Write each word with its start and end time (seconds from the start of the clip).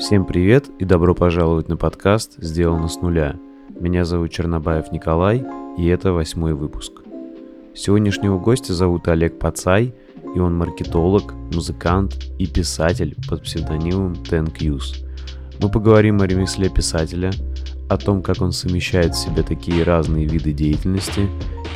Всем 0.00 0.24
привет 0.24 0.70
и 0.78 0.86
добро 0.86 1.14
пожаловать 1.14 1.68
на 1.68 1.76
подкаст 1.76 2.32
«Сделано 2.38 2.88
с 2.88 3.02
нуля». 3.02 3.36
Меня 3.78 4.06
зовут 4.06 4.32
Чернобаев 4.32 4.90
Николай, 4.92 5.44
и 5.76 5.86
это 5.88 6.14
восьмой 6.14 6.54
выпуск. 6.54 7.02
Сегодняшнего 7.74 8.38
гостя 8.38 8.72
зовут 8.72 9.06
Олег 9.08 9.38
Пацай, 9.38 9.94
и 10.34 10.38
он 10.38 10.56
маркетолог, 10.56 11.34
музыкант 11.52 12.16
и 12.38 12.46
писатель 12.46 13.14
под 13.28 13.42
псевдонимом 13.42 14.16
Тенкьюз. 14.16 15.04
Мы 15.60 15.70
поговорим 15.70 16.22
о 16.22 16.26
ремесле 16.26 16.70
писателя, 16.70 17.30
о 17.90 17.98
том, 17.98 18.22
как 18.22 18.40
он 18.40 18.52
совмещает 18.52 19.14
в 19.14 19.18
себе 19.18 19.42
такие 19.42 19.82
разные 19.84 20.26
виды 20.26 20.54
деятельности, 20.54 21.28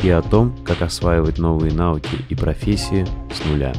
и 0.03 0.09
о 0.09 0.23
том, 0.23 0.57
как 0.65 0.81
осваивать 0.81 1.39
новые 1.39 1.75
навыки 1.75 2.17
и 2.31 2.35
профессии 2.35 3.07
с 3.33 3.47
нуля. 3.51 3.75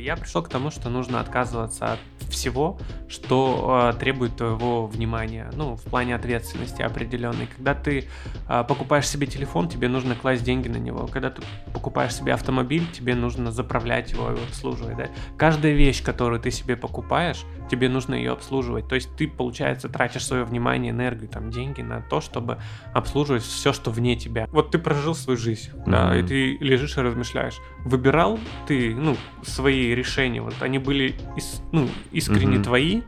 Я 0.00 0.16
пришел 0.16 0.42
к 0.42 0.48
тому, 0.48 0.70
что 0.70 0.88
нужно 0.90 1.20
отказываться 1.20 1.92
от 1.92 1.98
всего, 2.30 2.78
что 3.08 3.90
э, 3.94 3.98
требует 3.98 4.36
твоего 4.36 4.86
внимания, 4.86 5.50
ну, 5.54 5.76
в 5.76 5.82
плане 5.82 6.14
ответственности 6.14 6.82
определенной. 6.82 7.48
Когда 7.56 7.74
ты 7.74 8.08
э, 8.48 8.64
покупаешь 8.64 9.08
себе 9.08 9.26
телефон, 9.26 9.68
тебе 9.68 9.88
нужно 9.88 10.14
класть 10.14 10.44
деньги 10.44 10.68
на 10.68 10.76
него. 10.76 11.06
Когда 11.06 11.30
ты 11.30 11.42
покупаешь 11.72 12.14
себе 12.14 12.34
автомобиль, 12.34 12.86
тебе 12.92 13.14
нужно 13.14 13.50
заправлять 13.50 14.12
его 14.12 14.30
и 14.30 14.34
обслуживать. 14.34 14.96
Да? 14.96 15.08
Каждая 15.36 15.72
вещь, 15.72 16.02
которую 16.02 16.40
ты 16.40 16.50
себе 16.50 16.76
покупаешь, 16.76 17.44
тебе 17.70 17.88
нужно 17.88 18.14
ее 18.14 18.32
обслуживать. 18.32 18.88
То 18.88 18.94
есть 18.94 19.14
ты, 19.16 19.28
получается, 19.28 19.88
тратишь 19.88 20.26
свое 20.26 20.44
внимание, 20.44 20.90
энергию, 20.90 21.28
там, 21.28 21.50
деньги 21.50 21.82
на 21.82 22.00
то, 22.00 22.20
чтобы 22.20 22.58
обслуживать 22.92 23.42
все, 23.42 23.72
что 23.72 23.90
вне 23.90 24.16
тебя. 24.16 24.46
Вот 24.50 24.70
ты 24.70 24.78
прожил 24.78 25.14
свою 25.14 25.38
жизнь, 25.38 25.70
mm-hmm. 25.70 25.90
да, 25.90 26.16
и 26.16 26.22
ты 26.22 26.56
лежишь 26.58 26.96
и 26.96 27.00
размышляешь. 27.00 27.58
Выбирал 27.88 28.38
ты, 28.66 28.94
ну, 28.94 29.16
свои 29.42 29.94
решения, 29.94 30.42
вот 30.42 30.54
они 30.60 30.78
были, 30.78 31.14
из, 31.36 31.62
ну, 31.72 31.88
искренне 32.12 32.58
mm-hmm. 32.58 32.62
твои, 32.62 33.02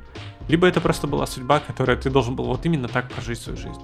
либо 0.48 0.66
это 0.66 0.80
просто 0.80 1.06
была 1.06 1.26
судьба, 1.26 1.60
которая 1.60 1.98
ты 1.98 2.08
должен 2.08 2.34
был 2.34 2.46
вот 2.46 2.64
именно 2.64 2.88
так 2.88 3.10
прожить 3.10 3.38
свою 3.38 3.58
жизнь. 3.58 3.80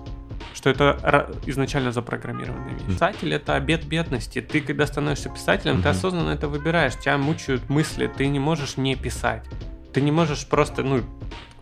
Что 0.55 0.70
это 0.70 1.30
изначально 1.44 1.92
запрограммированная 1.92 2.72
вещь. 2.72 2.83
Писатель 2.86 3.34
это 3.34 3.56
обед 3.56 3.84
бедности. 3.84 4.41
Ты, 4.41 4.62
когда 4.62 4.86
становишься 4.86 5.28
писателем, 5.28 5.77
mm-hmm. 5.77 5.83
ты 5.83 5.89
осознанно 5.91 6.30
это 6.30 6.48
выбираешь. 6.48 6.97
Тебя 6.97 7.19
мучают 7.19 7.69
мысли, 7.69 8.06
ты 8.06 8.27
не 8.28 8.39
можешь 8.39 8.78
не 8.78 8.97
писать. 8.97 9.44
Ты 9.92 10.00
не 10.00 10.12
можешь 10.12 10.47
просто, 10.47 10.83
ну, 10.83 11.02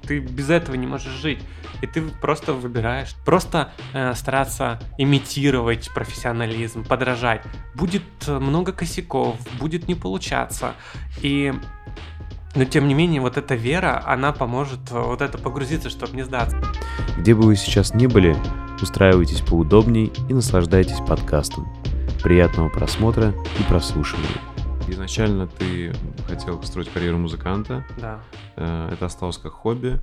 ты 0.06 0.18
без 0.20 0.50
этого 0.50 0.74
не 0.76 0.86
можешь 0.86 1.12
жить. 1.12 1.40
И 1.82 1.86
ты 1.86 2.02
просто 2.02 2.52
выбираешь. 2.52 3.14
Просто 3.24 3.72
э, 3.92 4.14
стараться 4.14 4.80
имитировать 4.96 5.90
профессионализм, 5.92 6.84
подражать. 6.84 7.42
Будет 7.74 8.02
э, 8.26 8.38
много 8.38 8.72
косяков, 8.72 9.36
будет 9.58 9.88
не 9.88 9.94
получаться. 9.94 10.74
И 11.20 11.52
но 12.54 12.64
тем 12.64 12.86
не 12.86 12.94
менее, 12.94 13.20
вот 13.20 13.36
эта 13.36 13.56
вера, 13.56 14.00
она 14.06 14.32
поможет 14.32 14.78
э, 14.90 14.98
вот 14.98 15.20
это 15.20 15.38
погрузиться, 15.38 15.90
чтобы 15.90 16.16
не 16.16 16.22
сдаться. 16.22 16.56
Где 17.18 17.34
бы 17.34 17.42
вы 17.42 17.56
сейчас 17.56 17.94
ни 17.94 18.06
были, 18.06 18.36
устраивайтесь 18.80 19.40
поудобней 19.40 20.12
и 20.28 20.34
наслаждайтесь 20.34 21.00
подкастом. 21.06 21.68
Приятного 22.22 22.68
просмотра 22.68 23.34
и 23.58 23.62
прослушивания. 23.64 24.53
Изначально 24.86 25.46
ты 25.46 25.94
хотел 26.26 26.58
построить 26.58 26.90
карьеру 26.90 27.18
музыканта. 27.18 27.86
Да. 27.98 28.20
Э, 28.56 28.90
это 28.92 29.06
осталось 29.06 29.38
как 29.38 29.52
хобби. 29.52 29.98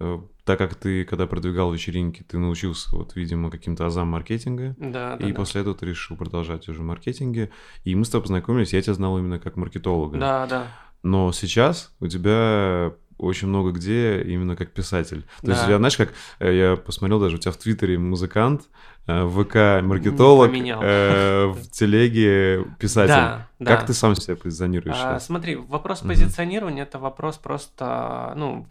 Э, 0.00 0.18
так 0.44 0.58
как 0.58 0.74
ты, 0.74 1.04
когда 1.04 1.26
продвигал 1.26 1.72
вечеринки, 1.72 2.22
ты 2.22 2.38
научился, 2.38 2.94
вот, 2.96 3.14
видимо, 3.14 3.50
каким-то 3.50 3.86
азам 3.86 4.08
маркетинга. 4.08 4.74
Да, 4.78 5.16
да. 5.16 5.26
И 5.26 5.30
да. 5.30 5.36
после 5.36 5.60
этого 5.60 5.76
ты 5.76 5.86
решил 5.86 6.16
продолжать 6.16 6.68
уже 6.68 6.80
в 6.80 6.84
маркетинге. 6.84 7.50
И 7.84 7.94
мы 7.94 8.04
с 8.04 8.08
тобой 8.08 8.22
познакомились, 8.22 8.72
я 8.72 8.82
тебя 8.82 8.94
знал 8.94 9.18
именно 9.18 9.38
как 9.38 9.56
маркетолога. 9.56 10.18
Да, 10.18 10.46
да. 10.46 10.66
Но 11.04 11.32
сейчас 11.32 11.94
у 12.00 12.08
тебя 12.08 12.94
очень 13.18 13.48
много 13.48 13.70
где 13.72 14.22
именно 14.22 14.56
как 14.56 14.72
писатель. 14.72 15.22
То 15.40 15.46
Да. 15.46 15.52
есть 15.52 15.64
тебя, 15.64 15.78
знаешь, 15.78 15.96
как 15.96 16.12
э, 16.40 16.54
я 16.56 16.76
посмотрел 16.76 17.20
даже 17.20 17.36
у 17.36 17.38
тебя 17.38 17.52
в 17.52 17.56
Твиттере 17.56 17.98
музыкант, 17.98 18.62
э, 19.06 19.22
в 19.24 19.44
ВК 19.44 19.84
маркетолог, 19.84 20.50
э, 20.52 21.46
в 21.46 21.70
телеге 21.70 22.64
писатель. 22.78 23.14
Да, 23.14 23.48
Как 23.58 23.80
да. 23.80 23.86
ты 23.86 23.94
сам 23.94 24.14
себя 24.14 24.36
позиционируешь 24.36 24.96
А, 24.96 25.12
сейчас? 25.12 25.26
смотри, 25.26 25.56
вопрос 25.56 26.00
Мгм. 26.02 26.08
позиционирования 26.10 26.82
это 26.82 26.98
вопрос 26.98 27.36
просто, 27.38 28.32
ну, 28.36 28.66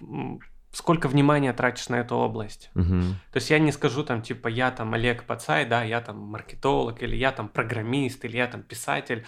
сколько 0.71 1.07
внимания 1.07 1.53
тратишь 1.53 1.89
на 1.89 1.95
эту 1.99 2.15
область. 2.15 2.71
Мгм. 2.73 3.15
То 3.31 3.37
есть 3.37 3.49
я 3.51 3.59
не 3.59 3.71
скажу 3.71 4.03
там, 4.03 4.21
типа, 4.23 4.47
я 4.47 4.71
там 4.71 4.93
Олег 4.95 5.23
Пацай, 5.23 5.65
да, 5.65 5.83
я 5.83 6.01
там 6.01 6.17
маркетолог, 6.17 7.01
или 7.03 7.15
я 7.15 7.31
там 7.31 7.47
программист, 7.47 8.25
или 8.25 8.37
я 8.37 8.47
там 8.47 8.63
писатель. 8.63 9.23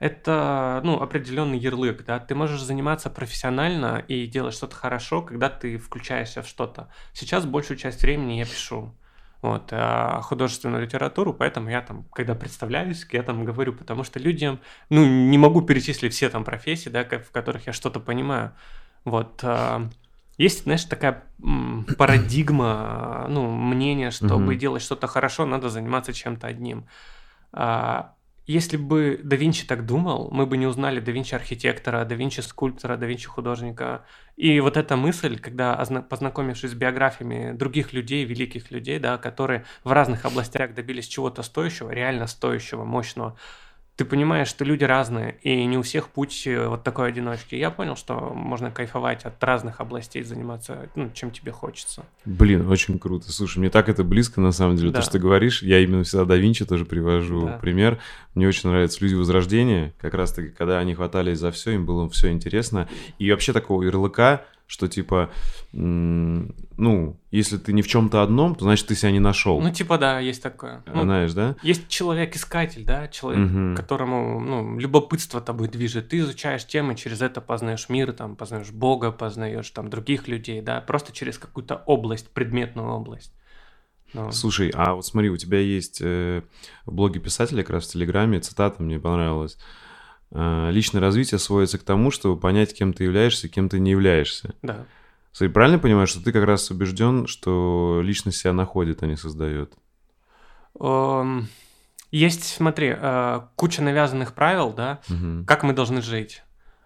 Это, 0.00 0.80
ну, 0.82 1.00
определенный 1.00 1.58
ярлык, 1.58 2.04
да. 2.06 2.18
Ты 2.18 2.34
можешь 2.34 2.62
заниматься 2.62 3.10
профессионально 3.10 4.02
и 4.08 4.26
делать 4.26 4.54
что-то 4.54 4.74
хорошо, 4.74 5.20
когда 5.20 5.50
ты 5.50 5.76
включаешься 5.76 6.42
в 6.42 6.48
что-то. 6.48 6.88
Сейчас 7.12 7.44
большую 7.44 7.76
часть 7.76 8.00
времени 8.02 8.38
я 8.38 8.46
пишу. 8.46 8.94
Вот, 9.42 9.68
а 9.72 10.20
художественную 10.22 10.82
литературу, 10.82 11.32
поэтому 11.32 11.70
я 11.70 11.80
там, 11.80 12.04
когда 12.12 12.34
представляюсь, 12.34 13.06
я 13.10 13.22
там 13.22 13.44
говорю, 13.44 13.72
потому 13.72 14.04
что 14.04 14.18
людям, 14.18 14.60
ну, 14.90 15.04
не 15.06 15.38
могу 15.38 15.62
перечислить 15.62 16.12
все 16.12 16.28
там 16.28 16.44
профессии, 16.44 16.90
да, 16.90 17.04
в 17.04 17.30
которых 17.30 17.66
я 17.66 17.72
что-то 17.72 18.00
понимаю. 18.00 18.52
Вот, 19.04 19.40
а, 19.42 19.88
есть, 20.36 20.64
знаешь, 20.64 20.84
такая 20.84 21.24
парадигма, 21.98 23.26
ну, 23.28 23.50
мнение, 23.50 24.10
чтобы 24.10 24.56
делать 24.56 24.82
что-то 24.82 25.06
хорошо, 25.06 25.44
надо 25.46 25.68
заниматься 25.68 26.14
чем-то 26.14 26.46
одним. 26.46 26.86
А, 27.52 28.14
Если 28.50 28.76
бы 28.76 29.20
да 29.22 29.36
Винчи 29.36 29.64
так 29.64 29.86
думал, 29.86 30.28
мы 30.32 30.44
бы 30.44 30.56
не 30.56 30.66
узнали 30.66 30.98
да 30.98 31.12
Винчи 31.12 31.36
архитектора, 31.36 32.04
да 32.04 32.16
Винчи 32.16 32.40
скульптора, 32.40 32.96
да 32.96 33.06
Винчи 33.06 33.28
художника. 33.28 34.04
И 34.36 34.58
вот 34.58 34.76
эта 34.76 34.96
мысль, 34.96 35.38
когда 35.38 35.80
озна- 35.80 36.02
познакомившись 36.02 36.72
с 36.72 36.74
биографиями 36.74 37.52
других 37.52 37.92
людей, 37.92 38.24
великих 38.24 38.72
людей, 38.72 38.98
да, 38.98 39.18
которые 39.18 39.64
в 39.84 39.92
разных 39.92 40.24
областях 40.24 40.74
добились 40.74 41.06
чего-то 41.06 41.44
стоящего, 41.44 41.90
реально 41.92 42.26
стоящего, 42.26 42.84
мощного, 42.84 43.36
ты 44.00 44.06
понимаешь, 44.06 44.48
что 44.48 44.64
люди 44.64 44.82
разные, 44.82 45.36
и 45.42 45.62
не 45.66 45.76
у 45.76 45.82
всех 45.82 46.08
путь 46.08 46.46
э, 46.46 46.68
вот 46.68 46.82
такой 46.82 47.08
одиночки. 47.08 47.54
Я 47.54 47.70
понял, 47.70 47.96
что 47.96 48.32
можно 48.34 48.70
кайфовать 48.70 49.26
от 49.26 49.44
разных 49.44 49.78
областей, 49.82 50.22
заниматься, 50.22 50.88
ну, 50.94 51.10
чем 51.12 51.30
тебе 51.30 51.52
хочется. 51.52 52.06
Блин, 52.24 52.66
очень 52.66 52.98
круто. 52.98 53.30
Слушай, 53.30 53.58
мне 53.58 53.68
так 53.68 53.90
это 53.90 54.02
близко, 54.02 54.40
на 54.40 54.52
самом 54.52 54.76
деле, 54.76 54.90
Да. 54.90 55.00
то, 55.00 55.02
что 55.02 55.12
ты 55.12 55.18
говоришь. 55.18 55.62
Я 55.62 55.80
именно 55.80 56.02
всегда 56.02 56.24
да 56.24 56.36
Винчи 56.36 56.64
тоже 56.64 56.86
привожу 56.86 57.44
Да. 57.44 57.58
пример. 57.58 57.98
Мне 58.34 58.48
очень 58.48 58.70
нравятся 58.70 59.04
люди 59.04 59.16
Возрождения. 59.16 59.92
Как 60.00 60.14
раз-таки, 60.14 60.48
когда 60.48 60.78
они 60.78 60.94
хватались 60.94 61.38
за 61.38 61.50
все, 61.50 61.72
им 61.72 61.84
было 61.84 62.08
все 62.08 62.30
интересно. 62.32 62.88
И 63.18 63.30
вообще 63.30 63.52
такого 63.52 63.82
ярлыка, 63.82 64.44
что 64.70 64.86
типа, 64.86 65.30
ну, 65.72 67.20
если 67.32 67.56
ты 67.56 67.72
не 67.72 67.82
в 67.82 67.88
чем-то 67.88 68.22
одном, 68.22 68.54
то 68.54 68.64
значит 68.64 68.86
ты 68.86 68.94
себя 68.94 69.10
не 69.10 69.18
нашел. 69.18 69.60
Ну, 69.60 69.72
типа, 69.72 69.98
да, 69.98 70.20
есть 70.20 70.40
такое. 70.40 70.84
Ну, 70.86 71.02
Знаешь, 71.02 71.32
да? 71.32 71.56
Есть 71.64 71.88
человек-искатель, 71.88 72.84
да, 72.84 73.08
человек, 73.08 73.50
Мгм. 73.50 73.74
которому 73.74 74.38
ну, 74.38 74.78
любопытство 74.78 75.40
тобой 75.40 75.66
движет. 75.66 76.10
Ты 76.10 76.18
изучаешь 76.18 76.64
темы, 76.64 76.94
через 76.94 77.20
это 77.20 77.40
познаешь 77.40 77.88
мир, 77.88 78.12
там, 78.12 78.36
познаешь 78.36 78.70
Бога, 78.70 79.10
познаешь 79.10 79.68
там 79.70 79.90
других 79.90 80.28
людей, 80.28 80.60
да, 80.62 80.80
просто 80.80 81.12
через 81.12 81.36
какую-то 81.36 81.82
область, 81.86 82.28
предметную 82.30 82.90
область. 82.90 83.34
Ну, 84.12 84.30
Слушай, 84.30 84.70
а 84.72 84.94
вот 84.94 85.04
смотри, 85.04 85.30
у 85.30 85.36
тебя 85.36 85.58
есть 85.58 85.98
э, 86.00 86.42
в 86.86 86.92
блоге 86.92 87.18
писателя, 87.18 87.62
как 87.64 87.70
раз 87.70 87.88
в 87.88 87.92
Телеграме, 87.92 88.38
цитата 88.38 88.80
мне 88.80 89.00
понравилась. 89.00 89.58
Э, 90.32 90.70
Личное 90.70 91.00
развитие 91.00 91.38
сводится 91.38 91.78
к 91.78 91.82
тому, 91.82 92.10
чтобы 92.10 92.38
понять, 92.40 92.74
кем 92.74 92.92
ты 92.92 93.04
являешься, 93.04 93.48
кем 93.48 93.68
ты 93.68 93.80
не 93.80 93.90
являешься. 93.90 94.54
да. 94.62 94.84
Смотри, 95.32 95.52
правильно 95.52 95.76
я 95.76 95.80
понимаю, 95.80 96.06
что 96.08 96.22
ты 96.24 96.32
как 96.32 96.44
раз 96.44 96.70
убежден, 96.70 97.26
что 97.28 98.00
личность 98.02 98.38
себя 98.38 98.52
находит, 98.52 99.02
а 99.02 99.06
не 99.06 99.16
создает? 99.16 99.74
Эм, 100.78 101.48
Есть, 102.10 102.44
смотри, 102.56 102.92
э, 102.96 103.40
куча 103.54 103.82
навязанных 103.82 104.34
правил, 104.34 104.72
да, 104.72 104.98
Мгм. 105.08 105.44
как 105.46 105.62
мы 105.62 105.72
должны 105.72 106.02
жить. 106.02 106.42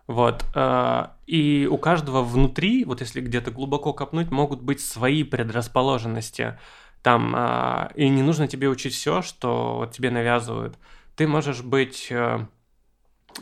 Вот. 0.07 0.45
э, 0.55 1.07
И 1.27 1.67
у 1.71 1.79
каждого 1.79 2.23
внутри, 2.23 2.85
вот 2.85 3.01
если 3.01 3.23
где-то 3.23 3.51
глубоко 3.51 3.95
копнуть, 3.95 4.31
могут 4.31 4.61
быть 4.61 4.81
свои 4.81 5.25
предрасположенности. 5.25 6.59
Там, 7.03 7.35
и 7.95 8.09
не 8.09 8.23
нужно 8.23 8.49
тебе 8.49 8.69
учить 8.69 8.95
все, 8.95 9.21
что 9.23 9.77
вот 9.79 9.93
тебе 9.93 10.11
навязывают. 10.11 10.77
Ты 11.17 11.27
можешь 11.27 11.63
быть... 11.63 12.13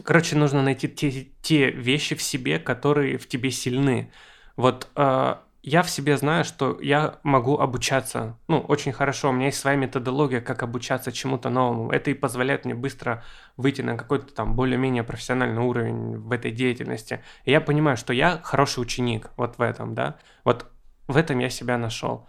Короче, 0.04 0.36
нужно 0.36 0.62
найти 0.62 0.88
те, 0.88 1.28
те 1.42 1.70
вещи 1.70 2.14
в 2.14 2.22
себе, 2.22 2.58
которые 2.58 3.18
в 3.18 3.28
тебе 3.28 3.50
сильны. 3.50 4.10
Вот 4.56 4.88
э, 4.96 5.34
я 5.62 5.82
в 5.82 5.90
себе 5.90 6.16
знаю, 6.16 6.44
что 6.44 6.78
я 6.80 7.18
могу 7.22 7.58
обучаться. 7.58 8.36
Ну, 8.48 8.58
очень 8.58 8.92
хорошо. 8.92 9.28
У 9.28 9.32
меня 9.32 9.46
есть 9.46 9.58
своя 9.58 9.76
методология, 9.76 10.40
как 10.40 10.62
обучаться 10.62 11.12
чему-то 11.12 11.50
новому. 11.50 11.90
Это 11.90 12.10
и 12.10 12.14
позволяет 12.14 12.64
мне 12.64 12.74
быстро 12.74 13.22
выйти 13.56 13.82
на 13.82 13.96
какой-то 13.96 14.34
там 14.34 14.56
более-менее 14.56 15.04
профессиональный 15.04 15.62
уровень 15.62 16.16
в 16.18 16.32
этой 16.32 16.50
деятельности. 16.50 17.22
И 17.44 17.52
я 17.52 17.60
понимаю, 17.60 17.96
что 17.96 18.12
я 18.12 18.40
хороший 18.42 18.80
ученик 18.80 19.30
вот 19.36 19.58
в 19.58 19.62
этом, 19.62 19.94
да. 19.94 20.16
Вот 20.42 20.66
в 21.06 21.16
этом 21.16 21.38
я 21.38 21.48
себя 21.50 21.78
нашел. 21.78 22.26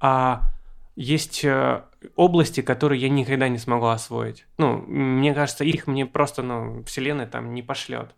А 0.00 0.42
есть 0.94 1.44
э, 1.44 1.82
области, 2.16 2.60
которые 2.60 3.00
я 3.00 3.08
никогда 3.08 3.48
не 3.48 3.58
смогу 3.58 3.86
освоить. 3.86 4.46
Ну, 4.58 4.76
мне 4.76 5.34
кажется, 5.34 5.64
их 5.64 5.86
мне 5.86 6.06
просто, 6.06 6.42
ну, 6.42 6.82
вселенная 6.84 7.26
там 7.26 7.54
не 7.54 7.62
пошлет. 7.62 8.14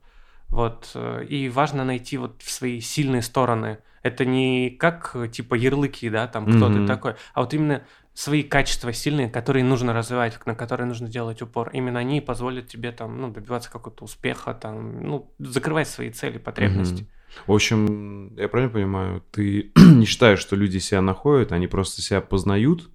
Вот. 0.49 0.91
э, 0.95 1.25
И 1.29 1.49
важно 1.49 1.85
найти 1.85 2.17
вот 2.17 2.43
свои 2.43 2.81
сильные 2.81 3.23
стороны. 3.23 3.79
Это 4.03 4.25
не 4.25 4.71
как 4.71 5.17
типа 5.33 5.55
ярлыки, 5.55 6.11
да, 6.11 6.27
там 6.27 6.45
кто 6.45 6.69
mm-hmm. 6.69 6.83
ты 6.83 6.87
такой, 6.87 7.15
а 7.33 7.41
вот 7.41 7.55
именно 7.55 7.85
свои 8.13 8.43
качества 8.43 8.93
сильные, 8.93 9.29
которые 9.29 9.65
нужно 9.65 9.93
развивать, 9.93 10.39
на 10.47 10.55
которые 10.55 10.87
нужно 10.87 11.09
делать 11.09 11.43
упор. 11.43 11.71
Именно 11.73 12.01
они 12.01 12.21
позволят 12.21 12.69
тебе 12.69 12.93
там, 12.93 13.21
ну, 13.21 13.31
добиваться 13.31 13.71
какого-то 13.71 14.05
успеха, 14.05 14.55
там, 14.55 15.03
ну, 15.03 15.33
закрывать 15.39 15.89
свои 15.89 16.11
цели, 16.11 16.39
потребности. 16.39 17.03
Mm-hmm. 17.03 17.24
В 17.47 17.53
общем, 17.53 18.35
я 18.37 18.49
правильно 18.49 18.73
понимаю, 18.73 19.23
ты 19.31 19.73
не 19.77 20.07
считаешь, 20.07 20.39
что 20.39 20.57
люди 20.57 20.79
себя 20.79 21.01
находят, 21.01 21.53
они 21.53 21.67
просто 21.67 22.03
себя 22.03 22.21
познают, 22.21 22.91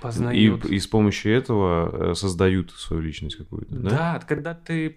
познают. 0.00 0.64
И, 0.64 0.76
и 0.76 0.78
с 0.78 0.86
помощью 0.86 1.36
этого 1.36 2.10
э, 2.10 2.14
создают 2.14 2.70
свою 2.72 3.02
личность 3.02 3.36
какую-то, 3.36 3.74
да? 3.74 3.90
Да, 3.90 4.22
когда 4.26 4.54
ты 4.54 4.94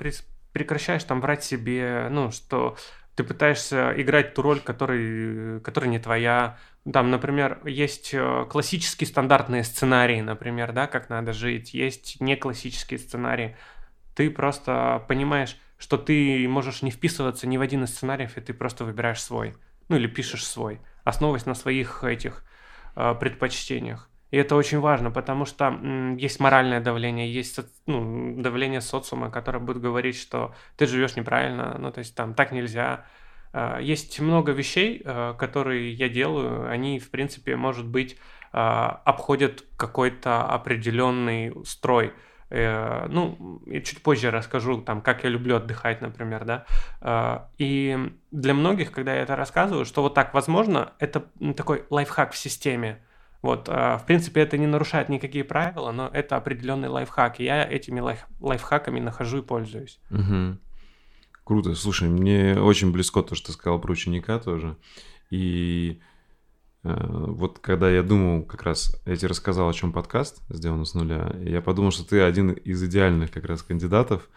прекращаешь 0.53 1.03
там 1.03 1.21
врать 1.21 1.43
себе, 1.43 2.07
ну, 2.11 2.31
что 2.31 2.75
ты 3.15 3.23
пытаешься 3.23 3.93
играть 3.97 4.33
ту 4.33 4.41
роль, 4.41 4.59
которая, 4.59 5.59
которая 5.59 5.89
не 5.89 5.99
твоя. 5.99 6.57
Там, 6.91 7.11
например, 7.11 7.59
есть 7.65 8.11
э, 8.13 8.45
классические 8.49 9.07
стандартные 9.07 9.63
сценарии, 9.63 10.21
например, 10.21 10.71
да, 10.71 10.87
как 10.87 11.09
надо 11.09 11.33
жить, 11.33 11.73
есть 11.73 12.19
не 12.21 12.35
классические 12.35 12.99
сценарии. 12.99 13.55
Ты 14.15 14.31
просто 14.31 15.03
понимаешь, 15.07 15.57
что 15.81 15.97
ты 15.97 16.47
можешь 16.47 16.83
не 16.83 16.91
вписываться 16.91 17.47
ни 17.47 17.57
в 17.57 17.61
один 17.61 17.83
из 17.83 17.89
сценариев, 17.89 18.37
и 18.37 18.41
ты 18.41 18.53
просто 18.53 18.85
выбираешь 18.85 19.21
свой. 19.21 19.55
Ну 19.89 19.95
или 19.95 20.05
пишешь 20.05 20.45
свой, 20.45 20.79
основываясь 21.03 21.47
на 21.47 21.55
своих 21.55 22.03
этих 22.03 22.45
э, 22.95 23.15
предпочтениях. 23.19 24.07
И 24.29 24.37
это 24.37 24.55
очень 24.55 24.79
важно, 24.79 25.09
потому 25.09 25.45
что 25.45 25.65
м, 25.65 26.17
есть 26.17 26.39
моральное 26.39 26.81
давление, 26.81 27.33
есть 27.33 27.59
ну, 27.87 28.39
давление 28.39 28.79
социума, 28.79 29.31
которое 29.31 29.57
будет 29.57 29.81
говорить, 29.81 30.15
что 30.15 30.53
ты 30.77 30.85
живешь 30.85 31.15
неправильно, 31.15 31.75
ну 31.79 31.91
то 31.91 31.99
есть 31.99 32.15
там 32.15 32.35
так 32.35 32.51
нельзя. 32.51 33.05
Э, 33.51 33.79
есть 33.81 34.19
много 34.19 34.51
вещей, 34.51 35.01
э, 35.03 35.33
которые 35.39 35.91
я 35.93 36.09
делаю, 36.09 36.69
они 36.69 36.99
в 36.99 37.09
принципе, 37.09 37.55
может 37.55 37.87
быть, 37.87 38.17
э, 38.53 38.57
обходят 38.57 39.65
какой-то 39.77 40.43
определенный 40.45 41.53
строй. 41.65 42.13
Э, 42.51 43.07
ну, 43.07 43.61
и 43.65 43.81
чуть 43.81 44.03
позже 44.03 44.29
расскажу, 44.29 44.81
там, 44.81 45.01
как 45.01 45.23
я 45.23 45.29
люблю 45.29 45.55
отдыхать, 45.55 46.01
например, 46.01 46.43
да. 46.43 46.65
Э, 46.99 47.39
и 47.57 47.97
для 48.31 48.53
многих, 48.53 48.91
когда 48.91 49.15
я 49.15 49.21
это 49.21 49.37
рассказываю, 49.37 49.85
что 49.85 50.01
вот 50.01 50.13
так 50.13 50.33
возможно, 50.33 50.91
это 50.99 51.23
такой 51.55 51.85
лайфхак 51.89 52.33
в 52.33 52.37
системе. 52.37 52.99
Вот, 53.41 53.69
э, 53.69 53.97
в 53.97 54.03
принципе, 54.05 54.41
это 54.41 54.57
не 54.57 54.67
нарушает 54.67 55.07
никакие 55.07 55.45
правила, 55.45 55.93
но 55.93 56.09
это 56.11 56.35
определенный 56.35 56.89
лайфхак, 56.89 57.39
и 57.39 57.45
я 57.45 57.63
этими 57.63 58.01
лайф 58.01 58.27
лайфхаками 58.41 58.99
нахожу 58.99 59.39
и 59.39 59.41
пользуюсь. 59.41 60.01
Угу. 60.11 60.57
Круто. 61.45 61.73
Слушай, 61.73 62.09
мне 62.09 62.59
очень 62.59 62.91
близко 62.91 63.21
то, 63.23 63.33
что 63.33 63.47
ты 63.47 63.53
сказал 63.53 63.79
про 63.79 63.93
ученика 63.93 64.39
тоже. 64.39 64.75
И 65.29 66.01
вот 66.83 67.59
когда 67.59 67.91
я 67.91 68.01
думал, 68.01 68.43
как 68.43 68.63
раз 68.63 68.95
я 69.05 69.15
тебе 69.15 69.29
рассказал, 69.29 69.69
о 69.69 69.73
чем 69.73 69.93
подкаст 69.93 70.41
сделан 70.49 70.85
с 70.85 70.93
нуля, 70.95 71.35
я 71.43 71.61
подумал, 71.61 71.91
что 71.91 72.03
ты 72.03 72.21
один 72.21 72.51
из 72.51 72.83
идеальных 72.83 73.31
как 73.31 73.45
раз 73.45 73.61
кандидатов 73.61 74.27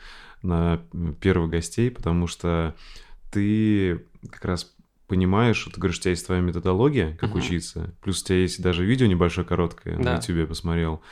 на 0.42 0.82
первых 1.20 1.50
гостей, 1.50 1.90
потому 1.90 2.26
что 2.26 2.74
ты 3.30 4.04
как 4.30 4.44
раз 4.44 4.74
понимаешь, 5.06 5.56
что 5.56 5.70
ты 5.70 5.80
говоришь, 5.80 5.98
у 5.98 6.02
тебя 6.02 6.10
есть 6.10 6.26
твоя 6.26 6.40
методология, 6.40 7.16
как 7.16 7.30
uh-huh. 7.30 7.38
учиться, 7.38 7.94
плюс 8.02 8.22
у 8.22 8.26
тебя 8.26 8.38
есть 8.38 8.62
даже 8.62 8.84
видео 8.84 9.06
небольшое, 9.06 9.46
короткое, 9.46 9.96
да. 9.96 10.02
на 10.02 10.16
YouTube 10.16 10.36
я 10.36 10.46
посмотрел. 10.46 11.02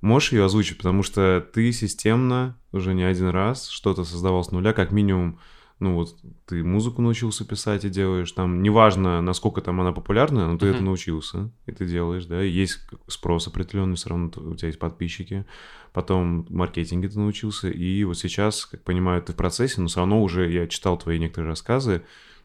Можешь 0.00 0.32
ее 0.32 0.44
озвучить, 0.44 0.78
потому 0.78 1.02
что 1.02 1.46
ты 1.52 1.70
системно 1.72 2.56
уже 2.72 2.94
не 2.94 3.04
один 3.04 3.28
раз 3.28 3.68
что-то 3.68 4.04
создавал 4.04 4.42
с 4.42 4.50
нуля, 4.50 4.72
как 4.72 4.90
минимум 4.90 5.38
ну 5.82 5.94
вот 5.94 6.16
ты 6.46 6.62
музыку 6.62 7.02
научился 7.02 7.44
писать 7.44 7.84
и 7.84 7.90
делаешь, 7.90 8.30
там 8.30 8.62
неважно, 8.62 9.20
насколько 9.20 9.60
там 9.60 9.80
она 9.80 9.90
популярна, 9.92 10.46
но 10.46 10.56
ты 10.56 10.66
mm-hmm. 10.66 10.74
это 10.74 10.82
научился, 10.84 11.50
и 11.66 11.72
ты 11.72 11.86
делаешь, 11.86 12.24
да, 12.26 12.40
есть 12.40 12.78
спрос 13.08 13.48
определенный, 13.48 13.96
все 13.96 14.10
равно 14.10 14.30
у 14.36 14.54
тебя 14.54 14.68
есть 14.68 14.78
подписчики, 14.78 15.44
потом 15.92 16.46
маркетинге 16.50 17.08
ты 17.08 17.18
научился, 17.18 17.68
и 17.68 18.04
вот 18.04 18.16
сейчас, 18.16 18.64
как 18.64 18.82
понимаю, 18.84 19.22
ты 19.22 19.32
в 19.32 19.36
процессе, 19.36 19.80
но 19.80 19.88
все 19.88 19.98
равно 19.98 20.22
уже 20.22 20.50
я 20.50 20.68
читал 20.68 20.96
твои 20.96 21.18
некоторые 21.18 21.50
рассказы, 21.50 22.02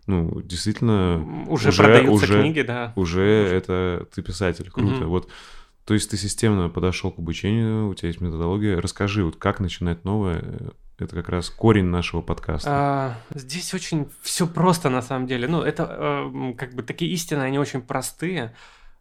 ну, 0.07 0.42
действительно... 0.42 1.45
Уже, 1.48 1.69
уже 1.69 1.83
продаются 1.83 2.25
уже, 2.25 2.42
книги, 2.42 2.62
да. 2.62 2.94
Уже, 2.95 3.19
уже 3.19 3.56
это 3.56 4.07
ты 4.16 4.24
писатель, 4.24 4.72
круто. 4.72 5.04
Mm-hmm. 5.04 5.06
Вот 5.06 5.30
то 5.86 5.94
есть 5.94 6.10
ты 6.10 6.18
системно 6.18 6.68
подошел 6.68 7.12
к 7.12 7.19
обучению, 7.19 7.88
у 7.88 7.94
тебя 7.94 8.10
есть 8.10 8.19
методология. 8.19 8.81
Расскажи, 8.81 9.24
вот 9.24 9.38
как 9.38 9.62
начинать 9.62 10.04
новое, 10.04 10.74
это 10.99 11.15
как 11.15 11.29
раз 11.29 11.49
корень 11.49 11.85
нашего 11.85 12.21
подкаста. 12.21 12.69
А, 12.71 13.17
здесь 13.33 13.73
очень 13.73 14.09
все 14.21 14.47
просто 14.47 14.89
на 14.89 15.01
самом 15.01 15.27
деле. 15.27 15.47
Ну, 15.47 15.61
это 15.61 15.83
э, 15.89 16.53
как 16.57 16.73
бы 16.73 16.83
такие 16.83 17.11
истины, 17.11 17.41
они 17.41 17.59
очень 17.59 17.81
простые. 17.81 18.55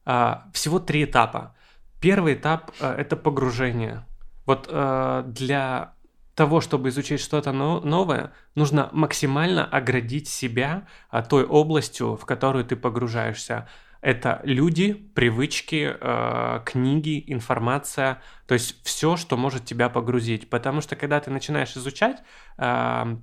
А, 0.04 0.48
всего 0.52 0.78
три 0.78 1.04
этапа. 1.04 1.54
Первый 2.00 2.34
этап 2.34 2.70
э, 2.80 2.94
это 2.98 3.16
погружение. 3.16 4.06
Вот 4.44 4.68
э, 4.70 5.24
для 5.26 5.94
того, 6.34 6.60
чтобы 6.60 6.90
изучить 6.90 7.20
что-то 7.20 7.52
новое, 7.52 8.32
нужно 8.54 8.90
максимально 8.92 9.64
оградить 9.64 10.28
себя 10.28 10.86
той 11.30 11.44
областью, 11.44 12.14
в 12.16 12.26
которую 12.26 12.66
ты 12.66 12.76
погружаешься. 12.76 13.66
Это 14.06 14.40
люди, 14.44 14.92
привычки, 14.92 15.96
э, 16.00 16.60
книги, 16.64 17.24
информация, 17.26 18.22
то 18.46 18.54
есть 18.54 18.80
все, 18.84 19.16
что 19.16 19.36
может 19.36 19.64
тебя 19.64 19.88
погрузить. 19.88 20.48
Потому 20.48 20.80
что 20.80 20.94
когда 20.94 21.18
ты 21.18 21.32
начинаешь 21.32 21.76
изучать, 21.76 22.22
э, 22.56 23.16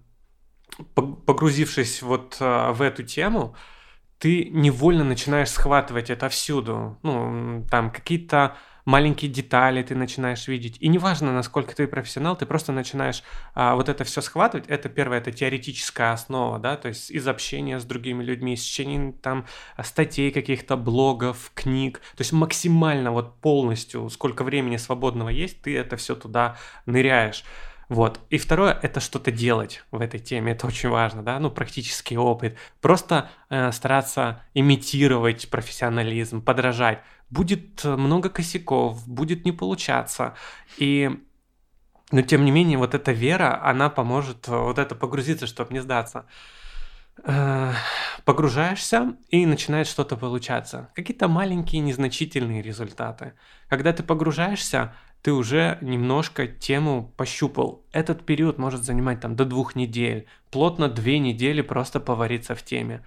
погрузившись 0.93 2.01
вот 2.01 2.35
э, 2.41 2.71
в 2.73 2.81
эту 2.81 3.03
тему, 3.03 3.55
ты 4.17 4.49
невольно 4.49 5.05
начинаешь 5.05 5.51
схватывать 5.51 6.09
это 6.09 6.27
всюду. 6.27 6.99
Ну, 7.01 7.65
там 7.71 7.89
какие-то 7.89 8.57
маленькие 8.85 9.31
детали 9.31 9.81
ты 9.83 9.95
начинаешь 9.95 10.47
видеть. 10.47 10.77
И 10.79 10.87
неважно, 10.87 11.33
насколько 11.33 11.75
ты 11.75 11.87
профессионал, 11.87 12.35
ты 12.35 12.45
просто 12.45 12.71
начинаешь 12.71 13.23
а, 13.53 13.75
вот 13.75 13.89
это 13.89 14.03
все 14.03 14.21
схватывать. 14.21 14.67
Это 14.67 14.89
первое, 14.89 15.19
это 15.19 15.31
теоретическая 15.31 16.11
основа, 16.13 16.59
да, 16.59 16.75
то 16.75 16.89
есть 16.89 17.11
из 17.11 17.27
общения 17.27 17.79
с 17.79 17.85
другими 17.85 18.23
людьми, 18.23 18.53
из 18.53 18.61
чтения 18.61 19.13
там 19.21 19.45
статей 19.81 20.31
каких-то, 20.31 20.75
блогов, 20.75 21.51
книг. 21.53 21.99
То 22.15 22.21
есть 22.21 22.33
максимально 22.33 23.11
вот 23.11 23.39
полностью, 23.39 24.09
сколько 24.09 24.43
времени 24.43 24.77
свободного 24.77 25.29
есть, 25.29 25.61
ты 25.61 25.77
это 25.77 25.97
все 25.97 26.15
туда 26.15 26.57
ныряешь. 26.85 27.43
Вот. 27.89 28.19
И 28.29 28.37
второе– 28.37 28.77
это 28.81 28.99
что-то 28.99 29.31
делать 29.31 29.83
в 29.91 30.01
этой 30.01 30.19
теме. 30.19 30.53
Это 30.53 30.67
очень 30.67 30.89
важно, 30.89 31.21
да, 31.21 31.39
ну, 31.39 31.51
практический 31.51 32.17
опыт. 32.17 32.57
Просто 32.81 33.29
э, 33.49 33.71
стараться 33.71 34.41
имитировать 34.53 35.49
профессионализм, 35.49 36.41
подражать 36.41 37.03
будет 37.33 37.83
много 37.83 38.29
косяков, 38.29 39.07
будет 39.07 39.45
не 39.45 39.51
получаться. 39.51 40.35
И 40.77 41.09
но 42.13 42.21
тем 42.21 42.45
не 42.45 42.51
менее, 42.51 42.77
вот 42.77 42.93
эта 42.93 43.11
вера, 43.11 43.59
она 43.63 43.89
поможет 43.89 44.47
э, 44.47 44.55
вот 44.55 44.77
это 44.77 44.93
погрузиться, 44.93 45.47
чтобы 45.47 45.73
не 45.73 45.79
сдаться. 45.79 46.27
Э, 47.23 47.73
погружаешься 48.23 49.15
и 49.29 49.47
начинает 49.47 49.87
что-то 49.87 50.15
получаться. 50.15 50.89
Какие-то 50.93 51.27
маленькие 51.27 51.81
незначительные 51.81 52.61
результаты. 52.61 53.33
Когда 53.67 53.93
ты 53.93 54.03
погружаешься, 54.03 54.93
ты 55.23 55.31
уже 55.31 55.79
немножко 55.81 56.45
тему 56.45 57.11
пощупал. 57.17 57.83
Этот 57.91 58.25
период 58.25 58.59
может 58.59 58.83
занимать 58.83 59.19
там 59.19 59.35
до 59.35 59.45
двух 59.45 59.75
недель. 59.75 60.27
Плотно 60.51 60.89
две 60.89 61.17
недели 61.17 61.61
просто 61.61 61.99
повариться 61.99 62.53
в 62.53 62.61
теме. 62.61 63.01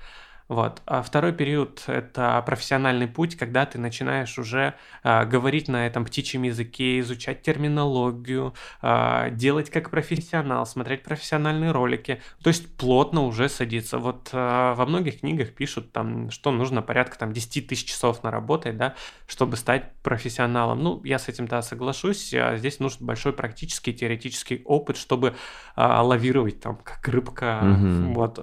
Вот. 0.48 0.80
А 0.86 1.02
второй 1.02 1.32
период– 1.32 1.82
это 1.86 2.42
профессиональный 2.46 3.08
путь, 3.08 3.36
когда 3.36 3.66
ты 3.66 3.78
начинаешь 3.78 4.38
уже 4.38 4.74
а, 5.02 5.24
говорить 5.24 5.66
на 5.66 5.86
этом 5.86 6.04
птичьем 6.04 6.44
языке, 6.44 7.00
изучать 7.00 7.42
терминологию, 7.42 8.54
а, 8.80 9.30
делать 9.30 9.70
как 9.70 9.90
профессионал, 9.90 10.64
смотреть 10.64 11.02
профессиональные 11.02 11.72
ролики, 11.72 12.20
то 12.42 12.48
есть 12.48 12.76
плотно 12.76 13.24
уже 13.24 13.48
садиться. 13.48 13.98
Вот 13.98 14.30
а, 14.32 14.74
во 14.74 14.86
многих 14.86 15.20
книгах 15.20 15.52
пишут, 15.52 15.92
там, 15.92 16.30
что 16.30 16.52
нужно 16.52 16.80
порядка 16.80 17.18
там, 17.18 17.32
10 17.32 17.66
тысяч 17.66 17.86
часов 17.86 18.22
наработать, 18.22 18.76
да, 18.76 18.94
чтобы 19.26 19.56
стать 19.56 19.94
профессионалом. 20.02 20.80
Ну, 20.80 21.00
я 21.04 21.18
с 21.18 21.28
этим, 21.28 21.48
да, 21.48 21.60
соглашусь. 21.62 22.32
Здесь 22.54 22.78
нужен 22.78 23.04
большой 23.04 23.32
практический, 23.32 23.92
теоретический 23.92 24.62
опыт, 24.64 24.96
чтобы 24.96 25.34
а, 25.74 26.02
лавировать 26.02 26.60
там, 26.60 26.76
как 26.76 27.08
рыбка. 27.08 27.60
Mm-hmm. 27.64 28.14
Вот 28.14 28.38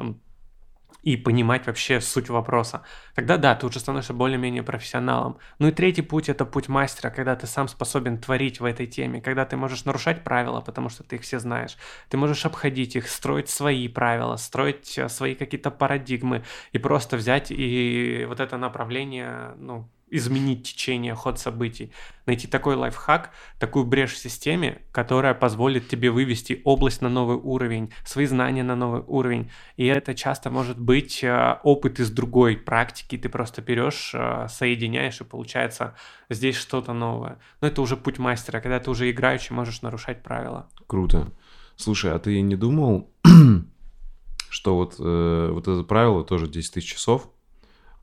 и 1.04 1.18
понимать 1.18 1.68
вообще 1.68 2.02
суть 2.02 2.30
вопроса. 2.30 2.82
Тогда 3.14 3.38
да, 3.38 3.56
ты 3.56 3.68
уже 3.68 3.80
становишься 3.80 4.14
более-менее 4.14 4.64
профессионалом. 4.64 5.38
Ну 5.60 5.68
и 5.68 5.72
третий 5.72 6.02
путь 6.02 6.30
это 6.30 6.46
путь 6.46 6.70
мастера, 6.70 7.10
когда 7.10 7.36
ты 7.36 7.46
сам 7.46 7.68
способен 7.68 8.18
творить 8.18 8.60
в 8.60 8.66
этой 8.66 8.88
теме, 8.88 9.22
когда 9.22 9.46
ты 9.46 9.58
можешь 9.58 9.86
нарушать 9.86 10.24
правила, 10.24 10.62
потому 10.62 10.90
что 10.90 11.04
ты 11.04 11.18
их 11.18 11.22
все 11.22 11.40
знаешь. 11.40 11.78
Ты 12.10 12.18
можешь 12.18 12.46
обходить 12.46 12.96
их, 12.96 13.10
строить 13.10 13.50
свои 13.50 13.88
правила, 13.88 14.38
строить 14.38 14.98
э, 14.98 15.10
свои 15.10 15.36
какие-то 15.36 15.72
парадигмы 15.72 16.44
и 16.72 16.78
просто 16.78 17.18
взять 17.18 17.52
и 17.52 18.26
вот 18.28 18.40
это 18.40 18.58
направление, 18.58 19.54
ну, 19.58 19.90
изменить 20.16 20.64
течение, 20.64 21.16
ход 21.16 21.40
событий. 21.40 21.92
Найти 22.26 22.48
такой 22.48 22.76
лайфхак, 22.76 23.32
такую 23.60 23.86
брешь 23.86 24.14
в 24.14 24.18
системе, 24.18 24.82
которая 24.92 25.34
позволит 25.34 25.90
тебе 25.90 26.12
вывести 26.12 26.62
область 26.64 27.02
на 27.02 27.10
новый 27.10 27.38
уровень, 27.38 27.92
свои 28.06 28.26
знания 28.26 28.64
на 28.64 28.76
новый 28.76 29.02
уровень. 29.08 29.50
И 29.76 29.86
это 29.86 30.14
часто 30.14 30.50
может 30.50 30.80
быть 30.80 31.24
э, 31.24 31.58
опыт 31.64 32.00
из 32.00 32.12
другой 32.12 32.58
практики. 32.58 33.18
Ты 33.18 33.28
просто 33.28 33.62
берешь, 33.62 34.12
э, 34.14 34.48
соединяешь, 34.50 35.20
и 35.20 35.24
получается 35.24 35.96
здесь 36.30 36.56
что-то 36.56 36.94
новое. 36.94 37.40
Но 37.60 37.68
это 37.68 37.82
уже 37.82 37.98
путь 37.98 38.20
мастера, 38.20 38.62
когда 38.62 38.80
ты 38.80 38.90
уже 38.92 39.10
играющий 39.10 39.56
можешь 39.56 39.82
нарушать 39.82 40.24
правила. 40.24 40.70
Круто. 40.88 41.32
Слушай, 41.76 42.14
а 42.14 42.20
ты 42.20 42.40
не 42.42 42.56
думал, 42.56 43.12
что 44.50 44.76
вот, 44.76 44.96
э, 45.00 45.50
вот 45.52 45.68
это 45.68 45.84
правило 45.84 46.24
тоже 46.24 46.48
10 46.48 46.74
тысяч 46.76 46.94
часов, 46.94 47.30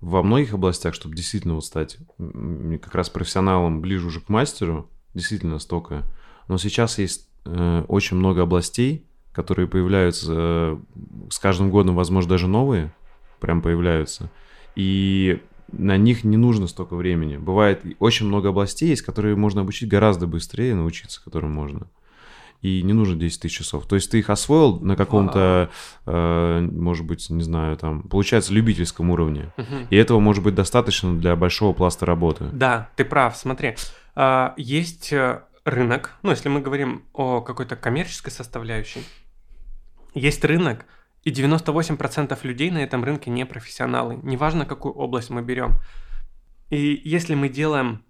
во 0.00 0.22
многих 0.22 0.54
областях, 0.54 0.94
чтобы 0.94 1.14
действительно 1.14 1.54
вот 1.54 1.64
стать 1.64 1.98
как 2.18 2.94
раз 2.94 3.10
профессионалом 3.10 3.80
ближе 3.80 4.06
уже 4.06 4.20
к 4.20 4.28
мастеру, 4.28 4.88
действительно 5.14 5.58
столько. 5.58 6.04
Но 6.48 6.58
сейчас 6.58 6.98
есть 6.98 7.28
э, 7.44 7.84
очень 7.88 8.16
много 8.16 8.42
областей, 8.42 9.04
которые 9.32 9.68
появляются 9.68 10.32
э, 10.34 10.78
с 11.30 11.38
каждым 11.38 11.70
годом, 11.70 11.96
возможно, 11.96 12.30
даже 12.30 12.48
новые, 12.48 12.94
прям 13.40 13.62
появляются. 13.62 14.30
И 14.74 15.42
на 15.70 15.96
них 15.96 16.24
не 16.24 16.36
нужно 16.36 16.66
столько 16.66 16.96
времени. 16.96 17.36
Бывает 17.36 17.82
очень 17.98 18.26
много 18.26 18.48
областей 18.48 18.88
есть, 18.88 19.02
которые 19.02 19.36
можно 19.36 19.60
обучить 19.60 19.88
гораздо 19.88 20.26
быстрее, 20.26 20.74
научиться 20.74 21.22
которым 21.22 21.52
можно 21.52 21.88
и 22.62 22.82
не 22.82 22.92
нужно 22.92 23.16
10 23.16 23.40
тысяч 23.40 23.58
часов. 23.58 23.86
То 23.86 23.96
есть 23.96 24.10
ты 24.10 24.18
их 24.18 24.30
освоил 24.30 24.80
на 24.80 24.96
каком-то, 24.96 25.70
э, 26.06 26.68
может 26.70 27.06
быть, 27.06 27.30
не 27.30 27.42
знаю, 27.42 27.76
там, 27.76 28.02
получается, 28.02 28.52
любительском 28.52 29.10
уровне. 29.10 29.52
Угу. 29.56 29.88
И 29.90 29.96
этого 29.96 30.20
может 30.20 30.44
быть 30.44 30.54
достаточно 30.54 31.16
для 31.18 31.36
большого 31.36 31.72
пласта 31.72 32.06
работы. 32.06 32.48
Да, 32.52 32.90
ты 32.96 33.04
прав. 33.04 33.36
Смотри, 33.36 33.76
а, 34.14 34.54
есть 34.56 35.12
э, 35.12 35.42
рынок, 35.64 36.16
ну, 36.22 36.30
если 36.30 36.48
мы 36.48 36.60
говорим 36.60 37.04
о 37.12 37.40
какой-то 37.40 37.76
коммерческой 37.76 38.30
составляющей, 38.30 39.02
есть 40.14 40.44
рынок, 40.44 40.84
и 41.22 41.30
98% 41.30 42.38
людей 42.42 42.70
на 42.70 42.78
этом 42.78 43.04
рынке 43.04 43.30
не 43.30 43.44
профессионалы. 43.44 44.18
Неважно, 44.22 44.64
какую 44.64 44.94
область 44.94 45.30
мы 45.30 45.42
берем. 45.42 45.74
И 46.70 47.00
если 47.04 47.34
мы 47.34 47.48
делаем 47.48 48.02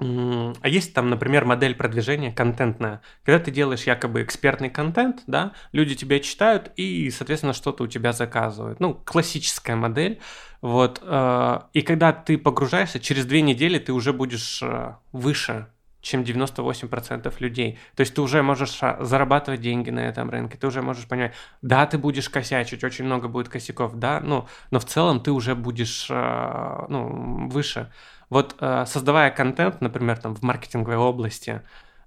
а 0.00 0.68
есть 0.68 0.94
там, 0.94 1.10
например, 1.10 1.44
модель 1.44 1.74
продвижения 1.74 2.32
контентная. 2.32 3.02
Когда 3.24 3.38
ты 3.42 3.50
делаешь 3.50 3.84
якобы 3.84 4.22
экспертный 4.22 4.70
контент, 4.70 5.22
да, 5.26 5.52
люди 5.72 5.94
тебя 5.94 6.20
читают 6.20 6.70
и, 6.76 7.10
соответственно, 7.10 7.52
что-то 7.52 7.84
у 7.84 7.86
тебя 7.86 8.12
заказывают. 8.12 8.80
Ну, 8.80 8.94
классическая 8.94 9.76
модель. 9.76 10.20
Вот. 10.60 11.00
Э, 11.02 11.60
и 11.72 11.82
когда 11.82 12.12
ты 12.12 12.38
погружаешься, 12.38 13.00
через 13.00 13.26
две 13.26 13.42
недели 13.42 13.78
ты 13.78 13.92
уже 13.92 14.12
будешь 14.12 14.62
э, 14.62 14.94
выше, 15.12 15.66
чем 16.00 16.22
98% 16.22 17.34
людей. 17.40 17.78
То 17.96 18.00
есть 18.00 18.14
ты 18.14 18.22
уже 18.22 18.42
можешь 18.42 18.78
а, 18.82 19.02
зарабатывать 19.04 19.60
деньги 19.60 19.90
на 19.90 20.00
этом 20.00 20.30
рынке, 20.30 20.56
ты 20.56 20.66
уже 20.66 20.80
можешь 20.80 21.06
понимать, 21.06 21.34
да, 21.60 21.86
ты 21.86 21.98
будешь 21.98 22.28
косячить, 22.28 22.84
очень 22.84 23.04
много 23.04 23.28
будет 23.28 23.48
косяков, 23.48 23.96
да, 23.96 24.20
ну, 24.20 24.46
но 24.70 24.78
в 24.78 24.84
целом 24.84 25.20
ты 25.20 25.32
уже 25.32 25.54
будешь 25.54 26.06
э, 26.08 26.86
ну, 26.88 27.48
выше. 27.48 27.92
Вот 28.30 28.56
э, 28.60 28.84
создавая 28.86 29.30
контент, 29.30 29.80
например, 29.80 30.18
там 30.18 30.34
в 30.34 30.42
маркетинговой 30.42 30.96
области, 30.96 31.62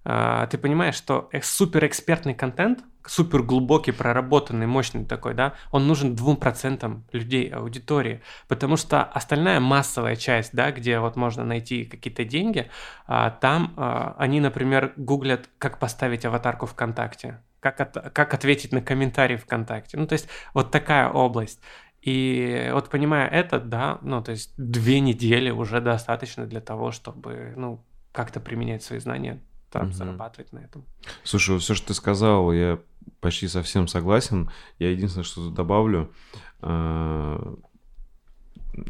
э, 0.05 0.47
ты 0.49 0.57
понимаешь, 0.57 0.95
что 0.95 1.29
суперэкспертный 1.41 2.33
контент, 2.35 2.83
супер 3.05 3.41
глубокий, 3.41 3.91
проработанный, 3.91 4.67
мощный 4.67 5.05
такой, 5.05 5.33
да, 5.33 5.53
он 5.71 5.87
нужен 5.87 6.15
двум 6.15 6.37
процентам 6.37 7.03
людей, 7.11 7.49
аудитории, 7.49 8.21
потому 8.47 8.77
что 8.77 9.03
остальная 9.03 9.59
массовая 9.59 10.15
часть, 10.15 10.51
да, 10.53 10.71
где 10.71 10.99
вот 10.99 11.15
можно 11.15 11.43
найти 11.43 11.85
какие-то 11.85 12.23
деньги, 12.23 12.69
э, 13.07 13.31
там 13.41 13.73
э, 13.75 14.13
они, 14.17 14.39
например, 14.39 14.93
гуглят, 14.97 15.49
как 15.57 15.79
поставить 15.79 16.25
аватарку 16.25 16.67
ВКонтакте, 16.67 17.41
как, 17.59 17.81
от, 17.81 18.13
как 18.13 18.33
ответить 18.33 18.71
на 18.71 18.81
комментарий 18.81 19.37
ВКонтакте. 19.37 19.97
Ну, 19.97 20.07
то 20.07 20.13
есть 20.13 20.27
вот 20.53 20.71
такая 20.71 21.09
область. 21.09 21.59
И 22.01 22.71
вот 22.73 22.89
понимая 22.89 23.27
это, 23.27 23.59
да, 23.59 23.99
ну, 24.01 24.23
то 24.23 24.31
есть 24.31 24.53
две 24.57 24.99
недели 24.99 25.51
уже 25.51 25.81
достаточно 25.81 26.47
для 26.47 26.59
того, 26.59 26.91
чтобы, 26.91 27.53
ну, 27.55 27.83
как-то 28.11 28.39
применять 28.39 28.83
свои 28.83 28.99
знания, 28.99 29.39
там, 29.69 29.87
угу. 29.87 29.93
зарабатывать 29.93 30.51
на 30.51 30.59
этом. 30.59 30.83
Слушай, 31.23 31.59
все, 31.59 31.75
что 31.75 31.87
ты 31.87 31.93
сказал, 31.93 32.51
я 32.51 32.79
почти 33.19 33.47
совсем 33.47 33.87
согласен. 33.87 34.49
Я 34.79 34.91
единственное, 34.91 35.23
что 35.23 35.49
добавлю. 35.49 36.11
А, 36.59 37.55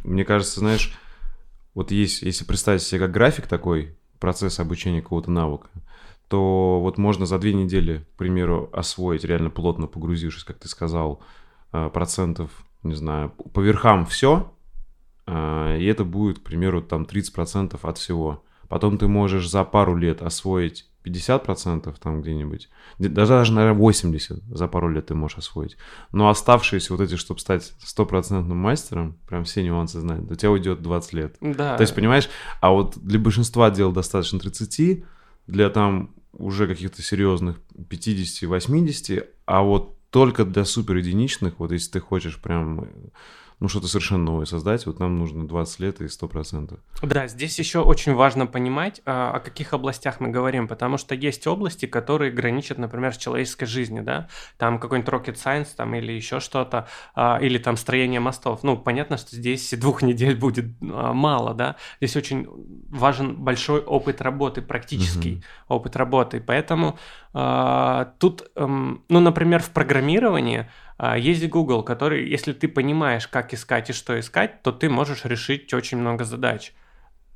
мне 0.04 0.24
кажется, 0.24 0.60
знаешь, 0.60 0.98
вот 1.74 1.92
есть, 1.92 2.22
если 2.22 2.46
представить 2.46 2.82
себе 2.82 3.02
как 3.02 3.12
график 3.12 3.48
такой, 3.48 3.96
процесс 4.20 4.60
обучения 4.60 5.02
какого-то 5.02 5.32
навыка, 5.32 5.70
то 6.28 6.80
вот 6.82 6.98
можно 6.98 7.26
за 7.26 7.40
две 7.40 7.54
недели, 7.54 8.06
к 8.14 8.18
примеру, 8.18 8.70
освоить, 8.72 9.26
реально 9.26 9.50
плотно 9.50 9.88
погрузившись, 9.88 10.44
как 10.44 10.60
ты 10.60 10.70
сказал, 10.70 11.22
а, 11.72 11.90
процентов 11.90 12.52
не 12.84 12.96
знаю, 12.96 13.30
по 13.30 13.60
верхам 13.60 14.06
все, 14.06 14.54
а, 15.26 15.76
и 15.78 15.86
это 15.86 16.04
будет, 16.04 16.40
к 16.40 16.44
примеру, 16.44 16.82
там 16.82 17.04
30% 17.04 17.80
от 17.82 17.98
всего. 17.98 18.44
Потом 18.68 18.98
ты 18.98 19.08
можешь 19.08 19.50
за 19.50 19.64
пару 19.64 19.96
лет 19.96 20.22
освоить 20.22 20.90
50% 21.04 21.94
там 22.00 22.22
где-нибудь, 22.22 22.70
даже, 23.00 23.34
даже, 23.34 23.54
наверное, 23.54 23.80
80% 23.80 24.44
за 24.48 24.68
пару 24.68 24.90
лет 24.90 25.08
ты 25.08 25.16
можешь 25.16 25.40
освоить. 25.40 25.78
Но 26.12 26.30
оставшиеся 26.30 26.94
вот 26.94 27.02
эти, 27.02 27.16
чтобы 27.16 27.40
стать 27.40 27.74
стопроцентным 27.84 28.58
мастером, 28.58 29.18
прям 29.28 29.44
все 29.44 29.64
нюансы 29.64 30.00
знать, 30.00 30.22
у 30.30 30.36
тебя 30.36 30.52
уйдет 30.52 30.82
20 30.82 31.14
лет. 31.14 31.36
Да. 31.42 31.76
То 31.76 31.82
есть, 31.82 31.96
понимаешь, 31.96 32.30
а 32.62 32.72
вот 32.72 32.98
для 32.98 33.20
большинства 33.20 33.72
дел 33.72 33.92
достаточно 33.92 34.40
30, 34.40 35.04
для 35.48 35.70
там 35.70 36.14
уже 36.34 36.68
каких-то 36.68 37.02
серьезных 37.02 37.60
50-80, 37.76 39.28
а 39.46 39.62
вот 39.64 39.98
только 40.12 40.46
для 40.46 40.66
супер 40.66 40.98
единичных, 40.98 41.58
вот 41.58 41.72
если 41.72 41.92
ты 41.92 42.00
хочешь 42.00 42.40
прям 42.40 42.88
ну, 43.62 43.68
что-то 43.68 43.88
совершенно 43.88 44.24
новое 44.24 44.46
создать, 44.46 44.88
вот 44.88 45.00
нам 45.00 45.20
нужно 45.20 45.48
20 45.48 45.80
лет 45.82 46.02
и 46.02 46.06
100%. 46.06 46.80
Да, 47.04 47.28
здесь 47.28 47.60
еще 47.60 47.82
очень 47.82 48.16
важно 48.16 48.48
понимать, 48.48 49.02
а, 49.06 49.34
о 49.34 49.40
каких 49.40 49.74
областях 49.74 50.20
мы 50.20 50.30
говорим, 50.30 50.68
потому 50.68 50.98
что 50.98 51.14
есть 51.14 51.46
области, 51.46 51.86
которые 51.86 52.32
граничат, 52.32 52.80
например, 52.80 53.14
с 53.14 53.18
человеческой 53.18 53.68
жизнью, 53.68 54.04
да, 54.04 54.30
там 54.58 54.80
какой-нибудь 54.80 55.14
rocket 55.14 55.36
science 55.36 55.68
там 55.78 55.94
или 55.94 56.12
еще 56.12 56.40
что-то, 56.40 56.88
а, 57.14 57.38
или 57.40 57.60
там 57.60 57.78
строение 57.78 58.20
мостов. 58.20 58.64
Ну, 58.64 58.78
понятно, 58.78 59.18
что 59.18 59.36
здесь 59.36 59.72
двух 59.80 60.02
недель 60.02 60.36
будет 60.36 60.66
а, 60.82 61.14
мало, 61.14 61.54
да, 61.54 61.76
здесь 62.00 62.16
очень 62.16 62.48
важен 62.90 63.36
большой 63.36 63.82
опыт 63.82 64.22
работы, 64.22 64.64
практический 64.64 65.36
угу. 65.68 65.76
опыт 65.76 65.96
работы, 65.96 66.42
поэтому 66.42 66.98
тут, 67.34 68.52
эм, 68.58 69.06
ну, 69.08 69.20
например, 69.22 69.64
в 69.64 69.70
программировании 69.70 70.68
есть 71.18 71.48
Google, 71.50 71.84
который, 71.84 72.30
если 72.30 72.54
ты 72.54 72.68
понимаешь, 72.68 73.28
как 73.28 73.54
искать 73.54 73.90
и 73.90 73.94
что 73.94 74.20
искать, 74.20 74.62
то 74.62 74.72
ты 74.72 74.90
можешь 74.90 75.26
решить 75.26 75.74
очень 75.74 75.98
много 75.98 76.24
задач. 76.26 76.74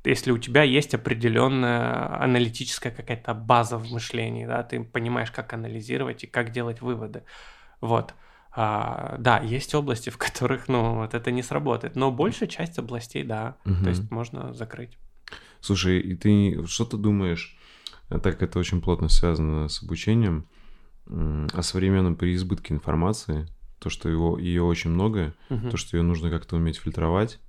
Если 0.04 0.30
у 0.30 0.38
тебя 0.38 0.62
есть 0.62 0.94
определенная 0.94 2.22
аналитическая 2.22 2.92
какая-то 2.92 3.34
база 3.34 3.76
в 3.76 3.90
мышлении, 3.90 4.46
да, 4.46 4.62
ты 4.62 4.84
понимаешь, 4.84 5.32
как 5.32 5.52
анализировать 5.52 6.22
и 6.22 6.28
как 6.28 6.52
делать 6.52 6.80
выводы. 6.80 7.24
Вот. 7.80 8.14
А, 8.52 9.16
да, 9.18 9.40
есть 9.40 9.74
области, 9.74 10.10
в 10.16 10.16
которых, 10.16 10.68
ну, 10.68 10.94
вот 10.94 11.14
это 11.14 11.32
не 11.32 11.42
сработает. 11.42 11.96
Но 11.96 12.12
большая 12.12 12.48
часть 12.48 12.78
областей, 12.78 13.24
да, 13.24 13.56
угу. 13.64 13.82
то 13.82 13.88
есть 13.88 14.10
можно 14.12 14.54
закрыть. 14.54 14.96
Слушай, 15.60 15.98
и 15.98 16.14
ты 16.14 16.64
что 16.66 16.84
ты 16.84 16.96
думаешь, 16.96 17.58
так 18.08 18.22
как 18.22 18.42
это 18.42 18.60
очень 18.60 18.80
плотно 18.80 19.08
связано 19.08 19.66
с 19.66 19.82
обучением, 19.82 20.46
о 21.08 21.62
современном 21.62 22.16
переизбытке 22.16 22.74
информации, 22.74 23.46
то, 23.78 23.90
что 23.90 24.08
его, 24.08 24.38
ее 24.38 24.62
очень 24.62 24.90
много, 24.90 25.34
угу. 25.50 25.70
то, 25.70 25.76
что 25.76 25.96
ее 25.96 26.02
нужно 26.02 26.30
как-то 26.30 26.56
уметь 26.56 26.78
фильтровать. 26.78 27.40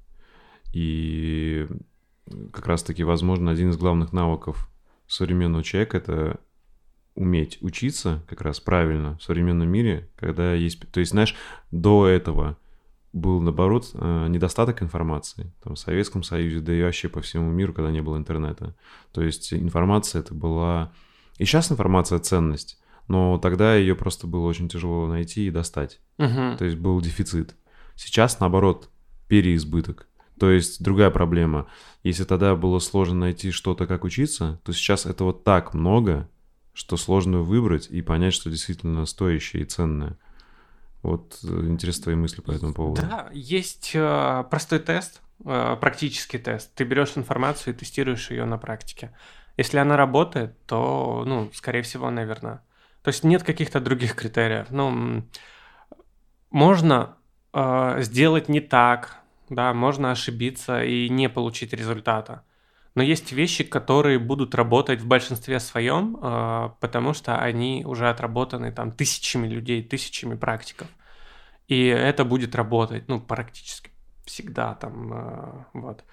И 0.74 1.68
как 2.52 2.68
раз-таки, 2.68 3.04
возможно, 3.04 3.52
один 3.52 3.70
из 3.70 3.78
главных 3.78 4.14
навыков 4.14 4.70
современного 5.08 5.64
человека— 5.64 5.98
это 6.00 6.40
уметь 7.16 7.58
учиться 7.62 8.24
как 8.28 8.42
раз 8.42 8.60
правильно 8.60 9.18
в 9.18 9.24
современном 9.24 9.70
мире, 9.70 10.10
когда 10.16 10.54
есть... 10.54 10.80
То 10.92 11.00
есть, 11.00 11.12
знаешь, 11.12 11.36
до 11.72 12.08
этого 12.08 12.58
был, 13.14 13.42
наоборот, 13.42 13.90
э, 13.94 14.28
недостаток 14.30 14.84
информации. 14.84 15.52
Там, 15.64 15.76
в 15.76 15.80
Советском 15.80 16.22
Союзе, 16.22 16.60
да 16.60 16.74
и 16.74 16.84
вообще 16.84 17.10
по 17.10 17.22
всему 17.22 17.50
миру, 17.50 17.74
когда 17.74 17.90
не 17.90 18.02
было 18.02 18.18
интернета. 18.18 18.76
То 19.12 19.24
есть 19.24 19.54
информация 19.54 20.20
это 20.20 20.36
была... 20.36 20.92
И 21.38 21.46
сейчас 21.46 21.72
информация— 21.72 22.20
ценность 22.20 22.80
но 23.08 23.38
тогда 23.38 23.76
ее 23.76 23.96
просто 23.96 24.28
было 24.28 24.46
очень 24.46 24.70
тяжело 24.70 25.08
найти 25.08 25.48
и 25.48 25.52
достать. 25.52 26.00
Угу. 26.18 26.58
То 26.58 26.66
есть 26.66 26.78
был 26.78 27.00
дефицит. 27.02 27.56
Сейчас, 27.96 28.40
наоборот, 28.40 28.90
переизбыток. 29.28 30.08
То 30.40 30.52
есть 30.52 30.84
другая 30.84 31.10
проблема. 31.10 31.68
Если 32.04 32.24
тогда 32.24 32.56
было 32.56 32.80
сложно 32.80 33.22
найти 33.22 33.52
что-то, 33.52 33.88
как 33.88 34.04
учиться, 34.04 34.60
то 34.64 34.72
сейчас 34.72 35.06
этого 35.06 35.34
так 35.34 35.74
много, 35.74 36.30
что 36.74 36.96
сложно 36.96 37.40
выбрать 37.40 37.88
и 37.90 38.02
понять, 38.02 38.34
что 38.34 38.50
действительно 38.50 39.06
стоящее 39.06 39.64
и 39.64 39.66
ценное. 39.66 40.18
Вот 41.02 41.40
э, 41.44 41.48
интересны 41.48 42.04
твои 42.04 42.16
мысли 42.16 42.42
по 42.42 42.52
этому 42.52 42.74
поводу. 42.74 43.02
Да, 43.02 43.30
есть 43.34 43.92
э, 43.94 44.44
простой 44.50 44.80
тест, 44.80 45.22
э, 45.44 45.78
практический 45.80 46.38
тест. 46.38 46.74
Ты 46.76 46.84
берешь 46.84 47.14
информацию 47.16 47.74
и 47.74 47.78
тестируешь 47.78 48.30
ее 48.30 48.46
на 48.46 48.58
практике. 48.58 49.16
Если 49.58 49.78
она 49.78 49.98
работает, 49.98 50.56
то, 50.68 51.24
ну, 51.26 51.50
скорее 51.54 51.82
всего, 51.82 52.08
она 52.08 52.24
верна. 52.24 52.62
То 53.08 53.12
есть 53.12 53.24
нет 53.24 53.44
каких-то 53.44 53.80
других 53.80 54.16
критериев. 54.16 54.68
Ну, 54.70 55.24
можно 56.52 57.16
э, 57.54 58.02
сделать 58.02 58.50
не 58.50 58.60
так, 58.60 59.16
да, 59.48 59.74
можно 59.74 60.12
ошибиться 60.12 60.84
и 60.84 61.08
не 61.08 61.30
получить 61.30 61.72
результата. 61.72 62.44
Но 62.96 63.04
есть 63.04 63.32
вещи, 63.32 63.64
которые 63.64 64.20
будут 64.20 64.54
работать 64.56 65.00
в 65.00 65.08
большинстве 65.08 65.62
своем, 65.62 66.18
э, 66.22 66.70
потому 66.82 67.14
что 67.14 67.38
они 67.38 67.86
уже 67.86 68.10
отработаны 68.10 68.74
там 68.74 68.92
тысячами 68.92 69.48
людей, 69.48 69.84
тысячами 69.84 70.36
практиков. 70.36 70.90
И 71.70 71.86
это 71.86 72.26
будет 72.26 72.56
работать, 72.56 73.08
ну, 73.08 73.22
практически 73.22 73.90
всегда 74.26 74.76
там, 74.76 75.14
э, 75.14 75.64
вот. 75.72 76.04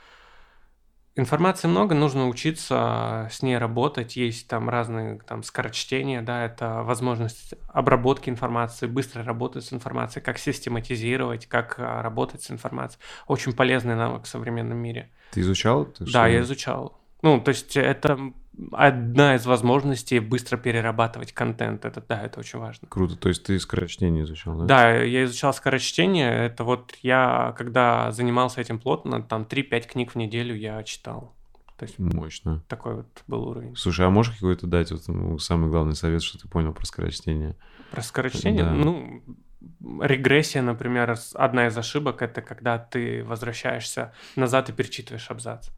Информации 1.16 1.68
много, 1.68 1.94
нужно 1.94 2.28
учиться 2.28 3.28
с 3.30 3.40
ней 3.40 3.56
работать. 3.56 4.16
Есть 4.16 4.48
там 4.48 4.68
разные 4.68 5.20
там 5.20 5.44
скорочтения, 5.44 6.22
да, 6.22 6.44
это 6.44 6.82
возможность 6.82 7.54
обработки 7.68 8.28
информации, 8.28 8.88
быстро 8.88 9.22
работать 9.22 9.64
с 9.64 9.72
информацией, 9.72 10.24
как 10.24 10.38
систематизировать, 10.38 11.46
как 11.46 11.76
а, 11.78 12.02
работать 12.02 12.42
с 12.42 12.50
информацией. 12.50 13.00
Очень 13.28 13.52
полезный 13.52 13.94
навык 13.94 14.24
в 14.24 14.28
современном 14.28 14.78
мире. 14.78 15.08
Ты 15.30 15.42
изучал? 15.42 15.84
Ты 15.84 16.04
да, 16.10 16.26
я 16.26 16.40
изучал. 16.40 16.98
Ну, 17.22 17.40
то 17.40 17.50
есть 17.50 17.76
это 17.76 18.32
одна 18.72 19.34
из 19.34 19.46
возможностей 19.46 20.20
быстро 20.20 20.56
перерабатывать 20.56 21.32
контент. 21.32 21.84
Это 21.84 22.02
да, 22.06 22.22
это 22.22 22.40
очень 22.40 22.58
важно. 22.58 22.88
Круто. 22.88 23.16
То 23.16 23.28
есть 23.28 23.44
ты 23.44 23.58
скорочтение 23.58 24.24
изучал, 24.24 24.56
да? 24.58 24.64
Да, 24.64 24.94
я 24.94 25.24
изучал 25.24 25.52
скорочтение. 25.52 26.30
Это 26.46 26.64
вот 26.64 26.94
я, 27.02 27.54
когда 27.56 28.10
занимался 28.12 28.60
этим 28.60 28.78
плотно, 28.78 29.22
там 29.22 29.42
3-5 29.42 29.88
книг 29.88 30.12
в 30.12 30.16
неделю 30.16 30.54
я 30.54 30.82
читал. 30.82 31.32
То 31.76 31.86
есть 31.86 31.98
Мощно. 31.98 32.62
Такой 32.68 32.96
вот 32.96 33.06
был 33.26 33.48
уровень. 33.48 33.74
Слушай, 33.76 34.06
а 34.06 34.10
можешь 34.10 34.34
какой-то 34.34 34.66
дать 34.66 34.92
вот 34.92 35.02
ну, 35.08 35.38
самый 35.38 35.70
главный 35.70 35.96
совет, 35.96 36.22
что 36.22 36.38
ты 36.38 36.48
понял 36.48 36.72
про 36.72 36.86
скорочтение? 36.86 37.56
Про 37.90 38.02
скорочтение? 38.02 38.62
Да. 38.62 38.70
Ну, 38.70 39.22
регрессия, 40.00 40.62
например, 40.62 41.16
одна 41.34 41.66
из 41.66 41.76
ошибок, 41.76 42.22
это 42.22 42.42
когда 42.42 42.78
ты 42.78 43.24
возвращаешься 43.24 44.12
назад 44.36 44.68
и 44.68 44.72
перечитываешь 44.72 45.28
абзац 45.30 45.68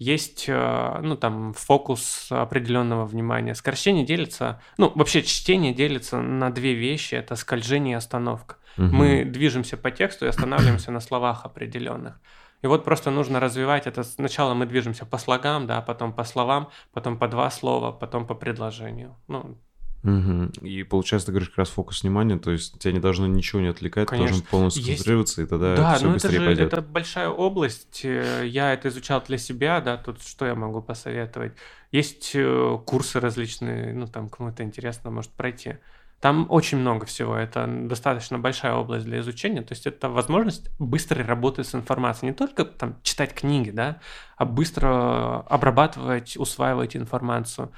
есть, 0.00 0.46
э, 0.48 1.00
ну, 1.02 1.14
там, 1.14 1.52
фокус 1.52 2.28
определенного 2.30 3.04
внимания. 3.04 3.54
Скорочтение 3.54 4.04
делится, 4.04 4.60
ну, 4.78 4.90
вообще 4.94 5.22
чтение 5.22 5.74
делится 5.74 6.22
на 6.22 6.50
две 6.50 6.72
вещи. 6.72 7.14
Это 7.14 7.36
скольжение 7.36 7.92
и 7.92 7.96
остановка. 7.96 8.56
Угу. 8.78 8.86
Мы 8.86 9.24
движемся 9.24 9.76
по 9.76 9.90
тексту 9.90 10.24
и 10.24 10.28
останавливаемся 10.28 10.90
на 10.90 11.00
словах 11.00 11.44
определенных. 11.44 12.18
И 12.62 12.66
вот 12.66 12.82
просто 12.82 13.10
нужно 13.10 13.40
развивать 13.40 13.86
это. 13.86 14.02
Сначала 14.02 14.54
мы 14.54 14.64
движемся 14.64 15.04
по 15.04 15.18
слогам, 15.18 15.66
да, 15.66 15.82
потом 15.82 16.14
по 16.14 16.24
словам, 16.24 16.70
потом 16.92 17.18
по 17.18 17.28
два 17.28 17.50
слова, 17.50 17.92
потом 17.92 18.26
по 18.26 18.34
предложению. 18.34 19.16
Ну, 19.28 19.58
Угу. 20.02 20.64
И 20.66 20.82
получается, 20.82 21.26
ты 21.26 21.32
говоришь 21.32 21.50
как 21.50 21.58
раз 21.58 21.68
фокус 21.68 22.02
внимания, 22.02 22.38
то 22.38 22.50
есть 22.50 22.78
тебя 22.78 22.92
не 22.92 23.00
должно 23.00 23.26
ничего 23.26 23.60
не 23.60 23.68
отвлекать, 23.68 24.08
Конечно. 24.08 24.28
ты 24.28 24.32
должен 24.32 24.46
полностью 24.50 24.82
Есть... 24.82 24.90
концентрироваться, 24.92 25.42
и 25.42 25.46
тогда 25.46 25.76
да, 25.76 25.94
все 25.96 26.06
ну 26.06 26.12
быстрее 26.14 26.30
это 26.30 26.40
же, 26.40 26.46
пойдет. 26.46 26.72
это 26.72 26.82
большая 26.82 27.28
область, 27.28 28.00
э, 28.04 28.46
я 28.46 28.72
это 28.72 28.88
изучал 28.88 29.22
для 29.26 29.36
себя, 29.36 29.80
да, 29.82 29.98
тут 29.98 30.22
что 30.22 30.46
я 30.46 30.54
могу 30.54 30.80
посоветовать. 30.80 31.52
Есть 31.92 32.32
э, 32.34 32.78
курсы 32.86 33.20
различные, 33.20 33.92
ну 33.92 34.06
там 34.06 34.30
кому-то 34.30 34.62
интересно 34.62 35.10
может 35.10 35.32
пройти. 35.32 35.76
Там 36.20 36.46
очень 36.50 36.78
много 36.78 37.04
всего, 37.04 37.34
это 37.36 37.66
достаточно 37.66 38.38
большая 38.38 38.74
область 38.74 39.04
для 39.04 39.20
изучения, 39.20 39.62
то 39.62 39.72
есть 39.72 39.86
это 39.86 40.08
возможность 40.08 40.70
быстрой 40.78 41.24
работы 41.24 41.62
с 41.62 41.74
информацией, 41.74 42.30
не 42.30 42.36
только 42.36 42.64
там 42.64 42.96
читать 43.02 43.34
книги, 43.34 43.70
да, 43.70 44.00
а 44.36 44.46
быстро 44.46 45.40
обрабатывать, 45.40 46.36
усваивать 46.38 46.96
информацию 46.96 47.70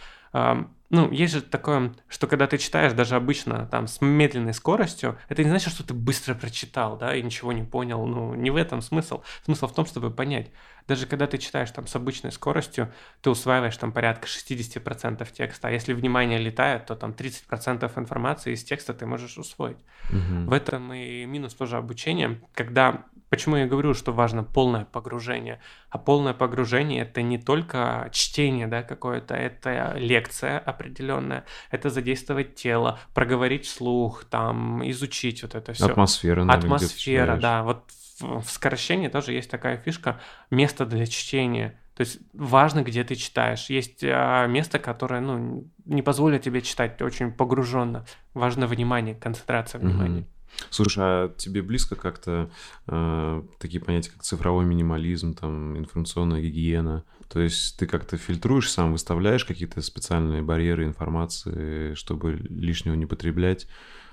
ну, 0.93 1.11
есть 1.11 1.33
же 1.33 1.41
такое, 1.41 1.95
что 2.07 2.27
когда 2.27 2.47
ты 2.47 2.59
читаешь 2.59 2.93
даже 2.93 3.17
обычно 3.17 3.67
там 3.67 3.89
с 3.89 4.03
медленной 4.03 4.53
скоростью, 4.53 5.19
это 5.31 5.43
не 5.43 5.49
значит, 5.49 5.73
что 5.73 5.83
ты 5.83 5.95
быстро 5.95 6.35
прочитал, 6.35 6.99
да, 6.99 7.17
и 7.17 7.23
ничего 7.23 7.53
не 7.53 7.63
понял. 7.63 8.05
Ну, 8.05 8.35
не 8.35 8.51
в 8.51 8.57
этом 8.57 8.83
смысл. 8.83 9.23
Смысл 9.47 9.69
в 9.69 9.75
том, 9.75 9.87
чтобы 9.87 10.11
понять. 10.11 10.51
Даже 10.87 11.07
когда 11.07 11.27
ты 11.27 11.39
читаешь 11.39 11.71
там 11.71 11.87
с 11.87 11.97
обычной 11.97 12.31
скоростью, 12.31 12.93
ты 13.23 13.31
усваиваешь 13.31 13.77
там 13.79 13.91
порядка 13.91 14.27
60% 14.27 15.27
текста, 15.33 15.69
а 15.69 15.71
если 15.71 15.95
внимание 15.95 16.39
летает, 16.39 16.85
то 16.85 16.95
там 16.95 17.13
30% 17.13 17.91
информации 17.99 18.53
из 18.53 18.63
текста 18.63 18.93
ты 18.93 19.07
можешь 19.07 19.39
усвоить. 19.39 19.79
Угу. 20.11 20.51
В 20.51 20.53
этом 20.53 20.93
и 20.93 21.25
минус 21.25 21.55
тоже 21.55 21.79
обучения, 21.79 22.39
когда 22.55 23.07
Почему 23.33 23.57
я 23.57 23.67
говорю, 23.67 23.95
что 23.95 24.13
важно 24.13 24.45
полное 24.45 24.85
погружение? 24.85 25.59
А 25.89 25.97
полное 25.97 26.35
погружение 26.35 27.01
это 27.01 27.23
не 27.23 27.39
только 27.39 28.11
чтение, 28.13 28.67
да, 28.67 28.83
какое-то, 28.83 29.35
это 29.35 29.95
лекция 29.97 30.59
определенная, 30.59 31.47
это 31.71 31.89
задействовать 31.89 32.57
тело, 32.57 32.99
проговорить 33.15 33.67
слух, 33.67 34.25
там, 34.25 34.87
изучить 34.91 35.43
вот 35.45 35.55
это 35.55 35.73
все. 35.73 35.87
Атмосфера, 35.87 36.45
наверное, 36.45 36.77
Атмосфера, 36.77 37.37
да. 37.39 37.63
Вот 37.63 37.85
в, 38.21 38.43
в 38.43 38.51
скорочтении 38.51 39.09
тоже 39.09 39.33
есть 39.33 39.51
такая 39.51 39.79
фишка, 39.79 40.21
место 40.51 40.85
для 40.85 41.07
чтения. 41.07 41.81
То 41.97 42.03
есть 42.03 42.19
важно, 42.35 42.83
где 42.83 43.03
ты 43.03 43.15
читаешь. 43.15 43.71
Есть 43.71 44.05
а, 44.05 44.47
место, 44.47 44.79
которое 44.79 45.23
ну, 45.23 45.67
не 45.87 46.03
позволит 46.03 46.43
тебе 46.43 46.61
читать 46.61 47.01
очень 47.01 47.33
погруженно. 47.33 48.05
Важно 48.35 48.67
внимание, 48.67 49.15
концентрация 49.15 49.79
внимания. 49.79 50.21
Угу. 50.21 50.29
Слушай, 50.71 51.05
а 51.05 51.35
тебе 51.37 51.63
близко 51.63 51.97
как-то 51.97 52.51
э, 52.87 53.43
такие 53.59 53.83
понятия, 53.83 54.11
как 54.11 54.23
цифровой 54.23 54.65
минимализм, 54.65 55.35
там, 55.35 55.79
информационная 55.79 56.41
гигиена? 56.41 57.05
То 57.29 57.41
есть 57.41 57.79
ты 57.79 57.87
как-то 57.87 58.17
фильтруешь 58.17 58.71
сам, 58.71 58.93
выставляешь 58.93 59.45
какие-то 59.45 59.81
специальные 59.81 60.43
барьеры 60.43 60.85
информации, 60.85 61.95
чтобы 61.95 62.33
лишнего 62.33 62.95
не 62.95 63.07
потреблять? 63.07 63.67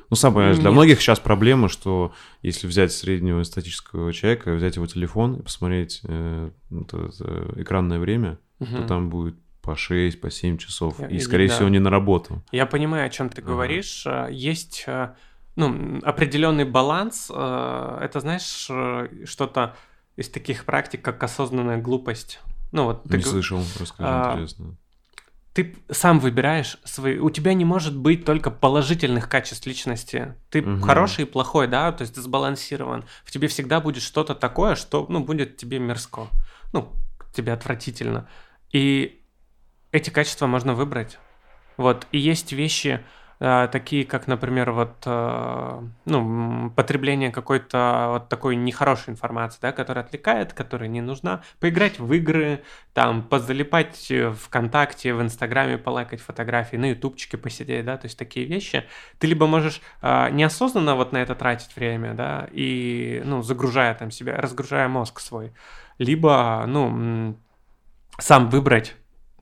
Ну, 0.09 0.15
сам 0.15 0.33
понимаешь, 0.33 0.57
для 0.57 0.71
многих 0.71 1.01
сейчас 1.01 1.19
проблема, 1.19 1.69
что 1.69 2.13
если 2.41 2.65
взять 2.65 2.91
среднего 2.91 3.43
статического 3.43 4.11
человека, 4.11 4.53
взять 4.53 4.75
его 4.75 4.87
телефон 4.87 5.35
и 5.35 5.43
посмотреть 5.43 6.01
э, 6.03 6.49
это, 6.71 7.11
это 7.13 7.53
экранное 7.57 7.99
время, 7.99 8.39
угу. 8.59 8.75
то 8.75 8.87
там 8.87 9.09
будет 9.09 9.35
по 9.61 9.75
6, 9.75 10.19
по 10.19 10.31
7 10.31 10.57
часов. 10.57 10.99
И, 11.11 11.17
и 11.17 11.19
скорее 11.19 11.47
да. 11.47 11.53
всего, 11.53 11.69
не 11.69 11.79
на 11.79 11.91
работу. 11.91 12.43
Я 12.51 12.65
понимаю, 12.65 13.05
о 13.05 13.09
чем 13.09 13.29
ты 13.29 13.41
ага. 13.41 13.51
говоришь. 13.51 14.03
Э, 14.07 14.29
есть 14.31 14.85
э, 14.87 15.13
ну, 15.59 15.99
определенный 16.03 16.63
баланс. 16.63 17.29
Э, 17.29 17.99
это, 18.01 18.21
знаешь, 18.21 18.67
э, 18.69 19.25
что-то 19.25 19.75
из 20.15 20.29
таких 20.29 20.63
практик, 20.63 21.01
как 21.01 21.21
осознанная 21.21 21.77
глупость. 21.77 22.39
Ну, 22.71 22.85
вот 22.85 23.03
ты... 23.03 23.17
Не 23.17 23.23
слышал, 23.23 23.61
расскажи, 23.77 24.09
а, 24.09 24.33
интересно. 24.33 24.77
Ты 25.53 25.75
сам 25.91 26.19
выбираешь 26.19 26.77
свои... 26.85 27.19
У 27.19 27.29
тебя 27.29 27.53
не 27.53 27.65
может 27.65 27.97
быть 27.97 28.23
только 28.23 28.51
положительных 28.51 29.27
качеств 29.27 29.67
личности. 29.67 30.33
Ты 30.49 30.61
угу. 30.61 30.81
хороший 30.81 31.23
и 31.23 31.27
плохой, 31.27 31.67
да, 31.67 31.91
то 31.91 32.03
есть 32.03 32.15
ты 32.15 32.21
сбалансирован. 32.21 33.03
В 33.25 33.31
тебе 33.31 33.49
всегда 33.49 33.81
будет 33.81 34.01
что-то 34.01 34.35
такое, 34.35 34.75
что, 34.75 35.05
ну, 35.09 35.19
будет 35.19 35.57
тебе 35.57 35.79
мерзко. 35.79 36.27
Ну, 36.71 36.93
тебе 37.33 37.51
отвратительно. 37.51 38.29
И 38.71 39.21
эти 39.91 40.09
качества 40.09 40.47
можно 40.47 40.73
выбрать. 40.73 41.19
Вот. 41.75 42.07
И 42.13 42.17
есть 42.17 42.53
вещи, 42.53 43.03
такие 43.39 44.05
как, 44.05 44.27
например, 44.27 44.71
вот, 44.71 45.03
э, 45.05 45.81
ну, 46.05 46.71
потребление 46.75 47.31
какой-то 47.31 48.07
вот 48.11 48.29
такой 48.29 48.57
нехорошей 48.57 49.13
информации, 49.13 49.59
да, 49.61 49.71
которая 49.71 50.03
отвлекает, 50.03 50.51
которая 50.51 50.89
не 50.89 50.99
нужна, 50.99 51.41
поиграть 51.61 51.99
в 51.99 52.11
игры, 52.11 52.63
там, 52.93 53.23
позалипать 53.23 54.11
ВКонтакте, 54.43 55.13
в 55.13 55.21
Инстаграме, 55.21 55.77
полайкать 55.77 56.19
фотографии, 56.19 56.75
на 56.75 56.89
Ютубчике 56.89 57.37
посидеть, 57.37 57.85
да, 57.85 57.95
то 57.95 58.07
есть 58.07 58.19
такие 58.19 58.45
вещи. 58.45 58.83
Ты 59.19 59.27
либо 59.27 59.47
можешь 59.47 59.81
а, 60.01 60.29
неосознанно 60.29 60.95
вот 60.95 61.13
на 61.13 61.17
это 61.19 61.33
тратить 61.33 61.73
время, 61.77 62.13
да, 62.13 62.49
и, 62.51 63.21
ну, 63.23 63.41
загружая 63.41 63.95
там 63.95 64.11
себя, 64.11 64.35
разгружая 64.35 64.89
мозг 64.89 65.21
свой, 65.21 65.53
либо, 65.97 66.65
ну, 66.67 67.37
сам 68.17 68.49
выбрать 68.49 68.95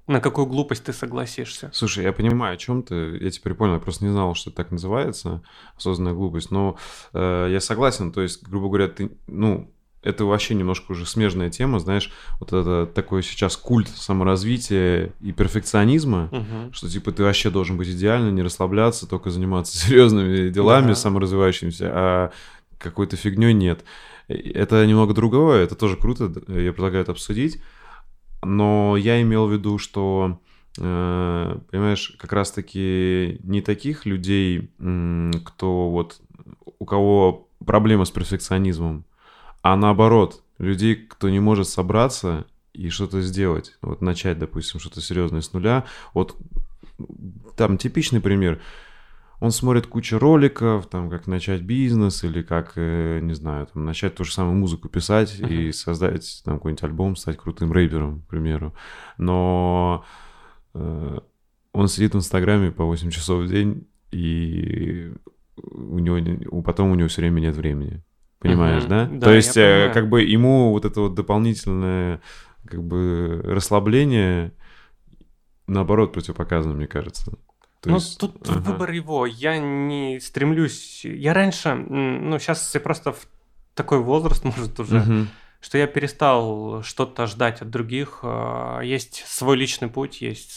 на 0.08 0.22
какую 0.22 0.48
глупость 0.48 0.86
ты 0.86 0.94
согласишься? 0.94 1.70
Слушай, 1.74 2.06
я 2.06 2.14
понимаю, 2.14 2.54
о 2.54 2.58
чем 2.58 2.82
ты. 2.82 3.18
Я 3.22 3.30
теперь 3.30 3.54
понял, 3.54 3.74
я 3.74 3.80
просто 3.80 4.06
не 4.06 4.12
знал, 4.12 4.36
что 4.36 4.50
это 4.50 4.58
так 4.58 4.72
называется, 4.72 5.44
осознанная 5.76 6.14
глупость. 6.14 6.50
Но 6.50 6.78
э, 7.14 7.50
я 7.52 7.60
согласен, 7.60 8.12
то 8.12 8.22
есть, 8.22 8.42
грубо 8.44 8.68
говоря, 8.68 8.88
ты, 8.88 9.12
ну, 9.28 9.70
это 10.08 10.26
вообще 10.26 10.56
немножко 10.56 10.94
уже 10.94 11.06
смежная 11.06 11.50
тема, 11.50 11.80
знаешь, 11.80 12.12
вот 12.40 12.54
это 12.54 12.86
такой 12.86 13.24
сейчас 13.24 13.58
культ 13.58 13.90
саморазвития 13.90 15.12
и 15.22 15.32
перфекционизма, 15.34 16.30
угу. 16.32 16.74
что 16.74 16.90
типа 16.90 17.12
ты 17.12 17.24
вообще 17.24 17.50
должен 17.50 17.78
быть 17.78 17.90
идеально, 17.90 18.30
не 18.30 18.42
расслабляться, 18.42 19.08
только 19.08 19.30
заниматься 19.30 19.78
серьезными 19.88 20.50
делами, 20.50 20.90
да. 20.90 20.96
саморазвивающимися, 20.96 21.92
а 21.92 22.32
какой-то 22.78 23.18
фигней 23.18 23.54
нет. 23.54 23.84
Это 24.30 24.86
немного 24.86 25.14
другое, 25.14 25.64
это 25.64 25.76
тоже 25.76 25.98
круто, 25.98 26.32
я 26.48 26.72
предлагаю 26.72 27.04
это 27.04 27.12
обсудить. 27.12 27.62
Но 28.44 28.96
я 28.98 29.22
имел 29.22 29.48
в 29.48 29.52
виду, 29.52 29.78
что, 29.78 30.40
э, 30.78 31.58
понимаешь, 31.72 32.16
как 32.20 32.34
раз-таки 32.34 33.40
не 33.44 33.62
таких 33.62 34.06
людей, 34.06 34.70
кто 35.46 35.90
вот, 35.90 36.22
у 36.80 36.86
кого 36.86 37.48
проблема 37.66 38.06
с 38.06 38.12
перфекционизмом, 38.12 39.06
а 39.62 39.76
наоборот, 39.76 40.44
людей, 40.60 40.96
кто 40.96 41.30
не 41.30 41.40
может 41.40 41.68
собраться 41.68 42.46
и 42.74 42.90
что-то 42.90 43.22
сделать. 43.22 43.78
Вот 43.82 44.02
начать, 44.02 44.38
допустим, 44.38 44.80
что-то 44.80 45.02
серьезное 45.02 45.42
с 45.42 45.52
нуля. 45.54 45.86
Вот 46.14 46.36
там 47.56 47.78
типичный 47.78 48.22
пример. 48.22 48.62
Он 49.40 49.52
смотрит 49.52 49.86
кучу 49.86 50.18
роликов, 50.18 50.88
там, 50.88 51.10
как 51.10 51.28
начать 51.28 51.62
бизнес 51.62 52.24
или 52.24 52.42
как, 52.42 52.74
э, 52.76 53.20
не 53.22 53.34
знаю, 53.34 53.68
там, 53.68 53.86
начать 53.86 54.16
ту 54.16 54.24
же 54.24 54.34
самую 54.34 54.56
музыку 54.56 54.90
писать 54.90 55.40
uh-huh. 55.40 55.54
и 55.54 55.72
создать 55.72 56.42
там 56.44 56.56
какой-нибудь 56.56 56.84
альбом, 56.84 57.16
стать 57.16 57.38
крутым 57.38 57.72
рэпером, 57.72 58.22
к 58.22 58.28
примеру. 58.28 58.74
Но 59.20 60.04
э, 60.74 61.20
он 61.72 61.88
сидит 61.88 62.14
в 62.14 62.18
Инстаграме 62.18 62.72
по 62.72 62.86
8 62.86 63.12
часов 63.12 63.44
в 63.44 63.48
день, 63.48 63.88
и 64.12 65.14
у 65.56 66.00
него 66.00 66.62
потом 66.64 66.92
у 66.92 66.96
него 66.96 67.08
все 67.08 67.22
время 67.22 67.40
нет 67.40 67.56
времени. 67.56 68.04
Понимаешь, 68.40 68.84
uh-huh. 68.86 68.90
да? 68.90 69.06
да? 69.06 69.26
То 69.26 69.34
есть, 69.34 69.56
э, 69.56 69.92
как 69.94 70.10
бы 70.10 70.24
ему 70.24 70.72
вот 70.72 70.86
это 70.86 71.02
вот 71.02 71.14
дополнительное 71.14 72.22
как 72.66 72.84
бы 72.84 73.42
расслабление 73.44 74.52
наоборот 75.68 76.14
противопоказано, 76.14 76.74
мне 76.74 76.88
кажется. 76.88 77.38
То 77.82 77.90
ну, 77.90 77.96
есть... 77.96 78.20
тут 78.20 78.48
ага. 78.50 78.60
выбор 78.60 78.92
его. 78.92 79.26
Я 79.26 79.58
не 79.58 80.20
стремлюсь... 80.20 81.06
Я 81.06 81.34
раньше... 81.34 81.76
Ну, 81.76 82.40
сейчас 82.40 82.74
я 82.74 82.82
просто 82.82 83.14
в 83.14 83.28
такой 83.76 84.00
возраст, 84.00 84.44
может, 84.44 84.80
уже... 84.80 85.02
Угу. 85.02 85.28
Что 85.60 85.80
я 85.80 85.88
перестал 85.88 86.84
что-то 86.84 87.26
ждать 87.26 87.62
от 87.62 87.70
других. 87.70 88.20
А, 88.22 88.82
есть 88.82 89.24
свой 89.28 89.58
личный 89.58 89.88
путь, 89.88 90.22
есть 90.22 90.52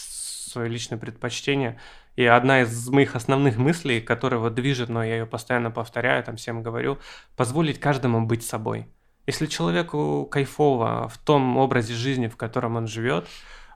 свое 0.51 0.69
личное 0.69 0.97
предпочтение. 0.97 1.79
И 2.15 2.25
одна 2.25 2.61
из 2.61 2.89
моих 2.89 3.15
основных 3.15 3.57
мыслей, 3.57 4.01
которая 4.01 4.39
вот 4.39 4.53
движет, 4.53 4.89
но 4.89 5.03
я 5.03 5.19
ее 5.19 5.25
постоянно 5.25 5.71
повторяю, 5.71 6.23
там 6.23 6.35
всем 6.35 6.61
говорю, 6.61 6.99
позволить 7.35 7.79
каждому 7.79 8.25
быть 8.25 8.43
собой. 8.43 8.87
Если 9.27 9.45
человеку 9.45 10.27
кайфово 10.29 11.07
в 11.07 11.17
том 11.17 11.57
образе 11.57 11.93
жизни, 11.93 12.27
в 12.27 12.35
котором 12.35 12.75
он 12.75 12.87
живет, 12.87 13.27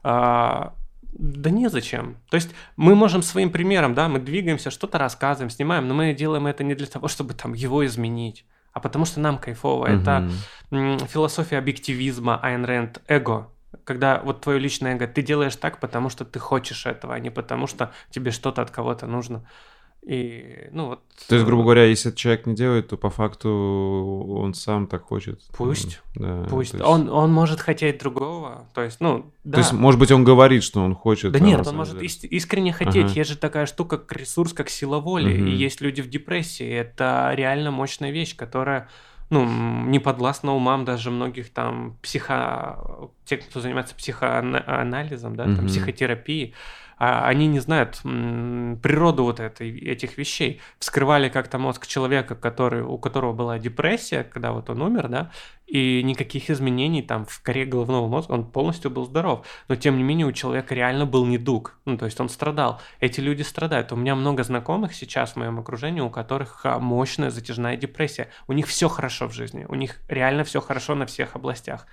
а, 0.03 0.75
да 1.17 1.49
незачем. 1.49 2.17
То 2.29 2.35
есть 2.35 2.49
мы 2.75 2.93
можем 2.95 3.21
своим 3.21 3.51
примером, 3.51 3.93
да, 3.93 4.07
мы 4.09 4.19
двигаемся, 4.19 4.69
что-то 4.69 4.97
рассказываем, 4.97 5.49
снимаем, 5.49 5.87
но 5.87 5.93
мы 5.93 6.13
делаем 6.13 6.45
это 6.45 6.63
не 6.63 6.75
для 6.75 6.87
того, 6.87 7.07
чтобы 7.07 7.33
там 7.33 7.53
его 7.53 7.85
изменить, 7.85 8.45
а 8.73 8.79
потому 8.79 9.05
что 9.05 9.19
нам 9.19 9.37
кайфово. 9.37 9.85
Угу. 9.85 10.01
Это 10.01 10.29
философия 11.07 11.57
объективизма 11.57 12.39
Айн 12.41 12.65
Рэнд 12.65 13.01
«Эго». 13.07 13.49
Когда 13.83 14.21
вот 14.23 14.41
твое 14.41 14.57
личное 14.59 14.95
эго, 14.95 15.07
ты 15.07 15.21
делаешь 15.21 15.55
так, 15.55 15.79
потому 15.79 16.09
что 16.09 16.25
ты 16.25 16.39
хочешь 16.39 16.85
этого, 16.85 17.13
а 17.13 17.19
не 17.19 17.29
потому 17.29 17.67
что 17.67 17.91
тебе 18.09 18.31
что-то 18.31 18.61
от 18.61 18.71
кого-то 18.71 19.05
нужно. 19.05 19.45
И, 20.07 20.69
ну 20.71 20.89
вот... 20.89 20.99
То 21.27 21.33
есть, 21.33 21.47
грубо 21.47 21.63
говоря, 21.63 21.85
если 21.85 22.11
человек 22.11 22.45
не 22.45 22.53
делает, 22.53 22.89
то 22.89 22.97
по 22.97 23.09
факту 23.09 23.49
он 23.49 24.53
сам 24.53 24.85
так 24.85 25.01
хочет. 25.01 25.41
Пусть. 25.57 25.99
Да, 26.13 26.45
пусть. 26.47 26.73
Есть... 26.73 26.85
Он, 26.85 27.09
он 27.09 27.33
может 27.33 27.59
хотеть 27.59 27.97
другого. 27.97 28.67
То 28.75 28.83
есть, 28.83 29.01
ну, 29.01 29.31
да. 29.43 29.53
То 29.53 29.59
есть, 29.61 29.73
может 29.73 29.99
быть, 29.99 30.11
он 30.11 30.23
говорит, 30.23 30.61
что 30.63 30.83
он 30.83 30.93
хочет. 30.93 31.31
Да 31.31 31.39
нет, 31.39 31.65
он 31.65 31.75
может 31.75 31.99
ис- 31.99 32.27
искренне 32.27 32.71
хотеть. 32.71 33.05
Ага. 33.05 33.13
Есть 33.15 33.31
же 33.31 33.37
такая 33.37 33.65
штука, 33.65 33.97
как 33.97 34.15
ресурс, 34.15 34.53
как 34.53 34.69
сила 34.69 34.99
воли. 34.99 35.41
Угу. 35.41 35.47
И 35.47 35.55
есть 35.55 35.81
люди 35.81 36.01
в 36.01 36.09
депрессии. 36.09 36.69
Это 36.69 37.31
реально 37.33 37.71
мощная 37.71 38.11
вещь, 38.11 38.35
которая 38.35 38.89
ну, 39.31 39.43
не 39.87 39.97
подвластна 39.97 40.53
умам 40.53 40.85
даже 40.85 41.09
многих 41.09 41.49
там 41.49 41.97
психо... 42.03 43.09
Те, 43.25 43.37
кто 43.37 43.59
занимается 43.59 43.95
психоанализом, 43.95 45.35
да, 45.35 45.45
там, 45.45 45.65
психотерапией 45.65 46.53
а 46.97 47.27
они 47.27 47.47
не 47.47 47.59
знают 47.59 47.99
природу 48.03 49.23
вот 49.23 49.39
этой, 49.39 49.77
этих 49.79 50.17
вещей. 50.17 50.61
Вскрывали 50.79 51.29
как-то 51.29 51.57
мозг 51.57 51.87
человека, 51.87 52.35
который, 52.35 52.83
у 52.83 52.97
которого 52.97 53.33
была 53.33 53.59
депрессия, 53.59 54.23
когда 54.23 54.51
вот 54.51 54.69
он 54.69 54.81
умер, 54.81 55.07
да, 55.09 55.31
и 55.67 56.03
никаких 56.03 56.49
изменений 56.49 57.01
там 57.01 57.25
в 57.25 57.41
коре 57.41 57.65
головного 57.65 58.07
мозга, 58.07 58.33
он 58.33 58.49
полностью 58.49 58.91
был 58.91 59.05
здоров. 59.05 59.45
Но 59.67 59.75
тем 59.75 59.97
не 59.97 60.03
менее 60.03 60.27
у 60.27 60.31
человека 60.31 60.75
реально 60.75 61.05
был 61.05 61.25
недуг, 61.25 61.77
ну 61.85 61.97
то 61.97 62.05
есть 62.05 62.19
он 62.19 62.29
страдал. 62.29 62.81
Эти 62.99 63.19
люди 63.19 63.41
страдают. 63.41 63.91
У 63.91 63.95
меня 63.95 64.15
много 64.15 64.43
знакомых 64.43 64.93
сейчас 64.93 65.33
в 65.33 65.35
моем 65.37 65.59
окружении, 65.59 66.01
у 66.01 66.09
которых 66.09 66.61
а, 66.65 66.79
мощная 66.79 67.31
затяжная 67.31 67.77
депрессия. 67.77 68.29
У 68.47 68.53
них 68.53 68.67
все 68.67 68.89
хорошо 68.89 69.27
в 69.27 69.33
жизни, 69.33 69.65
у 69.67 69.75
них 69.75 69.99
реально 70.07 70.43
все 70.43 70.61
хорошо 70.61 70.95
на 70.95 71.05
всех 71.05 71.35
областях 71.35 71.87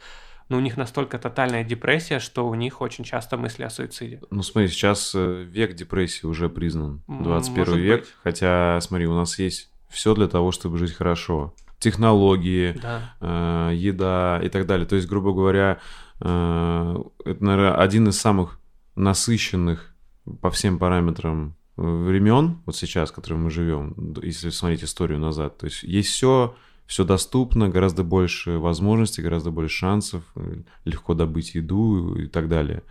но 0.52 0.58
у 0.58 0.60
них 0.60 0.76
настолько 0.76 1.18
тотальная 1.18 1.64
депрессия, 1.64 2.18
что 2.18 2.46
у 2.46 2.54
них 2.54 2.82
очень 2.82 3.04
часто 3.04 3.38
мысли 3.38 3.62
о 3.62 3.70
суициде. 3.70 4.20
Ну 4.30 4.42
смотри, 4.42 4.68
сейчас 4.68 5.12
э, 5.14 5.44
век 5.44 5.74
депрессии 5.74 6.26
уже 6.26 6.50
признан, 6.50 7.02
21 7.08 7.58
Может 7.58 7.76
век, 7.76 8.00
быть. 8.00 8.10
хотя 8.22 8.78
смотри, 8.82 9.06
у 9.06 9.14
нас 9.14 9.38
есть 9.38 9.70
все 9.88 10.14
для 10.14 10.28
того, 10.28 10.52
чтобы 10.52 10.76
жить 10.76 10.92
хорошо. 10.92 11.54
Технологии, 11.78 12.78
да. 12.82 13.14
э, 13.22 13.70
еда 13.76 14.40
и 14.44 14.50
так 14.50 14.66
далее. 14.66 14.86
То 14.86 14.94
есть, 14.94 15.08
грубо 15.08 15.32
говоря, 15.32 15.78
э, 16.20 16.96
это, 17.24 17.42
наверное, 17.42 17.74
один 17.74 18.08
из 18.08 18.20
самых 18.20 18.60
насыщенных 18.94 19.94
по 20.42 20.50
всем 20.50 20.78
параметрам 20.78 21.56
э, 21.78 21.82
времен, 21.82 22.58
вот 22.66 22.76
сейчас, 22.76 23.10
в 23.10 23.14
котором 23.14 23.44
мы 23.44 23.50
живем, 23.50 23.94
если 24.22 24.50
смотреть 24.50 24.84
историю 24.84 25.18
назад. 25.18 25.56
То 25.56 25.64
есть 25.64 25.82
есть 25.82 26.10
все, 26.10 26.54
все 26.92 27.04
доступно, 27.04 27.70
гораздо 27.70 28.04
больше 28.04 28.58
возможностей, 28.58 29.22
гораздо 29.22 29.50
больше 29.50 29.74
шансов, 29.74 30.24
э, 30.36 30.56
легко 30.84 31.14
добыть 31.14 31.54
еду 31.54 32.14
и 32.16 32.26
так 32.26 32.50
далее. 32.50 32.82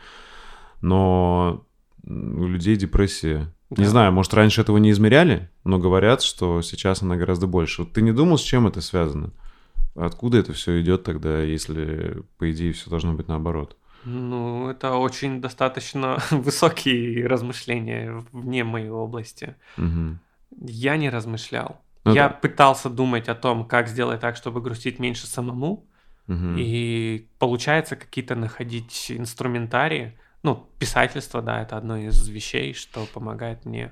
Но 0.81 1.63
у 2.03 2.47
людей 2.47 2.77
депрессия. 2.77 3.53
Да. 3.69 3.83
Не 3.83 3.87
знаю, 3.87 4.11
может, 4.11 4.33
раньше 4.33 4.61
этого 4.61 4.77
не 4.77 4.89
измеряли, 4.89 5.51
но 5.63 5.77
говорят, 5.77 6.23
что 6.23 6.63
сейчас 6.63 7.03
она 7.03 7.15
гораздо 7.15 7.45
больше. 7.45 7.83
Вот 7.83 7.93
ты 7.93 8.01
не 8.01 8.11
думал, 8.11 8.39
с 8.39 8.41
чем 8.41 8.65
это 8.65 8.81
связано? 8.81 9.33
Откуда 9.93 10.39
это 10.39 10.51
все 10.53 10.81
идет 10.81 11.03
тогда, 11.03 11.43
если, 11.43 12.23
по 12.39 12.51
идее, 12.51 12.73
все 12.73 12.89
должно 12.89 13.13
быть 13.13 13.27
наоборот? 13.27 13.77
Ну, 14.03 14.67
это 14.67 14.95
очень 14.95 15.41
достаточно 15.41 16.17
высокие 16.31 17.27
размышления 17.27 18.25
вне 18.31 18.63
моей 18.63 18.89
области. 18.89 19.55
Угу. 19.77 20.17
Я 20.65 20.97
не 20.97 21.11
размышлял. 21.11 21.79
Ну, 22.03 22.13
я 22.13 22.29
да. 22.29 22.35
пытался 22.35 22.89
думать 22.89 23.29
о 23.29 23.35
том, 23.35 23.65
как 23.65 23.87
сделать 23.87 24.19
так, 24.19 24.35
чтобы 24.35 24.61
грустить 24.61 24.99
меньше 24.99 25.27
самому. 25.27 25.85
Угу. 26.27 26.55
И 26.57 27.27
получается 27.39 27.95
какие-то 27.95 28.35
находить 28.35 29.11
инструментарии. 29.11 30.17
Ну, 30.43 30.67
писательство, 30.79 31.41
да, 31.41 31.61
это 31.61 31.77
одно 31.77 31.97
из 31.97 32.27
вещей, 32.27 32.73
что 32.73 33.05
помогает 33.05 33.65
мне 33.65 33.91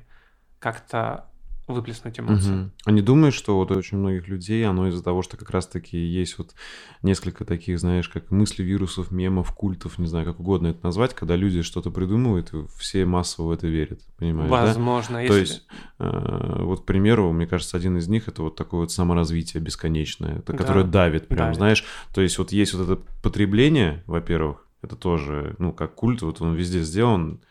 как-то 0.59 1.28
выплеснуть 1.73 2.19
эмоции. 2.19 2.53
Угу. 2.53 2.71
А 2.85 2.91
не 2.91 3.01
думаешь, 3.01 3.33
что 3.33 3.55
вот 3.55 3.71
у 3.71 3.75
очень 3.75 3.97
многих 3.97 4.27
людей 4.27 4.65
оно 4.67 4.87
из-за 4.87 5.03
того, 5.03 5.21
что 5.21 5.37
как 5.37 5.49
раз-таки 5.49 5.97
есть 5.97 6.37
вот 6.37 6.53
несколько 7.01 7.45
таких, 7.45 7.79
знаешь, 7.79 8.09
как 8.09 8.31
мысли 8.31 8.63
вирусов, 8.63 9.11
мемов, 9.11 9.53
культов, 9.53 9.97
не 9.97 10.07
знаю, 10.07 10.25
как 10.25 10.39
угодно 10.39 10.67
это 10.67 10.79
назвать, 10.83 11.13
когда 11.13 11.35
люди 11.35 11.61
что-то 11.61 11.91
придумывают, 11.91 12.53
и 12.53 12.65
все 12.77 13.05
массово 13.05 13.47
в 13.47 13.51
это 13.51 13.67
верят, 13.67 14.01
понимаешь, 14.17 14.49
Возможно, 14.49 15.15
да? 15.15 15.21
если... 15.21 15.33
То 15.33 15.39
есть, 15.39 15.67
э, 15.99 16.63
вот, 16.63 16.81
к 16.81 16.85
примеру, 16.85 17.31
мне 17.31 17.47
кажется, 17.47 17.77
один 17.77 17.97
из 17.97 18.07
них 18.07 18.27
это 18.27 18.41
вот 18.41 18.55
такое 18.55 18.81
вот 18.81 18.91
саморазвитие 18.91 19.61
бесконечное, 19.61 20.39
это, 20.39 20.53
которое 20.53 20.83
да, 20.83 21.05
давит 21.05 21.27
прям, 21.27 21.47
давит. 21.47 21.57
знаешь, 21.57 21.85
то 22.13 22.21
есть 22.21 22.37
вот 22.37 22.51
есть 22.51 22.73
вот 22.73 22.89
это 22.89 23.01
потребление, 23.21 24.03
во-первых, 24.07 24.65
это 24.81 24.95
тоже, 24.95 25.55
ну, 25.57 25.73
как 25.73 25.95
культ, 25.95 26.21
вот 26.21 26.41
он 26.41 26.55
везде 26.55 26.81
сделан, 26.81 27.41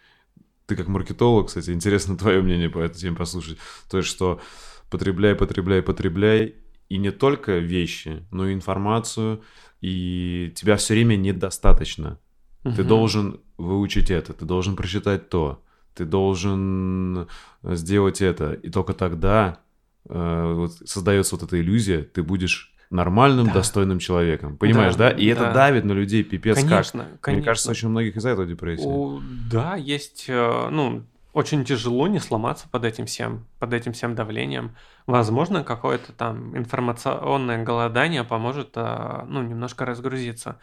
ты 0.69 0.77
как 0.77 0.87
маркетолог, 0.87 1.49
кстати, 1.49 1.71
интересно 1.71 2.17
твое 2.19 2.43
мнение 2.43 2.69
по 2.69 2.79
этой 2.79 2.99
теме 2.99 3.17
послушать. 3.17 3.59
То 3.91 3.97
есть, 3.97 4.09
что 4.09 4.41
потребляй, 4.91 5.35
потребляй, 5.35 5.83
потребляй, 5.83 6.55
и 6.89 6.99
не 6.99 7.11
только 7.11 7.59
вещи, 7.59 8.27
но 8.31 8.47
и 8.47 8.55
информацию, 8.55 9.43
и 9.81 10.53
тебя 10.55 10.77
все 10.77 10.95
время 10.95 11.17
недостаточно. 11.17 12.19
Угу. 12.65 12.75
Ты 12.75 12.85
должен 12.85 13.41
выучить 13.57 14.11
это, 14.11 14.33
ты 14.33 14.45
должен 14.45 14.77
прочитать 14.77 15.31
то, 15.31 15.65
ты 15.95 16.05
должен 16.05 17.29
сделать 17.63 18.21
это, 18.21 18.53
и 18.53 18.71
только 18.71 18.93
тогда 18.93 19.61
э, 20.09 20.53
вот, 20.55 20.73
создается 20.87 21.37
вот 21.37 21.45
эта 21.45 21.61
иллюзия, 21.61 22.03
ты 22.03 22.23
будешь 22.23 22.75
нормальным, 22.91 23.47
да. 23.47 23.55
достойным 23.55 23.99
человеком. 23.99 24.57
Понимаешь, 24.57 24.97
да? 24.97 25.11
да? 25.11 25.17
И 25.17 25.27
да. 25.27 25.33
это 25.33 25.53
давит 25.53 25.85
на 25.85 25.93
людей, 25.93 26.23
пипец 26.23 26.57
конечно, 26.57 27.05
как. 27.05 27.21
Конечно. 27.21 27.41
Мне 27.41 27.45
кажется, 27.45 27.71
очень 27.71 27.89
многих 27.89 28.17
из-за 28.17 28.31
этого 28.31 28.47
депрессия. 28.47 28.87
О, 28.87 29.21
да, 29.51 29.77
есть, 29.77 30.27
э, 30.29 30.69
ну, 30.71 31.05
очень 31.33 31.65
тяжело 31.65 32.09
не 32.09 32.19
сломаться 32.19 32.67
под 32.69 32.85
этим 32.85 33.07
всем, 33.07 33.47
под 33.59 33.75
этим 33.75 33.93
всем 33.93 34.15
давлением. 34.15 34.75
Возможно, 35.07 35.63
какое-то 35.63 36.13
там 36.13 36.57
информационное 36.57 37.63
голодание 37.63 38.25
поможет, 38.25 38.71
э, 38.75 39.25
ну, 39.29 39.43
немножко 39.43 39.85
разгрузиться. 39.85 40.59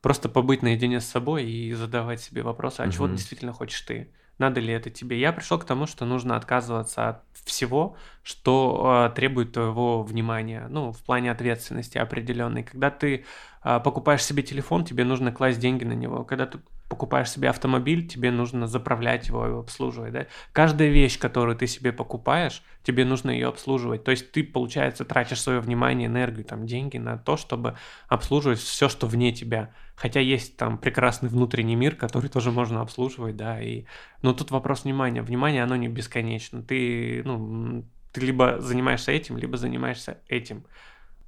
Просто 0.00 0.28
побыть 0.28 0.62
наедине 0.62 1.00
с 1.00 1.06
собой 1.06 1.44
и 1.44 1.72
задавать 1.72 2.20
себе 2.20 2.42
вопросы, 2.42 2.80
а 2.80 2.84
угу. 2.84 2.92
чего 2.92 3.06
действительно 3.08 3.52
хочешь 3.52 3.80
ты? 3.80 4.10
Надо 4.38 4.60
ли 4.60 4.72
это 4.72 4.90
тебе. 4.90 5.18
Я 5.18 5.32
пришел 5.32 5.58
к 5.58 5.64
тому, 5.64 5.86
что 5.86 6.04
нужно 6.04 6.36
отказываться 6.36 7.08
от 7.08 7.22
всего, 7.44 7.96
что 8.22 9.08
э, 9.10 9.14
требует 9.14 9.52
твоего 9.52 10.02
внимания, 10.02 10.66
ну, 10.68 10.92
в 10.92 11.02
плане 11.02 11.30
ответственности 11.30 11.98
определенной. 11.98 12.64
Когда 12.64 12.90
ты 12.90 13.24
э, 13.62 13.80
покупаешь 13.80 14.24
себе 14.24 14.42
телефон, 14.42 14.84
тебе 14.84 15.04
нужно 15.04 15.32
класть 15.32 15.60
деньги 15.60 15.84
на 15.84 15.92
него. 15.92 16.24
Когда 16.24 16.46
ты 16.46 16.58
покупаешь 16.94 17.28
себе 17.28 17.48
автомобиль, 17.48 18.06
тебе 18.06 18.30
нужно 18.30 18.68
заправлять 18.68 19.26
его 19.26 19.48
и 19.48 19.58
обслуживать, 19.58 20.12
да? 20.12 20.26
Каждая 20.52 20.90
вещь, 20.90 21.18
которую 21.18 21.56
ты 21.56 21.66
себе 21.66 21.92
покупаешь, 21.92 22.62
тебе 22.84 23.04
нужно 23.04 23.32
ее 23.32 23.48
обслуживать. 23.48 24.04
То 24.04 24.12
есть 24.12 24.30
ты, 24.30 24.44
получается, 24.44 25.04
тратишь 25.04 25.40
свое 25.40 25.58
внимание, 25.58 26.06
энергию, 26.06 26.44
там, 26.44 26.66
деньги 26.66 26.98
на 26.98 27.18
то, 27.18 27.36
чтобы 27.36 27.76
обслуживать 28.06 28.60
все, 28.60 28.88
что 28.88 29.08
вне 29.08 29.32
тебя. 29.32 29.74
Хотя 29.96 30.20
есть 30.20 30.56
там 30.56 30.78
прекрасный 30.78 31.28
внутренний 31.28 31.74
мир, 31.74 31.96
который 31.96 32.30
тоже 32.30 32.52
можно 32.52 32.80
обслуживать, 32.80 33.36
да, 33.36 33.60
и... 33.60 33.86
Но 34.22 34.32
тут 34.32 34.52
вопрос 34.52 34.84
внимания. 34.84 35.22
Внимание, 35.22 35.64
оно 35.64 35.74
не 35.74 35.88
бесконечно. 35.88 36.62
Ты, 36.62 37.22
ну, 37.24 37.84
ты 38.12 38.20
либо 38.20 38.60
занимаешься 38.60 39.10
этим, 39.10 39.36
либо 39.36 39.56
занимаешься 39.56 40.18
этим. 40.28 40.64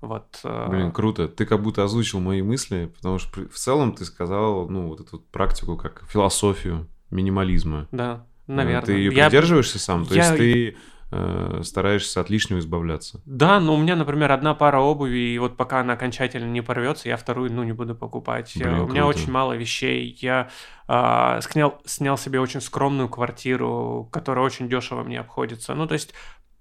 Вот. 0.01 0.41
Э, 0.45 0.69
Блин, 0.69 0.93
круто. 0.93 1.29
Ты 1.29 1.47
как 1.47 1.63
будто 1.63 1.83
озвучил 1.83 2.21
мои 2.21 2.43
мысли, 2.43 2.93
потому 2.95 3.19
что 3.19 3.49
в 3.49 3.55
целом 3.55 3.95
ты 3.95 4.05
сказал, 4.05 4.69
ну, 4.69 4.89
вот 4.89 5.01
эту 5.01 5.19
практику 5.19 5.77
как 5.77 6.05
философию 6.09 6.89
минимализма. 7.11 7.89
Да, 7.93 8.27
наверное. 8.47 8.87
Ты 8.87 8.93
ее 8.93 9.11
придерживаешься 9.11 9.77
я... 9.77 9.81
сам? 9.81 10.07
То 10.07 10.15
я... 10.15 10.25
есть 10.25 10.37
ты 10.37 10.77
э, 11.13 11.61
стараешься 11.63 12.21
от 12.21 12.31
лишнего 12.31 12.59
избавляться. 12.59 13.23
Да, 13.25 13.59
но 13.59 13.75
у 13.75 13.79
меня, 13.79 13.97
например, 13.97 14.33
одна 14.33 14.55
пара 14.55 14.81
обуви, 14.81 15.19
и 15.19 15.39
вот 15.39 15.57
пока 15.57 15.81
она 15.81 15.95
окончательно 15.95 16.51
не 16.51 16.61
порвется, 16.61 17.09
я 17.09 17.17
вторую, 17.17 17.53
ну, 17.53 17.63
не 17.63 17.73
буду 17.73 17.95
покупать. 17.95 18.53
Блин, 18.55 18.81
у 18.81 18.89
меня 18.89 19.07
очень 19.07 19.31
мало 19.31 19.55
вещей. 19.55 20.17
Я 20.21 20.51
э, 20.89 21.41
снял, 21.43 21.81
снял 21.87 22.19
себе 22.19 22.41
очень 22.41 22.61
скромную 22.61 23.09
квартиру, 23.09 24.09
которая 24.13 24.45
очень 24.45 24.69
дешево 24.69 25.03
мне 25.05 25.21
обходится. 25.21 25.75
Ну, 25.75 25.87
то 25.87 25.95
есть 25.95 26.13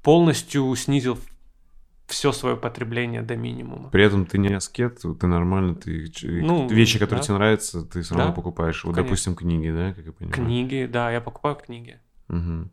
полностью 0.02 0.74
снизил 0.76 1.18
все 2.08 2.32
свое 2.32 2.56
потребление 2.56 3.22
до 3.22 3.36
минимума. 3.36 3.90
При 3.90 4.04
этом 4.04 4.26
ты 4.26 4.38
не 4.38 4.54
аскет, 4.54 5.00
ты 5.20 5.28
нормально, 5.28 5.76
ты 5.76 6.12
ну, 6.24 6.68
вещи, 6.68 7.00
которые 7.00 7.22
да. 7.22 7.26
тебе 7.26 7.36
нравятся, 7.36 7.84
ты 7.84 8.02
все 8.02 8.16
равно 8.16 8.32
да, 8.32 8.36
покупаешь. 8.36 8.84
Вот, 8.84 8.94
конечно. 8.94 9.10
допустим, 9.10 9.36
книги, 9.36 9.70
да, 9.70 9.94
как 9.94 10.06
я 10.06 10.12
понимаю. 10.12 10.34
Книги, 10.34 10.90
да, 10.92 11.12
я 11.12 11.22
покупаю 11.22 11.56
книги. 11.56 12.00
Угу. 12.30 12.70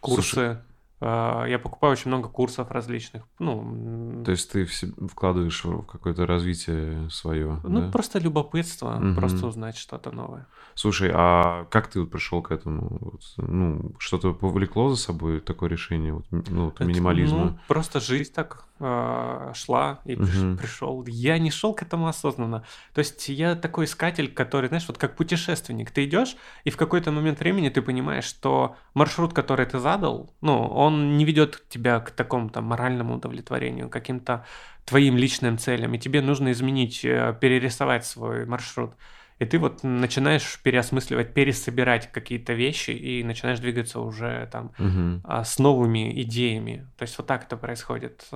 Курсы. 0.00 0.22
Слушай, 0.22 0.58
я 1.00 1.58
покупаю 1.62 1.92
очень 1.92 2.08
много 2.08 2.28
курсов 2.28 2.70
различных. 2.70 3.24
Ну, 3.38 4.22
То 4.24 4.32
есть 4.32 4.50
ты 4.52 4.66
вкладываешь 4.66 5.64
в 5.64 5.82
какое-то 5.82 6.26
развитие 6.26 7.08
свое? 7.10 7.58
Ну, 7.64 7.80
да? 7.80 7.90
просто 7.90 8.18
любопытство, 8.18 8.96
угу. 8.96 9.14
просто 9.14 9.46
узнать 9.46 9.76
что-то 9.76 10.10
новое. 10.10 10.46
Слушай, 10.74 11.10
а 11.12 11.66
как 11.70 11.88
ты 11.88 12.00
вот 12.00 12.10
пришел 12.10 12.42
к 12.42 12.50
этому? 12.50 13.18
Ну, 13.36 13.92
что-то 13.98 14.34
повлекло 14.34 14.90
за 14.90 14.96
собой 14.96 15.40
такое 15.40 15.68
решение 15.68 16.12
вот, 16.12 16.26
ну, 16.30 16.66
вот, 16.66 16.80
минимализма? 16.80 17.44
ну, 17.44 17.58
просто 17.68 18.00
жизнь 18.00 18.32
так 18.32 18.66
э, 18.78 19.52
шла 19.54 20.00
и 20.04 20.16
угу. 20.16 20.56
пришел. 20.58 21.04
Я 21.06 21.38
не 21.38 21.50
шел 21.50 21.74
к 21.74 21.82
этому 21.82 22.08
осознанно. 22.08 22.64
То 22.94 23.00
есть 23.00 23.28
я 23.28 23.54
такой 23.54 23.84
искатель, 23.84 24.32
который, 24.32 24.68
знаешь, 24.68 24.86
вот 24.88 24.98
как 24.98 25.16
путешественник. 25.16 25.90
Ты 25.90 26.04
идешь, 26.04 26.36
и 26.64 26.70
в 26.70 26.76
какой-то 26.76 27.10
момент 27.10 27.40
времени 27.40 27.68
ты 27.68 27.82
понимаешь, 27.82 28.24
что 28.24 28.76
маршрут, 28.94 29.32
который 29.32 29.66
ты 29.66 29.78
задал, 29.78 30.34
ну, 30.40 30.66
он 30.66 30.89
не 30.96 31.24
ведет 31.24 31.62
тебя 31.68 32.00
к 32.00 32.10
такому 32.10 32.50
там 32.50 32.64
моральному 32.64 33.16
удовлетворению, 33.16 33.88
каким-то 33.88 34.44
твоим 34.84 35.16
личным 35.16 35.58
целям, 35.58 35.94
и 35.94 35.98
тебе 35.98 36.20
нужно 36.20 36.52
изменить, 36.52 37.04
э, 37.04 37.36
перерисовать 37.40 38.04
свой 38.04 38.46
маршрут. 38.46 38.94
И 39.38 39.46
ты 39.46 39.58
вот 39.58 39.82
начинаешь 39.82 40.60
переосмысливать, 40.62 41.32
пересобирать 41.32 42.12
какие-то 42.12 42.52
вещи 42.52 42.90
и 42.90 43.24
начинаешь 43.24 43.58
двигаться 43.58 44.00
уже 44.00 44.48
там 44.52 44.72
угу. 44.78 45.22
с 45.44 45.58
новыми 45.58 46.20
идеями. 46.22 46.86
То 46.98 47.04
есть 47.04 47.16
вот 47.16 47.26
так 47.26 47.44
это 47.44 47.56
происходит. 47.56 48.28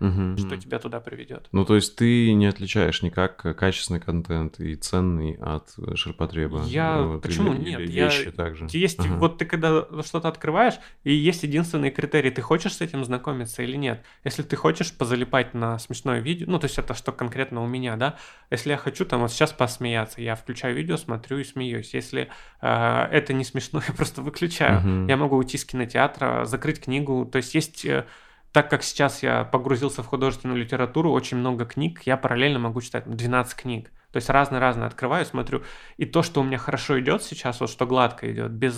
Э, 0.00 0.06
угу. 0.06 0.38
что 0.38 0.56
тебя 0.56 0.78
туда 0.78 1.00
приведет. 1.00 1.48
Ну, 1.52 1.64
то 1.64 1.74
есть 1.74 1.94
ты 1.96 2.32
не 2.32 2.46
отличаешь 2.46 3.02
никак 3.02 3.36
качественный 3.56 4.00
контент 4.00 4.58
и 4.58 4.74
ценный 4.74 5.34
от 5.34 5.74
ширпотреба? 5.94 6.62
Я... 6.64 7.02
Вот, 7.02 7.22
Почему 7.22 7.52
или, 7.52 7.70
нет? 7.70 7.80
Или 7.80 7.92
вещи 7.92 8.26
я... 8.26 8.32
также? 8.32 8.66
Есть... 8.70 8.98
Ага. 9.00 9.16
Вот 9.16 9.38
ты 9.38 9.44
когда 9.44 9.84
что-то 10.02 10.28
открываешь, 10.28 10.74
и 11.04 11.12
есть 11.12 11.42
единственный 11.42 11.90
критерий, 11.90 12.30
ты 12.30 12.40
хочешь 12.40 12.74
с 12.74 12.80
этим 12.80 13.04
знакомиться 13.04 13.62
или 13.62 13.76
нет. 13.76 14.02
Если 14.24 14.42
ты 14.42 14.56
хочешь 14.56 14.92
позалипать 14.96 15.52
на 15.54 15.78
смешное 15.78 16.20
видео, 16.20 16.46
ну, 16.48 16.58
то 16.58 16.64
есть 16.64 16.78
это 16.78 16.94
что 16.94 17.12
конкретно 17.12 17.62
у 17.62 17.66
меня, 17.66 17.96
да? 17.96 18.16
Если 18.50 18.70
я 18.70 18.78
хочу 18.78 19.04
там 19.04 19.20
вот 19.20 19.30
сейчас 19.30 19.52
посмеяться, 19.52 20.22
я 20.22 20.34
включаю 20.34 20.74
видео, 20.74 20.96
смотрю 20.96 21.38
и 21.38 21.44
смеюсь. 21.44 21.92
Если 21.92 22.28
э, 22.62 23.08
это 23.10 23.34
не 23.34 23.44
смешно, 23.44 23.82
я 23.88 23.92
просто 23.92 24.22
выключаю. 24.22 24.78
Угу. 24.78 25.08
Я 25.08 25.16
могу 25.18 25.36
уйти 25.36 25.58
с 25.58 25.64
кинотеатра, 25.64 26.46
закрыть 26.46 26.80
книгу. 26.80 27.26
То 27.26 27.36
есть 27.36 27.54
есть... 27.54 27.84
Э, 27.84 28.06
так 28.52 28.68
как 28.68 28.82
сейчас 28.82 29.22
я 29.22 29.44
погрузился 29.44 30.02
в 30.02 30.06
художественную 30.06 30.58
литературу, 30.58 31.12
очень 31.12 31.36
много 31.36 31.64
книг, 31.64 32.02
я 32.04 32.16
параллельно 32.16 32.58
могу 32.58 32.80
читать 32.80 33.04
12 33.08 33.54
книг. 33.54 33.90
То 34.12 34.16
есть 34.16 34.28
разные-разные 34.28 34.86
открываю, 34.86 35.24
смотрю. 35.24 35.62
И 35.96 36.04
то, 36.04 36.22
что 36.22 36.40
у 36.40 36.44
меня 36.44 36.58
хорошо 36.58 36.98
идет 36.98 37.22
сейчас, 37.22 37.60
вот 37.60 37.70
что 37.70 37.86
гладко 37.86 38.30
идет, 38.32 38.50
без 38.50 38.76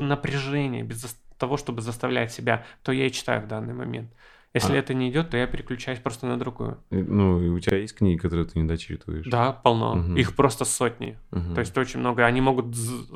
напряжения, 0.00 0.84
без 0.84 1.18
того, 1.38 1.56
чтобы 1.56 1.82
заставлять 1.82 2.32
себя, 2.32 2.64
то 2.82 2.92
я 2.92 3.06
и 3.06 3.10
читаю 3.10 3.42
в 3.42 3.48
данный 3.48 3.74
момент. 3.74 4.12
Если 4.54 4.74
а. 4.74 4.76
это 4.76 4.94
не 4.94 5.10
идет, 5.10 5.30
то 5.30 5.36
я 5.36 5.48
переключаюсь 5.48 5.98
просто 5.98 6.26
на 6.26 6.38
другую. 6.38 6.78
Ну, 6.90 7.42
и 7.42 7.48
у 7.48 7.58
тебя 7.58 7.76
есть 7.78 7.96
книги, 7.96 8.16
которые 8.16 8.46
ты 8.46 8.56
не 8.60 8.68
дочитываешь? 8.68 9.26
Да, 9.26 9.50
полно. 9.50 9.96
Угу. 9.98 10.14
Их 10.14 10.36
просто 10.36 10.64
сотни. 10.64 11.18
Угу. 11.32 11.54
То 11.54 11.60
есть 11.60 11.76
очень 11.76 11.98
много. 11.98 12.24
Они 12.24 12.40
могут 12.40 12.66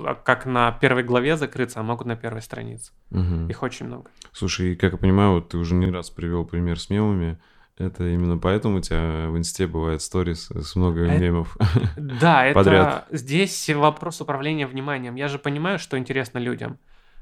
а, 0.04 0.16
как 0.16 0.46
на 0.46 0.72
первой 0.72 1.04
главе 1.04 1.36
закрыться, 1.36 1.78
а 1.78 1.84
могут 1.84 2.08
на 2.08 2.16
первой 2.16 2.42
странице. 2.42 2.90
Угу. 3.12 3.48
Их 3.50 3.62
очень 3.62 3.86
много. 3.86 4.10
Слушай, 4.32 4.74
как 4.74 4.92
я 4.92 4.98
понимаю, 4.98 5.34
вот 5.34 5.50
ты 5.50 5.58
уже 5.58 5.76
не 5.76 5.88
раз 5.88 6.10
привел 6.10 6.44
пример 6.44 6.80
с 6.80 6.90
мемами. 6.90 7.38
Это 7.78 8.08
именно 8.08 8.36
поэтому 8.36 8.78
у 8.78 8.80
тебя 8.80 9.28
в 9.28 9.38
инсте 9.38 9.68
бывает 9.68 10.02
сторис 10.02 10.50
с 10.50 10.74
много 10.74 11.04
это, 11.04 11.22
мемов. 11.22 11.56
Да, 11.96 12.44
это 12.46 12.54
подряд. 12.54 13.06
здесь 13.12 13.70
вопрос 13.70 14.20
управления 14.20 14.66
вниманием. 14.66 15.14
Я 15.14 15.28
же 15.28 15.38
понимаю, 15.38 15.78
что 15.78 15.96
интересно 15.96 16.38
людям. 16.38 16.78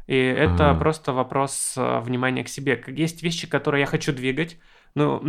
И 0.07 0.16
это 0.16 0.71
ага. 0.71 0.79
просто 0.79 1.12
вопрос 1.12 1.75
э, 1.77 2.01
внимания 2.01 2.45
к 2.45 2.49
себе. 2.49 2.83
Есть 2.87 3.23
вещи, 3.23 3.49
которые 3.49 3.81
я 3.81 3.87
хочу 3.87 4.12
двигать. 4.12 4.59
Ну, 4.95 5.21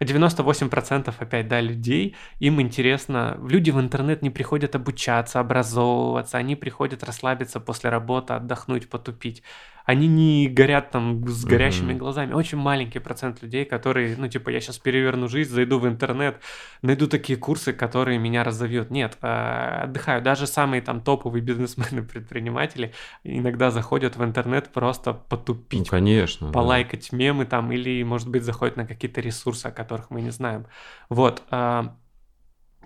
98% 0.00 1.14
опять, 1.18 1.48
да, 1.48 1.60
людей, 1.60 2.16
им 2.40 2.60
интересно, 2.60 3.38
люди 3.42 3.70
в 3.70 3.80
интернет 3.80 4.22
не 4.22 4.30
приходят 4.30 4.74
обучаться, 4.74 5.40
образовываться, 5.40 6.38
они 6.38 6.56
приходят 6.56 7.04
расслабиться 7.04 7.60
после 7.60 7.90
работы, 7.90 8.34
отдохнуть, 8.34 8.88
потупить 8.88 9.42
они 9.84 10.08
не 10.08 10.48
горят 10.48 10.90
там 10.90 11.26
с 11.28 11.44
горящими 11.44 11.92
mm-hmm. 11.92 11.98
глазами. 11.98 12.32
Очень 12.32 12.58
маленький 12.58 13.00
процент 13.00 13.42
людей, 13.42 13.64
которые, 13.66 14.16
ну, 14.16 14.28
типа, 14.28 14.48
я 14.48 14.60
сейчас 14.60 14.78
переверну 14.78 15.28
жизнь, 15.28 15.52
зайду 15.52 15.78
в 15.78 15.86
интернет, 15.86 16.40
найду 16.80 17.06
такие 17.06 17.38
курсы, 17.38 17.74
которые 17.74 18.18
меня 18.18 18.44
разовьют. 18.44 18.90
Нет, 18.90 19.18
э, 19.20 19.82
отдыхаю. 19.84 20.22
Даже 20.22 20.46
самые 20.46 20.80
там 20.80 21.02
топовые 21.02 21.42
бизнесмены, 21.42 22.02
предприниматели 22.08 22.94
иногда 23.24 23.70
заходят 23.70 24.16
в 24.16 24.24
интернет 24.24 24.70
просто 24.72 25.12
потупить. 25.12 25.80
Ну, 25.80 25.84
конечно. 25.84 26.50
Полайкать 26.50 27.08
да. 27.10 27.16
мемы 27.16 27.44
там 27.44 27.70
или, 27.70 28.02
может 28.02 28.28
быть, 28.28 28.42
заходят 28.42 28.76
на 28.76 28.86
какие-то 28.86 29.20
ресурсы, 29.20 29.66
о 29.66 29.70
которых 29.70 30.10
мы 30.10 30.22
не 30.22 30.30
знаем. 30.30 30.66
Вот. 31.10 31.42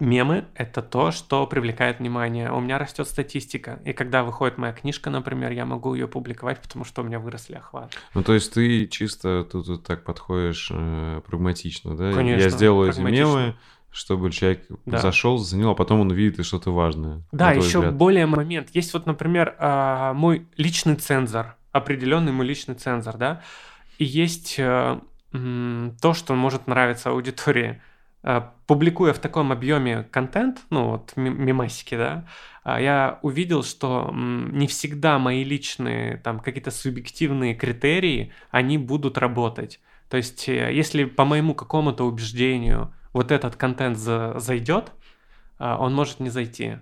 Э, 0.01 0.05
Мемы— 0.05 0.45
это 0.55 0.83
то, 0.83 1.11
что 1.11 1.47
привлекает 1.47 1.99
внимание. 1.99 2.53
У 2.53 2.61
меня 2.61 2.79
растет 2.79 3.07
статистика. 3.07 3.81
И 3.85 3.93
когда 3.93 4.23
выходит 4.23 4.59
моя 4.59 4.73
книжка, 4.73 5.11
например, 5.11 5.53
я 5.53 5.65
могу 5.65 5.95
ее 5.95 6.09
публиковать, 6.09 6.61
потому 6.61 6.85
что 6.85 7.03
у 7.03 7.05
меня 7.05 7.19
выросли 7.19 7.55
охваты. 7.55 7.97
Ну, 8.15 8.23
то 8.23 8.35
есть 8.35 8.53
ты 8.53 8.87
чисто 8.87 9.45
тут 9.51 9.69
вот 9.69 9.85
так 9.85 10.05
подходишь 10.05 10.71
э, 10.73 11.21
прагматично, 11.27 11.97
да? 11.97 12.13
Конечно, 12.13 12.43
Я 12.43 12.51
сделаю 12.51 12.91
эти 12.91 13.01
мемы, 13.01 13.55
чтобы 13.91 14.31
человек 14.31 14.67
да. 14.87 14.99
зашел, 14.99 15.39
заценил, 15.39 15.71
а 15.71 15.75
потом 15.75 16.01
он 16.01 16.11
увидит 16.11 16.45
что-то 16.45 16.71
важное. 16.73 17.23
Да, 17.33 17.53
еще 17.53 17.79
взгляд. 17.79 17.95
более 17.95 18.27
момент. 18.27 18.69
Есть 18.73 18.93
вот, 18.93 19.07
например, 19.07 19.57
э, 19.59 20.13
мой 20.15 20.47
личный 20.57 20.97
цензор, 20.97 21.57
определенный 21.73 22.33
мой 22.33 22.47
личный 22.47 22.75
цензор, 22.75 23.17
да, 23.17 23.43
и 23.99 24.05
есть 24.05 24.57
э, 24.59 25.01
то, 25.33 26.15
что 26.15 26.35
может 26.35 26.67
нравиться 26.67 27.11
аудитории. 27.11 27.81
Э, 28.23 28.43
публикуя 28.67 29.13
в 29.13 29.19
таком 29.19 29.53
объеме 29.53 30.03
контент, 30.11 30.63
ну 30.71 30.91
вот 30.91 31.13
мемасики, 31.17 31.97
да, 31.97 32.27
а, 32.65 32.81
я 32.81 33.19
увидел, 33.23 33.63
что 33.63 34.11
не 34.13 34.67
всегда 34.67 35.19
мои 35.19 35.45
личные 35.45 36.19
там 36.19 36.41
какие-то 36.41 36.71
субъективные 36.71 37.55
критерии, 37.55 38.33
они 38.51 38.77
будут 38.77 39.19
работать. 39.19 39.81
То 40.11 40.17
есть, 40.17 40.49
э, 40.49 40.75
если 40.75 41.05
по 41.05 41.25
моему 41.25 41.55
какому-то 41.55 42.05
убеждению 42.05 42.93
вот 43.13 43.31
этот 43.31 43.57
контент 43.57 43.97
за 43.97 44.39
зайдет, 44.39 44.93
а, 45.59 45.79
он 45.79 45.95
может 45.95 46.21
не 46.21 46.31
зайти. 46.31 46.79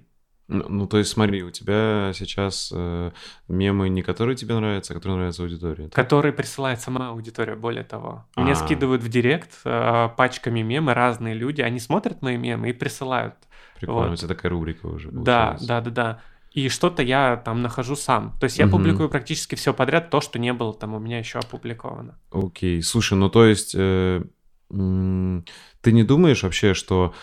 Ну, 0.49 0.87
то 0.87 0.99
есть 0.99 1.11
смотри, 1.11 1.43
у 1.43 1.51
тебя 1.51 2.13
сейчас 2.15 2.73
э, 2.73 3.11
мемы 3.49 3.89
не 3.89 4.03
которые 4.03 4.37
тебе 4.37 4.55
нравятся, 4.55 4.93
а 4.93 4.97
которые 4.97 5.17
нравятся 5.17 5.43
аудитории. 5.43 5.89
Которые 5.89 6.33
присылает 6.33 6.81
сама 6.81 7.09
аудитория, 7.09 7.57
более 7.57 7.83
того. 7.83 8.27
Мне 8.37 8.53
А-а-а. 8.53 8.55
скидывают 8.55 9.03
в 9.03 9.09
директ 9.09 9.51
э, 9.65 10.09
пачками 10.17 10.61
мемы 10.61 10.95
разные 10.95 11.35
люди, 11.35 11.63
они 11.63 11.81
смотрят 11.81 12.23
мои 12.23 12.37
мемы 12.37 12.71
и 12.71 12.73
присылают. 12.73 13.35
Прикольно, 13.81 14.03
вот. 14.03 14.13
у 14.13 14.17
тебя 14.17 14.29
такая 14.29 14.51
рубрика 14.51 14.87
уже 14.87 15.11
Да, 15.11 15.57
да, 15.61 15.81
да, 15.81 15.91
да. 15.91 16.21
И 16.53 16.69
что-то 16.69 17.03
я 17.03 17.37
там 17.37 17.61
нахожу 17.61 17.97
сам. 17.97 18.33
То 18.39 18.45
есть 18.45 18.59
я 18.59 18.67
угу. 18.67 18.79
публикую 18.79 19.09
практически 19.09 19.57
все 19.57 19.75
подряд, 19.75 20.11
то, 20.11 20.21
что 20.21 20.39
не 20.39 20.53
было 20.53 20.73
там 20.73 20.95
у 20.95 21.01
меня 21.01 21.19
еще 21.19 21.41
опубликовано. 21.41 22.19
Окей, 22.31 22.83
слушай, 22.83 23.15
ну 23.15 23.29
то 23.29 23.45
есть 23.45 23.75
э, 23.77 24.23
ты 24.69 25.93
не 25.93 26.05
думаешь 26.05 26.45
вообще, 26.45 26.73
что... 26.73 27.15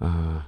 Э, 0.00 0.40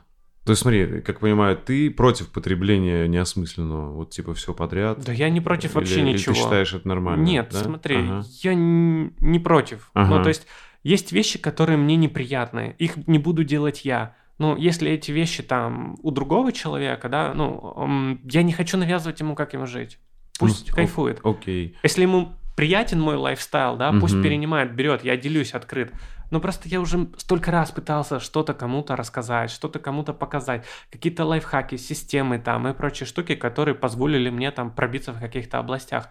То 0.47 0.53
есть, 0.53 0.63
смотри, 0.63 1.01
как 1.03 1.19
понимаю, 1.21 1.57
ты 1.57 1.91
против 1.91 2.31
потребления 2.31 3.07
неосмысленного, 3.09 3.93
вот 3.93 4.11
типа 4.11 4.33
все 4.33 4.55
подряд. 4.55 5.03
Да 5.05 5.13
я 5.13 5.29
не 5.29 5.41
против 5.41 5.71
Или- 5.71 5.75
вообще 5.81 6.01
или 6.01 6.13
ничего. 6.13 6.35
ты 6.35 6.41
считаешь 6.41 6.73
это 6.73 6.87
нормально? 6.87 7.23
Нет, 7.25 7.49
да? 7.53 7.65
смотри, 7.65 7.97
Ага. 7.97 8.25
я 8.43 8.55
не 8.55 9.39
против. 9.41 9.91
Ага. 9.93 10.17
Ну, 10.17 10.23
то 10.23 10.29
есть, 10.29 10.47
есть 10.85 11.11
вещи, 11.13 11.39
которые 11.41 11.77
мне 11.77 11.97
неприятны, 11.97 12.77
их 12.79 12.97
не 13.09 13.19
буду 13.19 13.43
делать 13.43 13.85
я. 13.85 14.15
Ну, 14.39 14.57
если 14.57 14.91
эти 14.91 15.11
вещи 15.11 15.43
там 15.43 15.97
у 16.03 16.11
другого 16.13 16.53
человека, 16.53 17.09
да, 17.09 17.33
ну, 17.35 18.19
я 18.25 18.43
не 18.45 18.53
хочу 18.53 18.77
навязывать 18.77 19.19
ему, 19.21 19.35
как 19.35 19.53
ему 19.55 19.67
жить. 19.67 19.99
Пусть 20.39 20.69
Ну, 20.69 20.75
кайфует. 20.77 21.21
Окей. 21.25 21.75
Если 21.83 22.03
ему 22.03 22.35
приятен 22.57 23.01
мой 23.01 23.17
lifestyle, 23.17 23.77
да, 23.77 23.93
пусть 23.93 24.15
Мгм. 24.15 24.23
перенимает, 24.23 24.75
берет, 24.75 25.05
я 25.05 25.17
делюсь 25.17 25.53
открыт. 25.55 25.93
Но 26.31 26.41
просто 26.41 26.69
я 26.69 26.81
уже 26.81 27.09
столько 27.19 27.53
раз 27.53 27.71
пытался 27.71 28.19
что-то 28.19 28.53
кому-то 28.53 28.97
рассказать, 28.97 29.51
что-то 29.51 29.79
кому-то 29.79 30.13
показать, 30.13 30.65
какие-то 30.91 31.25
лайфхаки, 31.25 31.77
системы 31.77 32.39
там 32.39 32.67
и 32.67 32.75
прочие 32.75 33.07
штуки, 33.07 33.37
которые 33.37 33.77
позволили 33.77 34.31
мне 34.31 34.51
там 34.51 34.73
пробиться 34.73 35.13
в 35.13 35.21
каких-то 35.21 35.59
областях. 35.59 36.09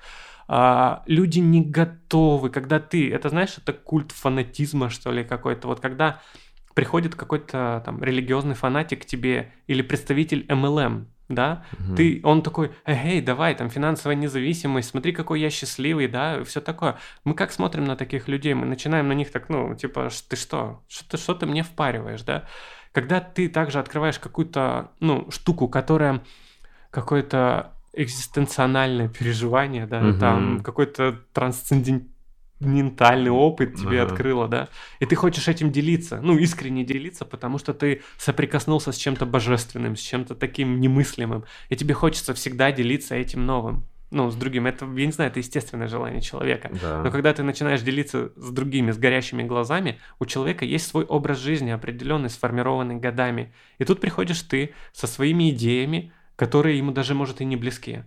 А, 0.48 1.04
люди 1.08 1.40
не 1.40 1.62
готовы, 1.62 2.50
когда 2.50 2.80
ты, 2.80 3.12
это 3.12 3.30
знаешь, 3.30 3.58
это 3.58 3.74
культ 3.74 4.12
фанатизма, 4.12 4.90
что 4.90 5.12
ли, 5.12 5.24
какой-то. 5.24 5.68
Вот 5.68 5.80
когда 5.82 6.22
приходит 6.76 7.16
какой-то 7.16 7.82
там 7.84 8.04
религиозный 8.04 8.54
фанатик 8.54 9.02
к 9.02 9.06
тебе 9.06 9.52
или 9.68 9.82
представитель 9.82 10.46
MLM, 10.48 11.08
да, 11.30 11.66
Мгм. 11.80 11.96
ты, 11.96 12.22
он 12.24 12.42
такой, 12.42 12.72
эй, 12.86 13.22
давай, 13.22 13.56
там, 13.56 13.70
финансовая 13.70 14.16
независимость, 14.16 14.90
смотри, 14.90 15.12
какой 15.12 15.42
я 15.42 15.50
счастливый, 15.50 16.08
да, 16.08 16.44
все 16.44 16.62
такое. 16.62 16.98
Мы 17.24 17.34
как 17.34 17.52
смотрим 17.52 17.86
на 17.86 17.96
таких 17.96 18.28
людей, 18.28 18.54
мы 18.54 18.66
начинаем 18.66 19.08
на 19.08 19.14
них 19.14 19.32
так, 19.32 19.50
ну, 19.50 19.76
типа, 19.76 20.10
«Ш- 20.10 20.24
ты 20.30 20.36
что, 20.36 20.84
что 20.88 21.10
ты, 21.10 21.18
что 21.18 21.34
ты 21.34 21.46
мне 21.46 21.64
впариваешь, 21.64 22.22
да? 22.22 22.46
Когда 22.92 23.20
ты 23.20 23.50
также 23.50 23.80
открываешь 23.80 24.20
какую-то, 24.20 24.92
ну, 25.00 25.30
штуку, 25.32 25.68
которая 25.68 26.22
какое-то 26.92 27.74
экзистенциональное 27.94 29.08
переживание, 29.10 29.86
да, 29.86 30.02
Мгм. 30.02 30.20
там 30.20 30.60
какой-то 30.64 31.20
трансцендентальный 32.60 33.32
опыт 33.32 33.76
тебе 33.76 34.02
Ага. 34.02 34.12
открыло, 34.12 34.48
да, 34.48 34.70
и 35.00 35.06
ты 35.06 35.16
хочешь 35.16 35.48
этим 35.48 35.72
делиться, 35.72 36.20
ну, 36.22 36.38
искренне 36.38 36.84
делиться, 36.84 37.26
потому 37.26 37.58
что 37.58 37.74
ты 37.74 38.02
соприкоснулся 38.18 38.92
с 38.92 38.98
чем-то 38.98 39.26
божественным, 39.26 39.96
с 39.96 40.00
чем-то 40.02 40.36
таким 40.36 40.80
немыслимым, 40.80 41.46
и 41.70 41.76
тебе 41.76 41.94
хочется 41.94 42.34
всегда 42.34 42.72
делиться 42.72 43.16
этим 43.16 43.46
новым, 43.46 43.86
ну, 44.12 44.30
с 44.30 44.36
другим. 44.36 44.68
Это, 44.68 44.86
я 44.86 45.06
не 45.06 45.12
знаю, 45.12 45.32
это 45.32 45.40
естественное 45.40 45.88
желание 45.88 46.22
человека. 46.22 46.72
Да. 46.82 47.04
Но 47.04 47.12
когда 47.12 47.34
ты 47.34 47.44
начинаешь 47.44 47.82
делиться 47.82 48.32
с 48.36 48.52
другими, 48.52 48.92
с 48.92 48.98
горящими 48.98 49.44
глазами, 49.44 50.00
у 50.20 50.26
человека 50.26 50.64
есть 50.64 50.88
свой 50.88 51.04
образ 51.04 51.40
жизни, 51.40 51.72
определенный, 51.72 52.30
сформированный 52.30 52.96
годами. 52.96 53.54
И 53.78 53.84
тут 53.84 54.00
приходишь 54.00 54.42
ты 54.42 54.74
со 54.94 55.08
своими 55.08 55.50
идеями, 55.50 56.14
которые 56.36 56.78
ему 56.78 56.92
даже, 56.92 57.14
может, 57.16 57.42
и 57.42 57.46
не 57.46 57.56
близки. 57.58 58.04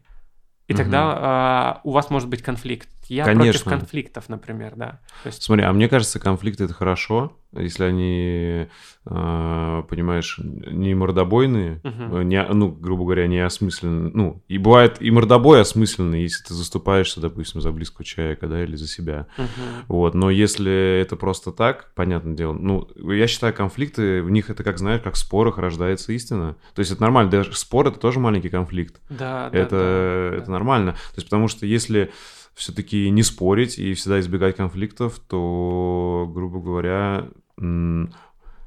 И 0.69 0.73
Мгм. 0.73 0.77
тогда 0.83 1.15
а, 1.17 1.81
у 1.85 1.93
вас 1.93 2.11
может 2.11 2.29
быть 2.29 2.43
конфликт. 2.43 2.89
Я 3.09 3.25
Конечно. 3.25 3.65
против 3.65 3.65
конфликтов, 3.65 4.29
например, 4.29 4.75
да. 4.77 5.01
То 5.23 5.29
есть, 5.29 5.43
Смотри, 5.43 5.65
а 5.65 5.73
мне 5.73 5.89
кажется, 5.89 6.19
конфликты 6.19 6.65
это 6.65 6.75
хорошо, 6.75 7.33
если 7.53 7.85
они, 7.85 8.69
э, 9.07 9.83
понимаешь, 9.89 10.39
не 10.39 10.95
мордобойные, 10.95 11.81
э, 11.83 12.23
не, 12.23 12.45
ну, 12.45 12.71
грубо 12.71 13.05
говоря, 13.05 13.27
не 13.27 13.39
осмысленные. 13.39 14.11
Ну, 14.13 14.43
и 14.49 14.59
бывает 14.59 15.01
и 15.01 15.11
мордобой 15.11 15.63
осмысленный, 15.63 16.23
если 16.23 16.45
ты 16.45 16.55
заступаешься, 16.55 17.21
допустим, 17.21 17.63
за 17.63 17.73
близкого 17.73 18.05
человека, 18.05 18.47
да, 18.47 18.63
или 18.63 18.77
за 18.77 18.87
себя. 18.87 19.27
мгм. 19.39 19.49
Вот, 19.89 20.15
но 20.15 20.31
если 20.31 21.01
это 21.01 21.17
просто 21.17 21.53
так, 21.53 21.93
понятное 21.95 22.35
дело, 22.35 22.53
ну, 22.53 22.87
я 22.97 23.27
считаю, 23.27 23.55
конфликты, 23.55 24.23
в 24.23 24.31
них 24.31 24.51
это, 24.51 24.63
как 24.63 24.79
знаешь, 24.79 25.01
как 25.01 25.15
в 25.15 25.19
спорах 25.19 25.57
рождается 25.57 26.13
истина. 26.13 26.57
То 26.75 26.81
есть 26.81 26.93
это 26.93 27.01
нормально, 27.01 27.31
даже 27.31 27.55
спор 27.55 27.89
это 27.89 27.99
тоже 27.99 28.21
маленький 28.21 28.51
конфликт. 28.51 29.01
Да, 29.09 29.49
да, 29.51 29.59
это, 29.59 30.31
да, 30.33 30.37
это 30.37 30.47
да. 30.47 30.53
нормально. 30.53 30.93
То 30.93 31.17
есть 31.17 31.27
потому 31.27 31.49
что 31.49 31.65
если 31.65 32.11
все-таки 32.59 33.09
не 33.11 33.23
спорить 33.23 33.79
и 33.79 33.95
всегда 33.95 34.19
избегать 34.21 34.57
конфликтов, 34.57 35.21
то, 35.21 36.29
грубо 36.35 36.61
говоря, 36.61 37.29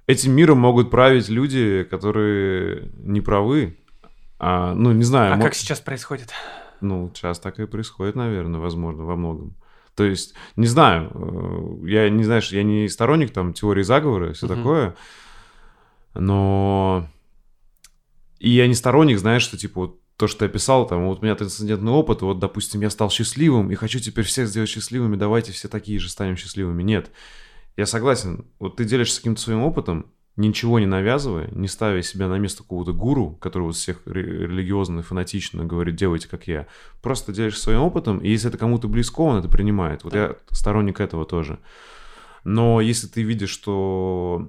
этим 0.07 0.31
миром 0.31 0.57
могут 0.59 0.89
править 0.89 1.29
люди, 1.29 1.85
которые 1.89 2.89
не 2.97 3.21
правы. 3.21 3.77
А, 4.39 4.73
ну, 4.73 4.91
не 4.93 5.03
знаю. 5.03 5.33
А 5.33 5.35
мо- 5.35 5.43
как 5.43 5.53
сейчас 5.55 5.81
происходит? 5.81 6.31
Ну, 6.79 7.11
сейчас 7.13 7.39
так 7.39 7.59
и 7.59 7.67
происходит, 7.67 8.15
наверное, 8.15 8.59
возможно, 8.59 9.03
во 9.03 9.15
многом. 9.15 9.55
То 9.93 10.05
есть, 10.05 10.33
не 10.55 10.67
знаю, 10.67 11.11
э, 11.13 11.87
я 11.89 12.09
не 12.09 12.23
знаешь, 12.23 12.51
я 12.53 12.63
не 12.63 12.87
сторонник 12.87 13.31
там 13.31 13.53
теории 13.53 13.83
заговора 13.83 14.29
и 14.29 14.33
все 14.33 14.47
Мгм. 14.47 14.55
такое, 14.55 14.95
но 16.15 17.07
и 18.39 18.49
я 18.49 18.67
не 18.67 18.73
сторонник, 18.73 19.19
знаешь, 19.19 19.43
что 19.43 19.57
типа 19.57 19.81
вот 19.81 20.00
то, 20.21 20.27
что 20.27 20.45
я 20.45 20.49
писал, 20.49 20.85
там, 20.87 21.07
вот 21.07 21.19
у 21.19 21.25
меня 21.25 21.33
трансцендентный 21.33 21.91
опыт, 21.91 22.21
вот, 22.21 22.37
допустим, 22.37 22.81
я 22.81 22.91
стал 22.91 23.09
счастливым 23.09 23.71
и 23.71 23.75
хочу 23.75 23.99
теперь 23.99 24.23
всех 24.23 24.47
сделать 24.47 24.69
счастливыми, 24.69 25.15
давайте 25.15 25.51
все 25.51 25.67
такие 25.67 25.97
же 25.97 26.09
станем 26.09 26.37
счастливыми. 26.37 26.83
Нет, 26.83 27.09
я 27.75 27.87
согласен, 27.87 28.45
вот 28.59 28.75
ты 28.75 28.85
делишься 28.85 29.17
каким-то 29.17 29.41
своим 29.41 29.63
опытом, 29.63 30.05
ничего 30.35 30.77
не 30.77 30.85
навязывая, 30.85 31.49
не 31.51 31.67
ставя 31.67 32.03
себя 32.03 32.27
на 32.27 32.37
место 32.37 32.61
какого-то 32.61 32.93
гуру, 32.93 33.31
который 33.41 33.63
вот 33.63 33.75
всех 33.75 34.01
ре- 34.05 34.21
религиозно, 34.45 35.01
фанатично 35.01 35.65
говорит, 35.65 35.95
делайте 35.95 36.27
как 36.29 36.47
я. 36.47 36.67
Просто 37.01 37.33
делишься 37.33 37.63
своим 37.63 37.81
опытом, 37.81 38.19
и 38.19 38.29
если 38.29 38.49
это 38.49 38.59
кому-то 38.59 38.87
близко, 38.87 39.21
он 39.21 39.39
это 39.39 39.49
принимает. 39.49 40.03
Вот 40.03 40.13
Да. 40.13 40.19
я 40.19 40.35
сторонник 40.51 40.99
этого 40.99 41.25
тоже. 41.25 41.57
Но 42.43 42.79
если 42.79 43.07
ты 43.07 43.23
видишь, 43.23 43.49
что 43.49 44.47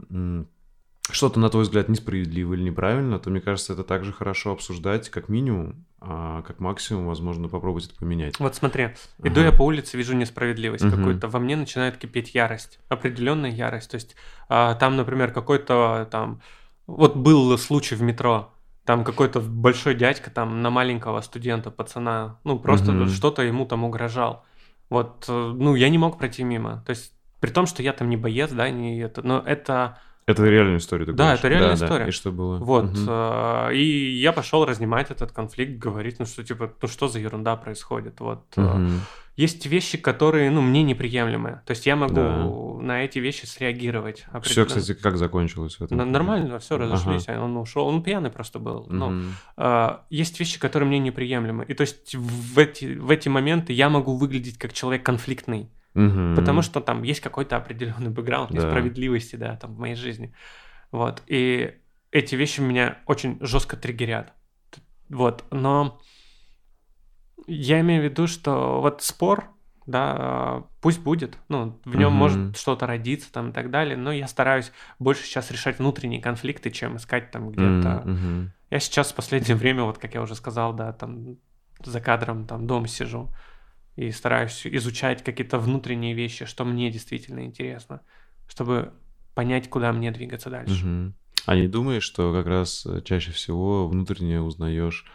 что-то, 1.11 1.41
на 1.41 1.51
твой 1.51 1.65
взгляд, 1.65 1.89
несправедливо 1.89 2.55
или 2.55 2.63
неправильно, 2.63 3.19
то, 3.19 3.31
мне 3.31 3.41
кажется, 3.41 3.73
это 3.73 3.83
также 3.83 4.13
хорошо 4.13 4.53
обсуждать, 4.53 5.09
как 5.09 5.29
минимум, 5.29 5.85
а 6.01 6.43
как 6.43 6.61
максимум, 6.61 7.07
возможно, 7.07 7.49
попробовать 7.49 7.87
это 7.87 7.97
поменять. 7.97 8.39
Вот 8.39 8.55
смотри, 8.55 8.91
иду 9.19 9.41
Ага. 9.41 9.51
я 9.51 9.53
по 9.53 9.63
улице, 9.63 9.97
вижу 9.97 10.15
несправедливость 10.15 10.85
Мгм. 10.85 10.97
какую-то, 10.97 11.29
во 11.29 11.39
мне 11.41 11.57
начинает 11.57 11.97
кипеть 11.97 12.35
ярость, 12.35 12.79
определенная 12.89 13.51
ярость. 13.51 13.91
То 13.91 13.97
есть 13.97 14.15
а, 14.49 14.75
там, 14.75 14.97
например, 14.97 15.33
какой-то 15.33 16.09
там, 16.11 16.41
вот 16.87 17.17
был 17.17 17.57
случай 17.59 17.95
в 17.97 18.03
метро, 18.03 18.53
там 18.85 19.05
какой-то 19.05 19.41
большой 19.41 19.95
дядька 19.95 20.31
там 20.31 20.63
на 20.63 20.71
маленького 20.71 21.21
студента, 21.21 21.71
пацана, 21.71 22.39
ну 22.45 22.59
просто 22.59 22.93
Мгм. 22.93 23.09
что-то 23.09 23.43
ему 23.43 23.67
там 23.67 23.85
угрожал. 23.85 24.45
Вот, 24.89 25.25
э, 25.29 25.33
ну 25.33 25.75
я 25.75 25.89
не 25.89 25.99
мог 25.99 26.19
пройти 26.19 26.45
мимо. 26.45 26.83
То 26.87 26.91
есть 26.91 27.13
при 27.41 27.51
том, 27.51 27.67
что 27.67 27.83
я 27.83 27.93
там 27.93 28.09
не 28.09 28.17
боец, 28.17 28.51
да, 28.53 28.71
не 28.71 29.01
это, 29.01 29.23
но 29.27 29.41
это 29.41 29.99
Это 30.33 30.45
реальная 30.49 30.79
история, 30.79 31.05
ты 31.07 31.13
Да, 31.13 31.25
говоришь? 31.25 31.39
это 31.41 31.49
реальная 31.49 31.77
да. 31.77 31.85
история. 31.87 32.09
И 32.09 32.11
что 32.11 32.33
было? 32.33 32.59
вот, 32.59 32.91
э, 33.09 33.75
и 33.75 34.11
я 34.21 34.33
пошел 34.33 34.65
разнимать 34.65 35.11
этот 35.11 35.33
конфликт, 35.33 35.79
говорить, 35.79 36.19
ну 36.19 36.27
что 36.27 36.43
типа, 36.45 36.73
ну 36.81 36.89
что 36.89 37.09
за 37.09 37.19
ерунда 37.21 37.57
происходит, 37.57 38.21
вот. 38.21 38.45
э, 38.57 38.61
Мгм. 38.61 39.01
есть 39.37 39.65
вещи, 39.67 39.97
которые, 39.97 40.51
ну, 40.51 40.61
мне 40.61 40.83
неприемлемы. 40.83 41.63
То 41.67 41.71
есть 41.71 41.87
я 41.87 41.97
могу 41.97 42.15
Да. 42.15 42.85
на 42.87 43.03
эти 43.05 43.19
вещи 43.19 43.47
среагировать. 43.47 44.27
Все, 44.43 44.67
кстати, 44.67 44.93
как 44.93 45.17
закончилось 45.17 45.77
в 45.77 45.83
этом? 45.85 45.99
Н- 46.01 46.13
Нормально, 46.13 46.59
все, 46.59 46.75
Ага. 46.75 46.85
разошлись, 46.85 47.25
а 47.29 47.41
он 47.43 47.57
ушел. 47.57 47.87
Он 47.87 48.03
пьяный 48.03 48.31
просто 48.31 48.59
был. 48.59 48.87
Но 48.91 49.09
Мгм. 49.11 49.35
а, 49.57 50.05
есть 50.11 50.39
вещи, 50.39 50.61
которые 50.61 50.87
мне 50.89 50.99
неприемлемы. 50.99 51.65
И 51.65 51.73
то 51.75 51.81
есть 51.81 52.15
в 52.15 52.59
эти, 52.59 52.95
в 52.99 53.11
эти 53.11 53.31
моменты 53.31 53.73
я 53.73 53.89
могу 53.89 54.17
выглядеть 54.17 54.59
как 54.59 54.73
человек 54.75 55.03
конфликтный. 55.03 55.71
Мгм. 55.95 56.35
Потому 56.37 56.63
что 56.63 56.81
там 56.81 57.03
есть 57.03 57.21
какой-то 57.21 57.57
определенный 57.57 58.11
бэкграунд 58.11 58.51
Да. 58.51 58.57
несправедливости, 58.57 59.37
да, 59.37 59.57
там 59.57 59.75
в 59.75 59.79
моей 59.79 59.95
жизни. 59.95 60.35
Вот. 60.91 61.23
И 61.27 61.75
эти 62.11 62.35
вещи 62.35 62.61
меня 62.61 62.99
очень 63.07 63.39
жестко 63.41 63.77
триггерят. 63.77 64.33
Вот. 65.09 65.45
Но 65.51 66.01
я 67.47 67.81
имею 67.81 68.03
в 68.03 68.05
виду, 68.05 68.27
что 68.27 68.81
вот 68.81 69.03
спор, 69.03 69.51
да, 69.87 70.65
пусть 70.81 71.01
будет, 71.01 71.37
ну, 71.49 71.81
в 71.85 71.97
нем 71.97 72.11
Мгм. 72.13 72.19
может 72.19 72.57
что-то 72.57 72.87
родиться 72.87 73.33
там 73.33 73.51
и 73.51 73.53
так 73.53 73.71
далее, 73.71 73.97
но 73.97 74.13
я 74.13 74.29
стараюсь 74.29 74.73
больше 74.99 75.25
сейчас 75.25 75.51
решать 75.51 75.79
внутренние 75.79 76.21
конфликты, 76.21 76.71
чем 76.71 76.97
искать 76.97 77.31
там 77.31 77.51
где-то 77.51 78.03
мгм. 78.05 78.53
я 78.71 78.81
сейчас 78.81 79.13
в 79.13 79.15
последнее 79.17 79.57
время, 79.57 79.83
вот 79.83 79.99
как 79.99 80.15
я 80.15 80.23
уже 80.23 80.35
сказал, 80.35 80.73
да, 80.73 80.93
там 80.93 81.37
за 81.85 82.01
кадром 82.01 82.47
там 82.47 82.67
дома 82.67 82.87
сижу 82.87 83.29
и 83.97 84.11
стараюсь 84.11 84.67
изучать 84.67 85.23
какие-то 85.23 85.59
внутренние 85.59 86.15
вещи, 86.15 86.45
что 86.47 86.65
мне 86.65 86.91
действительно 86.91 87.45
интересно, 87.45 88.01
чтобы 88.49 88.93
понять, 89.35 89.69
куда 89.69 89.93
мне 89.93 90.11
двигаться 90.11 90.51
дальше. 90.51 90.85
Мгм. 90.85 91.15
А 91.47 91.57
не 91.57 91.69
думаешь, 91.69 92.05
что 92.05 92.33
как 92.33 92.47
раз 92.47 92.87
э, 92.87 93.03
чаще 93.03 93.33
всего 93.33 93.89
внутренне 93.89 94.41
узнаешь 94.41 95.07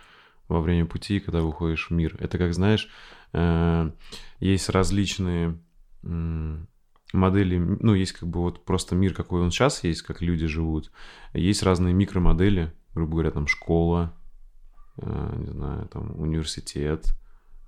во 0.48 0.62
время 0.62 0.86
пути, 0.86 1.20
когда 1.20 1.42
выходишь 1.42 1.90
в 1.90 1.94
мир? 1.94 2.16
Это 2.20 2.38
как, 2.38 2.54
знаешь, 2.54 2.90
э, 3.34 3.92
есть 4.40 4.70
различные 4.70 5.58
модели, 7.14 7.58
ну, 7.58 7.94
есть 7.94 8.14
как 8.14 8.30
бы 8.30 8.42
вот 8.42 8.64
просто 8.66 8.96
мир, 8.96 9.14
какой 9.14 9.42
он 9.42 9.52
сейчас 9.52 9.84
есть, 9.84 10.04
как 10.04 10.22
люди 10.22 10.46
живут. 10.46 10.92
Есть 11.34 11.64
разные 11.64 11.94
микромодели, 11.94 12.74
грубо 12.94 13.14
говоря, 13.14 13.32
там 13.32 13.48
школа, 13.48 14.14
э, 14.98 15.36
не 15.38 15.52
знаю, 15.52 15.88
там 15.88 16.20
университет, 16.20 17.14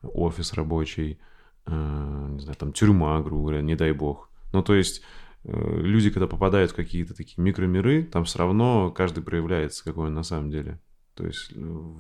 офис 0.02 0.54
рабочий, 0.54 1.20
э, 1.66 2.28
не 2.32 2.40
знаю, 2.40 2.58
там 2.58 2.74
тюрьма, 2.74 3.22
грубо 3.22 3.44
говоря, 3.44 3.62
не 3.62 3.76
дай 3.76 3.92
бог. 3.92 4.30
Ну, 4.54 4.64
то 4.64 4.74
есть 4.74 5.02
э, 5.44 5.80
люди, 5.82 6.10
когда 6.10 6.28
попадают 6.28 6.72
в 6.72 6.76
какие-то 6.76 7.14
такие 7.14 7.42
микромиры, 7.44 8.04
там 8.04 8.26
все 8.26 8.40
равно 8.40 8.92
каждый 8.92 9.24
проявляется, 9.24 9.84
какой 9.84 10.08
он 10.08 10.14
на 10.14 10.24
самом 10.24 10.50
деле. 10.52 10.80
То 11.16 11.26
есть, 11.26 11.52
э, 11.56 11.94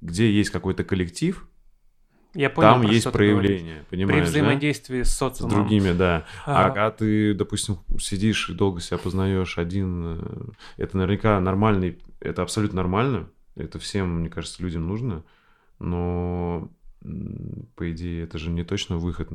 где 0.00 0.30
есть 0.30 0.50
какой-то 0.50 0.84
коллектив, 0.84 1.48
я 2.34 2.50
понял, 2.50 2.74
там 2.74 2.82
есть 2.82 3.10
проявление, 3.10 3.84
понимаешь, 3.88 4.20
При 4.20 4.28
взаимодействии 4.28 4.98
да? 4.98 5.04
с 5.04 5.16
социумом. 5.16 5.50
С 5.50 5.54
другими, 5.54 5.92
да. 5.92 6.26
А, 6.44 6.66
а 6.66 6.90
ты, 6.90 7.32
допустим, 7.32 7.78
сидишь 7.98 8.50
и 8.50 8.54
долго 8.54 8.80
себя 8.80 8.98
познаешь 8.98 9.56
один, 9.56 10.54
это 10.76 10.98
наверняка 10.98 11.40
нормальный, 11.40 11.98
это 12.20 12.42
абсолютно 12.42 12.76
нормально, 12.76 13.30
это 13.56 13.78
всем, 13.78 14.20
мне 14.20 14.28
кажется, 14.28 14.62
людям 14.62 14.86
нужно, 14.86 15.24
но 15.78 16.70
по 17.00 17.90
идее, 17.92 18.24
это 18.24 18.38
же 18.38 18.50
не 18.50 18.64
точно 18.64 18.96
выход. 18.96 19.28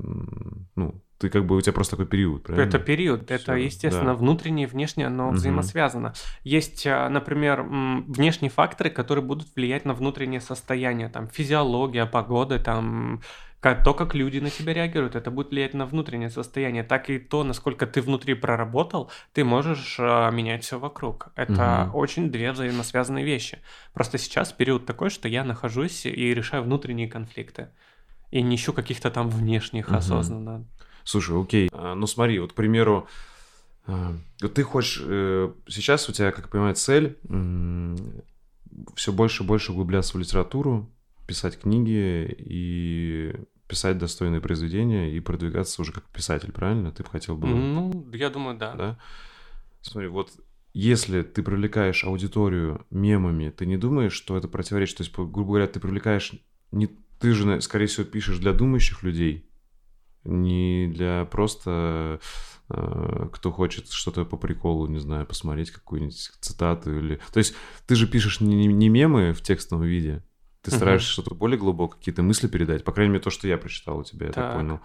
Ну, 0.76 1.01
ты 1.18 1.30
как 1.30 1.45
бы 1.45 1.55
у 1.55 1.61
тебя 1.61 1.74
просто 1.74 1.95
такой 1.95 2.07
период, 2.07 2.43
правильно? 2.43 2.68
Это 2.68 2.80
период, 2.80 3.24
Всё, 3.26 3.36
это, 3.36 3.53
естественно, 3.53 4.11
да. 4.11 4.16
внутреннее 4.16 4.68
и 4.68 4.70
внешнее, 4.70 5.07
оно 5.07 5.28
угу. 5.28 5.36
взаимосвязано. 5.36 6.14
Есть, 6.43 6.86
а, 6.86 7.07
например, 7.09 7.64
внешние 7.64 8.51
факторы, 8.51 8.89
которые 8.89 9.24
будут 9.24 9.47
влиять 9.55 9.86
на 9.86 9.93
внутреннее 9.93 10.41
состояние, 10.41 11.07
там, 11.07 11.30
физиология, 11.30 12.05
погода, 12.05 12.59
там, 12.59 13.22
то, 13.64 13.93
как 13.93 14.14
люди 14.14 14.39
на 14.39 14.49
тебя 14.49 14.74
реагируют, 14.74 15.16
это 15.16 15.32
будет 15.32 15.51
влиять 15.51 15.74
на 15.74 15.86
внутреннее 15.86 16.30
состояние, 16.30 16.84
так 16.84 17.09
и 17.09 17.18
то, 17.18 17.45
насколько 17.45 17.88
ты 17.88 18.01
внутри 18.01 18.34
проработал, 18.34 19.09
ты 19.32 19.45
можешь 19.45 19.95
э, 19.99 20.32
менять 20.34 20.66
все 20.66 20.78
вокруг. 20.78 21.30
Это 21.36 21.88
угу. 21.88 21.99
очень 21.99 22.30
две 22.30 22.51
взаимосвязанные 22.51 23.24
вещи. 23.24 23.59
Просто 23.93 24.18
сейчас 24.18 24.51
период 24.51 24.86
такой, 24.86 25.09
что 25.09 25.30
я 25.30 25.45
нахожусь 25.45 26.05
и 26.05 26.34
решаю 26.34 26.64
внутренние 26.64 27.07
конфликты. 27.07 27.70
И 28.32 28.41
не 28.41 28.57
ищу 28.57 28.74
каких-то 28.74 29.09
там 29.09 29.30
внешних 29.30 29.88
угу. 29.88 29.95
осознанно. 29.95 30.66
Слушай, 31.05 31.41
окей. 31.41 31.70
А, 31.72 31.95
ну 31.95 32.05
смотри, 32.05 32.39
вот, 32.39 32.51
к 32.51 32.55
примеру, 32.55 33.07
а, 33.88 34.14
ты 34.53 34.64
хочешь... 34.64 35.01
Э, 35.05 35.53
сейчас 35.70 36.09
у 36.09 36.11
тебя, 36.11 36.32
как 36.32 36.45
я 36.45 36.51
понимаю, 36.51 36.76
цель 36.76 37.18
все 38.95 39.14
больше 39.14 39.43
и 39.43 39.45
больше 39.45 39.72
углубляться 39.72 40.18
в 40.18 40.20
литературу, 40.20 40.89
писать 41.28 41.57
книги 41.59 42.36
и 42.38 43.34
писать 43.74 43.97
достойные 43.97 44.39
произведения 44.39 45.11
и 45.11 45.19
продвигаться 45.19 45.82
уже 45.82 45.91
как 45.91 46.03
писатель, 46.03 46.51
правильно? 46.51 46.91
Ты 46.91 47.01
бы 47.01 47.09
хотел 47.09 47.36
бы... 47.36 47.47
Ну, 47.47 48.07
я 48.13 48.30
думаю, 48.30 48.55
да. 48.55 48.74
Да? 48.76 48.99
Смотри, 49.82 50.09
вот 50.09 50.30
если 50.74 51.24
ты 51.24 51.41
привлекаешь 51.41 52.03
аудиторию 52.03 52.86
мемами, 52.91 53.49
ты 53.49 53.65
не 53.65 53.78
думаешь, 53.78 54.13
что 54.13 54.38
это 54.38 54.47
противоречит? 54.47 54.97
То 54.97 55.03
есть, 55.03 55.11
грубо 55.15 55.43
говоря, 55.43 55.65
ты 55.65 55.80
привлекаешь... 55.80 56.34
Не... 56.71 56.88
Ты 57.19 57.32
же, 57.32 57.61
скорее 57.61 57.88
всего, 57.88 58.05
пишешь 58.05 58.38
для 58.38 58.53
думающих 58.53 59.01
людей, 59.01 59.49
не 60.24 60.91
для 60.93 61.26
просто 61.26 62.19
э, 62.69 63.28
кто 63.34 63.51
хочет 63.51 63.89
что-то 63.89 64.24
по 64.24 64.38
приколу, 64.38 64.86
не 64.86 64.99
знаю, 64.99 65.26
посмотреть 65.26 65.71
какую-нибудь 65.71 66.32
цитату 66.41 66.95
или... 66.95 67.19
То 67.34 67.39
есть 67.39 67.55
ты 67.88 67.95
же 67.95 68.07
пишешь 68.07 68.39
не, 68.39 68.67
не 68.67 68.89
мемы 68.89 69.34
в 69.34 69.41
текстовом 69.41 69.86
виде, 69.86 70.24
ты 70.64 70.72
стараешься 70.72 71.09
uh-huh. 71.09 71.14
что-то 71.14 71.36
более 71.36 71.59
глубокое, 71.59 71.99
какие-то 71.99 72.24
мысли 72.24 72.47
передать. 72.47 72.84
По 72.86 72.93
крайней 72.93 73.11
мере, 73.11 73.24
то, 73.24 73.30
что 73.30 73.47
я 73.47 73.57
прочитал 73.57 73.99
у 73.99 74.03
тебя, 74.03 74.28
я 74.28 74.32
так, 74.32 74.45
так 74.45 74.55
понял. 74.55 74.80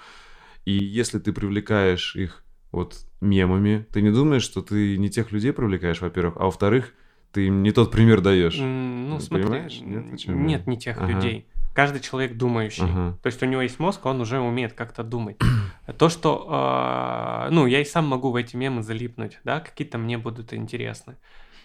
И 0.64 0.72
если 0.72 1.20
ты 1.20 1.32
привлекаешь 1.32 2.16
их 2.16 2.44
вот 2.72 2.96
мемами, 3.20 3.86
ты 3.92 4.02
не 4.02 4.10
думаешь, 4.10 4.42
что 4.42 4.60
ты 4.60 4.98
не 4.98 5.08
тех 5.08 5.30
людей 5.30 5.52
привлекаешь, 5.52 6.00
во-первых, 6.00 6.36
а 6.36 6.46
во-вторых, 6.46 6.92
ты 7.32 7.46
им 7.46 7.62
не 7.62 7.70
тот 7.70 7.92
пример 7.92 8.20
даешь. 8.20 8.56
Ну, 8.58 9.20
смотри, 9.20 9.44
понимаешь? 9.44 9.80
Нет, 9.80 10.26
нет 10.26 10.66
не 10.66 10.78
тех 10.78 10.98
ага. 10.98 11.12
людей. 11.12 11.46
Каждый 11.74 12.00
человек 12.00 12.36
думающий. 12.36 12.84
Ага. 12.84 13.16
То 13.22 13.28
есть 13.28 13.40
у 13.44 13.46
него 13.46 13.62
есть 13.62 13.78
мозг, 13.78 14.04
он 14.04 14.20
уже 14.20 14.40
умеет 14.40 14.72
как-то 14.72 15.04
думать. 15.04 15.36
То, 15.98 16.08
что, 16.08 17.46
э, 17.46 17.50
ну, 17.52 17.66
я 17.66 17.80
и 17.80 17.84
сам 17.84 18.08
могу 18.08 18.32
в 18.32 18.36
эти 18.36 18.56
мемы 18.56 18.82
залипнуть, 18.82 19.38
да, 19.44 19.60
какие-то 19.60 19.96
мне 19.96 20.18
будут 20.18 20.52
интересны 20.52 21.16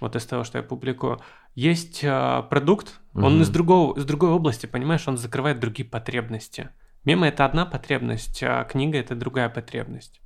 вот 0.04 0.16
из 0.16 0.26
того, 0.26 0.44
что 0.44 0.60
я 0.60 0.64
публикую. 0.64 1.20
Есть 1.56 2.04
э, 2.04 2.44
продукт, 2.50 3.00
угу. 3.14 3.26
он 3.26 3.42
из, 3.42 3.50
другого, 3.50 3.98
из 3.98 4.06
другой 4.06 4.30
области, 4.30 4.66
понимаешь, 4.66 5.08
он 5.08 5.18
закрывает 5.18 5.60
другие 5.60 5.88
потребности. 5.88 6.70
Мемы— 7.06 7.28
это 7.28 7.46
одна 7.46 7.66
потребность, 7.66 8.42
а 8.44 8.64
книга— 8.64 8.98
это 9.00 9.16
другая 9.16 9.50
потребность. 9.50 10.22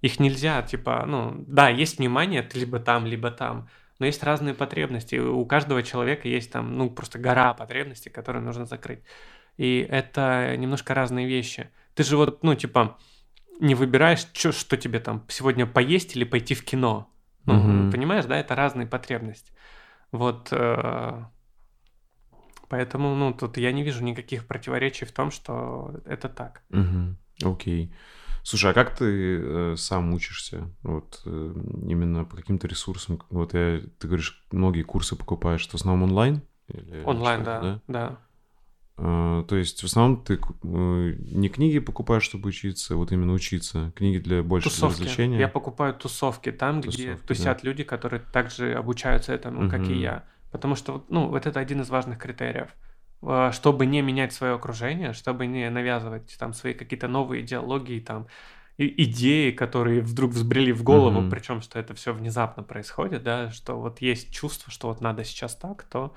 Их 0.00 0.20
нельзя, 0.20 0.62
типа, 0.62 1.04
ну, 1.06 1.44
да, 1.46 1.68
есть 1.68 1.98
внимание, 1.98 2.42
ты 2.42 2.60
либо 2.60 2.78
там, 2.78 3.06
либо 3.06 3.30
там, 3.30 3.68
но 3.98 4.06
есть 4.06 4.22
разные 4.22 4.54
потребности. 4.54 5.16
У 5.16 5.44
каждого 5.44 5.82
человека 5.82 6.28
есть 6.28 6.52
там, 6.52 6.76
ну, 6.76 6.90
просто 6.90 7.18
гора 7.18 7.54
потребностей, 7.54 8.10
которые 8.10 8.42
нужно 8.42 8.64
закрыть. 8.64 9.00
И 9.56 9.86
это 9.88 10.56
немножко 10.56 10.94
разные 10.94 11.26
вещи. 11.26 11.70
Ты 11.94 12.04
же 12.04 12.16
вот, 12.16 12.44
ну, 12.44 12.54
типа, 12.54 12.96
не 13.60 13.74
выбираешь, 13.74 14.26
что, 14.32 14.52
что 14.52 14.76
тебе 14.76 15.00
там 15.00 15.24
сегодня 15.28 15.66
поесть 15.66 16.14
или 16.14 16.24
пойти 16.24 16.54
в 16.54 16.64
кино. 16.64 17.10
Угу. 17.54 17.92
Понимаешь, 17.92 18.24
да, 18.24 18.36
это 18.38 18.54
разные 18.54 18.86
потребности. 18.86 19.52
Вот 20.12 20.48
э, 20.52 21.24
поэтому, 22.68 23.14
ну, 23.14 23.32
тут 23.32 23.56
я 23.56 23.72
не 23.72 23.82
вижу 23.82 24.02
никаких 24.02 24.46
противоречий 24.46 25.06
в 25.06 25.12
том, 25.12 25.30
что 25.30 25.94
это 26.04 26.28
так. 26.28 26.62
Угу. 26.70 27.52
Окей. 27.52 27.94
Слушай, 28.42 28.70
а 28.70 28.74
как 28.74 28.96
ты 28.96 29.40
э, 29.40 29.74
сам 29.76 30.14
учишься? 30.14 30.70
Вот 30.82 31.20
э, 31.26 31.54
именно 31.86 32.24
по 32.24 32.36
каким-то 32.36 32.66
ресурсам? 32.66 33.20
Вот 33.30 33.52
я, 33.52 33.80
ты 33.98 34.06
говоришь, 34.06 34.46
многие 34.52 34.82
курсы 34.82 35.16
покупаешь, 35.16 35.68
в 35.68 35.74
основном 35.74 36.10
онлайн? 36.10 36.42
Или 36.68 37.02
онлайн, 37.04 37.44
да, 37.44 37.60
да. 37.60 37.80
да. 37.88 38.18
А, 39.00 39.44
то 39.44 39.56
есть 39.56 39.80
в 39.80 39.84
основном 39.84 40.24
ты 40.24 40.34
э, 40.34 41.14
не 41.20 41.48
книги 41.48 41.78
покупаешь, 41.78 42.24
чтобы 42.24 42.48
учиться, 42.48 42.96
вот 42.96 43.12
именно 43.12 43.32
учиться, 43.32 43.92
книги 43.94 44.18
для 44.18 44.42
больше 44.42 44.68
тусовки. 44.68 45.02
развлечения. 45.02 45.38
Я 45.38 45.48
покупаю 45.48 45.94
тусовки 45.94 46.50
там, 46.50 46.82
тусовки, 46.82 47.02
где 47.02 47.16
тусят 47.16 47.60
да. 47.62 47.68
люди, 47.68 47.84
которые 47.84 48.20
также 48.32 48.74
обучаются 48.74 49.32
этому, 49.32 49.62
угу. 49.62 49.70
как 49.70 49.88
и 49.88 49.94
я. 49.94 50.24
Потому 50.50 50.74
что, 50.74 51.04
ну, 51.08 51.28
вот 51.28 51.46
это 51.46 51.60
один 51.60 51.80
из 51.82 51.90
важных 51.90 52.18
критериев. 52.18 52.70
А, 53.22 53.52
чтобы 53.52 53.86
не 53.86 54.02
менять 54.02 54.32
свое 54.32 54.54
окружение, 54.54 55.12
чтобы 55.12 55.46
не 55.46 55.70
навязывать 55.70 56.36
там 56.36 56.52
свои 56.52 56.74
какие-то 56.74 57.06
новые 57.06 57.42
идеологии, 57.44 58.00
там, 58.00 58.26
идеи, 58.78 59.50
которые 59.50 60.00
вдруг 60.00 60.32
взбрели 60.32 60.72
в 60.72 60.82
голову, 60.82 61.20
угу. 61.20 61.30
причем 61.30 61.60
что 61.60 61.78
это 61.78 61.94
все 61.94 62.12
внезапно 62.12 62.64
происходит, 62.64 63.22
да, 63.22 63.50
что 63.50 63.78
вот 63.78 64.00
есть 64.00 64.32
чувство, 64.32 64.72
что 64.72 64.88
вот 64.88 65.00
надо 65.00 65.24
сейчас 65.24 65.54
так, 65.54 65.84
то 65.84 66.14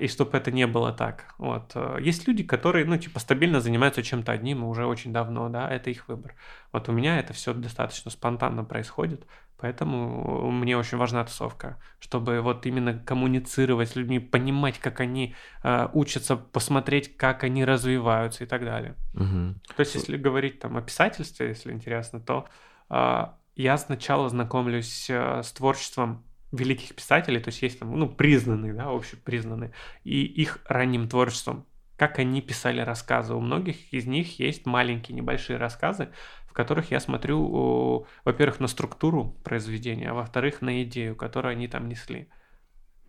и 0.00 0.08
чтобы 0.08 0.36
это 0.36 0.50
не 0.50 0.66
было 0.66 0.92
так. 0.92 1.34
Вот. 1.38 1.72
Э, 1.76 1.96
есть 2.00 2.26
люди, 2.26 2.42
которые, 2.42 2.84
ну, 2.84 2.96
типа, 2.96 3.20
стабильно 3.20 3.60
занимаются 3.60 4.02
чем-то 4.02 4.32
одним 4.32 4.64
уже 4.64 4.86
очень 4.86 5.12
давно, 5.12 5.48
да, 5.48 5.70
это 5.70 5.90
их 5.90 6.08
выбор. 6.08 6.34
Вот 6.72 6.88
у 6.88 6.92
меня 6.92 7.18
это 7.18 7.32
все 7.32 7.54
достаточно 7.54 8.10
спонтанно 8.10 8.64
происходит, 8.64 9.24
поэтому 9.58 10.50
мне 10.50 10.76
очень 10.76 10.98
важна 10.98 11.24
тусовка, 11.24 11.80
чтобы 12.00 12.40
вот 12.40 12.66
именно 12.66 12.98
коммуницировать 12.98 13.90
с 13.90 13.96
людьми, 13.96 14.18
понимать, 14.18 14.80
как 14.80 14.98
они 14.98 15.36
э, 15.62 15.88
учатся, 15.92 16.36
посмотреть, 16.36 17.16
как 17.16 17.44
они 17.44 17.64
развиваются 17.64 18.42
и 18.42 18.46
так 18.48 18.64
далее. 18.64 18.96
Угу. 19.14 19.54
То 19.76 19.80
есть, 19.80 19.94
если 19.94 20.16
говорить 20.16 20.58
там 20.58 20.76
о 20.76 20.82
писательстве, 20.82 21.50
если 21.50 21.70
интересно, 21.72 22.18
то 22.18 22.48
э, 22.90 23.26
я 23.54 23.78
сначала 23.78 24.28
знакомлюсь 24.28 25.08
э, 25.08 25.42
с 25.44 25.52
творчеством 25.52 26.24
великих 26.52 26.94
писателей, 26.94 27.40
то 27.40 27.48
есть 27.48 27.62
есть 27.62 27.78
там, 27.78 27.98
ну, 27.98 28.08
признанные, 28.08 28.74
да, 28.74 28.90
общепризнанные, 28.90 29.72
и 30.04 30.22
их 30.22 30.60
ранним 30.66 31.08
творчеством, 31.08 31.66
как 31.96 32.18
они 32.18 32.40
писали 32.42 32.80
рассказы. 32.80 33.34
У 33.34 33.40
многих 33.40 33.92
из 33.92 34.06
них 34.06 34.38
есть 34.38 34.66
маленькие, 34.66 35.16
небольшие 35.16 35.56
рассказы, 35.56 36.10
в 36.46 36.52
которых 36.52 36.90
я 36.90 37.00
смотрю, 37.00 38.06
во-первых, 38.24 38.60
на 38.60 38.68
структуру 38.68 39.36
произведения, 39.42 40.10
а 40.10 40.14
во-вторых, 40.14 40.60
на 40.60 40.82
идею, 40.82 41.16
которую 41.16 41.52
они 41.52 41.68
там 41.68 41.88
несли. 41.88 42.28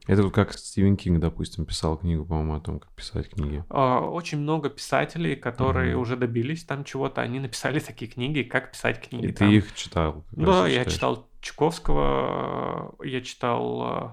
Это 0.06 0.24
вот 0.24 0.34
как 0.34 0.54
Стивен 0.54 0.98
Кинг, 0.98 1.20
допустим, 1.20 1.66
писал 1.66 1.98
книгу, 1.98 2.26
по-моему, 2.26 2.56
о 2.56 2.60
том, 2.60 2.80
как 2.80 2.94
писать 2.94 3.30
книги. 3.30 3.64
А, 3.70 4.02
очень 4.02 4.38
много 4.38 4.70
писателей, 4.70 5.38
которые 5.38 5.94
mm-hmm. 5.94 6.00
уже 6.00 6.18
добились 6.18 6.66
там 6.66 6.84
чего-то, 6.84 7.22
они 7.22 7.40
написали 7.40 7.80
такие 7.80 8.12
книги, 8.12 8.44
как 8.44 8.72
писать 8.74 9.08
книги. 9.08 9.28
И 9.28 9.32
там. 9.32 9.50
ты 9.50 9.56
их 9.56 9.74
читал? 9.76 10.26
Да, 10.32 10.68
я 10.68 10.84
читал 10.84 11.30
Чуковского, 11.44 12.96
я 13.04 13.22
читал 13.22 13.84
э, 13.84 14.12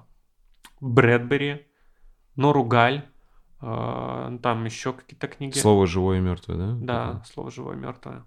Брэдбери, 0.81 1.64
Нору 2.35 2.64
Галь, 2.64 3.09
э, 3.62 4.39
там 4.43 4.64
еще 4.64 4.93
какие-то 4.93 5.28
книги. 5.28 5.57
Слово 5.57 5.87
живое 5.87 6.18
и 6.18 6.20
мертвое, 6.20 6.57
да? 6.57 6.76
Да, 6.81 7.07
Такое? 7.07 7.24
слово 7.24 7.51
живое 7.53 7.76
и 7.76 7.78
мертвое. 7.78 8.24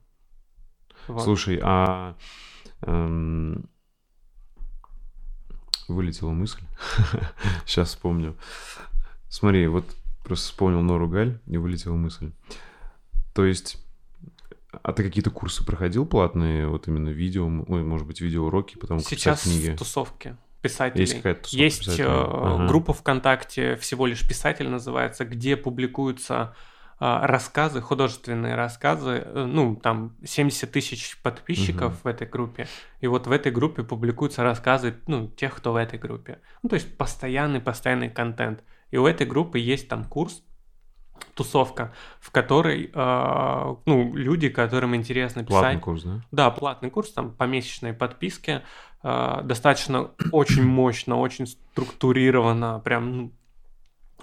Вот. 1.10 1.22
Слушай, 1.22 1.60
а 1.62 2.16
эм, 2.84 3.70
вылетела 5.90 6.32
мысль. 6.32 6.62
Сейчас 7.66 7.90
вспомню. 7.90 8.38
Смотри, 9.28 9.68
вот 9.68 9.84
просто 10.24 10.46
вспомнил 10.46 10.82
Нору 10.82 11.10
Галь 11.10 11.42
и 11.48 11.58
вылетела 11.58 11.96
мысль. 11.96 12.32
То 13.34 13.44
есть 13.44 13.83
а 14.82 14.94
ты 14.94 15.04
какие-то 15.04 15.30
курсы 15.30 15.66
проходил 15.66 16.06
платные, 16.06 16.68
вот 16.68 16.88
именно 16.88 17.10
видео, 17.10 17.46
ой, 17.46 17.84
может 17.84 18.08
быть, 18.08 18.22
видеоуроки, 18.22 18.78
потому 18.78 19.00
как 19.02 19.10
Сейчас 19.10 19.44
книги? 19.44 19.72
в 19.72 19.78
тусовке 19.78 20.38
писателей. 20.62 21.02
Есть 21.02 21.18
какая-то 21.18 21.44
тусовка 21.44 21.64
Есть 21.64 21.80
писателей? 21.80 22.06
Э, 22.06 22.10
ага. 22.10 22.68
группа 22.68 22.94
ВКонтакте, 22.94 23.76
всего 23.76 24.06
лишь 24.06 24.28
писатель 24.28 24.70
называется, 24.70 25.26
где 25.26 25.56
публикуются 25.58 26.56
а, 27.00 27.28
рассказы, 27.28 27.82
художественные 27.82 28.56
рассказы, 28.56 29.24
э, 29.26 29.46
ну, 29.46 29.76
там 29.76 30.16
70 30.24 30.72
тысяч 30.72 31.18
подписчиков 31.22 31.94
угу. 31.94 32.00
в 32.04 32.08
этой 32.08 32.28
группе, 32.28 32.68
и 33.02 33.08
вот 33.08 33.28
в 33.28 33.32
этой 33.32 33.52
группе 33.52 33.84
публикуются 33.84 34.42
рассказы, 34.44 34.96
ну, 35.08 35.28
тех, 35.28 35.54
кто 35.54 35.74
в 35.74 35.76
этой 35.76 36.00
группе. 36.00 36.40
Ну, 36.62 36.70
то 36.70 36.76
есть 36.76 36.96
постоянный, 36.98 37.60
постоянный 37.60 38.10
контент. 38.10 38.64
И 38.92 38.98
у 38.98 39.06
этой 39.06 39.28
группы 39.28 39.60
есть 39.60 39.90
там 39.90 40.06
курс, 40.06 40.44
тусовка, 41.34 41.94
в 42.20 42.32
которой, 42.32 42.92
э, 42.94 43.76
ну, 43.86 44.16
люди, 44.16 44.50
которым 44.50 44.96
интересно 44.96 45.44
писать... 45.44 45.62
Платный 45.62 45.82
курс, 45.82 46.04
да? 46.04 46.22
Да, 46.32 46.52
платный 46.52 46.90
курс, 46.90 47.12
там, 47.12 47.32
по 47.32 47.44
месячной 47.44 47.94
подписке, 47.94 48.64
э, 49.04 49.42
достаточно 49.44 50.12
очень 50.32 50.64
мощно, 50.64 51.18
очень 51.18 51.48
структурированно, 51.48 52.80
прям, 52.80 53.18
ну, 53.18 53.32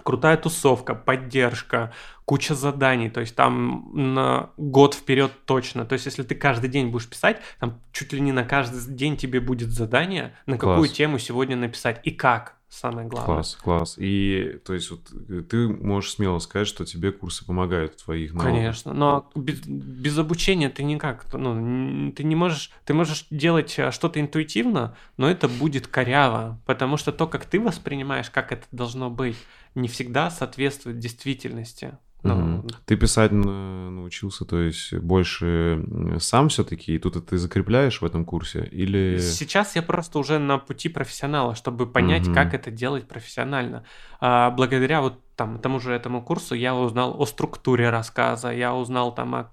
крутая 0.03 0.37
тусовка, 0.37 0.95
поддержка, 0.95 1.93
куча 2.25 2.55
заданий, 2.55 3.11
то 3.11 3.21
есть 3.21 3.35
там 3.35 3.91
на 3.93 4.51
год 4.57 4.95
вперед 4.95 5.33
точно. 5.45 5.85
То 5.85 5.95
есть 5.95 6.07
если 6.07 6.23
ты 6.23 6.35
каждый 6.35 6.71
день 6.71 6.89
будешь 6.89 7.09
писать, 7.09 7.39
там 7.59 7.81
чуть 7.93 8.13
ли 8.13 8.21
не 8.21 8.33
на 8.33 8.45
каждый 8.45 8.81
день 8.95 9.17
тебе 9.17 9.41
будет 9.41 9.71
задание, 9.71 10.37
на 10.47 10.57
Класс. 10.57 10.77
какую 10.77 10.89
тему 10.89 11.19
сегодня 11.19 11.57
написать 11.57 12.01
и 12.05 12.11
как 12.11 12.60
самое 12.71 13.07
главное. 13.09 13.35
Класс, 13.35 13.59
класс. 13.61 13.95
И 13.99 14.61
то 14.65 14.73
есть 14.73 14.91
вот 14.91 15.01
ты 15.49 15.69
можешь 15.69 16.13
смело 16.13 16.39
сказать, 16.39 16.69
что 16.69 16.85
тебе 16.87 17.13
курсы 17.13 17.45
помогают 17.45 17.95
в 17.95 18.05
твоих 18.05 18.33
навыках. 18.33 18.55
Конечно, 18.55 18.93
но 18.95 19.31
без, 19.35 19.61
без 19.67 20.17
обучения 20.17 20.71
ты 20.71 20.85
никак, 20.85 21.27
ну, 21.33 22.13
ты 22.13 22.25
не 22.25 22.37
можешь, 22.37 22.71
ты 22.85 22.95
можешь 22.95 23.27
делать 23.31 23.77
а, 23.79 23.91
что-то 23.91 24.21
интуитивно, 24.21 24.97
но 25.17 25.29
это 25.29 25.49
будет 25.49 25.89
коряво, 25.89 26.61
потому 26.65 26.97
что 26.97 27.13
то, 27.13 27.27
как 27.27 27.45
ты 27.45 27.61
воспринимаешь, 27.61 28.31
как 28.31 28.53
это 28.53 28.67
должно 28.71 29.11
быть, 29.11 29.37
не 29.75 29.89
всегда 29.89 30.31
соответствует 30.31 30.99
действительности. 30.99 31.99
Ну, 32.23 32.59
угу. 32.59 32.69
Ты 32.85 32.97
писать 32.97 33.33
научился, 33.33 34.45
то 34.45 34.61
есть 34.61 34.95
больше 34.95 35.85
сам 36.19 36.49
все-таки, 36.49 36.95
и 36.95 36.99
тут 36.99 37.27
ты 37.27 37.39
закрепляешь 37.39 38.01
в 38.01 38.05
этом 38.05 38.25
курсе, 38.25 38.69
или... 38.71 39.19
Сейчас 39.19 39.77
я 39.77 39.83
просто 39.83 40.19
уже 40.19 40.39
на 40.39 40.59
пути 40.59 40.89
профессионала, 40.89 41.55
чтобы 41.55 41.87
понять, 41.87 42.27
угу. 42.27 42.35
как 42.35 42.55
это 42.55 42.71
делать 42.71 43.09
профессионально. 43.09 43.85
А, 44.21 44.51
благодаря 44.51 45.01
вот 45.01 45.21
там 45.37 45.59
тому 45.59 45.81
же 45.81 45.93
этому 45.93 46.23
курсу 46.23 46.55
я 46.55 46.75
узнал 46.75 47.19
о 47.19 47.25
структуре 47.25 47.89
рассказа, 47.91 48.51
я 48.51 48.75
узнал 48.75 49.15
там 49.15 49.35
о 49.35 49.51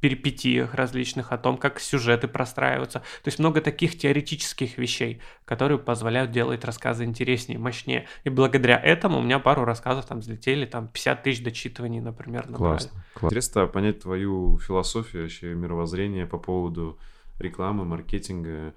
перипетиях 0.00 0.74
различных, 0.74 1.32
о 1.32 1.38
том, 1.38 1.56
как 1.56 1.80
сюжеты 1.80 2.28
простраиваются. 2.28 3.00
То 3.00 3.28
есть 3.28 3.38
много 3.38 3.60
таких 3.60 3.98
теоретических 3.98 4.78
вещей, 4.78 5.20
которые 5.44 5.78
позволяют 5.78 6.30
делать 6.30 6.64
рассказы 6.64 7.04
интереснее, 7.04 7.58
мощнее. 7.58 8.06
И 8.24 8.30
благодаря 8.30 8.78
этому 8.78 9.18
у 9.18 9.22
меня 9.22 9.38
пару 9.38 9.64
рассказов 9.64 10.06
там 10.06 10.20
взлетели, 10.20 10.66
там 10.66 10.88
50 10.88 11.22
тысяч 11.22 11.42
дочитываний, 11.42 12.00
например, 12.00 12.48
набрали. 12.48 12.78
Классно. 12.78 13.04
Классно. 13.14 13.26
Интересно 13.26 13.66
понять 13.66 14.00
твою 14.00 14.58
философию, 14.58 15.22
вообще 15.22 15.54
мировоззрение 15.54 16.26
по 16.26 16.38
поводу 16.38 16.98
рекламы, 17.38 17.84
маркетинга 17.84 18.74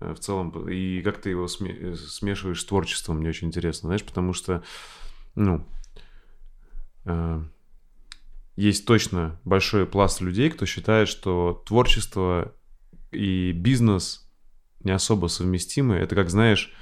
э, 0.00 0.12
в 0.14 0.18
целом, 0.18 0.68
и 0.68 1.02
как 1.02 1.18
ты 1.18 1.30
его 1.30 1.46
смешиваешь 1.48 2.60
с 2.60 2.64
творчеством, 2.64 3.18
мне 3.18 3.28
очень 3.28 3.48
интересно, 3.48 3.88
знаешь, 3.88 4.04
потому 4.04 4.32
что, 4.32 4.62
ну, 5.34 5.64
э, 7.04 7.42
есть 8.56 8.86
точно 8.86 9.40
большой 9.44 9.86
пласт 9.86 10.20
людей, 10.20 10.50
кто 10.50 10.66
считает, 10.66 11.08
что 11.08 11.62
творчество 11.66 12.52
и 13.10 13.52
бизнес 13.52 14.28
не 14.80 14.92
особо 14.92 15.26
совместимы. 15.26 15.96
Это 15.96 16.14
как, 16.14 16.30
знаешь, 16.30 16.72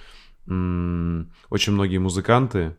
очень 0.46 1.72
многие 1.72 1.98
музыканты, 1.98 2.76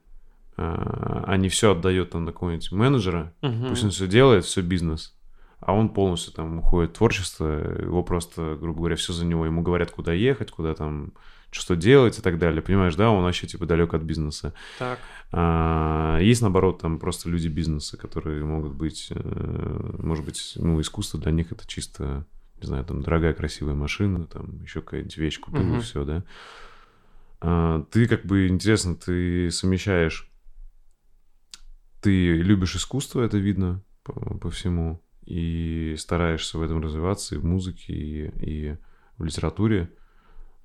а, 0.55 1.23
они 1.27 1.49
все 1.49 1.71
отдают 1.71 2.11
там 2.11 2.25
на 2.25 2.31
какого-нибудь 2.31 2.71
менеджера, 2.71 3.33
угу. 3.41 3.69
пусть 3.69 3.83
он 3.83 3.89
все 3.89 4.07
делает, 4.07 4.45
все 4.45 4.61
бизнес, 4.61 5.17
а 5.59 5.73
он 5.73 5.89
полностью 5.89 6.33
там 6.33 6.59
уходит 6.59 6.91
в 6.91 6.97
творчество, 6.97 7.45
его 7.81 8.03
просто, 8.03 8.57
грубо 8.59 8.79
говоря, 8.79 8.95
все 8.95 9.13
за 9.13 9.25
него, 9.25 9.45
ему 9.45 9.61
говорят, 9.61 9.91
куда 9.91 10.13
ехать, 10.13 10.51
куда 10.51 10.75
там 10.75 11.13
что 11.53 11.75
делать 11.75 12.19
и 12.19 12.21
так 12.21 12.37
далее. 12.37 12.61
Понимаешь, 12.61 12.95
да, 12.95 13.09
он 13.11 13.23
вообще 13.23 13.47
типа 13.47 13.65
далек 13.65 13.93
от 13.93 14.01
бизнеса. 14.01 14.53
Так. 14.79 14.99
А, 15.31 16.19
есть, 16.19 16.41
наоборот, 16.41 16.81
там 16.81 16.99
просто 16.99 17.29
люди 17.29 17.47
бизнеса, 17.47 17.97
которые 17.97 18.43
могут 18.43 18.73
быть, 18.73 19.07
э, 19.09 19.95
может 19.99 20.25
быть, 20.25 20.53
ну, 20.55 20.79
искусство 20.81 21.19
для 21.19 21.31
них 21.31 21.51
это 21.51 21.65
чисто, 21.67 22.25
не 22.61 22.67
знаю, 22.67 22.85
там, 22.85 23.01
дорогая 23.01 23.33
красивая 23.33 23.75
машина, 23.75 24.25
там, 24.25 24.61
еще 24.61 24.81
какая-нибудь 24.81 25.17
вещь 25.17 25.39
купил 25.39 25.69
угу. 25.69 25.77
и 25.77 25.79
все, 25.81 26.05
да. 26.05 26.23
А, 27.41 27.83
ты 27.91 28.07
как 28.07 28.25
бы, 28.25 28.47
интересно, 28.47 28.95
ты 28.95 29.49
совмещаешь, 29.51 30.29
ты 32.01 32.37
любишь 32.37 32.75
искусство, 32.75 33.21
это 33.21 33.37
видно 33.37 33.83
по, 34.03 34.13
по 34.37 34.49
всему, 34.49 35.01
и 35.25 35.95
стараешься 35.97 36.57
в 36.57 36.61
этом 36.61 36.81
развиваться 36.81 37.35
и 37.35 37.37
в 37.37 37.45
музыке, 37.45 37.93
и, 37.93 38.31
и 38.39 38.77
в 39.17 39.23
литературе 39.23 39.89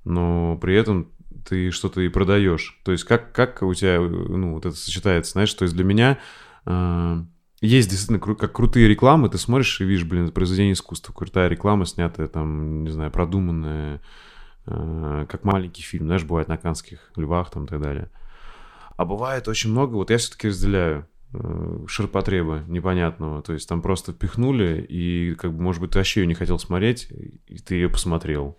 но 0.04 0.56
при 0.58 0.74
этом 0.74 1.12
ты 1.48 1.70
что-то 1.70 2.00
и 2.00 2.08
продаешь. 2.08 2.80
То 2.84 2.92
есть 2.92 3.04
как, 3.04 3.32
как 3.32 3.62
у 3.62 3.72
тебя 3.74 4.00
ну, 4.00 4.54
вот 4.54 4.66
это 4.66 4.76
сочетается, 4.76 5.32
знаешь, 5.32 5.52
то 5.54 5.64
есть 5.64 5.74
для 5.74 5.84
меня 5.84 6.18
э, 6.66 7.22
есть 7.60 7.90
действительно 7.90 8.18
кру- 8.18 8.36
как 8.36 8.52
крутые 8.52 8.88
рекламы, 8.88 9.28
ты 9.28 9.38
смотришь 9.38 9.80
и 9.80 9.84
видишь, 9.84 10.04
блин, 10.04 10.24
это 10.24 10.32
произведение 10.32 10.74
искусства, 10.74 11.12
крутая 11.12 11.48
реклама, 11.48 11.86
снятая 11.86 12.28
там, 12.28 12.84
не 12.84 12.90
знаю, 12.90 13.10
продуманная, 13.10 14.00
э, 14.66 15.26
как 15.28 15.44
маленький 15.44 15.82
фильм, 15.82 16.06
знаешь, 16.06 16.24
бывает 16.24 16.48
на 16.48 16.58
канских 16.58 17.10
львах 17.16 17.50
там 17.50 17.64
и 17.64 17.68
так 17.68 17.80
далее. 17.80 18.10
А 18.96 19.04
бывает 19.04 19.48
очень 19.48 19.70
много, 19.70 19.94
вот 19.94 20.10
я 20.10 20.18
все-таки 20.18 20.48
разделяю 20.48 21.08
э, 21.32 21.84
ширпотреба 21.86 22.64
непонятного. 22.66 23.42
То 23.42 23.52
есть 23.52 23.68
там 23.68 23.80
просто 23.80 24.12
впихнули, 24.12 24.84
и 24.88 25.34
как 25.34 25.52
бы, 25.52 25.62
может 25.62 25.80
быть, 25.80 25.92
ты 25.92 25.98
вообще 25.98 26.20
ее 26.20 26.26
не 26.26 26.34
хотел 26.34 26.58
смотреть, 26.58 27.08
и 27.46 27.58
ты 27.58 27.76
ее 27.76 27.88
посмотрел. 27.88 28.58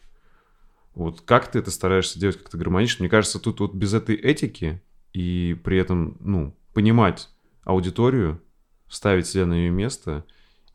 Вот 0.93 1.21
как 1.21 1.51
ты 1.51 1.59
это 1.59 1.71
стараешься 1.71 2.19
делать 2.19 2.37
как-то 2.37 2.57
гармонично? 2.57 3.03
Мне 3.03 3.09
кажется, 3.09 3.39
тут 3.39 3.59
вот 3.59 3.73
без 3.73 3.93
этой 3.93 4.15
этики 4.15 4.81
и 5.13 5.59
при 5.63 5.77
этом, 5.77 6.17
ну, 6.19 6.55
понимать 6.73 7.29
аудиторию, 7.63 8.41
ставить 8.89 9.27
себя 9.27 9.45
на 9.45 9.53
ее 9.53 9.69
место 9.69 10.25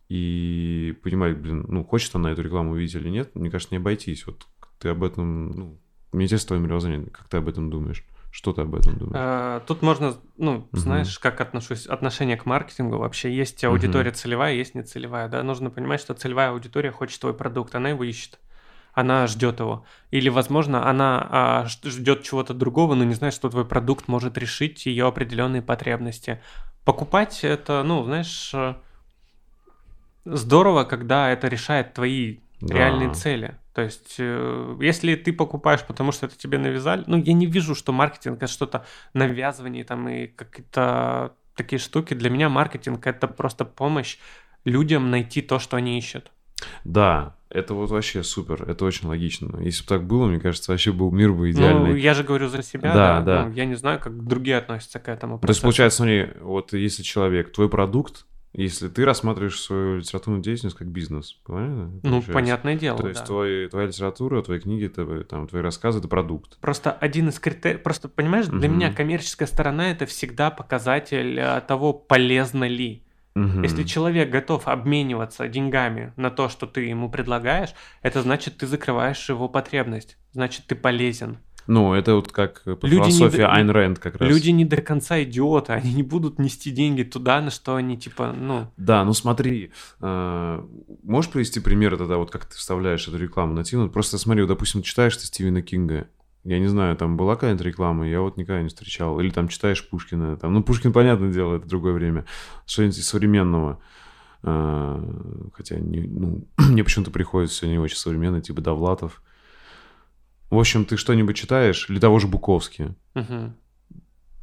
и 0.08 0.96
понимать, 1.02 1.36
блин, 1.38 1.66
ну, 1.68 1.84
хочет 1.84 2.14
она 2.14 2.30
эту 2.30 2.42
рекламу 2.42 2.72
увидеть 2.72 2.94
или 2.94 3.08
нет, 3.08 3.34
мне 3.34 3.50
кажется, 3.50 3.74
не 3.74 3.78
обойтись. 3.78 4.26
Вот 4.26 4.46
ты 4.78 4.88
об 4.88 5.02
этом, 5.02 5.50
ну, 5.50 5.80
мне 6.12 6.24
интересно 6.24 6.48
твое 6.48 6.62
мировоззрение, 6.62 7.10
как 7.10 7.28
ты 7.28 7.38
об 7.38 7.48
этом 7.48 7.70
думаешь? 7.70 8.04
Что 8.30 8.52
ты 8.52 8.62
об 8.62 8.74
этом 8.74 8.98
думаешь? 8.98 9.16
А, 9.16 9.60
тут 9.60 9.82
можно, 9.82 10.16
ну, 10.36 10.68
угу. 10.72 10.76
знаешь, 10.76 11.18
как 11.20 11.40
отношусь, 11.40 11.86
отношение 11.86 12.36
к 12.36 12.46
маркетингу 12.46 12.98
вообще. 12.98 13.32
Есть 13.32 13.62
аудитория 13.62 14.10
угу. 14.10 14.16
целевая, 14.16 14.54
есть 14.54 14.74
нецелевая, 14.74 15.28
да. 15.28 15.42
Нужно 15.44 15.70
понимать, 15.70 16.00
что 16.00 16.14
целевая 16.14 16.50
аудитория 16.50 16.90
хочет 16.90 17.20
твой 17.20 17.32
продукт, 17.32 17.74
она 17.76 17.90
его 17.90 18.02
ищет 18.02 18.40
она 18.95 19.26
ждет 19.26 19.61
его. 19.61 19.84
Или, 20.11 20.28
возможно, 20.28 20.88
она 20.88 21.26
а, 21.30 21.66
ждет 21.66 22.22
чего-то 22.22 22.55
другого, 22.55 22.95
но 22.95 23.05
не 23.05 23.14
знает, 23.14 23.34
что 23.34 23.51
твой 23.51 23.64
продукт 23.64 24.09
может 24.09 24.38
решить 24.38 24.86
ее 24.86 25.07
определенные 25.07 25.62
потребности. 25.62 26.40
Покупать 26.84 27.40
это, 27.42 27.82
ну, 27.82 28.05
знаешь, 28.05 28.53
э, 28.55 28.74
здорово, 30.24 30.84
когда 30.84 31.30
это 31.30 31.49
решает 31.49 31.95
твои 31.95 32.38
да. 32.61 32.74
реальные 32.74 33.14
цели. 33.14 33.59
То 33.74 33.82
есть, 33.82 34.16
э, 34.18 34.76
если 34.80 35.16
ты 35.16 35.32
покупаешь, 35.32 35.84
потому 35.84 36.12
что 36.12 36.26
это 36.26 36.38
тебе 36.38 36.59
навязали, 36.59 37.03
ну, 37.07 37.16
я 37.16 37.32
не 37.32 37.47
вижу, 37.47 37.74
что 37.74 37.92
маркетинг 37.92 38.36
это 38.36 38.47
что-то 38.47 38.86
навязывание 39.12 39.84
там 39.84 40.09
и 40.09 40.28
какие-то 40.28 41.34
такие 41.57 41.80
штуки. 41.80 42.14
Для 42.14 42.30
меня 42.30 42.49
маркетинг 42.49 43.07
это 43.07 43.26
просто 43.26 43.64
помощь 43.64 44.18
людям 44.64 45.11
найти 45.11 45.42
то, 45.42 45.59
что 45.59 45.76
они 45.76 45.99
ищут. 45.99 46.30
Да, 46.84 47.34
это 47.55 47.72
вот 47.72 47.90
вообще 47.90 48.22
супер, 48.22 48.68
это 48.68 48.84
очень 48.84 49.07
логично. 49.07 49.61
Если 49.61 49.82
бы 49.82 49.88
так 49.88 50.05
было, 50.05 50.26
мне 50.26 50.40
кажется, 50.40 50.72
вообще 50.72 50.92
был 50.92 51.12
мир 51.12 51.32
бы 51.32 51.52
идеальный. 51.52 51.90
Ну, 51.90 51.94
я 51.94 52.12
же 52.12 52.24
говорю 52.24 52.48
за 52.48 52.62
себя, 52.62 52.92
да. 52.92 53.20
да. 53.20 53.22
да. 53.22 53.46
Ну, 53.46 53.55
я 53.55 53.64
не 53.64 53.76
знаю, 53.76 54.00
как 54.00 54.24
другие 54.24 54.59
относятся 54.59 54.98
к 54.98 55.09
этому. 55.09 55.38
Процессу. 55.38 55.46
То 55.46 55.50
есть, 55.50 55.62
получается, 55.62 55.96
смотри, 55.98 56.26
вот 56.40 56.72
если 56.72 57.02
человек, 57.05 57.52
твой 57.52 57.68
продукт, 57.68 58.26
если 58.52 58.88
ты 58.88 59.05
рассматриваешь 59.05 59.61
свою 59.61 59.98
литературную 59.98 60.42
деятельность 60.42 60.76
как 60.76 60.88
бизнес, 60.88 61.38
понятно? 61.44 62.00
Ну, 62.02 62.22
понятное 62.22 62.76
дело, 62.76 62.98
То 62.98 63.09
есть 63.09 63.20
да. 63.20 63.26
твой, 63.26 63.68
твоя 63.68 63.86
литература, 63.86 64.42
твои 64.42 64.59
книги, 64.59 64.86
это, 64.86 65.24
там, 65.24 65.46
твои 65.46 65.62
рассказы— 65.62 65.98
это 66.00 66.09
продукт. 66.09 66.59
Просто 66.59 66.90
один 66.90 67.28
из 67.28 67.38
критериев... 67.38 67.82
Просто, 67.82 68.09
понимаешь, 68.09 68.46
для 68.46 68.68
угу. 68.68 68.76
меня 68.76 68.92
коммерческая 68.92 69.46
сторона— 69.46 69.90
это 69.92 70.07
всегда 70.07 70.50
показатель 70.50 71.38
э, 71.38 71.61
того, 71.66 71.92
полезно 71.92 72.68
ли. 72.68 73.05
Угу. 73.35 73.62
Если 73.62 73.82
человек 73.82 74.30
готов 74.30 74.68
обмениваться 74.68 75.49
деньгами 75.49 76.12
на 76.16 76.30
то, 76.30 76.49
что 76.49 76.66
ты 76.66 76.82
ему 76.82 77.11
предлагаешь, 77.11 77.74
это 78.03 78.22
значит, 78.22 78.59
ты 78.59 78.66
закрываешь 78.66 79.28
его 79.28 79.49
потребность. 79.49 80.16
Значит, 80.32 80.66
ты 80.66 80.76
полезен. 80.76 81.39
Ну, 81.66 81.95
это 81.95 82.14
вот 82.14 82.30
как 82.30 82.62
по 82.62 82.87
люди 82.87 83.11
философии 83.11 83.39
до... 83.39 83.53
Айн 83.53 83.70
Рэнд 83.70 83.99
как 83.99 84.16
раз. 84.16 84.28
Люди 84.28 84.51
не 84.51 84.64
до 84.64 84.76
конца 84.82 85.22
идиоты, 85.22 85.72
они 85.72 85.95
не 85.95 86.03
будут 86.03 86.39
нести 86.39 86.70
деньги 86.70 87.03
туда, 87.03 87.41
на 87.41 87.51
что 87.51 87.76
они 87.76 87.97
типа, 87.97 88.32
ну... 88.32 88.70
Да, 88.76 89.03
ну 89.05 89.14
смотри, 89.14 89.72
э, 90.01 90.66
можешь 91.03 91.30
привести 91.30 91.61
пример 91.61 91.97
тогда, 91.97 92.18
вот 92.18 92.30
как 92.30 92.45
ты 92.45 92.57
вставляешь 92.57 93.09
эту 93.09 93.16
рекламу 93.16 93.55
на 93.55 93.64
Тину? 93.64 93.89
Просто 93.89 94.18
смотри, 94.18 94.43
вот, 94.43 94.49
допустим, 94.49 94.82
читаешь 94.82 95.16
ты 95.16 95.24
Стивена 95.24 95.62
Кинга, 95.62 96.09
Я 96.45 96.59
не 96.59 96.66
знаю, 96.66 96.95
там 96.97 97.16
была 97.16 97.34
какая-нибудь 97.34 97.64
реклама, 97.64 98.07
я 98.07 98.20
вот 98.20 98.36
никогда 98.36 98.62
не 98.62 98.68
встречал. 98.68 99.18
Или 99.18 99.30
там 99.30 99.49
читаешь 99.49 99.88
Пушкина. 99.88 100.36
Там, 100.36 100.53
ну, 100.53 100.62
Пушкин, 100.62 100.92
понятное 100.92 101.32
дело, 101.32 101.57
это 101.57 101.66
другое 101.66 101.95
время. 101.95 102.26
Что-нибудь 102.66 102.99
из 102.99 103.09
современного. 103.09 103.80
А, 104.42 105.03
хотя, 105.55 105.76
не, 105.76 106.01
ну, 106.01 106.47
мне 106.59 106.84
почему-то 106.84 107.11
приходится 107.11 107.57
все 107.57 107.66
не 107.66 107.78
очень 107.78 107.97
современное, 107.97 108.42
типа 108.42 108.61
Довлатов. 108.61 109.22
В 110.51 110.59
общем, 110.59 110.84
ты 110.84 110.99
что-нибудь 110.99 111.34
читаешь, 111.34 111.88
или 111.88 111.99
того 111.99 112.18
же 112.18 112.28
Буковски. 112.28 112.95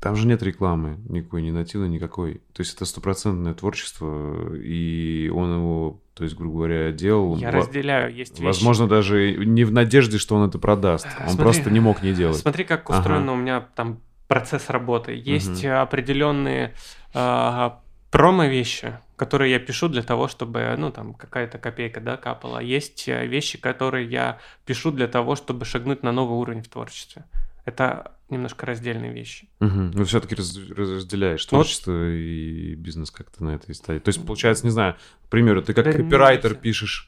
Там 0.02 0.16
же 0.16 0.26
нет 0.26 0.42
рекламы 0.42 0.98
никакой, 1.08 1.44
ни 1.44 1.52
нативной, 1.52 1.88
никакой. 1.88 2.42
То 2.54 2.62
есть 2.62 2.74
это 2.74 2.86
стопроцентное 2.86 3.54
творчество, 3.54 4.56
и 4.56 5.30
он 5.30 5.54
его, 5.58 6.01
то 6.14 6.24
есть, 6.24 6.36
грубо 6.36 6.56
говоря, 6.58 6.92
делал. 6.92 7.38
Я 7.38 7.52
разделяю, 7.52 8.14
есть 8.14 8.34
вещи. 8.34 8.44
Возможно, 8.44 8.88
даже 8.88 9.36
не 9.38 9.64
в 9.64 9.72
надежде, 9.72 10.18
что 10.18 10.36
он 10.36 10.48
это 10.48 10.60
продаст. 10.60 11.08
Он 11.20 11.30
Смотри, 11.30 11.38
просто 11.38 11.70
не 11.70 11.80
мог 11.80 12.02
не 12.02 12.14
делать. 12.14 12.38
Смотри, 12.38 12.64
как 12.64 12.90
Ага. 12.90 13.00
устроен 13.00 13.30
у 13.30 13.36
меня 13.36 13.62
там 13.76 14.02
процесс 14.28 14.70
работы. 14.70 15.14
Есть 15.14 15.64
Мгм. 15.64 15.74
определенные 15.74 16.74
а, 17.14 17.82
промо-вещи, 18.12 19.00
которые 19.16 19.52
я 19.52 19.60
пишу 19.60 19.88
для 19.90 20.04
того, 20.04 20.28
чтобы, 20.28 20.74
ну, 20.78 20.92
там, 20.92 21.14
какая-то 21.14 21.58
копейка, 21.58 22.00
да, 22.02 22.18
капала. 22.18 22.60
Есть 22.60 23.08
э, 23.08 23.26
вещи, 23.26 23.58
которые 23.58 24.08
я 24.08 24.38
пишу 24.66 24.92
для 24.92 25.08
того, 25.08 25.36
чтобы 25.36 25.66
шагнуть 25.66 26.04
на 26.04 26.12
новый 26.12 26.38
уровень 26.38 26.62
в 26.62 26.68
творчестве. 26.68 27.24
Это 27.72 28.12
немножко 28.30 28.66
раздельные 28.66 29.14
вещи. 29.14 29.50
Мгм. 29.60 29.92
Ну, 29.94 30.04
все-таки 30.06 30.36
разделяешь 30.36 31.48
Ну, 31.52 31.58
вот- 31.58 31.64
творчество 31.64 32.10
и 32.10 32.76
бизнес 32.76 33.12
как-то 33.12 33.44
на 33.44 33.56
этой 33.56 33.74
стадии. 33.76 34.00
То 34.00 34.10
есть, 34.10 34.26
получается, 34.26 34.66
не 34.66 34.72
знаю, 34.72 34.96
к 35.26 35.30
примеру, 35.30 35.62
ты 35.62 35.74
как 35.74 35.86
Да 35.86 35.92
копирайтер 35.94 36.52
нельзя. 36.52 36.62
пишешь. 36.62 37.08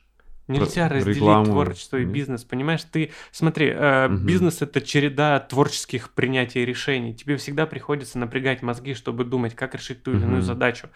Нельзя 0.49 0.87
Про- 0.89 0.97
разделить 0.97 1.17
рекламу, 1.19 1.45
творчество 1.45 1.95
и 1.95 2.03
нет? 2.03 2.11
бизнес, 2.13 2.43
понимаешь? 2.43 2.83
Ты, 2.83 3.11
смотри, 3.31 3.67
э, 3.69 4.09
Мгм. 4.09 4.25
бизнес 4.25 4.61
это 4.61 4.81
череда 4.81 5.39
творческих 5.39 6.11
принятий 6.11 6.65
решений. 6.65 7.15
Тебе 7.15 7.37
всегда 7.37 7.65
приходится 7.65 8.19
напрягать 8.19 8.61
мозги, 8.61 8.93
чтобы 8.93 9.23
думать, 9.23 9.55
как 9.55 9.73
решить 9.73 10.03
ту 10.03 10.11
или 10.11 10.17
иную 10.19 10.37
Мгм. 10.39 10.41
задачу. 10.41 10.89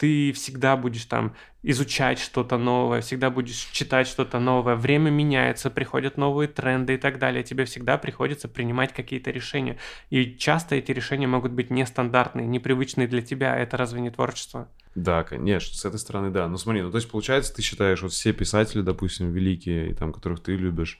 Ты 0.00 0.32
всегда 0.32 0.78
будешь 0.78 1.04
там 1.04 1.34
изучать 1.62 2.18
что-то 2.18 2.56
новое, 2.56 3.02
всегда 3.02 3.28
будешь 3.28 3.68
читать 3.70 4.08
что-то 4.08 4.40
новое. 4.40 4.74
Время 4.74 5.10
меняется, 5.10 5.68
приходят 5.68 6.16
новые 6.16 6.48
тренды 6.48 6.94
и 6.94 6.96
так 6.96 7.18
далее. 7.18 7.42
Тебе 7.42 7.66
всегда 7.66 7.98
приходится 7.98 8.48
принимать 8.48 8.94
какие-то 8.94 9.30
решения. 9.30 9.76
И 10.08 10.36
часто 10.38 10.76
эти 10.76 10.90
решения 10.90 11.26
могут 11.26 11.52
быть 11.52 11.68
нестандартные, 11.68 12.46
непривычные 12.46 13.08
для 13.08 13.20
тебя. 13.20 13.54
Это 13.54 13.76
разве 13.76 14.00
не 14.00 14.08
творчество? 14.08 14.68
Да, 14.94 15.22
конечно, 15.22 15.76
с 15.76 15.84
этой 15.84 15.98
стороны, 15.98 16.30
да. 16.30 16.48
Ну, 16.48 16.56
смотри, 16.56 16.80
ну, 16.80 16.90
то 16.90 16.96
есть, 16.96 17.10
получается, 17.10 17.54
ты 17.54 17.60
считаешь, 17.60 18.00
вот 18.00 18.12
все 18.12 18.32
писатели, 18.32 18.80
допустим, 18.80 19.30
великие, 19.30 19.90
и 19.90 19.94
там, 19.94 20.14
которых 20.14 20.40
ты 20.40 20.56
любишь, 20.56 20.98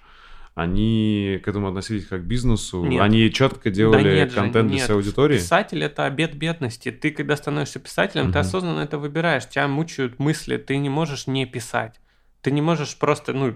они 0.61 1.41
к 1.43 1.49
этому 1.49 1.69
относились 1.69 2.07
как 2.07 2.23
к 2.23 2.25
бизнесу, 2.25 2.85
Нет. 2.85 3.01
они 3.03 3.31
четко 3.33 3.71
делали 3.71 4.03
Да 4.05 4.15
нет 4.15 4.31
же, 4.31 4.37
контент 4.37 4.69
для 4.69 4.77
нет. 4.77 4.87
своей 4.87 5.01
аудитории. 5.01 5.37
Писатель 5.39 5.83
это 5.83 6.05
обед 6.05 6.35
бедности. 6.35 6.91
Ты, 6.91 7.11
когда 7.11 7.37
становишься 7.37 7.79
писателем, 7.79 8.27
ты 8.27 8.31
Мгм. 8.31 8.39
осознанно 8.41 8.81
это 8.81 8.99
выбираешь. 8.99 9.47
Тебя 9.49 9.69
мучают 9.69 10.19
мысли, 10.19 10.57
ты 10.57 10.77
не 10.77 10.89
можешь 10.89 11.27
не 11.27 11.47
писать. 11.47 12.01
Ты 12.43 12.51
не 12.51 12.63
можешь 12.63 12.99
просто, 12.99 13.33
ну, 13.33 13.55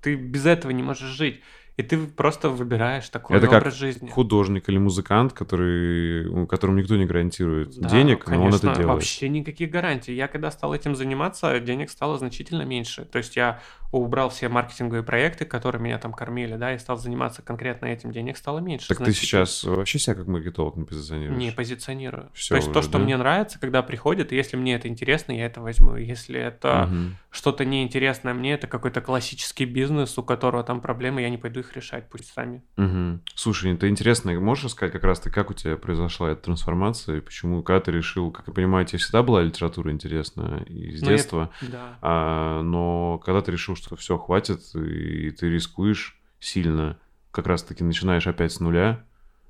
ты 0.00 0.14
без 0.16 0.46
этого 0.46 0.70
не 0.70 0.82
можешь 0.82 1.08
жить. 1.08 1.40
И 1.76 1.82
ты 1.82 1.98
просто 1.98 2.50
выбираешь 2.50 3.08
такой 3.08 3.36
Это 3.36 3.48
как 3.48 3.62
образ 3.62 3.74
жизни. 3.74 4.08
Художник 4.08 4.68
или 4.68 4.78
музыкант, 4.78 5.32
который, 5.32 6.46
которому 6.46 6.78
никто 6.78 6.94
не 6.94 7.04
гарантирует 7.04 7.76
Да, 7.80 7.88
денег, 7.88 8.24
но 8.28 8.34
он 8.34 8.38
конечно, 8.38 8.68
это 8.68 8.76
делает. 8.76 8.86
Вообще 8.94 9.28
никаких 9.28 9.70
гарантий. 9.70 10.14
Я 10.14 10.28
когда 10.28 10.52
стал 10.52 10.72
этим 10.72 10.94
заниматься, 10.94 11.58
денег 11.58 11.90
стало 11.90 12.16
значительно 12.16 12.62
меньше. 12.62 13.04
То 13.06 13.18
есть 13.18 13.34
я 13.34 13.60
убрал 13.98 14.28
все 14.30 14.48
маркетинговые 14.48 15.02
проекты, 15.02 15.44
которые 15.44 15.80
меня 15.82 15.98
там 15.98 16.12
кормили, 16.12 16.56
да, 16.56 16.74
и 16.74 16.78
стал 16.78 16.96
заниматься 16.96 17.42
конкретно 17.42 17.86
этим, 17.86 18.12
денег 18.12 18.36
стало 18.36 18.58
меньше. 18.58 18.88
Так 18.88 18.98
ты 18.98 19.04
значительно. 19.04 19.26
сейчас 19.46 19.64
вообще 19.64 19.98
себя 19.98 20.14
как 20.16 20.26
маркетолог 20.26 20.76
не 20.76 20.84
позиционируешь? 20.84 21.38
Не 21.38 21.52
позиционирую. 21.52 22.30
Всё 22.34 22.54
То 22.54 22.56
есть 22.56 22.72
то, 22.72 22.78
уже, 22.80 22.88
что 22.88 22.98
да? 22.98 23.04
мне 23.04 23.16
нравится, 23.16 23.58
когда 23.60 23.82
приходит, 23.82 24.32
и 24.32 24.36
если 24.36 24.56
мне 24.56 24.74
это 24.74 24.88
интересно, 24.88 25.32
я 25.32 25.46
это 25.46 25.60
возьму. 25.60 25.96
Если 25.96 26.38
это 26.40 26.86
Мгм. 26.90 27.16
что-то 27.30 27.64
неинтересное 27.64 28.34
мне, 28.34 28.54
это 28.54 28.66
какой-то 28.66 29.00
классический 29.00 29.64
бизнес, 29.64 30.16
у 30.18 30.22
которого 30.22 30.62
там 30.64 30.80
проблемы, 30.80 31.22
я 31.22 31.30
не 31.30 31.38
пойду 31.38 31.60
их 31.60 31.74
решать, 31.76 32.08
пусть 32.10 32.32
сами. 32.32 32.62
Мгм. 32.76 33.22
Слушай, 33.34 33.74
это 33.74 33.88
интересно, 33.88 34.32
можешь 34.40 34.64
рассказать 34.64 34.92
как 34.92 35.04
раз-то, 35.04 35.30
как 35.30 35.50
у 35.50 35.54
тебя 35.54 35.76
произошла 35.76 36.30
эта 36.30 36.42
трансформация, 36.42 37.18
и 37.18 37.20
почему, 37.20 37.62
когда 37.62 37.80
ты 37.80 37.92
решил, 37.92 38.30
как 38.30 38.46
я 38.48 38.52
понимаю, 38.52 38.86
тебе 38.86 38.98
всегда 38.98 39.22
была 39.22 39.42
литература 39.42 39.90
интересна 39.92 40.64
и 40.66 40.96
с 40.96 41.02
Ну, 41.02 41.10
я- 41.10 41.16
детства, 41.16 41.50
Да. 41.62 41.98
а, 42.02 42.62
но 42.62 43.18
когда 43.24 43.40
ты 43.40 43.52
решил, 43.52 43.76
что 43.76 43.83
все, 43.96 44.18
хватит, 44.18 44.60
и 44.74 45.30
ты 45.30 45.50
рискуешь 45.50 46.20
сильно, 46.40 46.98
как 47.30 47.46
раз-таки 47.46 47.84
начинаешь 47.84 48.26
опять 48.26 48.52
с 48.52 48.60
нуля, 48.60 49.04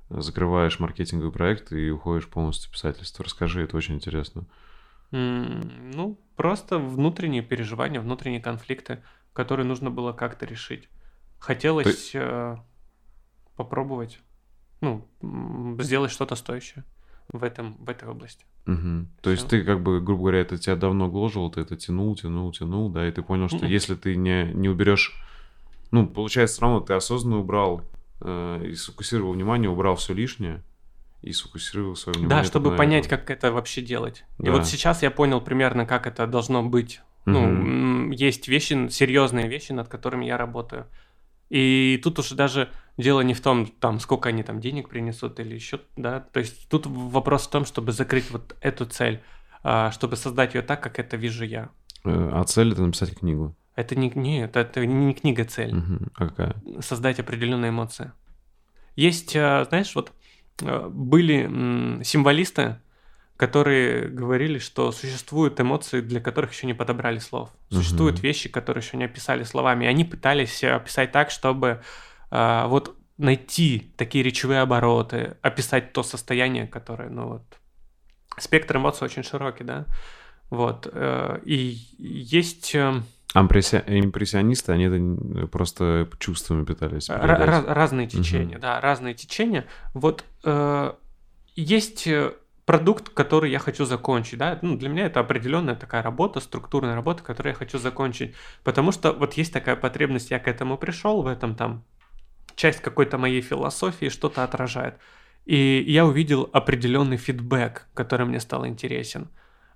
закрываешь 0.09 0.79
маркетинговый 0.79 1.31
проект 1.31 1.71
и 1.71 1.89
уходишь 1.89 2.27
полностью 2.27 2.69
в 2.69 2.73
писательство. 2.73 3.25
Расскажи, 3.25 3.63
это 3.63 3.77
очень 3.77 3.95
интересно. 3.95 4.45
М, 5.11 5.91
Ну, 5.91 6.19
просто 6.35 6.77
внутренние 6.77 7.41
переживания, 7.41 8.01
внутренние 8.01 8.41
конфликты, 8.41 9.03
которые 9.33 9.65
нужно 9.65 9.91
было 9.91 10.13
как-то 10.13 10.45
решить. 10.45 10.89
Хотелось 11.39 12.11
э, 12.13 12.57
попробовать, 13.55 14.19
ну, 14.81 15.07
сделать 15.79 16.11
что-то 16.11 16.35
стоящее 16.35 16.83
в, 17.37 17.43
этом, 17.43 17.75
в 17.83 17.89
этой 17.89 18.07
области. 18.09 18.45
Мгм. 18.65 19.11
То 19.21 19.29
есть 19.29 19.47
ты, 19.47 19.63
как 19.63 19.81
бы, 19.83 20.01
грубо 20.01 20.21
говоря, 20.23 20.39
это 20.39 20.57
тебя 20.57 20.75
давно 20.75 21.07
гложило, 21.07 21.51
ты 21.51 21.61
это 21.61 21.75
тянул, 21.75 22.15
тянул, 22.15 22.51
тянул, 22.51 22.89
да, 22.89 23.07
и 23.07 23.11
ты 23.11 23.21
понял, 23.21 23.47
что 23.47 23.59
Мгм. 23.59 23.67
если 23.67 23.95
ты 23.95 24.15
не, 24.15 24.45
не 24.53 24.69
уберешь, 24.69 25.13
ну, 25.91 26.07
получается, 26.07 26.55
все 26.55 26.61
равно 26.63 26.79
ты 26.79 26.93
осознанно 26.93 27.39
убрал 27.39 27.83
э, 28.21 28.65
и 28.65 28.75
сфокусировал 28.75 29.33
внимание, 29.33 29.69
убрал 29.69 29.95
все 29.95 30.13
лишнее 30.13 30.63
и 31.21 31.31
сфокусировал 31.31 31.95
свое 31.95 32.17
внимание. 32.17 32.43
Да, 32.43 32.47
чтобы 32.47 32.71
на 32.71 32.77
понять, 32.77 33.05
этом. 33.05 33.19
как 33.19 33.29
это 33.29 33.51
вообще 33.51 33.81
делать. 33.81 34.25
И 34.39 34.45
Да. 34.45 34.51
вот 34.53 34.65
сейчас 34.65 35.03
я 35.03 35.11
понял 35.11 35.41
примерно, 35.41 35.85
как 35.85 36.07
это 36.07 36.25
должно 36.27 36.63
быть. 36.63 37.01
Ну, 37.25 37.41
Мгм. 37.41 38.05
м, 38.07 38.11
есть 38.11 38.47
вещи, 38.47 38.87
серьезные 38.89 39.47
вещи, 39.47 39.71
над 39.71 39.87
которыми 39.89 40.25
я 40.25 40.37
работаю. 40.37 40.87
И 41.49 41.99
тут 42.03 42.19
уже 42.19 42.35
даже 42.35 42.69
дело 42.97 43.21
не 43.21 43.33
в 43.33 43.41
том, 43.41 43.67
там, 43.67 43.99
сколько 43.99 44.29
они 44.29 44.43
там 44.43 44.59
денег 44.59 44.89
принесут 44.89 45.39
или 45.39 45.53
еще, 45.53 45.81
да. 45.95 46.19
То 46.19 46.39
есть 46.39 46.67
тут 46.69 46.85
вопрос 46.87 47.47
в 47.47 47.49
том, 47.49 47.65
чтобы 47.65 47.91
закрыть 47.91 48.31
вот 48.31 48.55
эту 48.61 48.85
цель, 48.85 49.21
а, 49.63 49.91
чтобы 49.91 50.15
создать 50.15 50.55
ее 50.55 50.61
так, 50.61 50.81
как 50.81 50.99
это 50.99 51.17
вижу 51.17 51.43
я. 51.43 51.69
Э, 52.03 52.29
А 52.33 52.43
цель 52.43 52.71
это 52.71 52.81
написать 52.81 53.15
книгу. 53.15 53.55
Это 53.75 53.95
не, 53.95 54.09
не, 54.15 54.45
это, 54.45 54.85
не 54.85 55.13
книга 55.13 55.43
цель. 55.43 55.73
Мгм. 55.75 56.11
А 56.15 56.27
какая? 56.27 56.55
создать 56.79 57.19
определенные 57.19 57.69
эмоции. 57.69 58.11
Есть, 58.95 59.35
э, 59.35 59.65
знаешь, 59.67 59.93
вот 59.95 60.13
э, 60.61 60.87
были 60.89 62.01
символисты, 62.03 62.79
которые 63.37 64.07
говорили, 64.07 64.59
что 64.59 64.91
существуют 64.91 65.59
эмоции, 65.59 66.01
для 66.01 66.21
которых 66.21 66.53
еще 66.53 66.67
не 66.67 66.73
подобрали 66.73 67.19
слов. 67.19 67.49
Существуют 67.69 68.15
Мгм. 68.17 68.23
вещи, 68.23 68.49
которые 68.49 68.81
еще 68.83 68.97
не 68.97 69.05
описали 69.05 69.43
словами. 69.43 69.85
И 69.85 69.87
они 69.87 70.05
пытались 70.05 70.63
э, 70.63 70.71
описать 70.71 71.11
так, 71.11 71.31
чтобы 71.31 71.81
э, 72.31 72.63
вот 72.67 72.95
найти 73.17 73.91
такие 73.97 74.23
речевые 74.23 74.61
обороты, 74.61 75.35
описать 75.41 75.93
то 75.93 76.03
состояние, 76.03 76.67
которое, 76.67 77.09
ну 77.09 77.27
вот, 77.27 77.43
спектр 78.37 78.77
эмоций 78.77 79.05
очень 79.05 79.23
широкий, 79.23 79.63
да. 79.63 79.85
Вот. 80.49 80.87
э, 80.91 81.39
И 81.45 81.77
есть... 81.97 82.73
э, 82.75 83.01
Ампресси- 83.33 83.83
Импрессионисты, 83.85 84.71
они 84.71 84.85
это 84.85 85.47
просто 85.47 86.07
чувствами 86.19 86.63
пытались 86.63 87.09
раз- 87.09 87.65
разные 87.67 88.07
течения, 88.07 88.59
да, 88.59 88.79
разные 88.79 89.13
течения. 89.13 89.65
Вот 89.93 90.23
э, 90.45 90.93
есть 91.55 92.07
э, 92.07 92.31
продукт, 92.65 93.09
который 93.09 93.51
я 93.51 93.59
хочу 93.59 93.85
закончить, 93.85 94.39
да, 94.39 94.59
ну, 94.61 94.75
для 94.75 94.89
меня 94.89 95.05
это 95.05 95.19
определенная 95.19 95.75
такая 95.75 96.01
работа, 96.01 96.39
структурная 96.39 96.95
работа, 96.95 97.23
которую 97.23 97.53
я 97.53 97.57
хочу 97.57 97.77
закончить, 97.77 98.35
потому 98.63 98.91
что 98.91 99.13
вот 99.13 99.33
есть 99.33 99.53
такая 99.53 99.75
потребность, 99.75 100.31
я 100.31 100.39
к 100.39 100.47
этому 100.47 100.77
пришел, 100.77 101.21
в 101.21 101.27
этом 101.27 101.55
там 101.55 101.83
часть 102.55 102.81
какой-то 102.81 103.17
моей 103.17 103.41
философии 103.41 104.09
что-то 104.09 104.43
отражает. 104.43 104.95
И 105.45 105.83
я 105.87 106.05
увидел 106.05 106.49
определенный 106.53 107.17
фидбэк, 107.17 107.87
который 107.93 108.25
мне 108.25 108.39
стал 108.39 108.65
интересен. 108.65 109.29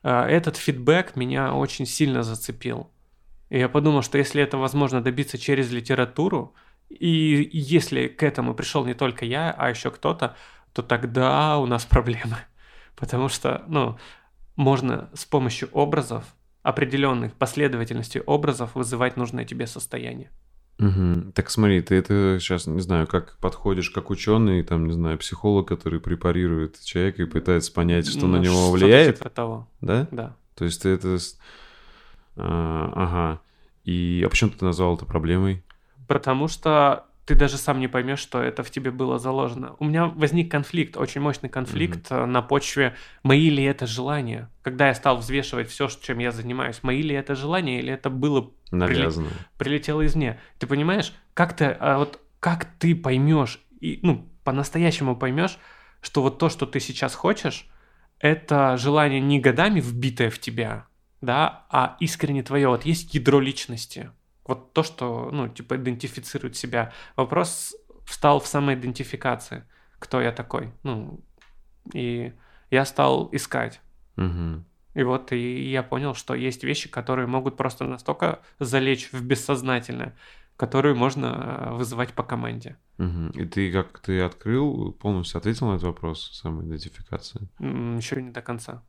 Э, 0.04 0.24
Этот 0.24 0.58
фидбэк 0.58 1.16
меня 1.16 1.54
очень 1.54 1.86
сильно 1.86 2.24
зацепил. 2.24 2.90
И 3.50 3.60
я 3.60 3.70
подумал, 3.70 4.02
что 4.02 4.18
если 4.18 4.42
это 4.42 4.58
возможно 4.58 5.02
добиться 5.02 5.38
через 5.38 5.72
литературу, 5.72 6.56
и 6.90 7.50
если 7.54 8.08
к 8.08 8.24
этому 8.24 8.56
пришел 8.56 8.86
не 8.86 8.96
только 8.96 9.26
я, 9.26 9.52
а 9.52 9.70
еще 9.70 9.92
кто-то, 9.92 10.36
то 10.74 10.82
тогда 10.82 11.58
у 11.60 11.66
нас 11.68 11.86
проблемы. 11.90 12.38
Потому 13.00 13.30
что, 13.30 13.64
ну, 13.68 13.98
можно 14.56 15.10
с 15.14 15.24
помощью 15.26 15.70
образов, 15.72 16.26
определенных 16.62 17.34
последовательностей 17.34 18.20
образов 18.20 18.76
вызывать 18.76 19.16
нужное 19.16 19.46
тебе 19.46 19.66
состояние. 19.66 20.30
Мгм. 20.78 21.32
Так 21.34 21.50
смотри, 21.50 21.82
ты 21.82 21.96
это 21.96 22.38
сейчас, 22.40 22.68
не 22.68 22.82
знаю, 22.82 23.08
как 23.08 23.38
подходишь 23.40 23.90
как 23.90 24.10
ученый, 24.10 24.64
там, 24.64 24.86
не 24.88 24.94
знаю, 24.94 25.18
психолог, 25.18 25.68
который 25.68 26.00
препарирует 26.00 26.80
человека 26.84 27.24
и 27.24 27.26
пытается 27.26 27.74
понять, 27.74 28.08
что 28.08 28.28
на 28.28 28.38
Ну, 28.38 28.44
него 28.44 28.54
что-то 28.56 28.86
влияет, 28.86 29.18
типа 29.18 29.30
того, 29.30 29.68
да? 29.82 30.08
да. 30.12 30.36
То 30.56 30.66
есть 30.66 30.82
ты 30.82 30.90
это... 30.90 31.18
а, 32.36 32.92
ага. 32.96 33.42
И 33.84 34.24
а 34.26 34.30
почему 34.30 34.52
ты 34.52 34.64
назвал 34.64 34.96
это 34.96 35.06
проблемой? 35.06 35.64
Потому 36.08 36.48
что 36.48 37.06
ты 37.30 37.36
даже 37.36 37.58
сам 37.58 37.80
не 37.80 37.88
поймешь, 37.88 38.18
что 38.18 38.42
это 38.42 38.64
в 38.64 38.72
тебе 38.72 38.90
было 38.90 39.20
заложено. 39.20 39.76
У 39.78 39.86
меня 39.86 40.08
возник 40.08 40.50
конфликт, 40.50 40.98
очень 40.98 41.22
мощный 41.22 41.48
конфликт 41.48 42.10
mm-hmm. 42.10 42.26
на 42.26 42.42
почве 42.42 42.96
мои 43.22 43.52
ли 43.52 43.64
это 43.64 43.86
желания. 43.86 44.50
Когда 44.64 44.88
я 44.88 44.96
стал 44.96 45.18
взвешивать 45.18 45.70
все, 45.70 45.88
чем 45.90 46.18
я 46.18 46.32
занимаюсь, 46.32 46.82
мои 46.82 47.04
ли 47.04 47.14
это 47.14 47.36
желания 47.36 47.78
или 47.78 47.94
это 47.94 48.10
было 48.10 48.50
навязано, 48.72 49.28
прилет... 49.28 49.48
прилетело 49.60 50.04
извне. 50.08 50.40
Ты 50.58 50.66
понимаешь, 50.66 51.14
как 51.36 51.56
ты 51.56 51.66
а 51.66 52.00
вот 52.00 52.20
как 52.40 52.66
ты 52.80 52.96
поймешь 52.96 53.60
и 53.80 54.00
ну 54.02 54.28
по-настоящему 54.44 55.16
поймешь, 55.16 55.60
что 56.02 56.24
вот 56.24 56.40
то, 56.40 56.50
что 56.50 56.66
ты 56.66 56.80
сейчас 56.80 57.14
хочешь, 57.14 57.68
это 58.18 58.76
желание 58.78 59.22
не 59.22 59.40
годами 59.40 59.82
вбитое 59.82 60.32
в 60.32 60.40
тебя, 60.40 60.88
да, 61.22 61.68
а 61.70 61.96
искренне 62.00 62.42
твое. 62.42 62.70
Вот 62.70 62.86
есть 62.86 63.14
ядро 63.14 63.40
личности. 63.40 64.10
Вот 64.50 64.74
то, 64.74 64.82
что, 64.82 65.30
ну, 65.32 65.48
типа, 65.48 65.76
идентифицирует 65.76 66.58
себя. 66.58 66.92
Вопрос 67.16 67.76
встал 68.04 68.40
в 68.40 68.48
самоидентификации. 68.48 69.64
Кто 70.00 70.20
я 70.20 70.32
такой? 70.32 70.72
Ну, 70.82 71.20
и 71.94 72.34
я 72.72 72.86
стал 72.86 73.30
искать. 73.32 73.80
Угу. 74.18 74.64
И 74.96 75.04
вот 75.04 75.32
и 75.32 75.70
я 75.70 75.84
понял, 75.84 76.16
что 76.16 76.34
есть 76.34 76.64
вещи, 76.64 76.90
которые 76.90 77.28
могут 77.28 77.58
просто 77.58 77.86
настолько 77.86 78.40
залечь 78.60 79.12
в 79.12 79.24
бессознательное, 79.24 80.18
которые 80.58 80.96
можно 80.96 81.28
э, 81.28 81.74
вызывать 81.76 82.14
по 82.14 82.24
команде. 82.24 82.76
Угу. 82.98 83.40
И 83.40 83.46
ты 83.46 83.72
как 83.72 84.00
ты 84.00 84.20
открыл, 84.22 84.94
полностью 84.94 85.38
ответил 85.38 85.68
на 85.68 85.76
этот 85.76 85.84
вопрос 85.84 86.32
самоидентификации? 86.34 87.48
Еще 87.60 88.20
не 88.20 88.32
до 88.32 88.42
конца. 88.42 88.84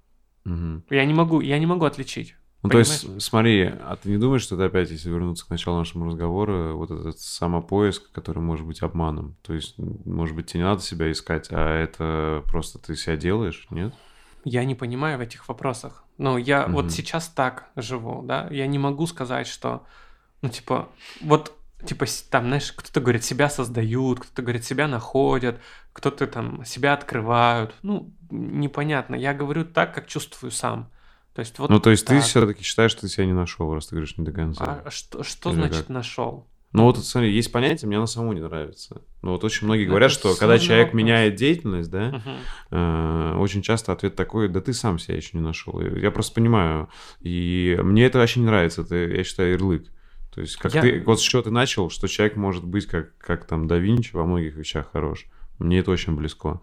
Угу. 0.47 0.85
Я 0.89 1.05
не 1.05 1.13
могу, 1.13 1.43
я 1.43 1.59
не 1.59 1.67
могу 1.67 1.85
отличить. 1.85 2.35
Ну, 2.63 2.69
Понимаешь? 2.69 3.01
то 3.01 3.09
есть, 3.09 3.23
смотри, 3.23 3.63
а 3.63 3.97
ты 3.97 4.11
не 4.11 4.19
думаешь, 4.19 4.43
что 4.43 4.55
это 4.55 4.67
опять, 4.67 4.91
если 4.91 5.09
вернуться 5.09 5.47
к 5.47 5.51
началу 5.51 5.79
нашего 5.79 6.07
разговора, 6.07 6.75
вот 6.75 6.91
этот 6.91 7.19
самопоиск, 7.19 8.13
который 8.13 8.41
может 8.41 8.67
быть 8.67 8.83
обманом? 8.83 9.37
То 9.43 9.55
есть, 9.55 9.79
может 9.79 10.37
быть, 10.37 10.47
тебе 10.47 10.61
не 10.61 10.67
надо 10.67 10.83
себя 10.83 11.11
искать, 11.11 11.49
а 11.51 11.75
это 11.75 12.45
просто 12.47 12.79
ты 12.79 12.97
себя 12.97 13.17
делаешь, 13.17 13.67
нет? 13.71 13.95
Я 14.45 14.65
не 14.65 14.75
понимаю 14.75 15.17
в 15.17 15.23
этих 15.23 15.49
вопросах. 15.49 16.05
Ну, 16.19 16.37
я 16.37 16.65
угу. 16.65 16.73
вот 16.73 16.93
сейчас 16.93 17.29
так 17.29 17.71
живу, 17.77 18.23
да, 18.23 18.47
я 18.51 18.67
не 18.67 18.79
могу 18.79 19.07
сказать, 19.07 19.47
что, 19.47 19.87
ну, 20.43 20.51
типа, 20.51 20.91
вот, 21.23 21.57
типа, 21.87 22.05
там, 22.31 22.47
знаешь, 22.47 22.73
кто-то 22.73 23.01
говорит, 23.01 23.25
себя 23.25 23.49
создают, 23.49 24.21
кто-то 24.21 24.43
говорит, 24.43 24.65
себя 24.65 24.87
находят, 24.87 25.61
кто-то 25.95 26.27
там 26.27 26.65
себя 26.67 26.93
открывают. 26.93 27.75
Ну, 27.83 28.13
непонятно. 28.31 29.15
Я 29.15 29.33
говорю 29.33 29.65
так, 29.65 29.95
как 29.95 30.07
чувствую 30.07 30.51
сам. 30.51 30.91
То 31.35 31.41
есть 31.41 31.59
вот 31.59 31.71
ну, 31.71 31.79
то 31.81 31.91
есть 31.91 32.07
так. 32.07 32.19
ты 32.19 32.23
все-таки 32.25 32.63
считаешь, 32.63 32.91
что 32.91 33.03
ты 33.03 33.09
себя 33.09 33.27
не 33.27 33.33
нашел, 33.33 33.73
раз 33.73 33.87
ты 33.87 33.95
говоришь 33.95 34.17
не 34.19 34.25
до 34.25 34.33
конца. 34.33 34.83
А 34.85 34.91
что, 34.91 35.23
что 35.23 35.53
значит 35.53 35.87
как? 35.87 35.89
нашел? 35.89 36.47
Ну 36.73 36.85
вот 36.85 36.99
смотри, 37.05 37.33
есть 37.33 37.51
понятие, 37.51 37.89
мне 37.89 37.97
оно 37.97 38.07
самому 38.07 38.33
не 38.33 38.41
нравится. 38.41 39.03
Ну 39.23 39.33
вот 39.33 39.43
очень 39.43 39.67
многие 39.67 39.87
говорят, 39.87 40.13
это 40.13 40.21
что 40.21 40.37
когда 40.37 40.59
человек 40.59 40.89
вопрос. 40.89 41.03
меняет 41.03 41.35
деятельность, 41.35 41.91
да, 41.91 42.09
угу. 42.09 42.31
э, 42.71 43.37
очень 43.39 43.63
часто 43.63 43.93
ответ 43.93 44.15
такой, 44.15 44.49
да 44.49 44.61
ты 44.61 44.73
сам 44.73 45.01
себя 45.01 45.17
еще 45.17 45.31
не 45.37 45.43
нашел. 45.43 45.81
Я 45.81 46.13
просто 46.13 46.35
понимаю, 46.35 46.89
и 47.21 47.77
мне 47.83 48.07
это 48.07 48.19
вообще 48.19 48.39
не 48.39 48.47
нравится, 48.47 48.83
это, 48.83 48.95
я 48.95 49.25
считаю, 49.25 49.53
ярлык. 49.53 49.89
То 50.33 50.43
есть 50.43 50.57
как 50.57 50.75
я... 50.75 50.83
ты, 50.83 51.03
вот 51.05 51.21
с 51.21 51.23
чего 51.23 51.43
ты 51.43 51.51
начал, 51.51 51.91
что 51.91 52.07
человек 52.07 52.37
может 52.37 52.65
быть 52.65 52.87
как, 52.87 53.19
как 53.19 53.47
там 53.47 53.67
да 53.67 53.79
Винчи 53.79 54.15
во 54.15 54.25
многих 54.25 54.55
вещах 54.55 54.93
хорош. 54.93 55.27
Мне 55.59 55.81
это 55.81 55.91
очень 55.91 56.15
близко. 56.15 56.61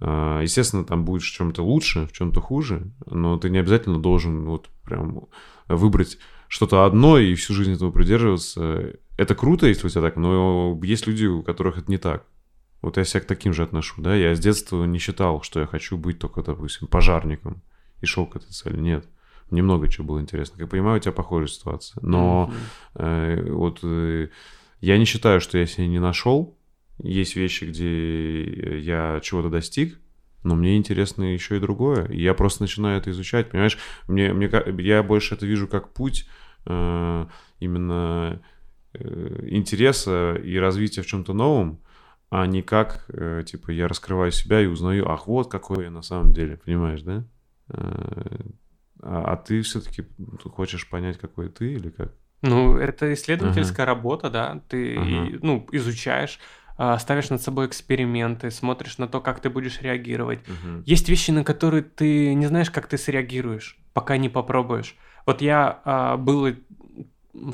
А, 0.00 0.40
естественно, 0.40 0.84
там 0.84 1.04
будешь 1.04 1.30
в 1.30 1.34
чем-то 1.34 1.62
лучше, 1.62 2.06
в 2.06 2.12
чем-то 2.12 2.40
хуже, 2.40 2.90
но 3.06 3.38
ты 3.38 3.50
не 3.50 3.58
обязательно 3.58 3.98
должен 4.00 4.44
вот 4.44 4.68
прям 4.84 5.26
выбрать 5.68 6.18
что-то 6.48 6.84
одно 6.84 7.18
и 7.18 7.34
всю 7.34 7.54
жизнь 7.54 7.72
этого 7.72 7.90
придерживаться. 7.90 8.94
Это 9.16 9.34
круто, 9.34 9.66
если 9.66 9.86
у 9.86 9.90
тебя 9.90 10.02
так, 10.02 10.16
но 10.16 10.78
есть 10.82 11.06
люди, 11.06 11.26
у 11.26 11.42
которых 11.42 11.78
это 11.78 11.90
не 11.90 11.98
так. 11.98 12.26
Вот 12.82 12.98
я 12.98 13.04
себя 13.04 13.20
к 13.20 13.26
таким 13.26 13.54
же 13.54 13.62
отношу, 13.62 14.02
да. 14.02 14.14
Я 14.14 14.34
с 14.34 14.40
детства 14.40 14.84
не 14.84 14.98
считал, 14.98 15.42
что 15.42 15.60
я 15.60 15.66
хочу 15.66 15.96
быть 15.96 16.18
только, 16.18 16.42
допустим, 16.42 16.86
пожарником 16.86 17.62
и 18.02 18.06
шел 18.06 18.26
к 18.26 18.36
этой 18.36 18.50
цели. 18.50 18.78
Нет. 18.78 19.06
Немного 19.50 19.88
чего 19.88 20.06
было 20.06 20.20
интересно. 20.20 20.54
Как 20.54 20.62
я 20.62 20.66
понимаю, 20.66 20.98
у 20.98 21.00
тебя 21.00 21.12
похожая 21.12 21.48
ситуация. 21.48 21.98
Но 22.02 22.52
mm-hmm. 22.94 23.46
э, 23.46 23.52
вот 23.52 23.78
э, 23.82 24.28
я 24.80 24.98
не 24.98 25.06
считаю, 25.06 25.40
что 25.40 25.56
я 25.56 25.66
себя 25.66 25.86
не 25.86 25.98
нашел, 25.98 26.58
есть 26.98 27.36
вещи, 27.36 27.64
где 27.64 28.78
я 28.78 29.20
чего-то 29.22 29.50
достиг, 29.50 29.98
но 30.42 30.54
мне 30.54 30.76
интересно 30.76 31.24
еще 31.24 31.56
и 31.56 31.60
другое. 31.60 32.06
И 32.06 32.20
я 32.20 32.34
просто 32.34 32.62
начинаю 32.62 32.98
это 32.98 33.10
изучать, 33.10 33.50
понимаешь? 33.50 33.78
Мне, 34.06 34.32
мне, 34.32 34.50
я 34.78 35.02
больше 35.02 35.34
это 35.34 35.46
вижу 35.46 35.66
как 35.66 35.92
путь 35.92 36.28
э, 36.66 37.26
именно 37.60 38.42
э, 38.92 39.46
интереса 39.48 40.34
и 40.34 40.56
развития 40.56 41.02
в 41.02 41.06
чем-то 41.06 41.32
новом, 41.32 41.80
а 42.30 42.46
не 42.46 42.62
как, 42.62 43.04
э, 43.08 43.42
типа, 43.46 43.70
я 43.70 43.88
раскрываю 43.88 44.32
себя 44.32 44.60
и 44.60 44.66
узнаю, 44.66 45.08
ах, 45.08 45.26
вот 45.26 45.50
какой 45.50 45.84
я 45.84 45.90
на 45.90 46.02
самом 46.02 46.32
деле, 46.32 46.58
понимаешь, 46.58 47.02
да? 47.02 47.24
Э, 47.70 48.36
а, 49.02 49.32
а 49.32 49.36
ты 49.36 49.62
все-таки 49.62 50.04
хочешь 50.44 50.88
понять, 50.88 51.18
какой 51.18 51.48
ты 51.48 51.72
или 51.72 51.90
как? 51.90 52.12
Ну, 52.42 52.76
это 52.76 53.12
исследовательская 53.14 53.86
ага. 53.86 53.94
работа, 53.94 54.30
да, 54.30 54.60
ты, 54.68 54.96
ага. 54.96 55.38
ну, 55.42 55.66
изучаешь, 55.72 56.38
ставишь 56.98 57.30
над 57.30 57.40
собой 57.40 57.66
эксперименты, 57.66 58.50
смотришь 58.50 58.98
на 58.98 59.06
то, 59.06 59.20
как 59.20 59.40
ты 59.40 59.48
будешь 59.48 59.80
реагировать. 59.80 60.40
Угу. 60.40 60.82
Есть 60.86 61.08
вещи, 61.08 61.30
на 61.30 61.44
которые 61.44 61.82
ты 61.82 62.34
не 62.34 62.46
знаешь, 62.46 62.70
как 62.70 62.88
ты 62.88 62.98
среагируешь, 62.98 63.78
пока 63.92 64.16
не 64.16 64.28
попробуешь. 64.28 64.96
Вот 65.26 65.40
я 65.40 65.80
а, 65.84 66.16
был 66.16 66.54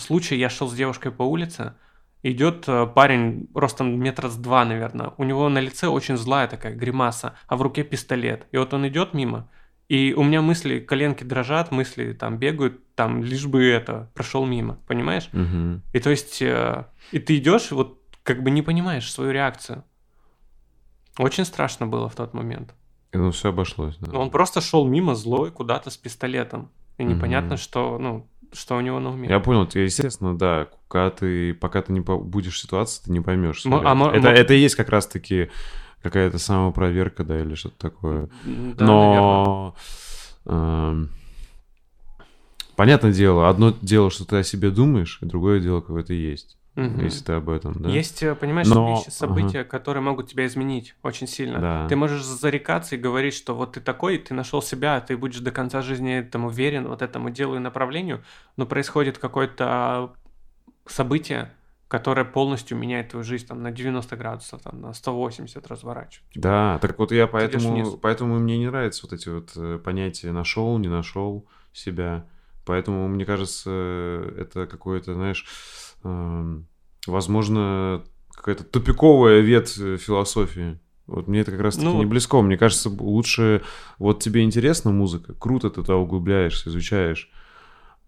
случай, 0.00 0.36
я 0.36 0.48
шел 0.48 0.68
с 0.68 0.74
девушкой 0.74 1.12
по 1.12 1.22
улице, 1.22 1.74
идет 2.22 2.64
а, 2.66 2.86
парень 2.86 3.48
ростом 3.54 3.98
метра 4.00 4.28
с 4.28 4.36
два, 4.36 4.64
наверное. 4.64 5.12
У 5.16 5.24
него 5.24 5.48
на 5.48 5.58
лице 5.58 5.86
очень 5.88 6.16
злая 6.16 6.48
такая 6.48 6.74
гримаса, 6.74 7.34
а 7.46 7.56
в 7.56 7.62
руке 7.62 7.82
пистолет. 7.82 8.46
И 8.52 8.56
вот 8.56 8.74
он 8.74 8.86
идет 8.88 9.14
мимо, 9.14 9.48
и 9.88 10.14
у 10.16 10.22
меня 10.22 10.40
мысли, 10.40 10.78
коленки 10.78 11.24
дрожат, 11.24 11.72
мысли 11.72 12.12
там 12.12 12.38
бегают, 12.38 12.94
там 12.94 13.24
лишь 13.24 13.46
бы 13.46 13.64
это 13.64 14.10
прошел 14.14 14.46
мимо, 14.46 14.78
понимаешь? 14.86 15.28
Угу. 15.32 15.80
И 15.92 15.98
то 16.00 16.10
есть, 16.10 16.40
э, 16.42 16.84
и 17.12 17.18
ты 17.18 17.36
идешь, 17.36 17.70
вот 17.72 17.99
как 18.22 18.42
бы 18.42 18.50
не 18.50 18.62
понимаешь 18.62 19.10
свою 19.10 19.32
реакцию. 19.32 19.84
Очень 21.18 21.44
страшно 21.44 21.86
было 21.86 22.08
в 22.08 22.14
тот 22.14 22.34
момент. 22.34 22.74
И 23.12 23.16
ну 23.18 23.30
все 23.30 23.48
обошлось, 23.48 23.96
да. 23.96 24.16
Он 24.16 24.30
просто 24.30 24.60
шел 24.60 24.86
мимо 24.86 25.14
злой 25.14 25.50
куда-то 25.50 25.90
с 25.90 25.96
пистолетом. 25.96 26.70
И 26.98 27.04
непонятно, 27.04 27.54
mm 27.54 27.56
что, 27.56 27.98
ну, 27.98 28.28
что 28.52 28.76
у 28.76 28.80
него 28.80 29.00
на 29.00 29.10
уме. 29.10 29.28
Я 29.28 29.40
понял, 29.40 29.66
ты, 29.66 29.80
естественно, 29.80 30.36
да, 30.36 30.68
пока 30.88 31.10
ты, 31.10 31.54
пока 31.54 31.82
ты 31.82 31.92
не 31.92 32.00
будешь 32.00 32.60
ситуации, 32.60 33.04
ты 33.04 33.12
не 33.12 33.20
поймешь. 33.20 33.64
М- 33.64 33.74
а 33.74 33.92
это, 34.12 34.28
м- 34.28 34.34
это 34.34 34.54
и 34.54 34.58
есть 34.58 34.74
как 34.74 34.88
раз-таки 34.90 35.50
какая-то 36.02 36.38
самопроверка, 36.38 37.24
да, 37.24 37.40
или 37.40 37.54
что-то 37.54 37.76
такое. 37.78 38.28
Да, 38.76 38.84
Но 38.84 39.74
э, 40.46 41.04
понятное 42.76 43.12
дело, 43.12 43.48
одно 43.48 43.74
дело, 43.82 44.10
что 44.10 44.24
ты 44.24 44.36
о 44.36 44.42
себе 44.42 44.70
думаешь, 44.70 45.18
и 45.20 45.26
другое 45.26 45.60
дело, 45.60 45.80
какое 45.80 46.02
ты 46.02 46.14
есть. 46.14 46.58
Угу. 46.80 47.00
Если 47.02 47.24
ты 47.24 47.32
об 47.34 47.50
этом, 47.50 47.74
да. 47.74 47.90
Есть, 47.90 48.22
э, 48.22 48.34
понимаешь, 48.34 48.68
Но... 48.68 48.96
вещи, 48.96 49.10
события, 49.10 49.60
ага. 49.60 49.68
которые 49.68 50.02
могут 50.02 50.28
тебя 50.28 50.46
изменить 50.46 50.94
очень 51.02 51.26
сильно. 51.26 51.58
Да. 51.58 51.88
Ты 51.88 51.96
можешь 51.96 52.22
зарекаться 52.22 52.96
и 52.96 52.98
говорить, 52.98 53.34
что 53.34 53.54
вот 53.54 53.72
ты 53.72 53.80
такой, 53.80 54.18
ты 54.18 54.34
нашел 54.34 54.62
себя, 54.62 55.00
ты 55.00 55.16
будешь 55.16 55.40
до 55.40 55.50
конца 55.50 55.82
жизни 55.82 56.18
этому 56.18 56.50
верен, 56.50 56.88
вот 56.88 57.02
этому 57.02 57.30
делу 57.30 57.56
и 57.56 57.58
направлению, 57.58 58.22
но 58.56 58.66
происходит 58.66 59.18
какое-то 59.18 60.12
событие, 60.86 61.52
которое 61.88 62.24
полностью 62.24 62.78
меняет 62.78 63.10
твою 63.10 63.24
жизнь 63.24 63.46
там 63.46 63.62
на 63.62 63.72
90 63.72 64.16
градусов, 64.16 64.62
там 64.62 64.80
на 64.80 64.94
180 64.94 65.66
разворачивает. 65.66 66.30
Да, 66.34 66.78
так 66.80 66.98
вот 66.98 67.12
я 67.12 67.26
поэтому, 67.26 67.98
поэтому 67.98 68.38
мне 68.38 68.58
не 68.58 68.68
нравятся 68.68 69.06
вот 69.06 69.12
эти 69.12 69.28
вот 69.28 69.52
э, 69.56 69.78
понятия 69.82 70.32
нашел, 70.32 70.78
не 70.78 70.88
нашел 70.88 71.46
себя. 71.72 72.26
Поэтому, 72.64 73.08
мне 73.08 73.24
кажется, 73.24 73.70
это 74.36 74.66
какое-то, 74.66 75.14
знаешь, 75.14 75.44
эм, 76.04 76.68
возможно, 77.06 78.04
какая-то 78.34 78.64
тупиковая 78.64 79.40
ветвь 79.40 80.00
философии. 80.00 80.78
Вот 81.06 81.26
мне 81.26 81.40
это 81.40 81.50
как 81.50 81.60
раз-таки 81.60 81.86
ну, 81.86 81.98
не 81.98 82.06
близко. 82.06 82.40
Мне 82.40 82.56
кажется, 82.56 82.88
лучше 82.88 83.62
вот 83.98 84.22
тебе 84.22 84.42
интересна 84.42 84.92
музыка, 84.92 85.34
круто 85.34 85.68
ты 85.68 85.76
туда 85.76 85.96
углубляешься, 85.96 86.68
изучаешь. 86.68 87.30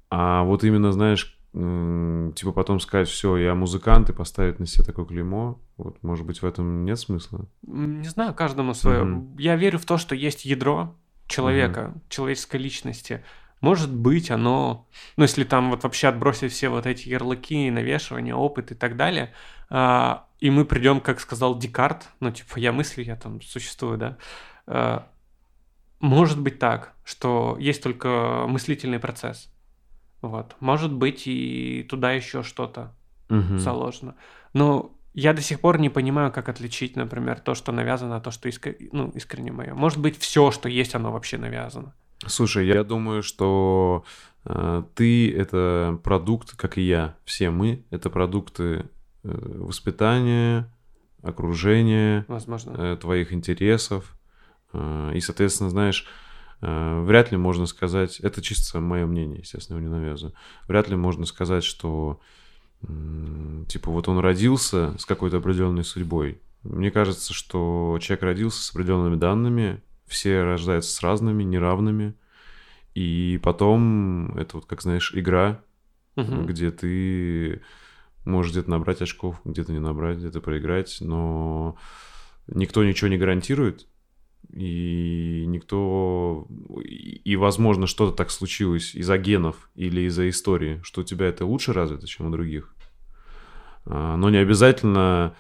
А 0.09 0.45
вот 0.45 0.63
именно, 0.63 0.93
знаешь, 0.93 1.37
типа 1.53 2.53
потом 2.53 2.81
сказать, 2.81 3.09
все, 3.09 3.37
я 3.37 3.55
музыкант, 3.55 4.09
и 4.09 4.13
поставить 4.13 4.59
на 4.59 4.67
себя 4.67 4.85
такое 4.85 5.05
клеймо, 5.05 5.61
вот, 5.77 6.03
может 6.03 6.25
быть, 6.25 6.43
в 6.43 6.47
этом 6.47 6.85
нет 6.85 6.99
смысла? 6.99 7.47
Не 7.63 8.09
знаю, 8.09 8.35
каждому 8.35 8.73
свое. 8.73 9.05
Угу. 9.05 9.39
Я 9.39 9.57
верю 9.57 9.79
в 9.79 9.85
то, 9.85 9.99
что 9.99 10.15
есть 10.15 10.45
ядро 10.45 10.95
человека, 11.27 11.93
угу. 11.93 12.03
человеческой 12.09 12.57
личности. 12.57 13.25
Может 13.63 13.95
быть, 13.95 14.31
оно, 14.31 14.87
ну, 15.17 15.23
если 15.23 15.45
там 15.45 15.71
вот 15.71 15.85
вообще 15.85 16.09
отбросить 16.09 16.53
все 16.53 16.69
вот 16.69 16.85
эти 16.85 17.09
ярлыки, 17.09 17.71
навешивания, 17.71 18.35
опыт 18.35 18.73
и 18.73 18.75
так 18.75 18.97
далее, 18.97 19.33
а, 19.71 20.27
и 20.41 20.51
мы 20.51 20.65
придем, 20.65 21.01
как 21.01 21.21
сказал 21.21 21.59
Декарт, 21.59 22.09
ну, 22.21 22.31
типа, 22.31 22.59
я 22.59 22.73
мыслю, 22.73 23.05
я 23.05 23.17
там 23.17 23.41
существую, 23.41 23.99
да, 23.99 24.19
а, 24.67 25.07
может 26.01 26.41
быть 26.41 26.59
так, 26.59 26.93
что 27.05 27.57
есть 27.61 27.83
только 27.83 28.45
мыслительный 28.49 28.99
процесс. 28.99 29.49
Вот. 30.21 30.57
Может 30.59 30.93
быть, 30.93 31.27
и 31.27 31.87
туда 31.89 32.13
еще 32.13 32.43
что-то 32.43 32.95
угу. 33.31 33.59
заложено. 33.59 34.17
Но 34.53 34.93
я 35.15 35.33
до 35.33 35.43
сих 35.43 35.61
пор 35.61 35.79
не 35.79 35.89
понимаю, 35.89 36.33
как 36.33 36.49
отличить, 36.49 36.97
например, 36.97 37.39
то, 37.39 37.55
что 37.55 37.71
навязано, 37.71 38.17
от 38.17 38.25
то, 38.25 38.33
что 38.33 38.49
искр... 38.49 38.75
ну, 38.91 39.11
искренне 39.11 39.53
мое. 39.53 39.75
Может 39.75 40.01
быть, 40.01 40.19
все, 40.19 40.51
что 40.51 40.69
есть, 40.69 40.97
оно 40.97 41.13
вообще 41.13 41.39
навязано. 41.39 41.95
Слушай, 42.27 42.67
я 42.67 42.85
думаю, 42.85 43.23
что 43.23 44.05
э, 44.45 44.83
ты 44.95 45.33
это 45.33 45.99
продукт, 46.05 46.57
как 46.57 46.79
и 46.79 46.83
я, 46.83 47.17
все 47.25 47.51
мы, 47.51 47.85
это 47.91 48.11
продукты 48.11 48.87
э, 49.25 49.59
воспитания, 49.59 50.73
окружения, 51.23 52.25
Возможно. 52.29 52.75
э, 52.77 52.97
твоих 52.97 53.33
интересов. 53.33 54.17
Э, 54.73 55.13
и, 55.15 55.21
соответственно, 55.21 55.71
знаешь, 55.71 56.07
э, 56.61 57.03
вряд 57.05 57.33
ли 57.33 57.37
можно 57.39 57.67
сказать, 57.67 58.21
это 58.21 58.41
чисто 58.43 58.81
мое 58.81 59.07
мнение, 59.07 59.41
естественно, 59.41 59.79
его 59.79 59.89
не 59.89 59.93
навязываю, 59.95 60.35
вряд 60.69 60.89
ли 60.89 60.97
можно 60.97 61.27
сказать, 61.27 61.65
что 61.65 62.21
м, 62.87 63.65
типа 63.69 63.91
вот 63.91 64.09
он 64.09 64.19
родился 64.19 64.97
с 64.99 65.07
какой-то 65.07 65.37
определенной 65.39 65.85
судьбой. 65.85 66.41
Мне 66.65 66.91
кажется, 66.91 67.33
что 67.33 67.99
человек 68.01 68.23
родился 68.25 68.63
с 68.63 68.71
определенными 68.71 69.17
данными, 69.17 69.83
все 70.13 70.43
рождаются 70.43 70.95
с 70.95 71.03
разными, 71.03 71.43
неравными. 71.43 72.15
И 72.95 73.41
потом 73.43 74.37
это 74.37 74.57
вот, 74.57 74.67
как 74.67 74.83
знаешь, 74.83 75.13
игра, 75.15 75.63
Мгм. 76.15 76.47
где 76.47 76.71
ты 76.71 77.63
можешь 78.25 78.53
где-то 78.53 78.71
набрать 78.71 79.01
очков, 79.03 79.41
где-то 79.45 79.73
не 79.73 79.79
набрать, 79.81 80.19
где-то 80.19 80.41
проиграть, 80.41 80.99
но 81.01 81.77
никто 82.47 82.85
ничего 82.85 83.09
не 83.09 83.17
гарантирует, 83.17 83.87
и 84.53 85.45
никто... 85.47 86.47
И, 86.85 87.23
и, 87.25 87.37
возможно, 87.37 87.87
что-то 87.87 88.15
так 88.15 88.31
случилось 88.31 88.95
из-за 88.95 89.17
генов 89.17 89.71
или 89.75 90.03
из-за 90.03 90.29
истории, 90.29 90.81
что 90.85 91.01
у 91.01 91.05
тебя 91.05 91.27
это 91.27 91.47
лучше 91.47 91.73
развито, 91.73 92.07
чем 92.07 92.27
у 92.27 92.31
других. 92.31 92.75
А, 93.87 94.17
Но 94.17 94.29
не 94.31 94.37
обязательно 94.37 95.35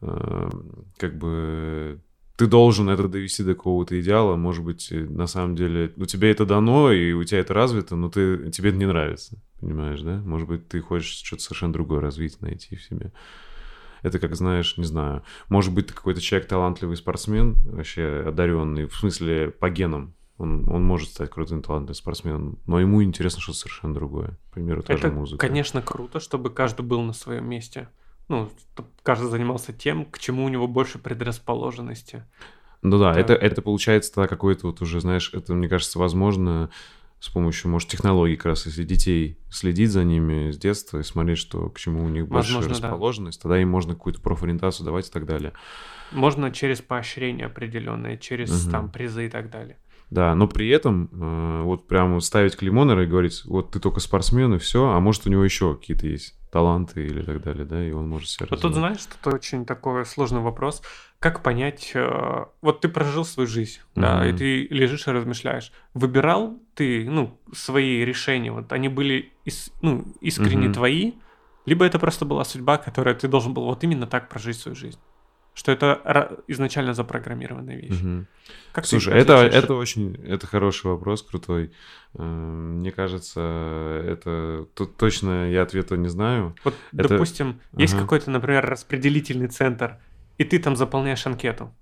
э, 0.00 0.50
как 0.98 1.18
бы 1.18 2.00
ты 2.36 2.46
должен 2.46 2.88
это 2.88 3.08
довести 3.08 3.42
до 3.44 3.54
какого-то 3.54 4.00
идеала, 4.00 4.36
может 4.36 4.64
быть, 4.64 4.90
э, 4.90 5.00
на 5.04 5.26
самом 5.26 5.54
деле, 5.56 5.92
ну, 5.96 6.06
тебе 6.06 6.30
это 6.30 6.46
дано, 6.46 6.92
и 6.92 7.12
у 7.12 7.24
тебя 7.24 7.40
это 7.40 7.54
развито, 7.54 7.96
но 7.96 8.08
ты, 8.08 8.50
тебе 8.50 8.70
это 8.70 8.78
не 8.78 8.86
нравится, 8.86 9.38
понимаешь, 9.60 10.00
да? 10.00 10.20
Может 10.24 10.48
быть, 10.48 10.68
ты 10.68 10.80
хочешь 10.80 11.22
что-то 11.22 11.42
совершенно 11.42 11.72
другое 11.72 12.00
развить, 12.00 12.40
найти 12.40 12.76
в 12.76 12.82
себе. 12.82 13.12
Это 14.02 14.18
как, 14.18 14.34
знаешь, 14.34 14.76
не 14.78 14.84
знаю, 14.84 15.22
может 15.48 15.72
быть, 15.72 15.88
ты 15.88 15.94
какой-то 15.94 16.20
человек 16.20 16.48
талантливый 16.48 16.96
спортсмен, 16.96 17.56
вообще 17.64 18.24
одаренный, 18.26 18.86
в 18.86 18.96
смысле, 18.96 19.50
по 19.50 19.70
генам, 19.70 20.14
он, 20.38 20.68
он 20.68 20.82
может 20.82 21.10
стать 21.10 21.30
крутым 21.30 21.62
талантливым 21.62 21.94
спортсменом, 21.94 22.58
но 22.66 22.80
ему 22.80 23.02
интересно 23.02 23.40
что-то 23.40 23.58
совершенно 23.58 23.94
другое. 23.94 24.38
К 24.50 24.54
примеру, 24.54 24.82
та 24.82 24.96
же 24.96 25.06
Это, 25.06 25.10
музыка. 25.12 25.38
конечно, 25.38 25.82
круто, 25.82 26.18
чтобы 26.18 26.50
каждый 26.50 26.82
был 26.82 27.02
на 27.02 27.12
своем 27.12 27.48
месте. 27.48 27.88
Ну, 28.32 28.50
каждый 29.02 29.28
занимался 29.28 29.74
тем, 29.74 30.06
к 30.06 30.18
чему 30.18 30.44
у 30.44 30.48
него 30.48 30.66
больше 30.66 30.98
предрасположенности. 30.98 32.24
Ну 32.80 32.98
да, 32.98 33.12
Да. 33.12 33.20
это, 33.20 33.34
это 33.34 33.60
получается 33.60 34.12
тогда 34.14 34.26
какой-то 34.26 34.66
вот 34.68 34.80
уже, 34.80 35.00
знаешь, 35.02 35.30
это, 35.34 35.52
мне 35.52 35.68
кажется, 35.68 35.98
возможно 35.98 36.70
с 37.20 37.28
помощью, 37.28 37.70
может, 37.70 37.90
технологий 37.90 38.36
как 38.36 38.46
раз, 38.46 38.64
если 38.66 38.84
детей 38.84 39.38
следить 39.50 39.90
за 39.90 40.02
ними 40.02 40.50
с 40.50 40.56
детства 40.58 40.98
и 40.98 41.02
смотреть, 41.02 41.38
что 41.38 41.68
к 41.68 41.78
чему 41.78 42.04
у 42.04 42.08
них 42.08 42.26
больше 42.26 42.54
Возможно, 42.54 42.80
да. 42.80 42.88
расположенность, 42.88 43.40
тогда 43.42 43.60
им 43.60 43.68
можно 43.68 43.92
какую-то 43.94 44.20
профориентацию 44.22 44.86
давать 44.86 45.08
и 45.08 45.12
так 45.12 45.26
далее. 45.26 45.52
Можно 46.10 46.50
через 46.50 46.80
поощрение 46.80 47.46
определенное, 47.46 48.16
через 48.16 48.64
Мгм. 48.64 48.72
там 48.72 48.90
призы 48.90 49.26
и 49.26 49.28
так 49.28 49.50
далее. 49.50 49.76
Да, 50.12 50.34
но 50.34 50.46
при 50.46 50.68
этом 50.68 51.08
э, 51.10 51.62
вот 51.62 51.88
прямо 51.88 52.20
ставить 52.20 52.54
клеймонера 52.54 53.04
и 53.04 53.06
говорить, 53.06 53.46
вот 53.46 53.70
ты 53.70 53.80
только 53.80 53.98
спортсмен 53.98 54.52
и 54.54 54.58
все, 54.58 54.90
а 54.90 55.00
может 55.00 55.26
у 55.26 55.30
него 55.30 55.42
еще 55.42 55.74
какие-то 55.74 56.06
есть 56.06 56.34
таланты 56.50 57.06
или 57.06 57.22
так 57.22 57.42
далее, 57.42 57.64
да, 57.64 57.82
и 57.82 57.92
он 57.92 58.10
может 58.10 58.28
себя 58.28 58.46
Вот 58.50 58.60
тут, 58.60 58.74
знаешь, 58.74 58.98
это 59.18 59.34
очень 59.34 59.64
такой 59.64 60.04
сложный 60.04 60.42
вопрос. 60.42 60.82
Как 61.18 61.42
понять, 61.42 61.92
э, 61.94 62.44
вот 62.60 62.82
ты 62.82 62.90
прожил 62.90 63.24
свою 63.24 63.46
жизнь, 63.46 63.78
да, 63.94 64.28
и 64.28 64.34
ты 64.36 64.66
лежишь 64.66 65.08
и 65.08 65.10
размышляешь. 65.12 65.72
Выбирал 65.94 66.58
ты, 66.74 67.08
ну, 67.08 67.40
свои 67.54 68.04
решения, 68.04 68.52
вот 68.52 68.70
они 68.74 68.88
были, 68.90 69.32
ис- 69.46 69.72
ну, 69.80 70.04
искренне 70.20 70.66
твои, 70.74 71.12
либо 71.64 71.86
это 71.86 71.98
просто 71.98 72.26
была 72.26 72.44
судьба, 72.44 72.76
которая 72.76 73.14
ты 73.14 73.28
должен 73.28 73.54
был 73.54 73.64
вот 73.64 73.82
именно 73.82 74.06
так 74.06 74.28
прожить 74.28 74.58
свою 74.58 74.76
жизнь. 74.76 74.98
Что 75.54 75.70
это 75.70 76.40
изначально 76.48 76.94
запрограммированная 76.94 77.76
вещь. 77.76 78.00
Мгм. 78.00 78.26
Как 78.72 78.84
ты 78.84 78.90
Слушай, 78.90 79.14
это, 79.14 79.34
это 79.34 79.74
очень, 79.74 80.16
это 80.26 80.46
хороший 80.46 80.86
вопрос, 80.86 81.22
крутой. 81.22 81.72
Э, 82.14 82.22
Мне 82.22 82.90
кажется, 82.90 84.00
это 84.06 84.66
тут 84.74 84.96
точно 84.96 85.50
я 85.50 85.62
ответа 85.62 85.96
не 85.98 86.08
знаю. 86.08 86.54
Вот, 86.64 86.74
это- 86.96 87.08
допустим, 87.08 87.60
есть 87.76 87.92
Ага. 87.92 88.02
какой-то, 88.02 88.30
например, 88.30 88.64
распределительный 88.64 89.48
центр, 89.48 89.98
и 90.38 90.44
ты 90.44 90.58
там 90.58 90.74
заполняешь 90.74 91.26
анкету, 91.26 91.74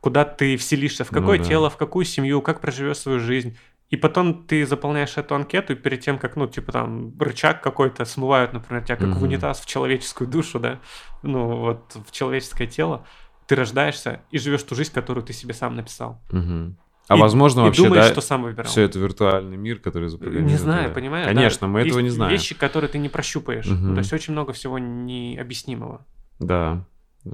куда 0.00 0.24
ты 0.24 0.56
вселишься, 0.56 1.04
в 1.04 1.12
Ну 1.12 1.20
какое 1.20 1.38
да. 1.38 1.44
тело, 1.44 1.68
в 1.68 1.76
какую 1.76 2.06
семью, 2.06 2.40
как 2.40 2.60
проживешь 2.62 2.96
свою 2.98 3.20
жизнь. 3.20 3.58
И 3.90 3.96
потом 3.96 4.44
ты 4.46 4.66
заполняешь 4.66 5.16
эту 5.16 5.34
анкету, 5.34 5.72
и 5.72 5.76
перед 5.76 6.00
тем, 6.00 6.18
как, 6.18 6.36
ну, 6.36 6.46
типа 6.46 6.72
там, 6.72 7.18
рычаг 7.18 7.62
какой-то 7.62 8.04
смывают, 8.04 8.52
например, 8.52 8.84
тебя 8.84 8.96
как 8.96 9.08
в 9.08 9.12
Мгм. 9.16 9.22
унитаз 9.22 9.60
в 9.60 9.66
человеческую 9.66 10.28
душу, 10.28 10.60
да, 10.60 10.78
ну, 11.22 11.56
вот 11.60 11.96
в 12.06 12.12
человеческое 12.12 12.66
тело, 12.66 13.06
ты 13.46 13.54
рождаешься 13.56 14.20
и 14.30 14.38
живешь 14.38 14.62
ту 14.62 14.74
жизнь, 14.74 14.92
которую 14.92 15.24
ты 15.24 15.32
себе 15.32 15.54
сам 15.54 15.74
написал. 15.74 16.20
Мгм. 16.30 16.76
А 17.08 17.16
И- 17.16 17.20
возможно 17.20 17.60
и 17.60 17.64
вообще, 17.64 17.84
думаешь, 17.84 18.04
да, 18.08 18.12
что 18.12 18.20
сам 18.20 18.42
выбирал. 18.42 18.66
все 18.68 18.82
это 18.82 18.98
виртуальный 18.98 19.56
мир, 19.56 19.78
который 19.78 20.10
запрограммирован. 20.10 20.52
Не 20.52 20.58
знаю, 20.58 20.88
да. 20.88 20.94
понимаешь? 20.94 21.26
Конечно, 21.26 21.66
да? 21.66 21.72
мы 21.72 21.80
этого 21.80 22.00
не 22.00 22.10
знаем. 22.10 22.30
вещи, 22.30 22.54
которые 22.54 22.90
ты 22.90 22.98
не 22.98 23.08
прощупаешь. 23.08 23.64
Ну, 23.64 23.74
Мгм. 23.76 23.94
то 23.94 23.98
есть 24.00 24.12
очень 24.12 24.34
много 24.34 24.52
всего 24.52 24.78
необъяснимого. 24.78 26.04
Да, 26.38 26.84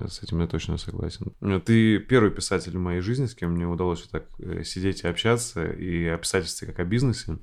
с 0.08 0.22
этим 0.22 0.40
я 0.40 0.46
точно 0.46 0.76
согласен. 0.78 1.32
Ты 1.64 1.98
первый 1.98 2.30
писатель 2.30 2.72
в 2.76 2.80
моей 2.80 3.00
жизни, 3.00 3.26
с 3.26 3.34
кем 3.34 3.52
мне 3.52 3.66
удалось 3.66 4.00
вот 4.02 4.10
так 4.10 4.24
э, 4.38 4.64
сидеть 4.64 5.02
и 5.04 5.08
общаться, 5.08 5.64
и 5.64 6.06
о 6.06 6.18
писательстве 6.18 6.68
как 6.68 6.78
о 6.80 6.84
бизнесе. 6.84 7.38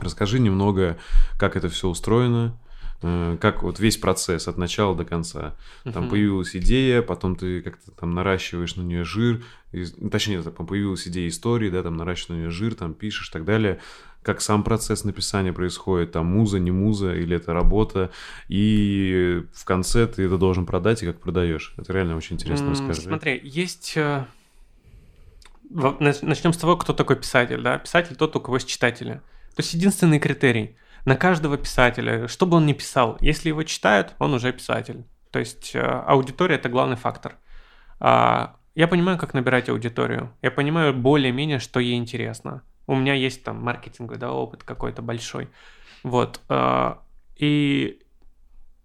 Расскажи 0.00 0.38
немного, 0.38 0.98
как 1.38 1.56
это 1.56 1.68
все 1.68 1.88
устроено, 1.88 2.58
э, 3.02 3.36
как 3.40 3.62
вот 3.62 3.80
весь 3.80 3.96
процесс 3.98 4.48
от 4.48 4.56
начала 4.56 4.94
до 4.96 5.04
конца. 5.04 5.56
Там 5.84 6.02
Мгм. 6.04 6.10
появилась 6.10 6.56
идея, 6.56 7.02
потом 7.02 7.36
ты 7.36 7.60
как-то 7.62 7.90
там 7.92 8.14
наращиваешь 8.14 8.76
на 8.76 8.82
нее 8.82 9.04
жир, 9.04 9.42
и- 9.72 9.84
точнее, 10.10 10.42
там 10.42 10.66
появилась 10.66 11.06
идея 11.08 11.28
истории, 11.28 11.70
да, 11.70 11.82
там 11.82 11.96
наращиваешь 11.96 12.28
на 12.30 12.34
нее 12.42 12.50
жир, 12.50 12.74
там 12.74 12.94
пишешь 12.94 13.28
и 13.28 13.32
так 13.32 13.44
далее. 13.44 13.80
Как 14.22 14.42
сам 14.42 14.62
процесс 14.62 15.04
написания 15.04 15.52
происходит, 15.52 16.12
там 16.12 16.26
муза, 16.26 16.58
не 16.58 16.70
муза, 16.70 17.14
или 17.14 17.36
это 17.36 17.54
работа, 17.54 18.10
и 18.48 19.42
в 19.54 19.64
конце 19.64 20.06
ты 20.06 20.24
это 20.24 20.36
должен 20.36 20.66
продать, 20.66 21.02
и 21.02 21.06
как 21.06 21.20
продаешь. 21.20 21.72
Это 21.78 21.92
реально 21.94 22.16
очень 22.16 22.36
интересно 22.36 22.66
М, 22.66 22.72
расскажи. 22.72 23.00
Смотри, 23.02 23.40
есть... 23.42 23.94
э, 23.96 24.24
Начнем 25.70 26.52
с 26.52 26.56
того, 26.58 26.76
кто 26.76 26.92
такой 26.92 27.16
писатель, 27.16 27.62
да? 27.62 27.78
Писатель 27.78 28.16
тот, 28.16 28.34
у 28.36 28.40
кого 28.40 28.56
есть 28.56 28.68
читатели. 28.68 29.20
То 29.54 29.62
есть 29.62 29.72
единственный 29.74 30.18
критерий. 30.18 30.76
На 31.04 31.16
каждого 31.16 31.56
писателя, 31.56 32.28
что 32.28 32.44
бы 32.44 32.56
он 32.56 32.66
ни 32.66 32.72
писал, 32.72 33.16
если 33.20 33.48
его 33.48 33.62
читают, 33.62 34.14
он 34.18 34.34
уже 34.34 34.52
писатель. 34.52 35.04
То 35.30 35.38
есть 35.38 35.70
э, 35.74 35.80
аудитория– 35.80 36.54
это 36.56 36.68
главный 36.68 36.96
фактор. 36.96 37.36
А, 38.00 38.56
Я 38.74 38.88
понимаю, 38.88 39.16
как 39.18 39.32
набирать 39.32 39.68
аудиторию. 39.68 40.32
Я 40.42 40.50
понимаю 40.50 40.92
более-менее, 40.92 41.58
что 41.60 41.80
ей 41.80 41.96
интересно. 41.96 42.62
У 42.90 42.96
меня 42.96 43.14
есть 43.14 43.44
там 43.44 43.62
маркетинговый 43.62 44.18
да, 44.18 44.32
опыт 44.32 44.64
какой-то 44.64 45.00
большой. 45.00 45.48
Вот. 46.02 46.40
а, 46.48 47.00
И 47.36 48.00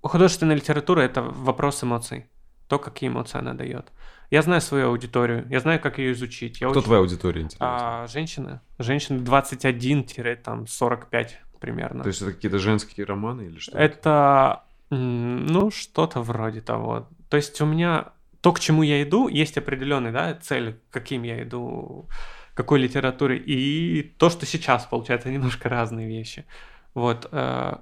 художественная 0.01 0.55
литература– 0.55 1.01
это 1.09 1.23
вопрос 1.23 1.83
эмоций. 1.83 2.27
То, 2.67 2.77
какие 2.77 3.09
эмоции 3.09 3.39
она 3.39 3.55
дает. 3.55 3.91
Я 4.29 4.43
знаю 4.43 4.61
свою 4.61 4.89
аудиторию, 4.89 5.47
я 5.49 5.59
знаю, 5.59 5.79
как 5.79 5.97
ее 5.97 6.11
изучить. 6.11 6.61
Я 6.61 6.67
Кто 6.69 6.79
очень- 6.79 6.85
твоя 6.85 7.01
аудитория, 7.01 7.41
интересно? 7.41 8.03
А, 8.03 8.07
женщины. 8.07 8.59
Женщины 8.77 9.23
21-45 9.23 11.39
примерно. 11.59 12.03
То 12.03 12.09
есть 12.09 12.21
это 12.21 12.31
какие-то 12.31 12.59
женские 12.59 13.07
романы 13.07 13.47
или 13.47 13.57
что? 13.57 13.75
Это, 13.75 14.65
ну, 14.91 15.71
что-то 15.71 16.21
вроде 16.21 16.61
того. 16.61 17.07
То 17.29 17.37
есть 17.37 17.59
у 17.61 17.65
меня 17.65 18.09
то, 18.41 18.51
к 18.51 18.59
чему 18.59 18.83
я 18.83 19.01
иду, 19.01 19.27
есть 19.27 19.57
определенный, 19.57 20.11
да, 20.11 20.35
цель, 20.35 20.79
к 20.91 20.93
каким 20.93 21.23
я 21.23 21.41
иду, 21.41 22.07
какой 22.55 22.79
литературы, 22.79 23.37
и 23.37 24.01
то, 24.17 24.29
что 24.31 24.45
сейчас 24.45 24.85
получается, 24.85 25.29
немножко 25.29 25.69
разные 25.69 26.07
вещи. 26.07 26.45
Вот. 26.95 27.27
э, 27.31 27.73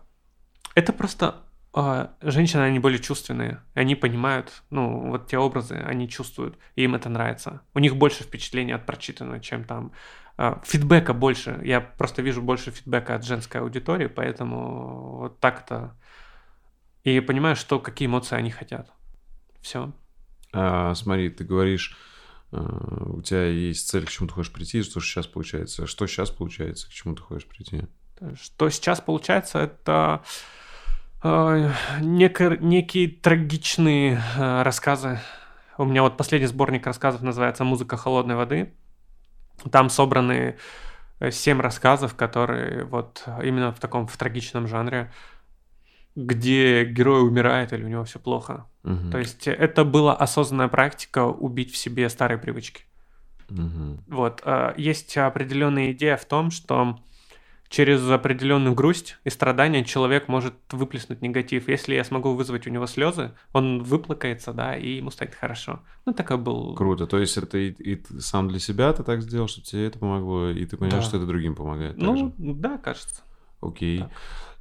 Это 0.75 0.93
просто 0.93 1.35
э, 1.75 2.07
женщины, 2.21 2.61
они 2.61 2.79
более 2.79 2.99
чувственные, 2.99 3.61
они 3.75 3.95
понимают, 3.95 4.63
ну, 4.71 5.11
вот 5.11 5.27
те 5.27 5.37
образы, 5.37 5.75
они 5.75 6.09
чувствуют, 6.09 6.57
и 6.75 6.83
им 6.83 6.95
это 6.95 7.09
нравится. 7.09 7.61
У 7.75 7.79
них 7.79 7.95
больше 7.95 8.23
впечатления 8.23 8.75
от 8.75 8.85
прочитанного, 8.85 9.39
чем 9.39 9.63
там 9.63 9.91
э, 10.39 10.55
фидбэка 10.65 11.13
больше. 11.13 11.61
Я 11.63 11.79
просто 11.79 12.23
вижу 12.23 12.41
больше 12.41 12.71
фидбэка 12.71 13.15
от 13.15 13.23
женской 13.23 13.61
аудитории, 13.61 14.07
поэтому 14.07 15.17
вот 15.19 15.39
так-то. 15.39 15.95
И 17.03 17.19
понимаю, 17.19 17.55
что 17.55 17.79
какие 17.79 18.07
эмоции 18.07 18.35
они 18.35 18.49
хотят. 18.49 18.91
Все. 19.61 19.93
А, 20.51 20.95
смотри, 20.95 21.29
ты 21.29 21.43
говоришь, 21.43 21.95
у 22.53 23.21
тебя 23.21 23.45
есть 23.45 23.87
цель, 23.89 24.05
к 24.05 24.09
чему 24.09 24.27
ты 24.27 24.35
хочешь 24.35 24.53
прийти, 24.53 24.83
что 24.83 24.99
сейчас 24.99 25.25
получается. 25.25 25.87
Что 25.87 26.05
сейчас 26.05 26.29
получается, 26.29 26.87
к 26.87 26.91
чему 26.91 27.15
ты 27.15 27.21
хочешь 27.21 27.47
прийти? 27.47 27.83
Что 28.39 28.69
сейчас 28.69 29.01
получается, 29.01 29.59
это 29.59 30.23
э, 31.23 31.71
некие 32.01 33.07
трагичные 33.09 34.21
э, 34.37 34.61
рассказы. 34.61 35.19
У 35.77 35.85
меня 35.85 36.03
вот 36.03 36.15
последний 36.15 36.47
сборник 36.47 36.85
рассказов 36.85 37.21
называется 37.21 37.63
«Музыка 37.63 37.97
холодной 37.97 38.35
воды». 38.35 38.73
Там 39.71 39.89
собраны 39.89 40.57
э, 41.19 41.31
семь 41.31 41.59
рассказов, 41.59 42.15
которые 42.15 42.85
вот 42.85 43.23
именно 43.43 43.71
в 43.71 43.79
таком 43.79 44.05
в 44.05 44.15
трагичном 44.15 44.67
жанре, 44.67 45.11
где 46.15 46.85
герой 46.85 47.23
умирает 47.27 47.73
или 47.73 47.83
у 47.83 47.87
него 47.87 48.03
все 48.03 48.19
плохо. 48.19 48.65
Мгм. 48.83 49.11
То 49.11 49.17
есть 49.19 49.47
это 49.47 49.83
была 49.85 50.15
осознанная 50.15 50.67
практика 50.67 51.25
убить 51.25 51.71
в 51.71 51.77
себе 51.77 52.09
старые 52.09 52.37
привычки. 52.37 52.83
Мгм. 53.49 54.03
Вот. 54.07 54.41
э, 54.45 54.73
Есть 54.77 55.17
определенная 55.17 55.91
идея 55.91 56.17
в 56.17 56.25
том, 56.25 56.51
что 56.51 56.99
через 57.69 58.07
определенную 58.07 58.75
грусть 58.75 59.17
и 59.23 59.31
страдания 59.31 59.83
человек 59.83 60.27
может 60.27 60.53
выплеснуть 60.71 61.21
негатив. 61.23 61.67
Если 61.67 61.95
я 61.95 62.03
смогу 62.03 62.33
вызвать 62.35 62.67
у 62.67 62.69
него 62.69 62.85
слезы, 62.85 63.31
он 63.51 63.81
выплакается, 63.81 64.53
да, 64.53 64.77
и 64.77 64.97
ему 64.97 65.09
станет 65.09 65.33
хорошо. 65.33 65.79
Ну, 66.05 66.13
такой 66.13 66.37
был... 66.37 66.75
Круто. 66.75 67.07
То 67.07 67.17
есть 67.17 67.35
это 67.37 67.57
и, 67.57 67.71
и 67.71 67.95
ты 67.95 68.21
сам 68.21 68.47
для 68.47 68.59
себя 68.59 68.93
ты 68.93 69.03
так 69.03 69.21
сделал, 69.23 69.47
чтобы 69.47 69.65
тебе 69.65 69.87
это 69.87 69.97
помогло, 69.97 70.49
и 70.51 70.63
ты 70.65 70.77
понял, 70.77 70.91
Да. 70.97 71.01
что 71.01 71.17
это 71.17 71.25
другим 71.25 71.55
помогает. 71.55 71.97
Ну, 71.97 72.15
также. 72.15 72.33
да, 72.37 72.77
кажется. 72.77 73.23
Окей. 73.61 73.99
так. 74.01 74.11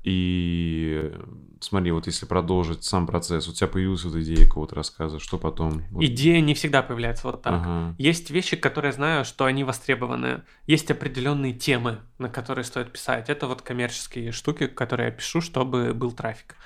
И 0.05 1.13
смотри, 1.61 1.93
вот 1.93 2.07
если 2.07 2.27
продолжить 2.27 2.85
сам 2.85 3.07
процесс, 3.07 3.49
у 3.49 3.53
тебя 3.53 3.69
появилась 3.69 4.05
вот 4.05 4.17
идея 4.17 4.45
какого-то 4.47 4.75
рассказа, 4.75 5.19
что 5.21 5.39
потом? 5.39 5.83
Вот- 5.91 6.03
Идея 6.03 6.41
не 6.41 6.55
всегда 6.55 6.83
появляется 6.83 7.29
вот 7.29 7.43
так. 7.43 7.53
Ага. 7.55 7.95
Есть 7.99 8.31
вещи, 8.31 8.57
которые 8.57 8.91
я 8.91 8.95
знаю, 8.97 9.25
что 9.25 9.45
они 9.45 9.63
востребованы. 9.65 10.43
Есть 10.67 10.91
определенные 10.91 11.53
темы, 11.53 12.01
на 12.19 12.29
которые 12.29 12.65
стоит 12.65 12.93
писать. 12.93 13.31
Это 13.31 13.47
вот 13.47 13.63
коммерческие 13.63 14.33
штуки, 14.33 14.67
которые 14.67 15.07
я 15.07 15.13
пишу, 15.13 15.41
чтобы 15.41 15.95
был 15.95 16.11
трафик. 16.13 16.57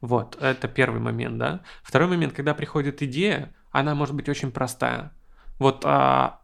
Вот, 0.00 0.36
это 0.40 0.68
первый 0.68 1.00
момент, 1.00 1.38
да. 1.38 1.60
Второй 1.82 2.08
момент, 2.08 2.32
когда 2.32 2.54
приходит 2.54 3.02
идея, 3.02 3.54
она 3.70 3.94
может 3.94 4.14
быть 4.14 4.28
очень 4.28 4.50
простая. 4.52 5.12
Вот 5.58 5.82
а, 5.84 6.40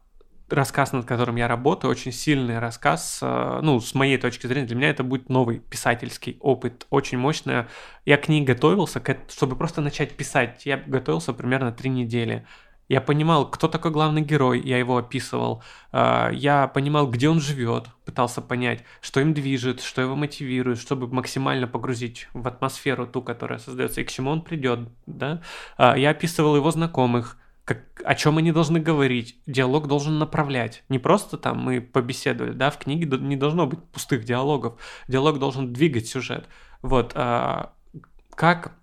рассказ, 0.53 0.93
над 0.93 1.05
которым 1.05 1.35
я 1.35 1.47
работаю, 1.47 1.91
очень 1.91 2.11
сильный 2.11 2.59
рассказ, 2.59 3.19
а, 3.21 3.61
ну, 3.61 3.79
с 3.79 3.93
моей 3.93 4.17
точки 4.17 4.47
зрения, 4.47 4.67
для 4.67 4.75
меня 4.75 4.89
это 4.89 5.03
будет 5.03 5.29
новый 5.29 5.59
писательский 5.59 6.37
опыт, 6.39 6.85
очень 6.89 7.17
мощный. 7.17 7.65
Я 8.05 8.17
к 8.17 8.27
ней 8.29 8.43
готовился, 8.43 9.01
чтобы 9.29 9.55
просто 9.55 9.81
начать 9.81 10.15
писать. 10.15 10.65
Я 10.65 10.77
готовился 10.77 11.33
примерно 11.33 11.71
три 11.71 11.89
недели. 11.89 12.45
Я 12.89 12.99
понимал, 13.01 13.49
кто 13.49 13.67
такой 13.67 13.91
главный 13.91 14.21
герой, 14.21 14.61
я 14.61 14.77
его 14.77 14.97
описывал. 14.97 15.63
А, 15.91 16.29
Я 16.31 16.67
понимал, 16.67 17.09
где 17.09 17.29
он 17.29 17.39
живет, 17.39 17.87
пытался 18.05 18.41
понять, 18.41 18.83
что 19.01 19.21
им 19.21 19.33
движет, 19.33 19.81
что 19.81 20.01
его 20.01 20.15
мотивирует, 20.15 20.79
чтобы 20.79 21.07
максимально 21.07 21.67
погрузить 21.67 22.27
в 22.33 22.47
атмосферу 22.47 23.07
ту, 23.07 23.21
которая 23.21 23.59
создается, 23.59 24.01
и 24.01 24.03
к 24.03 24.11
чему 24.11 24.31
он 24.31 24.41
придет. 24.41 24.89
Да? 25.05 25.41
А, 25.77 25.97
Я 25.97 26.11
описывал 26.11 26.55
его 26.55 26.71
знакомых, 26.71 27.37
как, 27.65 28.01
о 28.03 28.15
чем 28.15 28.37
они 28.37 28.51
должны 28.51 28.79
говорить. 28.79 29.39
Диалог 29.45 29.87
должен 29.87 30.19
направлять. 30.19 30.83
Не 30.89 30.99
просто 30.99 31.37
там 31.37 31.59
мы 31.59 31.81
побеседовали, 31.81 32.53
да, 32.53 32.69
в 32.69 32.77
книге 32.77 33.17
не 33.17 33.37
должно 33.37 33.67
быть 33.67 33.83
пустых 33.85 34.25
диалогов. 34.25 34.79
Диалог 35.07 35.39
должен 35.39 35.71
двигать 35.73 36.07
сюжет. 36.07 36.47
Вот. 36.81 37.13
а, 37.15 37.73
как 38.35 38.75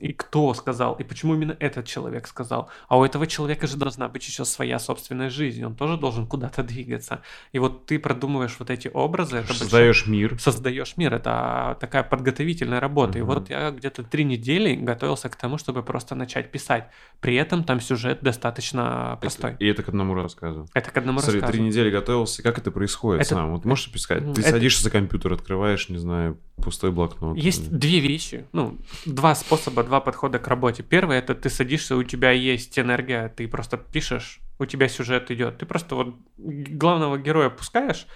и 0.00 0.12
кто 0.16 0.54
сказал, 0.54 0.94
и 0.94 1.04
почему 1.04 1.34
именно 1.34 1.54
этот 1.60 1.86
человек 1.86 2.26
сказал. 2.26 2.70
А 2.88 2.96
у 2.98 3.04
этого 3.04 3.26
человека 3.26 3.66
же 3.66 3.76
должна 3.76 4.08
быть 4.08 4.26
еще 4.26 4.44
своя 4.46 4.78
собственная 4.78 5.28
жизнь, 5.28 5.62
он 5.64 5.74
тоже 5.74 5.98
должен 5.98 6.26
куда-то 6.26 6.62
двигаться. 6.62 7.20
И 7.52 7.58
вот 7.58 7.84
ты 7.84 7.98
продумываешь 7.98 8.56
вот 8.58 8.70
эти 8.70 8.88
образы, 8.92 9.36
это 9.38 9.48
большой- 9.48 9.64
Создаешь 9.64 10.06
мир. 10.06 10.38
создаешь 10.40 10.96
мир, 10.96 11.12
это 11.14 11.76
такая 11.80 12.02
подготовительная 12.04 12.80
работа. 12.80 13.18
И 13.18 13.22
Мгм. 13.22 13.34
вот 13.34 13.50
я 13.50 13.70
где-то 13.70 14.02
три 14.02 14.24
недели 14.24 14.74
готовился 14.76 15.28
к 15.28 15.36
тому, 15.36 15.58
чтобы 15.58 15.82
просто 15.82 16.14
начать 16.14 16.50
писать. 16.50 16.88
При 17.20 17.34
этом 17.34 17.64
там 17.64 17.80
сюжет 17.80 18.20
достаточно 18.22 19.18
простой. 19.20 19.56
И 19.58 19.66
это 19.66 19.82
к 19.82 19.88
одному 19.88 20.14
рассказу. 20.14 20.66
Это 20.74 20.90
к 20.90 20.96
одному 20.96 21.18
Смотри, 21.20 21.40
рассказу. 21.40 21.52
три 21.58 21.62
недели 21.66 21.90
готовился. 21.90 22.42
Как 22.42 22.58
это 22.58 22.70
происходит 22.70 23.22
Это- 23.22 23.34
сам? 23.34 23.52
Вот 23.52 23.64
можешь 23.64 23.88
описать? 23.88 24.20
Ты 24.34 24.40
это- 24.40 24.50
садишься 24.50 24.82
за 24.84 24.90
компьютер, 24.90 25.32
открываешь, 25.32 25.88
не 25.88 25.98
знаю, 25.98 26.38
пустой 26.56 26.92
блокнот. 26.92 27.36
Есть 27.36 27.70
две 27.70 27.98
вещи, 28.00 28.46
ну, 28.52 28.78
два 29.04 29.33
способа, 29.34 29.82
два 29.82 30.00
подхода 30.00 30.38
к 30.38 30.48
работе. 30.48 30.82
Первый 30.82 31.18
это 31.18 31.34
ты 31.34 31.50
садишься, 31.50 31.96
у 31.96 32.02
тебя 32.02 32.30
есть 32.30 32.78
энергия, 32.78 33.28
ты 33.28 33.48
просто 33.48 33.76
пишешь, 33.76 34.40
у 34.58 34.66
тебя 34.66 34.88
сюжет 34.88 35.30
идет. 35.30 35.58
Ты 35.58 35.66
просто 35.66 35.94
вот 35.94 36.14
главного 36.36 37.18
героя 37.18 37.50
пускаешь, 37.50 38.06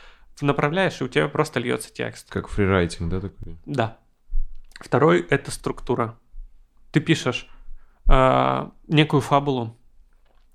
направляешь, 0.41 1.01
и 1.01 1.05
у 1.05 1.09
тебя 1.09 1.29
просто 1.29 1.61
льется 1.61 1.93
текст. 1.93 2.31
Как 2.31 2.49
фрирайтинг, 2.49 3.11
да, 3.11 3.21
такой? 3.21 3.57
Да. 3.66 3.99
Второй 4.81 5.21
это 5.23 5.51
структура. 5.51 6.19
Ты 6.93 7.01
пишешь 7.01 7.49
э, 8.09 8.69
некую 8.87 9.21
фабулу. 9.21 9.77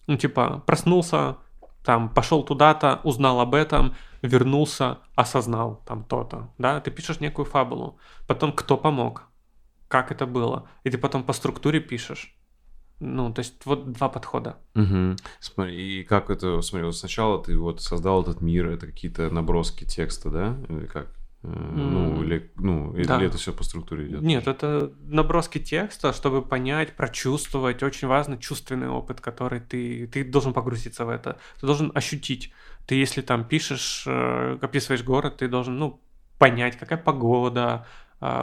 Ну, 0.07 0.17
типа, 0.17 0.63
проснулся, 0.65 1.37
там, 1.83 2.09
пошел 2.09 2.43
туда-то, 2.43 3.01
узнал 3.03 3.39
об 3.41 3.55
этом, 3.55 3.95
вернулся, 4.21 4.99
осознал 5.15 5.81
там 5.85 6.03
то-то. 6.03 6.49
Да, 6.57 6.79
ты 6.79 6.91
пишешь 6.91 7.19
некую 7.19 7.45
фабулу. 7.45 7.97
Потом, 8.27 8.53
кто 8.53 8.77
помог, 8.77 9.23
как 9.87 10.11
это 10.11 10.25
было. 10.25 10.67
И 10.83 10.89
ты 10.89 10.97
потом 10.97 11.23
по 11.23 11.33
структуре 11.33 11.79
пишешь. 11.79 12.35
Ну, 12.99 13.33
то 13.33 13.39
есть 13.39 13.65
вот 13.65 13.91
два 13.91 14.07
подхода. 14.07 14.57
Угу. 14.75 15.17
Смотри, 15.39 15.99
и 15.99 16.03
как 16.03 16.29
это, 16.29 16.61
смотри, 16.61 16.85
вот 16.85 16.95
сначала 16.95 17.43
ты 17.43 17.57
вот 17.57 17.81
создал 17.81 18.21
этот 18.21 18.41
мир, 18.41 18.69
это 18.69 18.85
какие-то 18.87 19.29
наброски 19.29 19.83
текста, 19.83 20.29
да? 20.29 20.57
Или 20.69 20.85
как? 20.85 21.07
Э, 21.43 21.47
Ну, 21.47 22.23
или, 22.23 22.51
ну, 22.55 22.95
или 22.95 23.05
да. 23.05 23.21
это 23.21 23.37
все 23.37 23.51
по 23.51 23.63
структуре 23.63 24.07
идет? 24.07 24.21
Нет, 24.21 24.47
это 24.47 24.93
наброски 25.01 25.59
текста, 25.59 26.13
чтобы 26.13 26.41
понять, 26.41 26.95
прочувствовать. 26.95 27.83
Очень 27.83 28.07
важно 28.07 28.37
чувственный 28.37 28.87
опыт, 28.87 29.19
который 29.19 29.59
ты, 29.59 30.07
ты 30.07 30.23
должен 30.23 30.53
погрузиться 30.53 31.05
в 31.05 31.09
это. 31.09 31.37
Ты 31.59 31.65
должен 31.65 31.91
ощутить. 31.93 32.53
Ты, 32.85 32.95
если 32.95 33.21
там 33.21 33.43
пишешь, 33.43 34.05
э, 34.07 34.57
описываешь 34.61 35.03
город, 35.03 35.37
ты 35.37 35.49
должен, 35.49 35.77
ну, 35.77 35.99
понять, 36.37 36.77
какая 36.77 36.97
погода, 36.97 37.85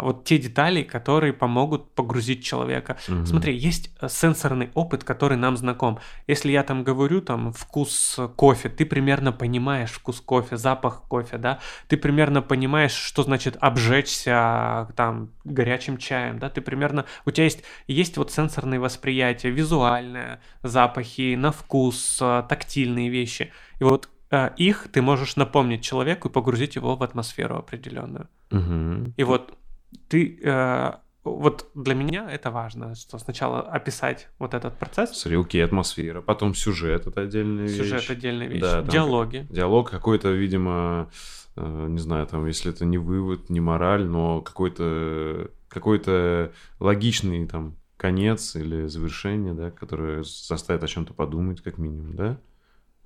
вот 0.02 0.24
те 0.24 0.38
детали, 0.38 0.82
которые 0.82 1.32
помогут 1.32 1.94
погрузить 1.94 2.44
человека. 2.44 2.98
Мгм. 3.08 3.26
Смотри, 3.26 3.56
есть 3.56 3.90
э, 4.00 4.08
сенсорный 4.08 4.70
опыт, 4.74 5.04
который 5.04 5.38
нам 5.38 5.56
знаком. 5.56 5.98
Если 6.26 6.52
я 6.52 6.62
там 6.62 6.84
говорю, 6.84 7.22
там, 7.22 7.52
вкус 7.52 8.16
э, 8.18 8.28
кофе, 8.28 8.68
ты 8.68 8.84
примерно 8.84 9.32
понимаешь 9.32 9.90
вкус 9.90 10.20
кофе, 10.20 10.56
запах 10.56 11.02
кофе, 11.08 11.38
да, 11.38 11.60
ты 11.88 11.96
примерно 11.96 12.42
понимаешь, 12.42 12.92
что 12.92 13.22
значит 13.22 13.56
обжечься 13.60 14.88
там 14.96 15.30
горячим 15.44 15.96
чаем, 15.96 16.38
да, 16.38 16.50
ты 16.50 16.60
примерно, 16.60 17.06
у 17.24 17.30
тебя 17.30 17.44
есть, 17.44 17.62
есть 17.86 18.18
вот 18.18 18.30
сенсорные 18.30 18.80
восприятия, 18.80 19.50
визуальные 19.50 20.40
запахи, 20.62 21.36
на 21.36 21.52
вкус, 21.52 22.18
э, 22.20 22.42
тактильные 22.48 23.08
вещи. 23.08 23.50
И 23.78 23.84
вот 23.84 24.10
их 24.56 24.86
ты 24.92 25.02
можешь 25.02 25.34
напомнить 25.34 25.82
человеку 25.82 26.28
и 26.28 26.30
погрузить 26.30 26.76
его 26.76 26.94
в 26.94 27.02
атмосферу 27.02 27.56
определенную. 27.56 28.28
Мгм. 28.50 29.12
И 29.16 29.24
вот 29.24 29.58
ты, 30.08 30.38
э, 30.42 30.92
вот 31.24 31.70
для 31.74 31.94
меня 31.94 32.30
это 32.30 32.50
важно, 32.50 32.94
что 32.94 33.18
сначала 33.18 33.60
описать 33.60 34.28
вот 34.38 34.54
этот 34.54 34.78
процесс, 34.78 35.26
окей, 35.26 35.64
атмосфера, 35.64 36.22
потом 36.22 36.54
сюжет, 36.54 37.06
это 37.06 37.22
отдельная 37.22 37.68
сюжет 37.68 38.00
вещь. 38.00 38.10
отдельная 38.10 38.46
вещь, 38.46 38.60
Да, 38.60 38.80
там 38.80 38.88
диалоги. 38.88 39.46
Диалог 39.50 39.90
какой-то, 39.90 40.30
видимо, 40.30 41.10
э, 41.56 41.86
не 41.88 41.98
знаю, 41.98 42.26
там, 42.26 42.46
если 42.46 42.72
это 42.72 42.84
не 42.84 42.98
вывод, 42.98 43.50
не 43.50 43.60
мораль, 43.60 44.04
но 44.04 44.40
какой-то 44.40 45.50
какой-то 45.68 46.52
логичный 46.80 47.46
там 47.46 47.76
конец 47.96 48.56
или 48.56 48.86
завершение, 48.86 49.54
да, 49.54 49.70
которое 49.70 50.24
заставит 50.24 50.82
о 50.82 50.88
чем-то 50.88 51.14
подумать, 51.14 51.62
как 51.62 51.78
минимум, 51.78 52.16
да? 52.16 52.40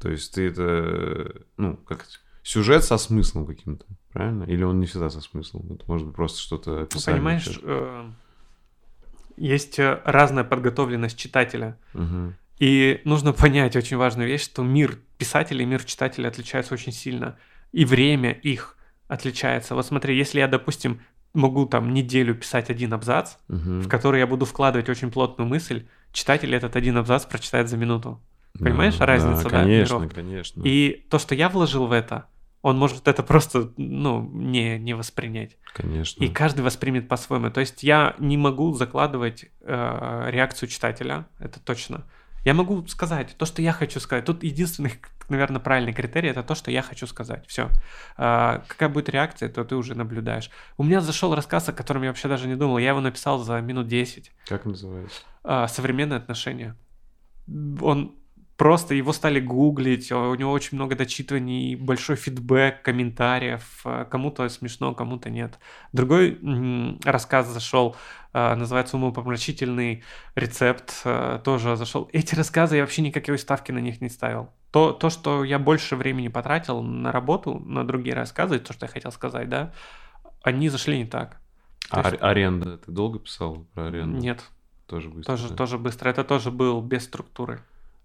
То 0.00 0.08
есть 0.08 0.34
ты 0.34 0.48
это, 0.48 1.42
ну, 1.56 1.76
как 1.76 2.06
сюжет 2.42 2.84
со 2.84 2.96
смыслом 2.96 3.46
каким-то, 3.46 3.84
правильно? 4.14 4.44
Или 4.44 4.62
он 4.64 4.80
не 4.80 4.86
всегда 4.86 5.10
со 5.10 5.20
смыслом? 5.20 5.66
Это 5.74 5.84
может 5.86 6.06
быть 6.06 6.16
просто 6.16 6.40
что-то 6.40 6.70
Ну, 6.70 6.80
описание. 6.82 7.18
понимаешь, 7.20 7.60
э, 7.62 8.10
есть 9.36 9.78
э, 9.78 10.00
разная 10.04 10.44
подготовленность 10.44 11.18
читателя. 11.18 11.76
Мгм. 11.92 12.34
И 12.58 13.00
нужно 13.04 13.32
понять 13.32 13.76
очень 13.76 13.96
важную 13.96 14.28
вещь, 14.28 14.44
что 14.44 14.62
мир 14.62 14.98
писателей 15.18 15.64
и 15.64 15.66
мир 15.66 15.84
читателей 15.84 16.28
отличаются 16.28 16.74
очень 16.74 16.92
сильно. 16.92 17.36
И 17.72 17.84
время 17.84 18.30
их 18.32 18.76
отличается. 19.08 19.74
Вот 19.74 19.84
смотри, 19.84 20.16
если 20.16 20.38
я, 20.38 20.46
допустим, 20.48 21.00
могу 21.34 21.66
там 21.66 21.92
неделю 21.92 22.34
писать 22.36 22.70
один 22.70 22.92
абзац, 22.94 23.34
Мгм. 23.48 23.80
в 23.82 23.88
который 23.88 24.20
я 24.20 24.26
буду 24.26 24.44
вкладывать 24.46 24.88
очень 24.88 25.10
плотную 25.10 25.48
мысль, 25.48 25.86
читатель 26.12 26.54
этот 26.54 26.76
один 26.76 26.96
абзац 26.96 27.24
прочитает 27.26 27.68
за 27.68 27.76
минуту. 27.76 28.20
Понимаешь, 28.60 28.96
Да, 28.98 29.06
разница, 29.06 29.44
да, 29.50 29.62
Конечно, 29.62 29.94
миров? 29.98 30.14
конечно. 30.14 30.62
И 30.64 31.04
то, 31.10 31.18
что 31.18 31.34
я 31.34 31.48
вложил 31.48 31.88
в 31.88 31.92
это, 31.92 32.26
он 32.64 32.78
может 32.78 33.08
это 33.08 33.22
просто, 33.22 33.72
ну, 33.76 34.26
не, 34.32 34.78
не 34.78 34.94
воспринять. 34.94 35.58
Конечно. 35.74 36.24
И 36.24 36.30
каждый 36.30 36.62
воспримет 36.62 37.08
по-своему. 37.08 37.50
То 37.50 37.60
есть 37.60 37.82
я 37.82 38.16
не 38.18 38.38
могу 38.38 38.72
закладывать 38.72 39.44
э, 39.60 40.28
реакцию 40.30 40.70
читателя, 40.70 41.26
это 41.38 41.60
точно. 41.60 42.06
Я 42.42 42.54
могу 42.54 42.86
сказать 42.86 43.36
то, 43.36 43.44
что 43.44 43.60
я 43.60 43.74
хочу 43.74 44.00
сказать. 44.00 44.24
Тут 44.24 44.42
единственный, 44.42 44.94
наверное, 45.28 45.60
правильный 45.60 45.92
критерий 45.92 46.30
это 46.30 46.42
то, 46.42 46.54
что 46.54 46.70
я 46.70 46.80
хочу 46.80 47.06
сказать. 47.06 47.46
Все. 47.46 47.68
какая 48.16 48.88
будет 48.88 49.10
реакция, 49.10 49.50
то 49.50 49.62
ты 49.64 49.76
уже 49.76 49.94
наблюдаешь. 49.94 50.50
У 50.78 50.84
меня 50.84 51.02
зашел 51.02 51.34
рассказ, 51.34 51.68
о 51.68 51.74
котором 51.74 52.02
я 52.02 52.08
вообще 52.08 52.28
даже 52.28 52.48
не 52.48 52.56
думал. 52.56 52.78
Я 52.78 52.90
его 52.90 53.00
написал 53.02 53.40
за 53.40 53.60
минут 53.60 53.88
10. 53.88 54.32
Как 54.48 54.64
называется? 54.64 55.20
современные 55.68 56.16
отношения. 56.16 56.76
Он 57.82 58.14
просто 58.56 58.94
его 58.94 59.12
стали 59.12 59.40
гуглить, 59.40 60.12
у 60.12 60.34
него 60.34 60.52
очень 60.52 60.76
много 60.76 60.96
дочитываний, 60.96 61.74
большой 61.74 62.16
фидбэк, 62.16 62.82
комментариев, 62.82 63.80
э, 63.84 64.06
кому-то 64.10 64.48
смешно, 64.48 64.94
кому-то 64.94 65.30
нет. 65.30 65.58
Другой 65.92 66.38
рассказ 67.04 67.48
зашел, 67.48 67.96
э, 68.32 68.54
называется 68.54 68.96
«Умопомрачительный 68.96 70.04
рецепт», 70.34 71.00
э, 71.04 71.40
тоже 71.44 71.76
зашел. 71.76 72.08
Эти 72.12 72.34
рассказы 72.34 72.76
я 72.76 72.82
вообще 72.82 73.02
никакой 73.02 73.38
ставки 73.38 73.72
на 73.72 73.78
них 73.78 74.00
не 74.00 74.08
ставил. 74.08 74.50
То, 74.70 74.92
то, 74.92 75.10
что 75.10 75.44
я 75.44 75.58
больше 75.58 75.96
времени 75.96 76.28
потратил 76.28 76.82
на 76.82 77.12
работу, 77.12 77.60
на 77.60 77.86
другие 77.86 78.14
рассказы, 78.14 78.58
то, 78.58 78.72
что 78.72 78.86
я 78.86 78.92
хотел 78.92 79.12
сказать, 79.12 79.48
да, 79.48 79.72
они 80.42 80.68
зашли 80.68 80.98
не 80.98 81.06
так. 81.06 81.40
А 81.90 82.10
есть... 82.10 82.22
аренда? 82.22 82.78
Ты 82.78 82.90
долго 82.90 83.18
писал 83.18 83.66
про 83.74 83.86
аренду? 83.86 84.18
Нет. 84.18 84.42
Тоже 84.86 85.08
быстро. 85.10 85.36
Тоже, 85.36 85.48
да? 85.48 85.54
тоже 85.54 85.78
быстро. 85.78 86.10
Это 86.10 86.24
тоже 86.24 86.50
был 86.50 86.80
без 86.82 87.04
структуры. 87.04 87.62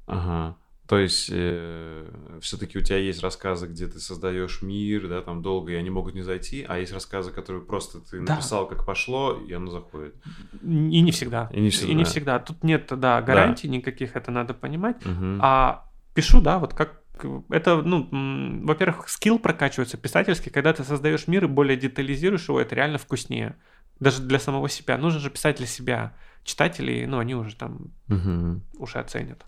Ага. 0.09 0.55
То 0.89 0.97
есть 0.97 1.29
э, 1.31 2.09
все-таки 2.41 2.79
у 2.79 2.81
тебя 2.81 2.97
есть 2.97 3.21
рассказы, 3.21 3.67
где 3.67 3.85
ты 3.85 3.99
создаешь 3.99 4.63
мир, 4.63 5.07
да, 5.07 5.21
там 5.21 5.43
долго, 5.43 5.71
и 5.71 5.75
они 5.75 5.91
могут 5.91 6.15
не 6.15 6.23
зайти, 6.23 6.65
а 6.67 6.79
есть 6.79 6.91
рассказы, 6.91 7.29
которые 7.29 7.63
просто 7.63 7.99
ты 7.99 8.19
да. 8.21 8.33
написал, 8.33 8.67
как 8.67 8.87
пошло, 8.87 9.33
и 9.33 9.53
оно 9.53 9.69
заходит. 9.69 10.15
И 10.63 11.01
не 11.01 11.11
всегда. 11.11 11.47
И 11.53 11.59
не 11.59 11.69
всегда. 11.69 11.91
И 11.91 11.95
не 11.95 12.03
всегда. 12.05 12.39
Тут 12.39 12.63
нет, 12.63 12.87
да, 12.89 13.21
гарантий 13.21 13.67
да. 13.67 13.75
никаких, 13.75 14.15
это 14.15 14.31
надо 14.31 14.55
понимать. 14.55 15.05
Угу. 15.05 15.37
А 15.41 15.85
пишу, 16.15 16.41
да, 16.41 16.57
вот 16.57 16.73
как 16.73 17.03
это, 17.51 17.83
ну, 17.83 18.07
во-первых, 18.65 19.09
скилл 19.09 19.37
прокачивается 19.37 19.97
писательский, 19.97 20.51
когда 20.51 20.73
ты 20.73 20.83
создаешь 20.83 21.27
мир 21.27 21.43
и 21.43 21.47
более 21.47 21.77
детализируешь 21.77 22.49
его, 22.49 22.59
это 22.59 22.73
реально 22.73 22.97
вкуснее. 22.97 23.57
Даже 23.99 24.23
для 24.23 24.39
самого 24.39 24.69
себя. 24.69 24.97
Нужно 24.97 25.19
же 25.19 25.29
писать 25.29 25.57
для 25.57 25.67
себя. 25.67 26.13
Читатели, 26.43 27.05
ну, 27.05 27.19
они 27.19 27.35
уже 27.35 27.55
там 27.55 27.91
угу. 28.07 28.61
уже 28.79 28.97
оценят. 28.97 29.45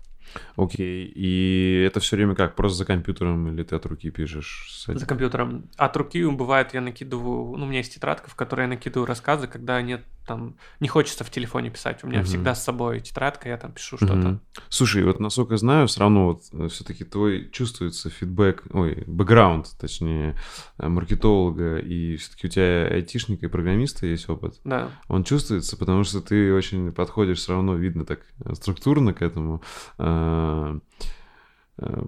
Окей. 0.56 1.10
И 1.14 1.84
это 1.86 2.00
все 2.00 2.16
время 2.16 2.34
как? 2.34 2.54
Просто 2.56 2.78
за 2.78 2.84
компьютером 2.84 3.48
или 3.52 3.62
ты 3.62 3.76
от 3.76 3.86
руки 3.86 4.10
пишешь? 4.10 4.84
За 4.86 5.06
компьютером. 5.06 5.68
От 5.76 5.96
руки 5.96 6.24
бывает, 6.24 6.74
я 6.74 6.80
накидываю... 6.80 7.56
Ну, 7.56 7.64
у 7.64 7.68
меня 7.68 7.78
есть 7.78 7.94
тетрадка, 7.94 8.30
в 8.30 8.34
которой 8.34 8.62
я 8.62 8.68
накидываю 8.68 9.06
рассказы, 9.06 9.46
когда 9.46 9.80
нет 9.82 10.04
там... 10.26 10.56
Не 10.80 10.88
хочется 10.88 11.24
в 11.24 11.30
телефоне 11.30 11.70
писать. 11.70 12.04
У 12.04 12.06
меня 12.06 12.20
угу. 12.20 12.26
всегда 12.26 12.54
с 12.54 12.64
собой 12.64 13.00
тетрадка, 13.00 13.48
я 13.48 13.56
там 13.56 13.72
пишу 13.72 13.96
что-то. 13.96 14.40
Слушай, 14.68 15.04
вот 15.04 15.20
насколько 15.20 15.54
я 15.54 15.58
знаю, 15.58 15.86
все 15.86 16.00
равно 16.00 16.26
вот 16.26 16.42
э, 16.52 16.68
все-таки 16.68 17.04
твой 17.04 17.50
чувствуется 17.50 18.10
фидбэк, 18.10 18.64
ой, 18.72 19.04
бэкграунд, 19.06 19.68
точнее, 19.78 20.36
э, 20.78 20.88
маркетолога, 20.88 21.78
и 21.78 22.16
все-таки 22.16 22.46
у 22.46 22.50
тебя 22.50 22.86
айтишника 22.86 23.46
и 23.46 23.48
программиста 23.48 24.06
есть 24.06 24.28
опыт. 24.28 24.60
Да. 24.64 24.90
Он 25.08 25.24
чувствуется, 25.24 25.76
потому 25.76 26.04
что 26.04 26.20
ты 26.20 26.52
очень 26.52 26.92
подходишь 26.92 27.38
все 27.38 27.52
равно, 27.52 27.74
видно 27.74 28.04
так 28.04 28.20
э, 28.44 28.54
структурно 28.54 29.12
к 29.12 29.22
этому 29.22 29.62
э, 29.98 30.78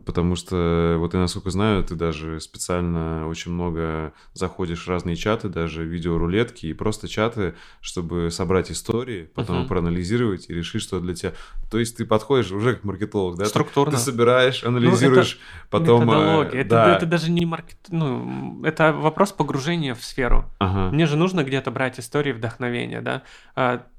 потому 0.04 0.36
что, 0.36 0.96
вот 0.98 1.14
я 1.14 1.20
насколько 1.20 1.50
знаю, 1.50 1.82
ты 1.84 1.94
даже 1.94 2.38
специально 2.40 3.26
очень 3.26 3.50
много 3.50 4.12
заходишь 4.34 4.84
в 4.84 4.88
разные 4.88 5.16
чаты, 5.16 5.48
даже 5.48 5.84
видеорулетки 5.84 6.66
и 6.66 6.74
просто 6.74 7.08
чаты, 7.08 7.54
чтобы 7.80 8.30
собрать 8.30 8.70
истории, 8.70 9.30
потом 9.34 9.62
uh-huh. 9.62 9.68
проанализировать 9.68 10.50
и 10.50 10.54
решить, 10.54 10.82
что 10.82 11.00
для 11.00 11.14
тебя... 11.14 11.32
То 11.70 11.78
есть 11.78 11.96
ты 11.96 12.04
подходишь 12.04 12.52
уже 12.52 12.74
как 12.74 12.84
маркетолог, 12.84 13.38
да? 13.38 13.46
Структурно. 13.46 13.92
Ты, 13.92 13.98
ты 13.98 14.02
собираешь, 14.02 14.62
ну, 14.62 14.68
анализируешь, 14.68 15.38
ну, 15.40 15.68
потом... 15.70 16.02
Э, 16.02 16.04
методология. 16.04 16.60
Это, 16.60 16.70
да. 16.70 16.96
это 16.96 17.06
даже 17.06 17.30
не 17.30 17.46
маркет... 17.46 17.78
Ну, 17.88 18.62
это 18.64 18.92
вопрос 18.92 19.32
погружения 19.32 19.94
в 19.94 20.04
сферу. 20.04 20.44
Ага. 20.58 20.90
Мне 20.92 21.06
же 21.06 21.16
нужно 21.16 21.42
где-то 21.42 21.70
брать 21.70 21.98
истории 21.98 22.32
вдохновения, 22.32 23.00
да? 23.00 23.22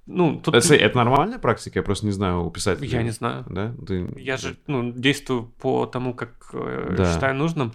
Ну, 0.08 0.40
тут... 0.40 0.54
Это, 0.54 0.76
это 0.76 0.98
нормальная 0.98 1.40
практика? 1.40 1.80
Я 1.80 1.84
просто 1.84 2.06
не 2.06 2.12
знаю 2.12 2.46
у 2.46 2.52
писателей. 2.52 2.90
Я 2.90 3.04
не 3.04 3.12
знаю. 3.12 3.46
Да? 3.50 3.74
Ты... 3.88 4.08
Я 4.18 4.38
же 4.38 4.56
ну, 4.68 4.92
действую 4.92 5.48
по 5.48 5.86
тому, 5.86 6.14
как 6.14 6.50
э, 6.54 6.94
да. 6.98 7.14
считаю 7.14 7.36
нужным. 7.36 7.74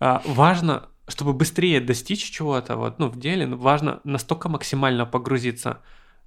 А, 0.00 0.22
важно, 0.24 0.88
чтобы 1.08 1.34
быстрее 1.34 1.80
достичь 1.80 2.30
чего-то 2.30 2.76
вот, 2.76 2.98
ну, 2.98 3.08
в 3.08 3.18
деле, 3.18 3.46
ну, 3.46 3.56
важно 3.56 4.00
настолько 4.04 4.48
максимально 4.48 5.04
погрузиться. 5.04 5.80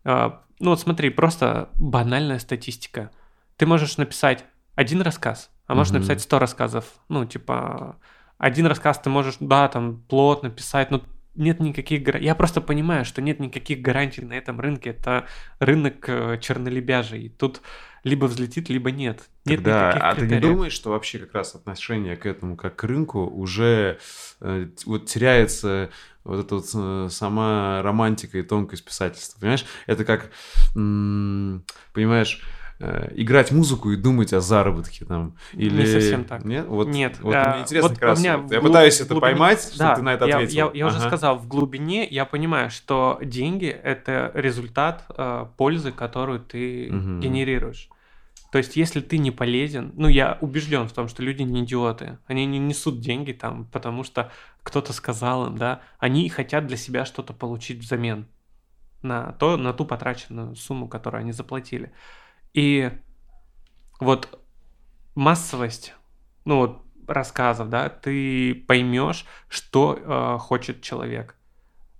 А, 0.04 0.44
ну 0.60 0.70
вот 0.72 0.80
смотри, 0.80 1.10
просто 1.10 1.70
банальная 1.76 2.40
статистика. 2.40 3.12
Ты 3.58 3.66
можешь 3.66 3.98
написать 3.98 4.46
один 4.76 5.02
рассказ, 5.02 5.52
а 5.66 5.76
можешь 5.76 5.92
угу. 5.92 6.00
написать 6.00 6.22
сто 6.22 6.38
рассказов. 6.40 6.86
Ну, 7.10 7.26
типа, 7.26 7.98
один 8.38 8.68
рассказ 8.68 9.00
ты 9.00 9.10
можешь, 9.10 9.38
да, 9.40 9.68
там, 9.68 10.02
плотно 10.08 10.50
писать, 10.50 10.92
но 10.92 11.02
нет 11.36 11.60
никаких 11.60 12.04
гарантий. 12.04 12.26
Я 12.26 12.36
просто 12.36 12.62
понимаю, 12.62 13.06
что 13.06 13.22
нет 13.22 13.40
никаких 13.40 13.82
гарантий 13.82 14.22
на 14.22 14.34
этом 14.34 14.60
рынке. 14.60 14.92
Это 14.92 15.28
рынок 15.60 16.08
э, 16.08 16.38
чернолебяжий. 16.42 17.30
Тут 17.30 17.62
либо 18.04 18.26
взлетит, 18.26 18.70
либо 18.70 18.92
нет. 18.92 19.30
Нет 19.46 19.60
никаких 19.60 20.02
а 20.02 20.14
критериев. 20.14 20.30
ты 20.30 20.36
не 20.36 20.42
думаешь, 20.42 20.74
что 20.74 20.92
вообще 20.92 21.20
как 21.20 21.34
раз 21.34 21.56
отношение 21.56 22.16
к 22.16 22.26
этому 22.26 22.56
как 22.56 22.76
к 22.76 22.84
рынку 22.84 23.26
уже 23.26 24.00
э, 24.42 24.68
вот 24.86 25.06
теряется 25.06 25.90
вот 26.24 26.46
эта 26.46 26.56
вот 26.56 26.70
э, 26.74 27.08
сама 27.10 27.82
романтика 27.84 28.38
и 28.38 28.44
тонкость 28.44 28.86
писательства, 28.86 29.40
понимаешь? 29.40 29.66
Это 29.86 30.06
как, 30.06 30.32
м- 30.76 31.64
понимаешь, 31.94 32.42
Э, 32.42 32.59
играть 32.80 33.52
музыку 33.52 33.92
и 33.92 33.96
думать 33.96 34.32
о 34.34 34.40
заработке 34.40 35.06
там. 35.06 35.36
Или... 35.54 35.82
Не 35.82 35.86
совсем 35.86 36.24
так. 36.24 36.46
Нет? 36.46 36.66
Вот, 36.68 36.88
Нет. 36.88 37.20
Вот 37.20 37.36
а, 37.36 37.54
мне 37.54 37.62
интересно 37.64 37.90
вот 37.90 37.98
как 37.98 38.10
раз. 38.10 38.24
Я 38.24 38.38
глуб... 38.38 38.62
пытаюсь 38.62 39.02
это 39.02 39.14
глубине... 39.14 39.22
поймать, 39.22 39.74
да, 39.78 39.96
ты 39.96 40.02
на 40.02 40.14
это 40.14 40.26
я, 40.26 40.38
ответил. 40.38 40.72
Я, 40.74 40.80
я 40.80 40.88
ага. 40.88 40.96
уже 40.96 41.06
сказал, 41.08 41.38
в 41.38 41.48
глубине 41.48 42.08
я 42.08 42.26
понимаю, 42.26 42.70
что 42.70 43.20
деньги— 43.22 43.68
это 43.84 44.32
результат 44.34 45.06
э, 45.18 45.46
пользы, 45.58 45.92
которую 45.92 46.40
ты 46.40 46.88
угу. 46.90 47.20
генерируешь. 47.20 47.90
То 48.52 48.58
есть, 48.58 48.76
если 48.76 49.00
ты 49.00 49.20
не 49.20 49.30
полезен, 49.30 49.92
ну, 49.96 50.08
я 50.08 50.38
убежден 50.42 50.88
в 50.88 50.92
том, 50.92 51.08
что 51.08 51.22
люди 51.22 51.44
не 51.44 51.64
идиоты. 51.64 52.18
Они 52.26 52.46
не 52.46 52.58
несут 52.58 53.00
деньги 53.00 53.32
там, 53.32 53.66
потому 53.66 54.04
что 54.04 54.32
кто-то 54.64 54.92
сказал 54.92 55.48
им, 55.48 55.58
да. 55.58 55.82
Они 56.00 56.28
хотят 56.30 56.66
для 56.66 56.78
себя 56.78 57.06
что-то 57.06 57.34
получить 57.34 57.80
взамен 57.80 58.26
на, 59.04 59.34
то, 59.34 59.56
на 59.56 59.72
ту 59.74 59.86
потраченную 59.86 60.56
сумму, 60.56 60.88
которую 60.88 61.22
они 61.22 61.32
заплатили. 61.32 61.92
И 62.54 62.92
вот 64.00 64.40
массовость, 65.16 65.94
ну 66.46 66.58
вот 66.58 66.82
рассказов, 67.08 67.70
да, 67.70 67.90
ты 67.90 68.54
поймешь, 68.68 69.26
что 69.48 69.98
э, 69.98 70.38
хочет 70.40 70.82
человек. 70.82 71.36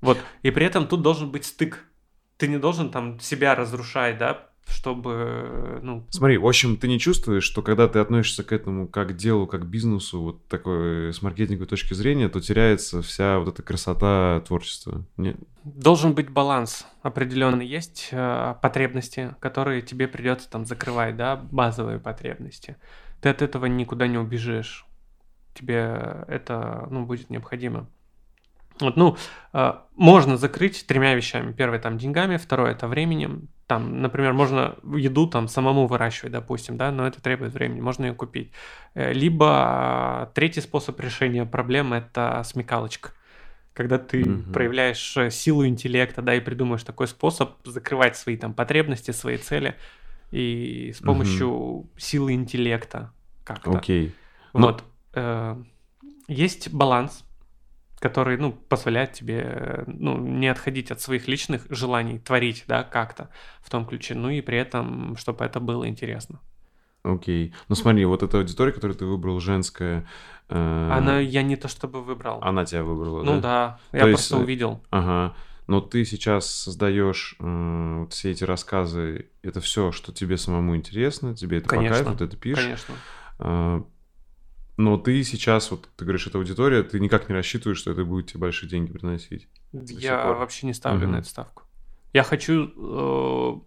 Вот. 0.02 0.18
И 0.44 0.52
при 0.52 0.66
этом 0.66 0.88
тут 0.88 1.02
должен 1.02 1.32
быть 1.32 1.46
стык. 1.46 1.86
Ты 2.38 2.48
не 2.48 2.58
должен 2.58 2.90
там 2.90 3.20
себя 3.20 3.56
разрушать, 3.56 4.18
да, 4.18 4.49
чтобы, 4.70 5.80
ну... 5.82 6.06
Смотри, 6.10 6.38
в 6.38 6.48
общем, 6.48 6.78
ты 6.78 6.88
не 6.88 7.00
чувствуешь, 7.00 7.44
что 7.44 7.62
когда 7.62 7.88
ты 7.88 8.00
относишься 8.00 8.44
к 8.44 8.52
этому 8.52 8.88
как 8.88 9.10
к 9.10 9.14
делу, 9.14 9.48
как 9.48 9.66
бизнесу, 9.66 10.22
вот 10.22 10.48
такой 10.48 11.14
с 11.14 11.22
маркетинговой 11.22 11.68
точки 11.68 11.94
зрения, 11.94 12.30
то 12.30 12.40
теряется 12.40 13.02
вся 13.02 13.40
вот 13.40 13.50
эта 13.50 13.64
красота 13.64 14.42
творчества? 14.48 15.04
Нет? 15.18 15.38
Должен 15.64 16.14
быть 16.14 16.30
баланс 16.30 16.86
определенный. 17.02 17.66
Есть 17.66 18.10
э, 18.12 18.56
потребности, 18.62 19.36
которые 19.40 19.82
тебе 19.82 20.08
придется 20.08 20.50
там 20.50 20.66
закрывать, 20.66 21.16
да, 21.16 21.36
базовые 21.36 22.00
потребности. 22.00 22.78
Ты 23.22 23.30
от 23.30 23.42
этого 23.42 23.66
никуда 23.66 24.08
не 24.08 24.18
убежишь. 24.18 24.86
Тебе 25.54 26.24
это, 26.28 26.88
ну, 26.90 27.06
будет 27.06 27.30
необходимо. 27.30 27.90
Вот, 28.80 28.96
ну, 28.96 29.18
э, 29.54 29.74
можно 29.96 30.38
закрыть 30.38 30.86
тремя 30.88 31.14
вещами. 31.16 31.52
Первое 31.52 31.80
там 31.80 31.98
деньгами, 31.98 32.38
второе 32.38 32.72
это 32.72 32.88
временем. 32.88 33.50
Там, 33.70 34.02
например, 34.02 34.34
можно 34.34 34.78
еду 34.98 35.28
там 35.28 35.48
самому 35.48 35.86
выращивать, 35.86 36.32
допустим, 36.32 36.76
да, 36.76 36.92
но 36.92 37.06
это 37.06 37.22
требует 37.22 37.54
времени, 37.54 37.82
можно 37.82 38.06
ее 38.06 38.16
купить. 38.16 38.52
Э, 38.96 39.14
либо 39.14 40.26
э, 40.28 40.34
третий 40.34 40.62
способ 40.62 41.00
решения 41.00 41.46
проблемы 41.46 41.98
это 41.98 42.42
смекалочка. 42.44 43.12
Когда 43.76 44.00
ты 44.00 44.24
угу. 44.24 44.52
проявляешь 44.52 45.16
э, 45.18 45.30
силу 45.30 45.68
интеллекта, 45.68 46.24
да, 46.24 46.34
и 46.34 46.40
придумаешь 46.40 46.84
такой 46.84 47.08
способ 47.08 47.58
закрывать 47.64 48.18
свои 48.18 48.38
там 48.38 48.56
потребности, 48.56 49.12
свои 49.12 49.38
цели, 49.38 49.76
и 50.32 50.92
с 50.92 51.00
помощью 51.02 51.52
угу. 51.52 51.90
силы 51.96 52.34
интеллекта 52.34 53.14
как-то. 53.44 53.78
Окей. 53.78 54.16
Вот. 54.52 54.84
Но... 55.14 55.22
Э, 55.22 55.64
есть 56.28 56.74
баланс 56.74 57.24
который, 58.00 58.38
ну, 58.38 58.52
позволяет 58.52 59.14
тебе, 59.14 59.84
ну, 59.88 60.18
не 60.18 60.48
отходить 60.48 60.92
от 60.92 61.02
своих 61.02 61.28
личных 61.28 61.66
желаний, 61.70 62.20
творить, 62.20 62.64
да, 62.68 62.84
как-то 62.84 63.30
в 63.62 63.70
том 63.70 63.86
ключе, 63.86 64.16
ну 64.16 64.30
и 64.30 64.42
при 64.42 64.58
этом, 64.58 65.16
чтобы 65.18 65.46
это 65.46 65.60
было 65.60 65.88
интересно. 65.88 66.40
Окей. 67.04 67.54
Ну 67.70 67.76
смотри, 67.76 68.06
вот 68.06 68.24
эта 68.24 68.38
аудитория, 68.38 68.72
которую 68.72 68.98
ты 68.98 69.06
выбрал, 69.06 69.40
женская... 69.40 70.06
Э... 70.50 70.92
Она, 70.92 71.20
я 71.20 71.44
не 71.44 71.56
то 71.56 71.68
чтобы 71.68 72.02
выбрал. 72.02 72.40
Она 72.42 72.66
тебя 72.66 72.84
выбрала, 72.84 73.24
ну, 73.24 73.26
да? 73.26 73.34
Ну 73.34 73.42
да, 73.42 73.80
я 73.94 74.04
то 74.04 74.10
просто 74.12 74.36
есть... 74.36 74.46
увидел. 74.46 74.84
Ага. 74.90 75.36
Но 75.68 75.82
ты 75.82 76.04
сейчас 76.04 76.50
создаешь 76.50 77.36
э, 77.40 78.00
вот 78.00 78.14
все 78.14 78.32
эти 78.32 78.44
рассказы, 78.44 79.30
это 79.44 79.62
все, 79.62 79.92
что 79.92 80.12
тебе 80.12 80.36
самому 80.36 80.76
интересно, 80.76 81.36
тебе 81.36 81.60
это 81.60 81.70
конечно, 81.70 81.98
по 82.00 82.04
кайфу, 82.06 82.18
ты 82.18 82.26
это 82.26 82.38
пишешь. 82.38 82.64
Конечно. 82.64 82.96
Э, 83.38 83.84
Но 84.80 84.96
ты 84.96 85.26
сейчас, 85.26 85.72
вот 85.72 85.90
ты 85.98 86.06
говоришь, 86.06 86.26
это 86.26 86.38
аудитория, 86.38 86.84
ты 86.84 87.02
никак 87.02 87.28
не 87.28 87.36
рассчитываешь, 87.36 87.80
что 87.80 87.92
это 87.92 88.06
будет 88.06 88.28
тебе 88.28 88.40
большие 88.40 88.70
деньги 88.70 88.94
приносить. 88.94 89.50
Я 89.74 90.32
вообще 90.32 90.68
не 90.68 90.74
ставлю 90.74 91.04
угу. 91.04 91.12
на 91.12 91.18
эту 91.18 91.28
ставку. 91.28 91.64
Я 92.14 92.24
хочу 92.24 92.72
э, 92.78 93.60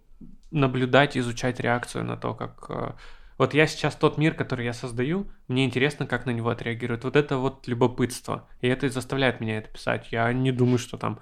наблюдать, 0.53 1.19
изучать 1.19 1.61
реакцию 1.61 2.07
на 2.07 2.17
то, 2.17 2.33
как... 2.33 2.65
Э, 2.71 2.93
вот 3.37 3.53
я 3.53 3.67
сейчас 3.67 3.95
тот 3.95 4.17
мир, 4.17 4.33
который 4.33 4.65
я 4.65 4.73
создаю, 4.73 5.31
мне 5.49 5.67
интересно, 5.67 6.07
как 6.07 6.25
на 6.25 6.31
него 6.31 6.49
отреагируют. 6.49 7.05
Вот 7.05 7.15
это 7.15 7.37
вот 7.37 7.69
любопытство. 7.69 8.49
И 8.63 8.69
это 8.69 8.87
и 8.87 8.89
заставляет 8.89 9.39
меня 9.39 9.59
это 9.59 9.69
писать. 9.69 10.09
Я 10.13 10.33
не 10.33 10.51
думаю, 10.51 10.79
что 10.79 10.97
там 10.97 11.21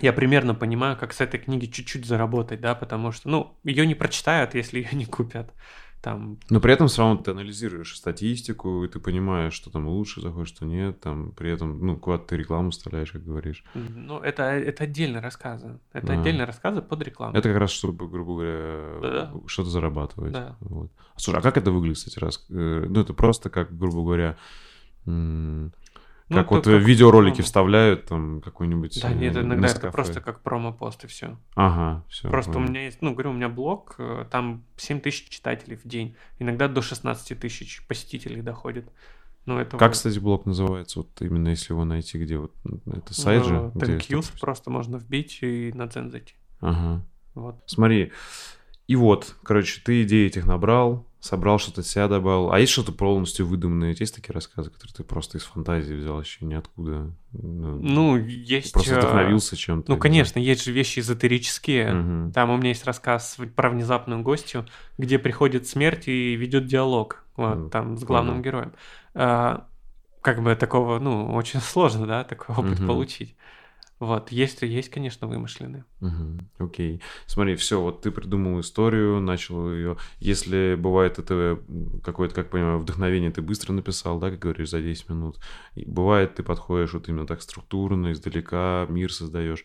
я 0.00 0.12
примерно 0.12 0.54
понимаю, 0.54 0.96
как 0.96 1.12
с 1.12 1.20
этой 1.20 1.40
книги 1.40 1.66
чуть-чуть 1.66 2.06
заработать, 2.06 2.60
да, 2.60 2.76
потому 2.76 3.10
что, 3.10 3.28
ну, 3.30 3.58
ее 3.64 3.84
не 3.84 3.96
прочитают, 3.96 4.54
если 4.54 4.78
ее 4.78 4.90
не 4.92 5.06
купят 5.06 5.52
там... 6.00 6.38
Но 6.50 6.60
при 6.60 6.72
этом 6.72 6.88
все 6.88 7.02
равно 7.02 7.22
ты 7.22 7.30
анализируешь 7.32 7.96
статистику, 7.96 8.84
и 8.84 8.88
ты 8.88 9.00
понимаешь, 9.00 9.52
что 9.52 9.70
там 9.70 9.88
лучше 9.88 10.20
заходит, 10.20 10.48
что 10.48 10.64
нет, 10.64 11.00
там 11.00 11.32
при 11.32 11.50
этом, 11.50 11.84
ну, 11.84 11.96
куда 11.96 12.18
ты 12.18 12.36
рекламу 12.36 12.70
вставляешь, 12.70 13.12
как 13.12 13.24
говоришь. 13.24 13.64
Ну, 13.74 14.20
это, 14.20 14.44
это 14.44 14.84
отдельные 14.84 15.20
рассказы. 15.20 15.78
Это 15.92 16.12
а. 16.12 16.20
отдельные 16.20 16.44
рассказы 16.44 16.82
под 16.82 17.02
рекламу. 17.02 17.36
Это 17.36 17.48
как 17.48 17.58
раз, 17.58 17.70
чтобы, 17.70 18.08
грубо 18.08 18.34
говоря, 18.34 19.00
да. 19.02 19.32
что-то 19.46 19.70
зарабатывать. 19.70 20.32
Да. 20.32 20.56
Вот. 20.60 20.90
Слушай, 21.16 21.40
а 21.40 21.42
как 21.42 21.56
это 21.56 21.70
выглядит, 21.70 21.98
кстати, 21.98 22.18
раз? 22.18 22.44
Э, 22.50 22.86
ну, 22.88 23.00
это 23.00 23.12
просто 23.12 23.50
как, 23.50 23.76
грубо 23.76 24.02
говоря, 24.02 24.36
ну, 26.28 26.36
как 26.38 26.50
вот 26.50 26.64
как 26.64 26.82
видеоролики 26.82 27.36
промо. 27.36 27.44
вставляют, 27.44 28.06
там 28.06 28.40
какой-нибудь. 28.40 29.00
Да, 29.00 29.12
нет, 29.12 29.36
иногда 29.36 29.68
это 29.68 29.90
просто 29.90 30.20
как 30.20 30.40
промо-пост 30.40 31.04
и 31.04 31.06
все. 31.06 31.36
Ага, 31.54 32.04
все. 32.08 32.28
Просто 32.28 32.52
понял. 32.52 32.66
у 32.66 32.68
меня 32.70 32.84
есть, 32.84 33.00
ну, 33.00 33.12
говорю, 33.12 33.30
у 33.30 33.34
меня 33.34 33.48
блог, 33.48 33.94
э, 33.98 34.24
там 34.30 34.64
7 34.76 35.00
тысяч 35.00 35.28
читателей 35.28 35.76
в 35.76 35.86
день. 35.86 36.16
Иногда 36.38 36.66
до 36.66 36.82
16 36.82 37.38
тысяч 37.38 37.86
посетителей 37.86 38.42
доходит. 38.42 38.90
Ну, 39.44 39.60
это 39.60 39.72
как, 39.72 39.90
вот... 39.90 39.92
кстати, 39.92 40.18
блог 40.18 40.46
называется? 40.46 41.00
Вот 41.00 41.10
именно 41.20 41.48
если 41.50 41.72
его 41.72 41.84
найти, 41.84 42.18
где 42.18 42.38
вот 42.38 42.52
это 42.92 43.14
сайт 43.14 43.44
же? 43.44 43.54
Ну, 43.54 43.70
Thank 43.80 44.40
просто 44.40 44.70
можно 44.70 44.96
вбить 44.96 45.38
и 45.42 45.70
на 45.72 45.86
цен 45.88 46.10
зайти. 46.10 46.34
Ага. 46.60 47.06
Вот. 47.34 47.62
Смотри, 47.66 48.12
и 48.88 48.96
вот, 48.96 49.36
короче, 49.44 49.80
ты 49.84 50.02
идеи 50.02 50.26
этих 50.26 50.46
набрал, 50.46 51.06
собрал 51.26 51.58
что-то 51.58 51.82
себя 51.82 52.08
добавил. 52.08 52.52
А 52.52 52.58
есть 52.58 52.72
что-то 52.72 52.92
полностью 52.92 53.46
выдуманное? 53.46 53.94
Есть 53.98 54.14
такие 54.14 54.32
рассказы, 54.32 54.70
которые 54.70 54.94
ты 54.94 55.04
просто 55.04 55.38
из 55.38 55.44
фантазии 55.44 55.94
взял 55.94 56.20
еще 56.20 56.44
ниоткуда? 56.44 57.12
Ну, 57.32 57.78
ну 57.80 58.16
есть... 58.16 58.72
Просто 58.72 58.94
э, 58.94 58.98
вдохновился 58.98 59.56
чем-то? 59.56 59.90
Ну, 59.90 59.98
конечно, 59.98 60.38
есть 60.38 60.64
же 60.64 60.72
вещи 60.72 61.00
эзотерические. 61.00 61.94
Угу. 61.94 62.32
Там 62.32 62.50
у 62.50 62.56
меня 62.56 62.68
есть 62.68 62.84
рассказ 62.84 63.36
про 63.54 63.70
внезапную 63.70 64.22
гостью, 64.22 64.66
где 64.98 65.18
приходит 65.18 65.66
смерть 65.66 66.08
и 66.08 66.34
ведет 66.34 66.66
диалог 66.66 67.24
вот, 67.36 67.54
ну, 67.54 67.68
там 67.68 67.96
с 67.96 68.04
главным 68.04 68.36
понял. 68.36 68.44
героем. 68.44 68.72
А, 69.14 69.66
как 70.22 70.42
бы 70.42 70.54
такого, 70.56 70.98
ну, 70.98 71.34
очень 71.34 71.60
сложно, 71.62 72.06
да, 72.06 72.24
такой 72.24 72.56
опыт 72.56 72.78
угу. 72.80 72.86
получить. 72.86 73.36
Вот, 73.98 74.30
есть, 74.30 74.60
есть, 74.60 74.90
конечно, 74.90 75.26
вымышленные. 75.26 75.86
Угу, 76.02 76.66
окей. 76.66 77.00
Смотри, 77.26 77.56
все, 77.56 77.80
вот 77.80 78.02
ты 78.02 78.10
придумал 78.10 78.60
историю, 78.60 79.20
начал 79.20 79.72
ее. 79.72 79.96
Если 80.18 80.76
бывает 80.78 81.18
это 81.18 81.58
какое-то, 82.04 82.34
как 82.34 82.50
понимаю, 82.50 82.78
вдохновение, 82.78 83.30
ты 83.30 83.40
быстро 83.40 83.72
написал, 83.72 84.18
да, 84.18 84.30
как 84.30 84.40
говоришь, 84.40 84.68
за 84.68 84.82
10 84.82 85.08
минут. 85.08 85.38
И 85.74 85.86
бывает, 85.86 86.34
ты 86.34 86.42
подходишь 86.42 86.92
вот 86.92 87.08
именно 87.08 87.26
так 87.26 87.40
структурно, 87.40 88.12
издалека, 88.12 88.86
мир 88.90 89.10
создаешь. 89.10 89.64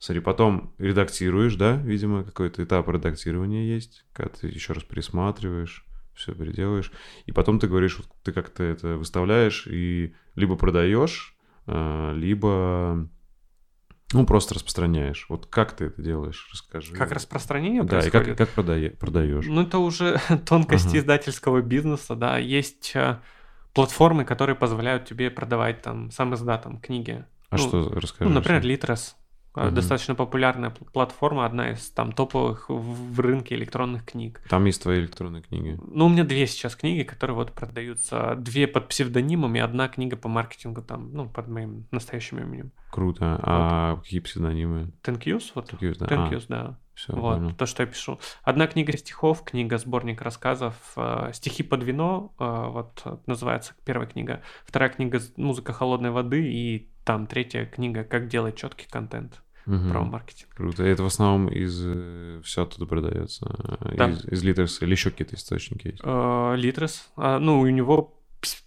Смотри, 0.00 0.22
потом 0.22 0.74
редактируешь, 0.78 1.54
да, 1.54 1.76
видимо, 1.76 2.24
какой-то 2.24 2.64
этап 2.64 2.88
редактирования 2.88 3.64
есть, 3.64 4.04
когда 4.12 4.30
ты 4.30 4.48
еще 4.48 4.72
раз 4.72 4.82
пересматриваешь, 4.82 5.84
все 6.14 6.34
переделаешь. 6.34 6.90
И 7.26 7.32
потом 7.32 7.60
ты 7.60 7.68
говоришь, 7.68 7.98
вот 7.98 8.08
ты 8.24 8.32
как-то 8.32 8.64
это 8.64 8.96
выставляешь 8.96 9.68
и 9.68 10.14
либо 10.34 10.56
продаешь, 10.56 11.36
а, 11.66 12.12
либо 12.12 13.08
ну, 14.12 14.24
просто 14.24 14.54
распространяешь. 14.54 15.26
Вот 15.28 15.46
как 15.46 15.72
ты 15.72 15.86
это 15.86 16.00
делаешь? 16.00 16.48
Расскажи. 16.52 16.94
Как 16.94 17.12
распространение 17.12 17.82
Да, 17.82 18.00
происходит? 18.00 18.26
и 18.26 18.30
как, 18.30 18.38
как 18.38 18.48
продае, 18.50 18.90
продаешь? 18.90 19.44
Ну, 19.46 19.62
это 19.62 19.78
уже 19.78 20.18
тонкости 20.46 20.88
ага. 20.88 20.98
издательского 20.98 21.60
бизнеса, 21.60 22.14
да. 22.14 22.38
Есть 22.38 22.92
э, 22.94 23.18
платформы, 23.74 24.24
которые 24.24 24.56
позволяют 24.56 25.04
тебе 25.04 25.30
продавать 25.30 25.82
там 25.82 26.10
сам 26.10 26.34
издатом 26.34 26.80
книги. 26.80 27.24
А 27.50 27.56
ну, 27.56 27.68
что, 27.68 27.90
расскажи? 27.94 28.28
Ну, 28.28 28.34
например, 28.34 28.62
Литрес. 28.62 29.14
Угу. 29.54 29.70
Достаточно 29.70 30.14
популярная 30.14 30.70
платформа, 30.70 31.46
одна 31.46 31.72
из 31.72 31.90
там 31.90 32.12
топовых 32.12 32.66
в 32.68 33.20
рынке 33.20 33.54
электронных 33.54 34.04
книг. 34.04 34.40
Там 34.48 34.64
есть 34.66 34.82
твои 34.82 35.00
электронные 35.00 35.42
книги. 35.42 35.78
Ну, 35.80 36.06
у 36.06 36.08
меня 36.08 36.24
две 36.24 36.46
сейчас 36.46 36.76
книги, 36.76 37.02
которые 37.02 37.34
вот 37.34 37.52
продаются. 37.52 38.34
Две 38.36 38.66
под 38.66 38.88
псевдонимами, 38.88 39.60
одна 39.60 39.88
книга 39.88 40.16
по 40.16 40.28
маркетингу 40.28 40.82
там, 40.82 41.12
ну, 41.12 41.28
под 41.28 41.48
моим 41.48 41.86
настоящим 41.90 42.38
именем. 42.38 42.72
Круто. 42.90 43.30
Вот. 43.32 43.40
А 43.42 43.96
какие 43.96 44.20
псевдонимы? 44.20 44.92
Тенкьюз, 45.02 45.52
вот. 45.54 45.70
Тенкьюз, 45.70 45.98
да. 45.98 46.06
Тенкьюз, 46.06 46.44
а. 46.44 46.48
да. 46.48 46.78
Все, 46.98 47.12
вот, 47.14 47.36
понял. 47.36 47.54
то, 47.54 47.64
что 47.66 47.84
я 47.84 47.86
пишу. 47.86 48.18
Одна 48.42 48.66
книга 48.66 48.96
стихов, 48.96 49.44
книга 49.44 49.78
сборник 49.78 50.20
рассказов, 50.20 50.74
э, 50.96 51.30
стихи 51.32 51.62
под 51.62 51.84
вино, 51.84 52.34
э, 52.40 52.66
вот 52.70 53.04
называется 53.26 53.74
первая 53.84 54.08
книга. 54.08 54.42
Вторая 54.66 54.90
книга 54.90 55.20
музыка 55.36 55.72
холодной 55.72 56.10
воды 56.10 56.52
и 56.52 56.90
там 57.08 57.26
третья 57.26 57.64
книга 57.64 58.04
как 58.04 58.28
делать 58.28 58.56
четкий 58.56 58.86
контент 58.86 59.40
угу. 59.64 59.88
про 59.88 60.04
маркетинг. 60.04 60.50
Круто. 60.54 60.84
И 60.84 60.90
это 60.90 61.02
в 61.02 61.06
основном 61.06 61.48
из 61.48 61.80
э, 61.82 62.42
все 62.44 62.64
оттуда 62.64 62.84
продается. 62.84 63.46
Да. 63.96 64.10
Из, 64.10 64.26
из 64.26 64.44
Литрес 64.44 64.82
или 64.82 64.90
еще 64.90 65.10
какие-то 65.10 65.36
источники 65.36 65.86
есть? 65.86 66.02
Литрес. 66.04 67.10
А, 67.16 67.38
ну, 67.38 67.60
у 67.60 67.66
него 67.66 68.14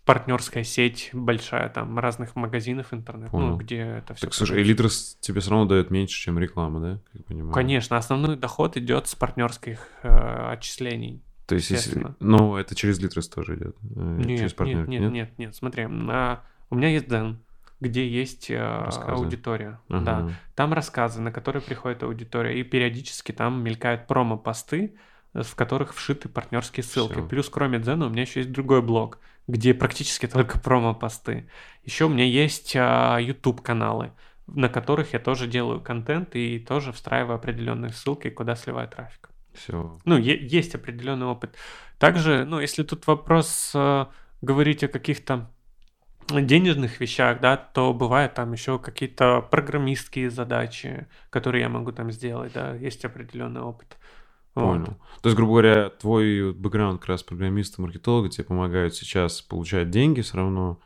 партнерская 0.05 0.63
сеть 0.63 1.11
большая, 1.13 1.69
там 1.69 1.99
разных 1.99 2.35
магазинов 2.35 2.95
интернет, 2.95 3.31
ну, 3.31 3.57
где 3.57 3.77
это 3.77 4.15
все. 4.15 4.25
Так, 4.25 4.33
слушай, 4.33 4.59
и 4.59 4.63
Литрес 4.63 5.19
тебе 5.21 5.39
все 5.39 5.51
равно 5.51 5.67
дает 5.67 5.91
меньше, 5.91 6.19
чем 6.19 6.39
реклама, 6.39 6.79
да? 6.79 6.99
Как 7.13 7.25
понимаю. 7.27 7.53
Конечно, 7.53 7.95
основной 7.95 8.37
доход 8.37 8.75
идет 8.75 9.07
с 9.07 9.13
партнерских 9.13 9.87
э, 10.01 10.51
отчислений. 10.51 11.21
То 11.45 11.53
есть, 11.53 11.69
если, 11.69 12.07
ну, 12.19 12.57
это 12.57 12.73
через 12.73 12.99
Литрес 12.99 13.29
тоже 13.29 13.55
идет? 13.55 13.77
Э, 13.95 14.23
нет, 14.25 14.39
через 14.39 14.59
нет, 14.59 14.87
нет, 14.87 15.01
нет, 15.01 15.11
нет, 15.11 15.29
нет, 15.37 15.55
смотри, 15.55 15.85
а, 15.87 16.41
у 16.71 16.75
меня 16.75 16.87
есть 16.87 17.07
Дэн, 17.07 17.39
где 17.81 18.07
есть 18.07 18.49
э, 18.49 18.57
аудитория. 19.07 19.79
Ага. 19.89 20.05
Да. 20.05 20.29
Там 20.55 20.73
рассказы, 20.73 21.19
на 21.19 21.31
которые 21.31 21.61
приходит 21.63 22.03
аудитория, 22.03 22.59
и 22.59 22.63
периодически 22.63 23.31
там 23.31 23.63
мелькают 23.63 24.07
промо-посты, 24.07 24.95
э, 25.33 25.41
в 25.41 25.55
которых 25.55 25.93
вшиты 25.95 26.29
партнерские 26.29 26.83
ссылки. 26.83 27.13
Все. 27.13 27.27
Плюс, 27.27 27.49
кроме 27.49 27.79
Дзена, 27.79 28.05
у 28.05 28.09
меня 28.09 28.21
еще 28.21 28.41
есть 28.41 28.51
другой 28.51 28.83
блог, 28.83 29.19
где 29.47 29.73
практически 29.73 30.27
только 30.27 30.59
промо-посты. 30.63 31.49
Еще 31.83 32.05
у 32.05 32.09
меня 32.09 32.23
есть 32.23 32.75
а, 32.75 33.17
YouTube-каналы, 33.17 34.11
на 34.45 34.69
которых 34.69 35.13
я 35.13 35.19
тоже 35.19 35.47
делаю 35.47 35.81
контент 35.81 36.35
и 36.35 36.59
тоже 36.59 36.91
встраиваю 36.91 37.35
определенные 37.35 37.91
ссылки, 37.91 38.29
куда 38.29 38.55
сливаю 38.55 38.87
трафик. 38.87 39.31
Все. 39.53 39.97
Ну, 40.05 40.17
есть 40.17 40.75
определенный 40.75 41.25
опыт. 41.25 41.55
Также, 41.97 42.45
ну, 42.45 42.59
если 42.59 42.83
тут 42.83 43.07
вопрос 43.07 43.71
э, 43.73 44.05
говорить 44.41 44.83
о 44.83 44.87
каких-то 44.87 45.49
денежных 46.39 46.99
вещах, 46.99 47.41
да, 47.41 47.57
то 47.57 47.93
бывают 47.93 48.33
там 48.33 48.53
еще 48.53 48.79
какие-то 48.79 49.41
программистские 49.41 50.29
задачи, 50.29 51.07
которые 51.29 51.63
я 51.63 51.69
могу 51.69 51.91
там 51.91 52.11
сделать, 52.11 52.53
да, 52.53 52.73
есть 52.75 53.03
определенный 53.03 53.61
опыт. 53.61 53.97
Понял. 54.53 54.85
Вот. 54.85 55.21
То 55.21 55.29
есть, 55.29 55.37
грубо 55.37 55.53
говоря, 55.53 55.89
твой 55.89 56.53
бэкграунд 56.53 56.99
как 56.99 57.09
раз 57.09 57.23
программиста, 57.23 57.81
маркетолога 57.81 58.29
тебе 58.29 58.43
помогают 58.43 58.95
сейчас 58.95 59.41
получать 59.41 59.89
деньги 59.89 60.21
все 60.21 60.37
равно, 60.37 60.79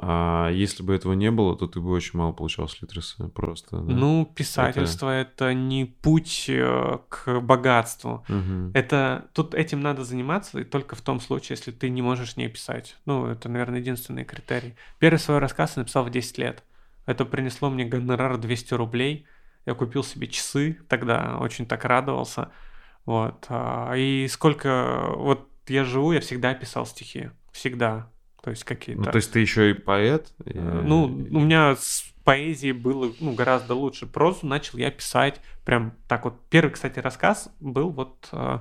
а 0.00 0.48
если 0.50 0.84
бы 0.84 0.94
этого 0.94 1.14
не 1.14 1.32
было, 1.32 1.56
то 1.56 1.66
ты 1.66 1.80
бы 1.80 1.90
очень 1.90 2.16
мало 2.16 2.32
получал 2.32 2.68
с 2.68 2.80
Литреса 2.80 3.28
просто. 3.28 3.78
Да? 3.78 3.92
Ну, 3.92 4.32
писательство 4.32 5.10
это... 5.10 5.46
это 5.46 5.54
не 5.54 5.86
путь 5.86 6.44
э, 6.48 6.98
к 7.08 7.40
богатству. 7.40 8.24
Угу. 8.28 8.70
Это 8.74 9.28
тут 9.32 9.54
этим 9.54 9.80
надо 9.80 10.04
заниматься 10.04 10.60
и 10.60 10.64
только 10.64 10.94
в 10.94 11.00
том 11.00 11.18
случае, 11.18 11.56
если 11.56 11.72
ты 11.72 11.90
не 11.90 12.00
можешь 12.00 12.36
не 12.36 12.48
писать. 12.48 12.96
Ну, 13.06 13.26
это, 13.26 13.48
наверное, 13.48 13.80
единственный 13.80 14.24
критерий. 14.24 14.76
Первый 15.00 15.18
свой 15.18 15.38
рассказ 15.38 15.72
я 15.74 15.80
написал 15.80 16.04
в 16.04 16.10
10 16.10 16.38
лет. 16.38 16.62
Это 17.04 17.24
принесло 17.24 17.68
мне 17.68 17.84
гонорар 17.84 18.38
200 18.38 18.74
рублей. 18.74 19.26
Я 19.66 19.74
купил 19.74 20.04
себе 20.04 20.28
часы, 20.28 20.78
тогда 20.88 21.38
очень 21.40 21.66
так 21.66 21.84
радовался. 21.84 22.52
Вот. 23.04 23.46
А, 23.48 23.94
и 23.94 24.28
сколько... 24.28 25.10
Вот 25.16 25.48
я 25.66 25.82
живу, 25.82 26.12
я 26.12 26.20
всегда 26.20 26.54
писал 26.54 26.86
стихи. 26.86 27.30
Всегда. 27.50 28.12
То 28.42 28.50
есть 28.50 28.64
какие-то... 28.64 29.02
Ну, 29.02 29.10
то 29.10 29.16
есть 29.16 29.32
ты 29.32 29.40
еще 29.40 29.70
и 29.70 29.74
поэт? 29.74 30.32
И... 30.44 30.52
Э, 30.54 30.82
ну, 30.84 31.04
у 31.04 31.40
меня 31.40 31.74
с 31.76 32.04
поэзией 32.24 32.72
было 32.72 33.12
ну, 33.20 33.32
гораздо 33.32 33.74
лучше. 33.74 34.06
Прозу 34.06 34.46
начал 34.46 34.78
я 34.78 34.90
писать 34.90 35.40
прям 35.64 35.94
так 36.06 36.24
вот. 36.24 36.34
Первый, 36.48 36.70
кстати, 36.70 36.98
рассказ 36.98 37.50
был 37.60 37.90
вот... 37.90 38.28
Э, 38.32 38.60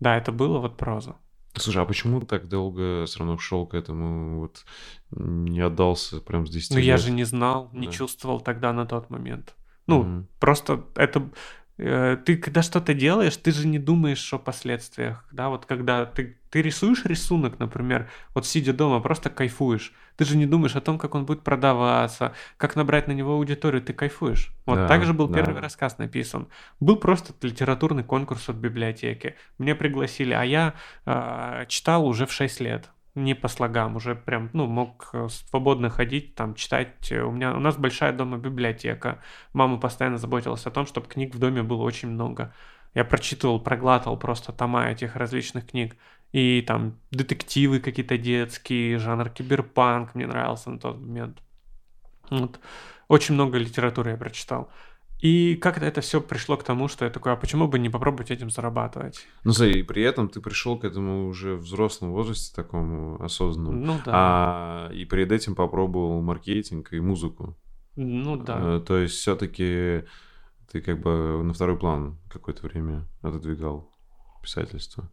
да, 0.00 0.16
это 0.16 0.32
было 0.32 0.58
вот 0.58 0.76
проза. 0.76 1.16
Слушай, 1.54 1.82
а 1.82 1.86
почему 1.86 2.20
ты 2.20 2.26
так 2.26 2.48
долго 2.48 3.04
все 3.06 3.18
равно 3.18 3.38
шел 3.38 3.66
к 3.66 3.74
этому, 3.74 4.40
вот 4.40 4.64
не 5.10 5.60
отдался 5.60 6.20
прям 6.20 6.46
с 6.46 6.50
10 6.50 6.72
Ну, 6.72 6.78
я 6.78 6.96
же 6.96 7.10
не 7.10 7.24
знал, 7.24 7.68
не 7.72 7.86
да. 7.86 7.92
чувствовал 7.92 8.40
тогда 8.40 8.72
на 8.72 8.86
тот 8.86 9.10
момент. 9.10 9.54
Ну, 9.86 10.04
mm 10.04 10.24
просто 10.38 10.84
это 10.96 11.30
ты 11.76 12.36
когда 12.36 12.62
что-то 12.62 12.94
делаешь, 12.94 13.36
ты 13.36 13.50
же 13.50 13.66
не 13.66 13.78
думаешь 13.78 14.32
о 14.32 14.38
последствиях, 14.38 15.26
да, 15.32 15.48
вот 15.48 15.66
когда 15.66 16.04
ты, 16.04 16.36
ты 16.50 16.62
рисуешь 16.62 17.04
рисунок, 17.04 17.58
например, 17.58 18.10
вот 18.34 18.46
сидя 18.46 18.72
дома, 18.72 19.00
просто 19.00 19.30
кайфуешь, 19.30 19.92
ты 20.16 20.24
же 20.24 20.36
не 20.36 20.46
думаешь 20.46 20.76
о 20.76 20.80
том, 20.80 20.98
как 20.98 21.14
он 21.14 21.24
будет 21.24 21.42
продаваться, 21.42 22.34
как 22.58 22.76
набрать 22.76 23.08
на 23.08 23.12
него 23.12 23.32
аудиторию, 23.32 23.82
ты 23.82 23.94
кайфуешь. 23.94 24.54
Вот 24.66 24.76
Да, 24.76 24.88
так 24.88 25.04
же 25.04 25.14
был 25.14 25.28
да. 25.28 25.40
первый 25.40 25.60
рассказ 25.60 25.98
написан. 25.98 26.48
Был 26.78 26.96
просто 26.96 27.32
литературный 27.40 28.04
конкурс 28.04 28.48
от 28.48 28.56
библиотеки, 28.56 29.36
меня 29.58 29.74
пригласили, 29.74 30.34
а 30.34 30.44
я 30.44 30.74
э, 31.06 31.64
читал 31.68 32.06
уже 32.06 32.26
в 32.26 32.32
6 32.32 32.60
лет. 32.60 32.90
Не 33.14 33.34
по 33.34 33.48
слогам, 33.48 33.96
уже 33.96 34.14
прям, 34.14 34.48
ну, 34.54 34.66
мог 34.66 35.10
э, 35.12 35.28
свободно 35.28 35.90
ходить, 35.90 36.34
там, 36.34 36.54
читать. 36.54 37.12
У 37.12 37.30
меня, 37.30 37.54
у 37.54 37.60
нас 37.60 37.76
большая 37.76 38.12
дома 38.12 38.38
библиотека. 38.38 39.20
Мама 39.52 39.78
постоянно 39.78 40.16
заботилась 40.16 40.66
о 40.66 40.70
том, 40.70 40.86
чтобы 40.86 41.08
книг 41.08 41.34
в 41.34 41.38
доме 41.38 41.62
было 41.62 41.82
очень 41.82 42.08
много. 42.08 42.54
Я 42.94 43.04
прочитывал, 43.04 43.60
проглатывал 43.60 44.16
просто 44.16 44.52
тома 44.52 44.88
этих 44.88 45.16
различных 45.16 45.66
книг. 45.66 45.96
И 46.32 46.62
там 46.66 46.98
детективы 47.10 47.80
какие-то 47.80 48.16
детские, 48.16 48.98
жанр 48.98 49.28
киберпанк 49.28 50.14
мне 50.14 50.26
нравился 50.26 50.70
на 50.70 50.78
тот 50.78 50.98
момент. 50.98 51.42
Вот. 52.30 52.60
Очень 53.08 53.34
много 53.34 53.58
литературы 53.58 54.12
я 54.12 54.16
прочитал. 54.16 54.70
И 55.22 55.54
как-то 55.54 55.86
это 55.86 56.00
все 56.00 56.20
пришло 56.20 56.56
к 56.56 56.64
тому, 56.64 56.88
что 56.88 57.04
я 57.04 57.10
такой, 57.10 57.32
а 57.32 57.36
почему 57.36 57.68
бы 57.68 57.78
не 57.78 57.88
попробовать 57.88 58.32
этим 58.32 58.50
зарабатывать? 58.50 59.24
Ну, 59.44 59.52
смотри, 59.52 59.80
и 59.80 59.82
при 59.84 60.02
этом 60.02 60.28
ты 60.28 60.40
пришел 60.40 60.76
к 60.76 60.84
этому 60.84 61.28
уже 61.28 61.54
в 61.54 61.60
взрослом 61.60 62.10
возрасте, 62.10 62.52
такому 62.54 63.22
осознанному. 63.22 63.86
Ну 63.86 64.00
да. 64.04 64.12
А, 64.12 64.90
и 64.92 65.04
перед 65.04 65.30
этим 65.30 65.54
попробовал 65.54 66.20
маркетинг 66.22 66.92
и 66.92 66.98
музыку. 66.98 67.56
Ну 67.94 68.36
да. 68.36 68.58
Э, 68.60 68.80
То 68.80 68.98
есть 68.98 69.14
все-таки 69.14 70.02
ты 70.72 70.80
как 70.80 71.00
бы 71.00 71.40
на 71.44 71.52
второй 71.52 71.78
план 71.78 72.18
какое-то 72.28 72.66
время 72.66 73.06
отодвигал 73.20 73.92
писательство. 74.42 75.08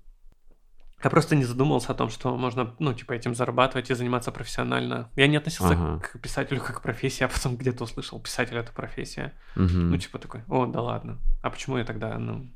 Я 1.03 1.09
просто 1.09 1.35
не 1.35 1.45
задумывался 1.45 1.91
о 1.93 1.95
том, 1.95 2.09
что 2.09 2.35
можно, 2.35 2.75
ну, 2.79 2.93
типа, 2.93 3.13
этим 3.13 3.33
зарабатывать 3.33 3.89
и 3.89 3.93
заниматься 3.93 4.31
профессионально. 4.31 5.09
Я 5.15 5.27
не 5.27 5.37
относился 5.37 5.73
Ага. 5.73 5.99
к 5.99 6.19
писателю 6.19 6.59
как 6.61 6.79
к 6.79 6.81
профессии, 6.81 7.23
а 7.23 7.29
потом 7.29 7.55
где-то 7.55 7.85
услышал, 7.85 8.19
писатель 8.19 8.57
это 8.57 8.71
профессия. 8.73 9.33
Мгм. 9.55 9.91
Ну, 9.91 9.97
типа 9.97 10.19
такой, 10.19 10.41
о, 10.49 10.65
да 10.65 10.81
ладно. 10.81 11.17
А 11.41 11.49
почему 11.49 11.77
я 11.77 11.85
тогда, 11.85 12.17
ну... 12.19 12.49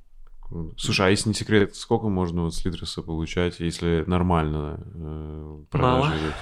Слушай, 0.77 1.07
а 1.07 1.09
если 1.09 1.29
не 1.29 1.33
секрет, 1.35 1.75
сколько 1.75 2.09
можно 2.09 2.41
вот 2.43 2.53
с 2.53 2.63
Литреса 2.65 3.01
получать, 3.01 3.59
если 3.59 4.03
нормально 4.07 4.79
э, 4.93 5.63
продажи 5.71 6.09
Мало. 6.09 6.17
идут? 6.19 6.33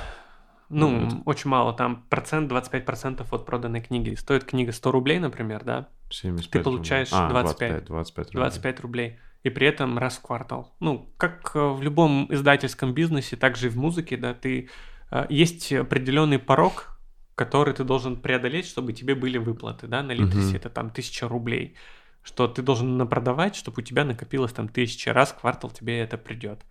Ну, 0.69 0.89
Ну, 0.89 1.07
это- 1.07 1.15
очень 1.25 1.49
мало. 1.49 1.73
Там 1.73 2.03
процент, 2.09 2.51
25% 2.51 3.25
от 3.31 3.45
проданной 3.45 3.81
книги. 3.81 4.15
Стоит 4.15 4.43
книга 4.45 4.71
100 4.71 4.91
рублей, 4.91 5.19
например, 5.19 5.63
да? 5.63 5.87
75 6.09 6.63
получаешь 6.63 7.11
рублей. 7.11 7.27
А, 7.27 7.29
25. 7.29 7.85
25 7.85 8.25
рублей. 8.27 8.41
25 8.41 8.79
рублей. 8.81 9.19
И 9.43 9.49
при 9.49 9.67
этом 9.67 9.97
раз 9.97 10.17
в 10.17 10.21
квартал. 10.21 10.75
Ну, 10.79 11.11
как 11.17 11.51
э, 11.55 11.59
в 11.59 11.81
любом 11.81 12.27
издательском 12.33 12.93
бизнесе, 12.93 13.35
так 13.37 13.57
же 13.57 13.67
и 13.67 13.69
в 13.69 13.77
музыке, 13.77 14.17
да, 14.17 14.33
ты... 14.33 14.69
э, 15.11 15.25
Есть 15.29 15.73
определенный 15.73 16.37
порог, 16.39 16.99
который 17.35 17.73
ты 17.73 17.83
должен 17.83 18.21
преодолеть, 18.21 18.67
чтобы 18.67 18.93
тебе 18.93 19.15
были 19.15 19.37
выплаты, 19.39 19.87
да, 19.87 20.03
на 20.03 20.11
Литресе 20.13 20.49
Мгм. 20.49 20.57
это 20.57 20.69
там 20.69 20.91
1000 20.91 21.27
рублей, 21.27 21.75
что 22.21 22.47
ты 22.47 22.61
должен 22.61 22.97
напродавать, 22.97 23.55
чтобы 23.55 23.81
у 23.81 23.85
тебя 23.85 24.05
накопилось 24.05 24.53
там 24.53 24.67
1000 24.67 25.11
раз 25.13 25.31
в 25.31 25.39
квартал 25.39 25.71
тебе 25.71 25.99
это 25.99 26.17
придет. 26.17 26.61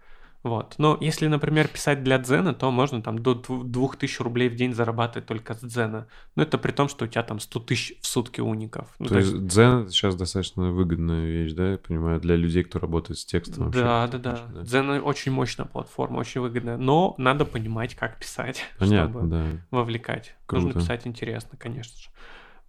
Вот. 0.42 0.76
Но 0.78 0.96
если, 1.02 1.26
например, 1.26 1.68
писать 1.68 2.02
для 2.02 2.18
дзена, 2.18 2.54
то 2.54 2.70
можно 2.70 3.02
там 3.02 3.18
до 3.18 3.32
дву- 3.34 3.62
2000 3.62 4.22
рублей 4.22 4.48
в 4.48 4.54
день 4.56 4.72
зарабатывать 4.72 5.26
только 5.26 5.52
с 5.54 5.60
дзена. 5.60 6.06
Но 6.34 6.42
это 6.44 6.56
при 6.56 6.72
том, 6.72 6.88
что 6.88 7.04
у 7.04 7.08
тебя 7.08 7.22
там 7.22 7.40
100 7.40 7.60
тысяч 7.60 7.92
в 8.00 8.06
сутки 8.06 8.40
уников. 8.40 8.88
Ну, 8.98 9.06
То 9.08 9.18
есть 9.18 9.46
Дзен 9.46 9.88
сейчас 9.90 10.16
достаточно 10.16 10.70
выгодная 10.70 11.26
вещь, 11.26 11.52
да, 11.52 11.72
я 11.72 11.78
понимаю, 11.78 12.20
для 12.20 12.36
людей, 12.36 12.64
кто 12.64 12.78
работает 12.78 13.18
с 13.18 13.24
текстом. 13.26 13.66
вообще, 13.66 13.80
Да, 13.82 14.06
да, 14.08 14.18
да. 14.18 14.36
думаешь, 14.48 14.66
Дзен 14.68 14.90
очень 15.04 15.32
мощная 15.32 15.66
платформа, 15.66 16.18
очень 16.20 16.40
выгодная. 16.40 16.78
Но 16.78 17.14
надо 17.18 17.44
понимать, 17.44 17.94
как 17.94 18.18
писать, 18.18 18.62
Понятно, 18.78 19.10
чтобы 19.20 19.26
да. 19.28 19.44
вовлекать. 19.70 20.36
Круто. 20.46 20.64
Нужно 20.66 20.80
писать 20.80 21.06
интересно, 21.06 21.58
конечно 21.58 21.98
же. 21.98 22.08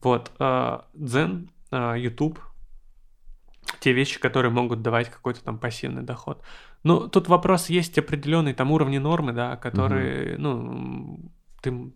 Вот. 0.02 0.30
а, 0.40 0.86
Дзен, 0.94 1.50
а, 1.72 1.96
YouTube, 1.96 2.38
те 3.80 3.94
вещи, 3.94 4.20
которые 4.20 4.52
могут 4.52 4.82
давать 4.82 5.10
какой-то 5.10 5.44
там 5.44 5.58
пассивный 5.58 6.04
доход. 6.04 6.42
Ну, 6.84 7.08
тут 7.08 7.28
вопрос 7.28 7.70
есть 7.70 7.98
определенный 7.98 8.54
там 8.54 8.72
уровни 8.72 8.98
нормы, 8.98 9.34
да, 9.34 9.56
которые, 9.56 10.38
ну, 10.38 11.20
ты 11.62 11.92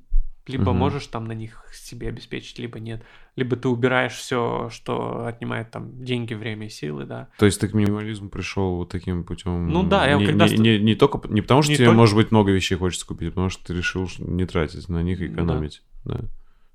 либо 0.48 0.70
Мгм. 0.72 0.78
можешь 0.78 1.08
там 1.08 1.26
на 1.26 1.32
них 1.32 1.66
себе 1.74 2.08
обеспечить, 2.10 2.60
либо 2.60 2.80
нет. 2.80 3.04
Либо 3.36 3.56
ты 3.56 3.68
убираешь 3.68 4.14
все, 4.14 4.70
что 4.72 5.26
отнимает 5.26 5.72
там 5.72 6.04
деньги, 6.06 6.36
время 6.36 6.68
и 6.68 6.70
силы, 6.70 7.06
да. 7.06 7.30
То 7.40 7.48
есть 7.48 7.60
ты 7.60 7.68
к 7.68 7.74
минимализму 7.74 8.30
пришел 8.30 8.76
вот 8.76 8.90
таким 8.90 9.24
путем. 9.24 9.68
Ну 9.70 9.82
да, 9.82 10.08
я 10.08 10.18
не, 10.18 10.26
когда 10.28 10.48
не, 10.48 10.56
не, 10.58 10.80
не 10.80 10.94
только 10.96 11.28
не 11.30 11.42
потому, 11.42 11.64
что 11.64 11.72
Не 11.72 11.78
тебе, 11.78 11.88
только- 11.88 11.98
может 11.98 12.16
быть, 12.16 12.30
много 12.30 12.52
вещей 12.52 12.76
хочется 12.76 13.08
купить, 13.08 13.30
а 13.30 13.32
потому 13.32 13.50
что 13.50 13.66
ты 13.66 13.74
решил 13.74 14.08
не 14.20 14.46
тратить 14.46 14.88
на 14.88 15.02
них 15.02 15.20
и 15.20 15.28
Да. 15.28 15.34
экономить. 15.34 15.82
Да. 16.04 16.20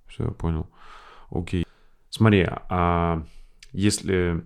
Все, 0.08 0.24
я 0.24 0.30
понял. 0.32 0.68
Окей. 1.30 1.64
Смотри, 2.08 2.48
а 2.50 3.24
если 3.70 4.42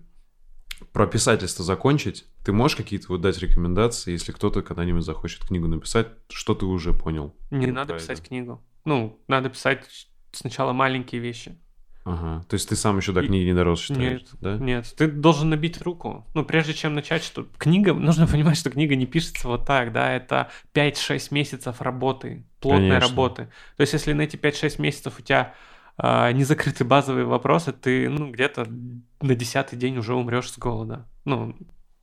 про 0.95 1.09
писательство 1.09 1.65
закончить, 1.65 2.25
ты 2.45 2.53
можешь 2.53 2.77
какие-то 2.77 3.09
вот 3.09 3.21
дать 3.21 3.37
рекомендации, 3.41 4.13
если 4.13 4.31
кто-то 4.31 4.63
когда-нибудь 4.63 5.05
захочет 5.05 5.45
книгу 5.45 5.67
написать, 5.67 6.07
что 6.31 6.55
ты 6.55 6.67
уже 6.67 6.93
понял? 6.93 7.35
Не 7.51 7.67
Ну, 7.67 7.73
надо 7.75 7.95
писать 7.95 8.21
это. 8.21 8.29
книгу. 8.29 8.63
Ну, 8.85 9.19
надо 9.27 9.51
писать 9.51 10.09
сначала 10.31 10.73
маленькие 10.73 11.21
вещи. 11.21 11.59
Ага. 12.05 12.45
То 12.49 12.55
есть 12.55 12.69
ты 12.69 12.77
сам 12.77 12.99
еще 12.99 13.11
до 13.13 13.27
книги 13.27 13.47
не 13.47 13.55
дорос, 13.55 13.81
считаешь, 13.81 14.21
Нет, 14.21 14.29
да? 14.41 14.57
нет, 14.59 14.95
ты 14.97 15.09
должен 15.09 15.49
набить 15.51 15.81
руку. 15.83 16.25
Ну, 16.35 16.45
прежде 16.45 16.75
чем 16.75 16.95
начать, 16.95 17.25
что 17.25 17.45
книга, 17.59 17.93
нужно 17.93 18.27
понимать, 18.29 18.57
что 18.57 18.71
книга 18.71 18.95
не 18.95 19.07
пишется 19.07 19.49
вот 19.49 19.67
так, 19.67 19.91
да, 19.93 20.13
это 20.15 20.49
5-6 20.75 21.29
месяцев 21.33 21.81
работы, 21.81 22.47
плотной 22.61 22.91
Конечно. 22.91 23.09
работы. 23.09 23.49
То 23.77 23.81
есть, 23.81 23.95
если 23.95 24.13
на 24.13 24.23
эти 24.23 24.37
5-6 24.37 24.81
месяцев 24.81 25.15
у 25.19 25.23
тебя 25.23 25.55
а, 25.97 26.31
не 26.33 26.45
закрыты 26.45 26.85
базовые 26.85 27.25
вопросы, 27.25 27.73
ты, 27.73 28.09
ну, 28.09 28.31
где-то 28.31 28.67
на 29.21 29.35
десятый 29.35 29.79
день 29.79 29.97
уже 29.99 30.15
умрешь 30.15 30.51
с 30.51 30.59
голода. 30.59 31.07
Ну, 31.25 31.55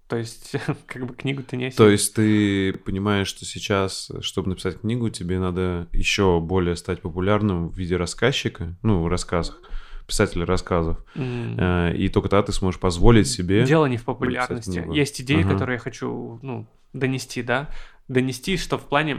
то 0.08 0.18
есть, 0.18 0.56
как 0.88 1.06
бы 1.06 1.14
книгу 1.14 1.44
ты 1.44 1.58
не 1.58 1.72
То 1.72 1.90
есть 1.90 2.16
ты 2.16 2.74
понимаешь, 2.74 3.28
что 3.28 3.46
сейчас, 3.46 4.12
чтобы 4.22 4.50
написать 4.50 4.82
книгу, 4.82 5.10
тебе 5.10 5.40
надо 5.40 5.88
еще 5.92 6.40
более 6.40 6.76
стать 6.76 7.02
популярным 7.02 7.70
в 7.70 7.78
виде 7.78 7.96
рассказчика, 7.98 8.78
ну, 8.82 9.04
в 9.04 9.08
рассказах, 9.08 9.62
писателя 10.08 10.46
рассказов. 10.46 11.04
Э, 11.16 11.94
И 11.96 12.10
только 12.10 12.28
тогда 12.28 12.44
ты 12.44 12.52
сможешь 12.52 12.80
позволить 12.80 13.28
себе... 13.28 13.64
Дело 13.66 13.86
не 13.86 13.98
в 13.98 14.04
популярности. 14.04 14.86
Есть 14.92 15.22
идеи, 15.22 15.42
Ага. 15.42 15.54
которые 15.54 15.76
я 15.76 15.80
хочу 15.80 16.40
ну, 16.42 16.68
донести, 16.94 17.42
да. 17.44 17.70
Донести, 18.08 18.58
что 18.58 18.78
в 18.78 18.88
плане 18.88 19.18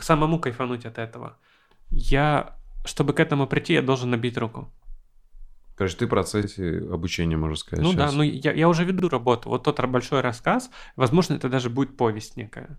самому 0.00 0.38
кайфануть 0.38 0.84
от 0.84 0.98
этого. 0.98 1.38
Я, 1.88 2.56
чтобы 2.84 3.12
к 3.12 3.20
этому 3.20 3.46
прийти, 3.46 3.74
я 3.74 3.82
должен 3.82 4.10
набить 4.10 4.36
руку. 4.36 4.72
Короче, 5.76 5.96
ты 5.96 6.06
в 6.06 6.10
процессе 6.10 6.78
обучения, 6.90 7.36
можно 7.36 7.56
сказать. 7.56 7.84
ну 7.84 7.92
щас. 7.92 8.12
да, 8.12 8.16
ну 8.16 8.22
я, 8.22 8.52
я 8.52 8.68
уже 8.68 8.84
веду 8.84 9.08
работу. 9.08 9.48
Вот 9.48 9.64
тот 9.64 9.80
большой 9.86 10.20
рассказ, 10.20 10.70
возможно, 10.96 11.34
это 11.34 11.48
даже 11.48 11.70
будет 11.70 11.96
повесть 11.96 12.36
некая. 12.36 12.78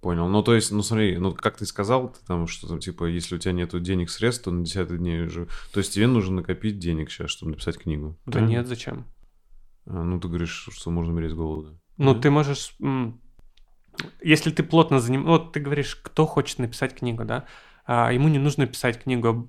Понял. 0.00 0.28
Ну, 0.28 0.42
то 0.42 0.54
есть, 0.54 0.70
ну, 0.70 0.82
смотри, 0.82 1.16
ну, 1.16 1.32
как 1.32 1.56
ты 1.56 1.64
сказал, 1.64 2.10
ты 2.12 2.18
там, 2.26 2.46
что 2.46 2.68
там, 2.68 2.78
типа, 2.78 3.06
если 3.06 3.36
у 3.36 3.38
тебя 3.38 3.52
нету 3.52 3.80
денег, 3.80 4.10
средств, 4.10 4.44
то 4.44 4.50
на 4.50 4.62
10 4.62 4.98
дней 4.98 5.22
уже... 5.22 5.48
То 5.72 5.78
есть 5.80 5.94
тебе 5.94 6.06
нужно 6.06 6.36
накопить 6.36 6.78
денег 6.78 7.10
сейчас, 7.10 7.30
чтобы 7.30 7.52
написать 7.52 7.78
книгу. 7.78 8.18
Да 8.26 8.32
правильно? 8.32 8.50
нет, 8.50 8.66
зачем? 8.66 9.06
А, 9.86 10.02
ну, 10.02 10.20
ты 10.20 10.28
говоришь, 10.28 10.68
что 10.70 10.90
можно 10.90 11.12
умереть 11.12 11.30
с 11.30 11.34
голода. 11.34 11.78
Ну, 11.96 12.12
Да. 12.12 12.20
ты 12.20 12.30
можешь... 12.30 12.76
Если 14.22 14.50
ты 14.50 14.62
плотно 14.62 15.00
заним... 15.00 15.24
Вот 15.24 15.54
ты 15.54 15.60
говоришь, 15.60 15.96
кто 15.96 16.26
хочет 16.26 16.58
написать 16.58 16.94
книгу, 16.94 17.24
да? 17.24 17.46
А 17.86 18.12
ему 18.12 18.28
не 18.28 18.38
нужно 18.38 18.66
писать 18.66 19.02
книгу, 19.02 19.48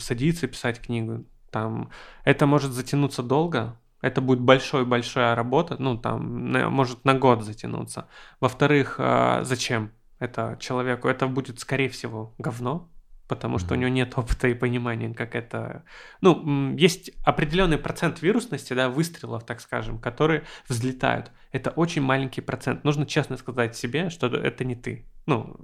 садиться 0.00 0.46
и 0.46 0.48
писать 0.48 0.80
книгу. 0.80 1.24
Там... 1.50 1.90
Это 2.24 2.46
может 2.46 2.72
затянуться 2.72 3.22
долго, 3.22 3.78
это 4.00 4.20
будет 4.20 4.40
большой-большая 4.40 5.34
работа, 5.34 5.76
ну, 5.78 5.96
там, 5.96 6.52
на- 6.52 6.70
может 6.70 7.04
на 7.04 7.14
год 7.14 7.42
затянуться. 7.42 8.06
Во-вторых, 8.40 8.96
а, 8.98 9.42
зачем 9.44 9.90
это 10.18 10.56
человеку? 10.60 11.08
Это 11.08 11.26
будет, 11.26 11.58
скорее 11.58 11.88
всего, 11.88 12.34
говно, 12.38 12.88
потому 13.26 13.58
что 13.58 13.74
у 13.74 13.76
него 13.76 13.90
нет 13.90 14.16
опыта 14.16 14.48
и 14.48 14.54
понимания, 14.54 15.12
как 15.14 15.34
это... 15.34 15.84
Ну, 16.20 16.76
есть 16.76 17.10
определенный 17.24 17.78
процент 17.78 18.22
вирусности, 18.22 18.72
да, 18.72 18.88
выстрелов, 18.88 19.44
так 19.44 19.60
скажем, 19.60 19.98
которые 19.98 20.44
взлетают. 20.68 21.32
Это 21.50 21.70
очень 21.70 22.02
маленький 22.02 22.40
процент. 22.40 22.84
Нужно 22.84 23.04
честно 23.06 23.36
сказать 23.36 23.76
себе, 23.76 24.10
что 24.10 24.26
это 24.28 24.64
не 24.64 24.76
ты. 24.76 25.06
Ну, 25.26 25.56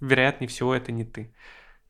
вероятнее 0.00 0.48
всего, 0.48 0.74
это 0.74 0.92
не 0.92 1.04
ты. 1.04 1.32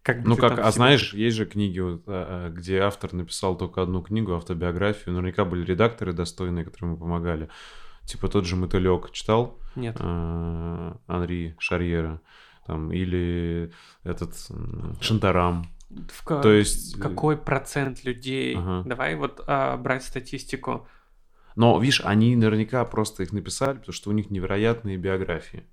Как 0.03 0.25
Ну 0.25 0.37
как, 0.37 0.53
а 0.53 0.57
себя- 0.57 0.71
знаешь, 0.71 1.15
есть 1.15 1.37
же 1.37 1.47
книги, 1.47 1.81
вот, 1.81 2.05
а, 2.07 2.47
а, 2.47 2.51
где 2.51 2.79
автор 2.81 3.13
написал 3.13 3.57
только 3.59 3.83
одну 3.83 4.03
книгу, 4.03 4.35
автобиографию. 4.35 5.15
Наверняка 5.15 5.45
были 5.45 5.65
редакторы 5.65 6.13
достойные, 6.13 6.65
которые 6.65 6.91
ему 6.91 6.99
помогали. 6.99 7.49
Типа 8.05 8.29
тот 8.29 8.47
же 8.47 8.55
Мотылек 8.55 9.11
читал 9.11 9.59
Нет. 9.75 9.97
а, 9.99 10.97
Анри 11.09 11.57
Шарьера, 11.59 12.21
там, 12.67 12.93
или 12.93 13.73
этот 14.05 14.35
Шантарам. 15.01 15.67
В 15.91 16.25
ка- 16.25 16.41
То 16.41 16.53
есть... 16.53 16.97
э, 16.97 17.01
Какой 17.01 17.37
процент 17.37 18.05
людей? 18.05 18.57
Ага. 18.57 18.89
Давай 18.89 19.15
вот 19.17 19.43
а, 19.47 19.77
брать 19.77 20.05
статистику. 20.05 20.87
Но, 21.57 21.79
видишь, 21.81 22.03
они 22.05 22.37
наверняка 22.37 22.85
просто 22.85 23.23
их 23.23 23.33
написали, 23.33 23.79
потому 23.79 23.93
что 23.93 24.11
у 24.11 24.13
них 24.13 24.31
невероятные 24.31 24.99
биографии. 24.99 25.65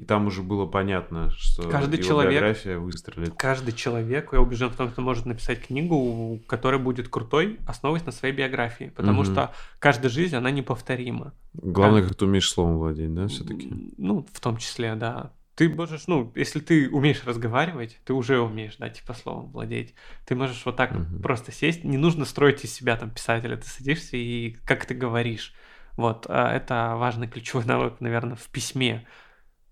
И 0.00 0.04
там 0.06 0.26
уже 0.26 0.40
было 0.42 0.64
понятно, 0.64 1.30
что 1.36 1.68
Каждый 1.68 2.02
человек- 2.02 2.32
биография 2.32 2.78
выстрелит. 2.78 3.34
Каждый 3.36 3.72
человек, 3.72 4.30
я 4.32 4.40
убежден 4.40 4.70
в 4.70 4.76
том, 4.76 4.90
что 4.90 5.02
может 5.02 5.26
написать 5.26 5.66
книгу, 5.66 6.40
которая 6.46 6.80
будет 6.80 7.10
крутой, 7.10 7.58
основываясь 7.66 8.06
на 8.06 8.12
своей 8.12 8.34
биографии. 8.34 8.92
Потому 8.96 9.22
Мгм. 9.22 9.32
что 9.32 9.52
каждая 9.78 10.10
жизнь, 10.10 10.34
она 10.34 10.50
неповторима. 10.50 11.34
Главное, 11.52 12.02
как 12.02 12.14
ты 12.14 12.24
умеешь 12.24 12.48
словом 12.50 12.78
владеть, 12.78 13.12
да, 13.12 13.26
все-таки? 13.28 13.70
Ну, 13.98 14.26
в 14.32 14.40
том 14.40 14.56
числе, 14.56 14.94
да. 14.94 15.32
Ты 15.54 15.68
можешь, 15.68 16.06
ну, 16.06 16.32
если 16.34 16.60
ты 16.60 16.88
умеешь 16.88 17.22
разговаривать, 17.26 18.00
ты 18.06 18.14
уже 18.14 18.40
умеешь, 18.40 18.76
да, 18.78 18.88
типа 18.88 19.12
словом 19.12 19.50
владеть. 19.50 19.94
Ты 20.24 20.34
можешь 20.34 20.64
вот 20.64 20.76
так 20.76 20.92
Мгм. 20.92 21.20
просто 21.20 21.52
сесть, 21.52 21.84
не 21.84 21.98
нужно 21.98 22.24
строить 22.24 22.64
из 22.64 22.72
себя 22.72 22.96
там 22.96 23.10
писателя, 23.10 23.58
ты 23.58 23.68
садишься 23.68 24.16
и 24.16 24.52
как 24.64 24.86
ты 24.86 24.94
говоришь. 24.94 25.52
Вот, 25.98 26.24
а 26.30 26.50
это 26.56 26.94
важный 26.96 27.28
ключевой 27.28 27.66
навык, 27.66 27.96
наверное, 28.00 28.36
в 28.36 28.48
письме, 28.48 29.06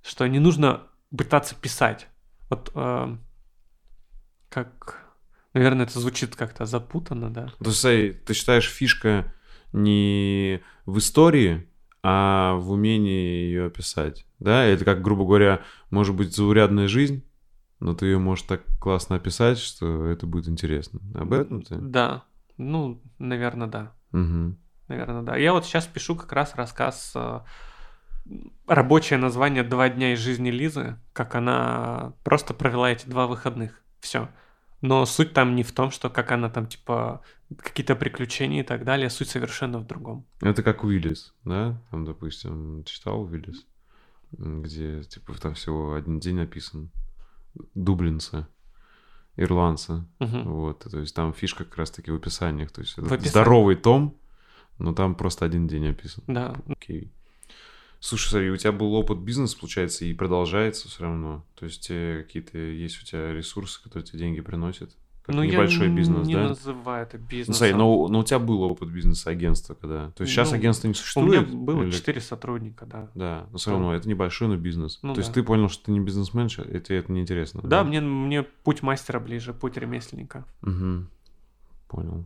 что 0.09 0.27
не 0.27 0.39
нужно 0.39 0.85
пытаться 1.17 1.55
писать. 1.55 2.09
Вот 2.49 2.73
э, 2.75 3.17
как, 4.49 5.15
наверное, 5.53 5.85
это 5.85 6.01
звучит 6.01 6.35
как-то 6.35 6.65
запутанно, 6.65 7.31
да. 7.31 7.49
То 7.59 7.67
есть, 7.67 7.81
смотри, 7.81 8.13
ты 8.13 8.33
считаешь, 8.33 8.69
фишка 8.71 9.35
не 9.73 10.63
в 10.87 10.97
истории, 10.99 11.69
а 12.03 12.55
в 12.55 12.71
умении 12.71 13.45
ее 13.45 13.67
описать, 13.67 14.25
да? 14.39 14.65
Это 14.65 14.87
как, 14.87 15.03
грубо 15.03 15.27
говоря, 15.27 15.61
может 15.91 16.17
быть 16.17 16.35
заурядная 16.35 16.89
жизнь, 16.89 17.23
но 17.79 17.93
ты 17.95 18.07
ее 18.07 18.19
можешь 18.19 18.47
так 18.47 18.63
классно 18.81 19.17
описать, 19.17 19.59
что 19.59 20.07
это 20.07 20.27
будет 20.27 20.49
интересно. 20.49 21.01
Об 21.15 21.35
этом 21.35 21.61
ты? 21.63 21.77
Да, 21.77 22.25
ну, 22.57 23.03
наверное, 23.19 23.69
да. 23.69 23.93
Мгм. 24.13 24.59
Наверное, 24.89 25.23
да. 25.23 25.37
Я 25.37 25.53
вот 25.53 25.67
сейчас 25.67 25.87
пишу 25.87 26.17
как 26.17 26.33
раз 26.33 26.55
рассказ, 26.55 27.13
э, 27.15 27.41
рабочее 28.67 29.19
название 29.19 29.63
«Два 29.63 29.89
дня 29.89 30.13
из 30.13 30.19
жизни 30.19 30.51
Лизы», 30.51 30.97
как 31.13 31.35
она 31.35 32.13
просто 32.25 32.55
провела 32.55 32.91
эти 32.91 33.07
два 33.09 33.27
выходных. 33.27 33.83
Все. 34.01 34.29
Но 34.81 35.05
суть 35.07 35.33
там 35.33 35.57
не 35.57 35.63
в 35.65 35.73
том, 35.73 35.91
что 35.91 36.09
как 36.09 36.31
она 36.31 36.49
там, 36.51 36.67
типа, 36.67 37.23
какие-то 37.57 37.97
приключения 37.97 38.61
и 38.61 38.65
так 38.65 38.85
далее. 38.85 39.11
Суть 39.11 39.29
совершенно 39.29 39.79
в 39.79 39.87
другом. 39.87 40.25
Это 40.41 40.63
как 40.63 40.85
Уиллис, 40.85 41.35
да? 41.45 41.83
Там, 41.91 42.05
допустим, 42.05 42.85
читал 42.85 43.23
Уиллис, 43.23 43.67
где, 44.31 45.03
типа, 45.03 45.35
там 45.41 45.55
всего 45.55 45.95
один 45.95 46.21
день 46.21 46.37
написан. 46.37 46.91
Дублинцы, 47.75 48.47
ирландцы. 49.37 50.05
Мгм. 50.21 50.45
Вот, 50.45 50.81
то 50.81 50.99
есть 51.01 51.15
там 51.15 51.33
фишка 51.33 51.65
как 51.65 51.77
раз-таки 51.77 52.13
в 52.13 52.15
описаниях. 52.15 52.71
То 52.71 52.83
есть 52.83 52.93
это 52.93 53.03
В 53.03 53.13
описании. 53.13 53.31
здоровый 53.31 53.75
том, 53.75 54.17
но 54.79 54.93
там 54.95 55.17
просто 55.17 55.45
один 55.45 55.67
день 55.67 55.89
описан. 55.89 56.23
Да. 56.29 56.55
Окей. 56.69 57.11
Слушай, 58.01 58.29
смотри, 58.31 58.51
у 58.51 58.57
тебя 58.57 58.73
был 58.73 58.95
опыт 58.95 59.19
бизнеса, 59.19 59.57
получается, 59.59 60.05
и 60.05 60.15
продолжается 60.15 60.89
все 60.89 61.03
равно. 61.05 61.45
То 61.57 61.65
есть 61.65 61.89
э, 61.91 62.23
какие-то 62.25 62.57
есть 62.59 63.03
у 63.03 63.05
тебя 63.05 63.33
ресурсы, 63.33 63.83
которые 63.83 64.05
тебе 64.07 64.21
деньги 64.21 64.41
приносят. 64.41 64.97
Как 65.25 65.35
Ну, 65.35 65.43
небольшой 65.43 65.89
я 65.89 65.95
бизнес, 65.95 66.27
не 66.27 66.35
да? 66.35 66.49
называю 66.49 67.03
это 67.03 67.19
Ну, 67.19 67.25
бизнесом. 67.27 67.55
смотри, 67.55 67.75
но, 67.75 68.09
но 68.09 68.21
у 68.21 68.25
тебя 68.25 68.39
был 68.39 68.63
опыт 68.63 68.89
бизнеса-агентства, 68.89 69.75
когда... 69.75 70.11
То 70.13 70.23
есть 70.23 70.33
сейчас 70.33 70.51
Ну, 70.53 70.57
агентство 70.57 70.87
не 70.87 70.93
У 70.93 70.95
существует? 70.95 71.49
меня 71.49 71.57
было 71.59 71.83
или- 71.83 71.91
четыре 71.91 72.21
сотрудника, 72.23 72.87
да. 72.87 73.11
Да, 73.15 73.47
но 73.51 73.59
все 73.59 73.73
равно 73.73 73.93
это 73.95 74.09
небольшой, 74.09 74.49
но 74.49 74.57
бизнес. 74.57 75.01
Ну 75.03 75.13
То 75.13 75.19
есть 75.21 75.31
да. 75.31 75.35
ты 75.35 75.43
понял, 75.43 75.69
что 75.69 75.85
ты 75.87 75.91
не 75.91 76.01
бизнесмен, 76.01 76.47
и 76.47 76.81
тебе 76.81 76.99
это 76.99 77.13
неинтересно. 77.13 77.61
Да, 77.63 77.85
мне, 77.85 78.01
мне 78.01 78.43
путь 78.43 78.81
мастера 78.83 79.19
ближе, 79.21 79.53
путь 79.53 79.77
ремесленника. 79.77 80.47
Мгм. 80.63 81.11
Понял. 81.89 82.25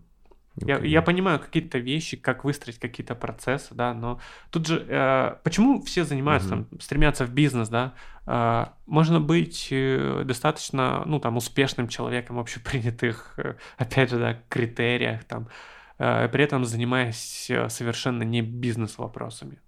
Я, 0.56 0.78
я 0.78 1.02
понимаю 1.02 1.40
какие-то 1.40 1.78
вещи, 1.78 2.16
как 2.16 2.44
выстроить 2.44 2.78
какие-то 2.78 3.14
процессы, 3.14 3.74
да, 3.74 3.94
но 3.94 4.20
тут 4.50 4.66
же 4.66 4.84
э, 4.86 5.36
почему 5.44 5.80
все 5.82 6.04
занимаются, 6.04 6.56
Мгм. 6.56 6.64
там, 6.66 6.80
стремятся 6.80 7.24
в 7.24 7.30
бизнес, 7.32 7.68
да? 7.68 7.94
Э, 8.26 8.66
можно 8.86 9.18
быть 9.18 9.68
э, 9.70 10.22
достаточно, 10.26 11.02
ну, 11.06 11.20
там, 11.20 11.36
успешным 11.36 11.88
человеком 11.88 12.36
в 12.36 12.40
общепринятых, 12.40 13.34
э, 13.38 13.54
опять 13.78 14.10
же, 14.10 14.18
да, 14.18 14.42
критериях, 14.50 15.24
там, 15.24 15.48
э, 15.98 16.28
при 16.28 16.44
этом 16.44 16.64
занимаясь 16.66 17.48
э, 17.50 17.68
совершенно 17.70 18.22
не 18.22 18.42
бизнес-вопросами. 18.42 19.58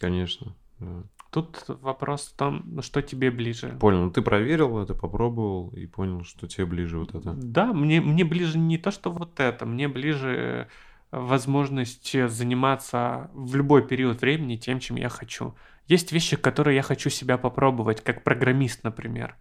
Конечно. 0.00 0.54
да. 0.80 1.02
Тут 1.34 1.64
вопрос 1.66 2.28
в 2.28 2.36
том, 2.36 2.62
ну, 2.64 2.80
что 2.80 3.02
тебе 3.02 3.32
ближе. 3.32 3.76
Понял. 3.80 4.04
Ну 4.04 4.10
ты 4.12 4.22
проверил 4.22 4.78
это, 4.78 4.94
попробовал 4.94 5.70
и 5.70 5.84
понял, 5.84 6.22
что 6.22 6.46
тебе 6.46 6.64
ближе 6.64 6.96
вот 6.96 7.12
это. 7.12 7.32
Да, 7.32 7.72
мне, 7.72 8.00
мне 8.00 8.22
ближе 8.22 8.56
не 8.56 8.78
то, 8.78 8.92
что 8.92 9.10
вот 9.10 9.40
это, 9.40 9.66
мне 9.66 9.88
ближе 9.88 10.28
э, 10.30 10.66
возможность 11.10 12.14
э, 12.14 12.28
заниматься 12.28 13.32
в 13.34 13.56
любой 13.56 13.84
период 13.84 14.20
времени 14.20 14.54
тем, 14.54 14.78
чем 14.78 14.94
я 14.94 15.08
хочу. 15.08 15.56
Есть 15.88 16.12
вещи, 16.12 16.36
которые 16.36 16.76
я 16.76 16.82
хочу 16.82 17.10
себя 17.10 17.36
попробовать, 17.36 18.00
как 18.00 18.22
программист, 18.22 18.84
например. 18.84 19.34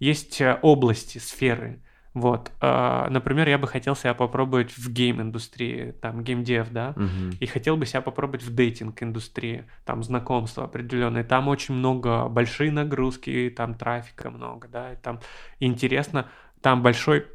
Есть 0.00 0.40
э, 0.40 0.58
области, 0.62 1.18
сферы. 1.18 1.80
Вот, 2.16 2.50
э, 2.62 3.06
например, 3.10 3.46
я 3.46 3.58
бы 3.58 3.68
хотел 3.68 3.94
себя 3.94 4.14
попробовать 4.14 4.70
в 4.78 4.90
гейм-индустрии, 4.90 5.92
там, 6.00 6.24
геймдев, 6.24 6.70
да, 6.70 6.94
Мгм. 6.96 7.32
и 7.38 7.44
хотел 7.44 7.76
бы 7.76 7.84
себя 7.84 8.00
попробовать 8.00 8.42
в 8.42 8.54
дейтинг-индустрии, 8.54 9.66
там 9.84 10.02
знакомства 10.02 10.64
определенные, 10.64 11.24
там 11.24 11.46
очень 11.48 11.74
много, 11.74 12.26
большие 12.28 12.72
нагрузки, 12.72 13.52
там 13.54 13.74
трафика 13.74 14.30
много, 14.30 14.66
да, 14.66 14.94
и 14.94 14.96
там 14.96 15.20
интересно, 15.60 16.26
там 16.62 16.82
большой 16.82 17.26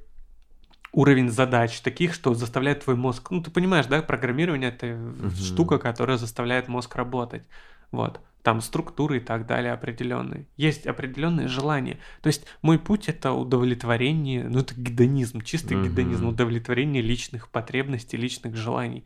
уровень 0.93 1.29
задач 1.29 1.79
таких, 1.81 2.15
что 2.15 2.33
заставляет 2.33 2.83
твой 2.83 2.95
мозг, 2.95 3.29
ну 3.29 3.43
ты 3.43 3.51
понимаешь, 3.51 3.85
да, 3.85 4.01
программирование 4.01 4.71
это 4.71 4.97
штука, 5.35 5.77
которая 5.77 6.17
заставляет 6.17 6.67
мозг 6.67 6.95
работать, 6.95 7.43
вот, 7.91 8.19
там 8.43 8.61
структуры 8.61 9.17
и 9.17 9.19
так 9.19 9.45
далее 9.45 9.73
определенные, 9.73 10.47
есть 10.57 10.87
определенные 10.87 11.47
желания, 11.47 11.99
то 12.21 12.27
есть 12.27 12.45
мой 12.61 12.79
путь 12.79 13.07
это 13.09 13.31
удовлетворение, 13.31 14.43
ну 14.47 14.59
это 14.59 14.73
гедонизм, 14.75 15.41
чистый 15.41 15.77
Мгм. 15.77 15.83
гедонизм, 15.83 16.27
удовлетворение 16.27 17.01
личных 17.01 17.49
потребностей, 17.49 18.17
личных 18.17 18.55
желаний, 18.55 19.05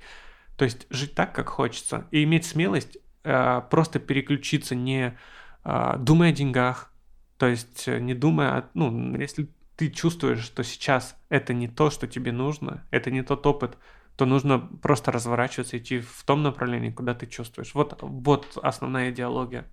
то 0.57 0.65
есть 0.65 0.87
жить 0.89 1.15
так, 1.15 1.33
как 1.35 1.49
хочется, 1.49 2.07
и 2.11 2.23
иметь 2.23 2.45
смелость 2.45 2.97
э, 3.23 3.61
просто 3.69 3.99
переключиться, 3.99 4.75
не 4.75 5.17
э, 5.63 5.93
думая 5.99 6.29
о 6.29 6.33
деньгах, 6.33 6.91
то 7.37 7.47
есть 7.47 7.87
э, 7.87 7.99
не 7.99 8.13
думая, 8.13 8.57
о- 8.59 8.69
ну, 8.73 9.17
если 9.17 9.49
ты 9.75 9.89
чувствуешь, 9.89 10.43
что 10.43 10.63
сейчас 10.63 11.17
это 11.29 11.53
не 11.53 11.67
то, 11.67 11.89
что 11.89 12.07
тебе 12.07 12.31
нужно, 12.31 12.85
это 12.91 13.11
не 13.11 13.23
тот 13.23 13.45
опыт, 13.45 13.77
то 14.17 14.25
нужно 14.25 14.59
просто 14.59 15.11
разворачиваться, 15.11 15.77
идти 15.77 15.99
в 15.99 16.23
том 16.25 16.43
направлении, 16.43 16.91
куда 16.91 17.13
ты 17.13 17.27
чувствуешь. 17.27 17.73
Вот, 17.73 17.97
вот 18.01 18.57
основная 18.61 19.11
идеология. 19.11 19.65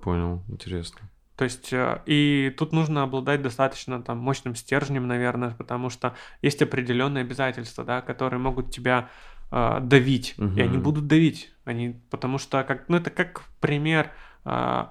Понял, 0.00 0.42
интересно. 0.48 1.00
То 1.36 1.44
есть, 1.44 1.72
э, 1.72 2.00
и 2.06 2.54
тут 2.56 2.72
нужно 2.72 3.02
обладать 3.02 3.42
достаточно 3.42 4.02
там 4.02 4.18
мощным 4.18 4.54
стержнем, 4.54 5.06
наверное, 5.06 5.50
потому 5.50 5.90
что 5.90 6.14
есть 6.42 6.62
определенные 6.62 7.22
обязательства, 7.22 7.84
да, 7.84 8.00
которые 8.02 8.38
могут 8.38 8.70
тебя 8.70 9.08
э, 9.50 9.80
давить, 9.80 10.36
и 10.56 10.60
они 10.60 10.78
будут 10.78 11.06
давить, 11.06 11.52
они, 11.64 12.00
потому 12.10 12.38
что, 12.38 12.62
как, 12.62 12.88
ну, 12.88 12.98
это 12.98 13.10
как 13.10 13.42
пример 13.60 14.12
э, 14.44 14.84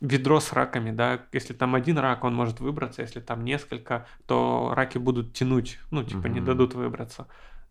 ведро 0.00 0.38
с 0.38 0.52
раками, 0.52 0.92
да, 0.92 1.20
если 1.32 1.52
там 1.52 1.74
один 1.74 1.98
рак, 1.98 2.22
он 2.22 2.34
может 2.34 2.60
выбраться, 2.60 3.02
если 3.02 3.20
там 3.20 3.44
несколько, 3.44 4.06
то 4.26 4.72
раки 4.76 4.98
будут 4.98 5.32
тянуть, 5.32 5.78
ну, 5.90 6.04
типа, 6.04 6.28
не 6.28 6.38
Мгм. 6.38 6.46
дадут 6.46 6.74
выбраться. 6.74 7.26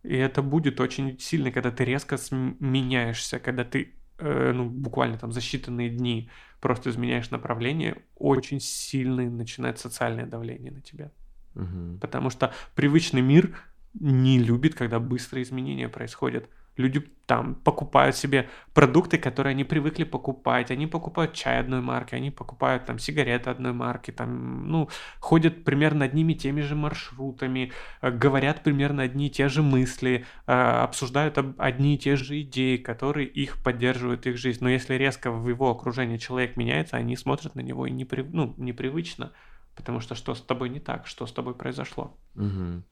И 0.08 0.16
это 0.16 0.42
будет 0.42 0.80
очень 0.80 1.20
сильно, 1.20 1.52
когда 1.52 1.70
ты 1.70 1.84
резко 1.84 2.18
меняешься, 2.32 3.40
когда 3.40 3.66
ты, 3.66 3.94
э, 4.20 4.52
ну, 4.54 4.70
буквально 4.70 5.18
там 5.18 5.34
за 5.34 5.42
считанные 5.42 5.90
дни 5.90 6.30
просто 6.62 6.90
изменяешь 6.90 7.30
направление, 7.30 7.98
очень 8.16 8.62
сильное 8.62 9.30
начинает 9.30 9.80
социальное 9.80 10.26
давление 10.26 10.72
на 10.72 10.82
тебя. 10.82 11.12
Мгм. 11.56 12.00
Потому 12.00 12.30
что 12.30 12.54
привычный 12.74 13.22
мир 13.22 13.58
не 14.00 14.40
любит, 14.40 14.76
когда 14.76 15.00
быстрые 15.00 15.44
изменения 15.44 15.90
происходят. 15.90 16.50
Люди 16.78 17.02
там 17.26 17.56
покупают 17.56 18.16
себе 18.16 18.50
продукты, 18.74 19.18
которые 19.18 19.52
они 19.52 19.66
привыкли 19.66 20.06
покупать. 20.06 20.72
Они 20.72 20.88
покупают 20.88 21.34
чай 21.34 21.60
одной 21.60 21.82
марки, 21.82 22.16
они 22.16 22.32
покупают 22.32 22.86
там 22.86 23.00
сигареты 23.00 23.50
одной 23.50 23.74
марки, 23.74 24.12
там, 24.12 24.70
ну, 24.72 24.90
ходят 25.20 25.64
примерно 25.66 26.06
одними 26.06 26.34
и 26.34 26.36
теми 26.38 26.62
же 26.62 26.76
маршрутами, 26.76 27.74
э, 28.02 28.12
говорят 28.12 28.64
примерно 28.64 29.04
одни 29.04 29.28
и 29.28 29.30
те 29.30 29.50
же 29.50 29.62
мысли, 29.62 30.26
э, 30.46 30.54
обсуждают 30.54 31.38
об- 31.38 31.60
одни 31.60 31.96
и 31.96 31.98
те 31.98 32.16
же 32.16 32.40
идеи, 32.42 32.78
которые 32.78 33.28
их 33.28 33.62
поддерживают 33.62 34.26
их 34.26 34.38
жизнь. 34.38 34.60
Но 34.62 34.70
если 34.70 34.94
резко 34.96 35.32
в 35.32 35.50
его 35.50 35.70
окружении 35.70 36.18
человек 36.18 36.56
меняется, 36.58 36.96
они 36.98 37.18
смотрят 37.18 37.56
на 37.56 37.62
него 37.62 37.88
и 37.88 37.92
непри- 37.92 38.30
ну, 38.32 38.54
непривычно, 38.58 39.34
потому 39.76 40.00
что 40.00 40.16
что 40.16 40.34
с 40.34 40.42
тобой 40.42 40.70
не 40.70 40.80
так, 40.80 41.08
что 41.08 41.26
с 41.26 41.34
тобой 41.34 41.56
произошло. 41.56 42.18
Мгм. 42.36 42.84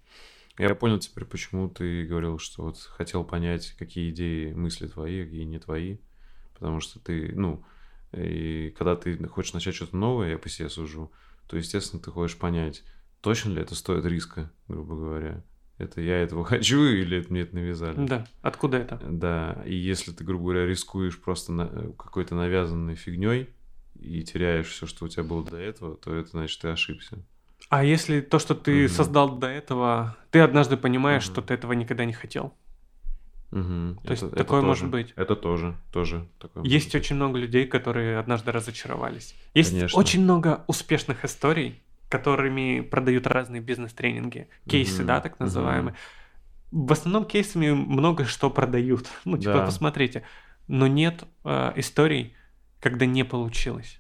Я 0.58 0.74
понял 0.76 1.00
теперь, 1.00 1.26
почему 1.26 1.70
ты 1.70 2.06
говорил, 2.06 2.40
что 2.40 2.64
вот 2.64 2.78
хотел 2.80 3.24
понять, 3.24 3.76
какие 3.78 4.10
идеи, 4.12 4.54
мысли 4.54 4.88
твои, 4.88 5.24
какие 5.24 5.44
не 5.44 5.60
твои. 5.60 5.98
Потому 6.54 6.80
что 6.80 7.00
ты, 7.00 7.34
ну, 7.36 7.66
и 8.14 8.74
когда 8.78 8.96
ты 8.96 9.28
хочешь 9.28 9.54
начать 9.54 9.76
что-то 9.76 9.98
новое, 9.98 10.32
я 10.32 10.38
по 10.38 10.48
себе 10.48 10.70
сужу, 10.70 11.12
то, 11.48 11.58
естественно, 11.58 12.02
ты 12.02 12.12
хочешь 12.12 12.38
понять, 12.38 12.84
точно 13.22 13.52
ли 13.52 13.62
это 13.62 13.76
стоит 13.76 14.06
риска, 14.06 14.52
грубо 14.68 14.96
говоря. 14.96 15.44
Это 15.78 16.00
я 16.00 16.22
этого 16.22 16.46
хочу 16.46 16.82
или 16.84 17.18
это 17.18 17.32
мне 17.32 17.42
это 17.42 17.56
навязали? 17.56 18.06
Да. 18.06 18.28
Откуда 18.42 18.78
это? 18.78 18.98
Да. 19.04 19.62
И 19.66 19.76
если 19.76 20.12
ты, 20.12 20.24
грубо 20.24 20.46
говоря, 20.46 20.66
рискуешь 20.66 21.20
просто 21.20 21.52
на, 21.52 21.68
какой-то 21.98 22.36
навязанной 22.36 22.96
фигней 22.96 23.50
и 24.00 24.24
теряешь 24.24 24.68
все, 24.68 24.86
что 24.86 25.06
у 25.06 25.08
тебя 25.10 25.24
было 25.24 25.44
до 25.44 25.58
этого, 25.58 25.98
то 25.98 26.14
это 26.14 26.30
значит 26.30 26.62
ты 26.62 26.70
ошибся. 26.70 27.18
А 27.70 27.84
если 27.84 28.22
то, 28.22 28.40
что 28.40 28.56
ты 28.56 28.86
угу. 28.86 28.94
создал 28.94 29.38
до 29.38 29.48
этого, 29.48 30.16
ты 30.32 30.40
однажды 30.40 30.78
понимаешь, 30.78 31.26
угу. 31.26 31.34
что 31.34 31.42
ты 31.42 31.54
этого 31.54 31.74
никогда 31.74 32.06
не 32.06 32.14
хотел? 32.14 32.54
Угу. 33.52 34.02
То 34.04 34.12
есть 34.12 34.24
это 34.24 34.36
такое 34.36 34.62
тоже, 34.62 34.68
может 34.68 34.90
быть. 34.90 35.14
Это 35.16 35.36
тоже, 35.36 35.76
тоже 35.92 36.28
такое. 36.40 36.64
Есть 36.64 36.94
очень 36.94 37.16
много 37.16 37.38
людей, 37.38 37.66
которые 37.66 38.20
однажды 38.20 38.52
разочаровались. 38.52 39.36
Есть 39.54 39.72
Конечно. 39.72 40.00
очень 40.00 40.24
много 40.24 40.64
успешных 40.68 41.24
историй, 41.24 41.82
которыми 42.10 42.82
продают 42.82 43.28
разные 43.28 43.62
бизнес-тренинги, 43.62 44.50
кейсы, 44.68 45.02
угу. 45.02 45.08
да, 45.08 45.22
так 45.22 45.40
называемые. 45.40 45.96
Угу. 46.72 46.88
В 46.88 46.92
основном 46.92 47.26
кейсами 47.26 47.72
много 47.72 48.26
что 48.26 48.50
продают. 48.50 49.08
Ну, 49.26 49.38
типа, 49.38 49.54
да. 49.54 49.66
посмотрите. 49.66 50.24
Но 50.68 50.88
нет 50.88 51.24
э, 51.44 51.74
историй, 51.78 52.36
когда 52.80 53.06
не 53.06 53.24
получилось. 53.24 54.00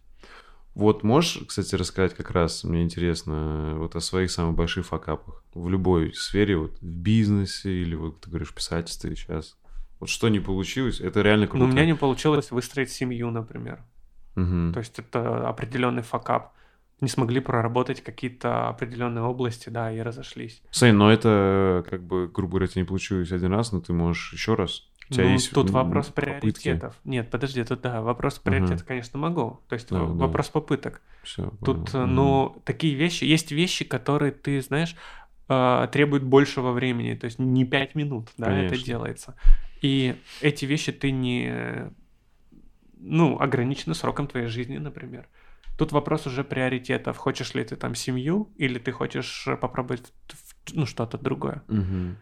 Вот 0.75 1.03
можешь, 1.03 1.41
кстати, 1.47 1.73
рассказать 1.75 2.13
как 2.15 2.31
раз, 2.31 2.65
мне 2.65 2.83
интересно, 2.83 3.75
вот 3.77 3.95
о 3.95 4.01
своих 4.01 4.29
самых 4.29 4.55
больших 4.55 4.85
факапах 4.85 5.41
в 5.53 5.69
любой 5.69 6.13
сфере, 6.13 6.57
вот 6.57 6.77
в 6.81 6.85
бизнесе 6.85 7.71
или 7.71 7.95
вот 7.95 8.19
ты 8.19 8.29
говоришь 8.29 8.53
писательстве 8.53 9.15
сейчас. 9.15 9.57
Вот 10.01 10.09
что 10.09 10.27
не 10.27 10.41
получилось, 10.41 10.99
это 10.99 11.21
реально 11.21 11.47
круто. 11.47 11.63
Ну, 11.63 11.71
у 11.71 11.73
меня 11.73 11.85
не 11.85 11.95
получилось 11.95 12.51
выстроить 12.51 12.91
семью, 12.91 13.31
например. 13.31 13.83
Угу. 14.35 14.73
То 14.73 14.79
есть 14.79 14.99
это 14.99 15.47
определенный 15.47 16.03
факап. 16.03 16.51
Не 16.99 17.07
смогли 17.07 17.39
проработать 17.39 18.01
какие-то 18.01 18.67
определенные 18.67 19.23
области, 19.23 19.69
да, 19.69 19.91
и 19.91 19.99
разошлись. 19.99 20.61
Сань, 20.71 20.95
но 20.95 21.11
это 21.11 21.85
как 21.89 22.03
бы, 22.03 22.27
грубо 22.27 22.51
говоря, 22.51 22.67
тебе 22.67 22.81
не 22.81 22.87
получилось 22.87 23.31
один 23.31 23.51
раз, 23.51 23.71
но 23.71 23.79
ты 23.79 23.93
можешь 23.93 24.33
еще 24.33 24.55
раз 24.55 24.89
у 25.09 25.13
тебя 25.13 25.25
ну, 25.25 25.31
есть 25.31 25.51
тут 25.51 25.69
вопрос 25.69 26.07
попытки. 26.07 26.61
приоритетов. 26.63 26.95
Нет, 27.03 27.29
подожди, 27.29 27.63
тут 27.63 27.81
да, 27.81 28.01
вопрос 28.01 28.39
приоритетов, 28.39 28.81
угу. 28.81 28.87
конечно, 28.87 29.19
могу. 29.19 29.59
То 29.67 29.73
есть 29.75 29.89
да, 29.89 29.99
вопрос 29.99 30.47
да. 30.47 30.51
попыток. 30.53 31.01
Все, 31.23 31.51
тут, 31.63 31.91
понял. 31.91 32.07
ну, 32.07 32.61
такие 32.65 32.95
вещи, 32.95 33.23
есть 33.23 33.51
вещи, 33.51 33.85
которые 33.85 34.31
ты, 34.31 34.61
знаешь, 34.61 34.95
э, 35.47 35.87
требуют 35.91 36.23
большего 36.23 36.71
времени. 36.71 37.13
То 37.13 37.25
есть 37.25 37.37
не 37.37 37.65
пять 37.65 37.93
минут, 37.93 38.29
да, 38.37 38.47
конечно. 38.47 38.75
это 38.75 38.83
делается. 38.83 39.35
И 39.81 40.15
эти 40.41 40.65
вещи 40.65 40.91
ты 40.91 41.11
не, 41.11 41.91
ну, 42.97 43.39
ограничены 43.39 43.93
сроком 43.93 44.27
твоей 44.27 44.47
жизни, 44.47 44.79
например. 44.79 45.27
Тут 45.77 45.91
вопрос 45.91 46.25
уже 46.25 46.43
приоритетов. 46.43 47.17
Хочешь 47.17 47.53
ли 47.53 47.63
ты 47.63 47.75
там 47.75 47.93
семью, 47.93 48.49
или 48.55 48.79
ты 48.79 48.91
хочешь 48.91 49.47
попробовать, 49.61 50.11
ну, 50.73 50.87
что-то 50.87 51.19
другое. 51.19 51.61
Угу 51.67 52.15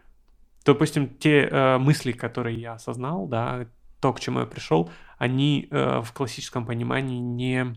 допустим, 0.64 1.08
те 1.08 1.42
э, 1.42 1.78
мысли, 1.78 2.12
которые 2.12 2.60
я 2.60 2.74
осознал, 2.74 3.26
да, 3.26 3.66
то, 4.00 4.12
к 4.12 4.20
чему 4.20 4.40
я 4.40 4.46
пришел, 4.46 4.90
они 5.18 5.68
э, 5.70 6.00
в 6.00 6.12
классическом 6.12 6.66
понимании 6.66 7.18
не 7.20 7.76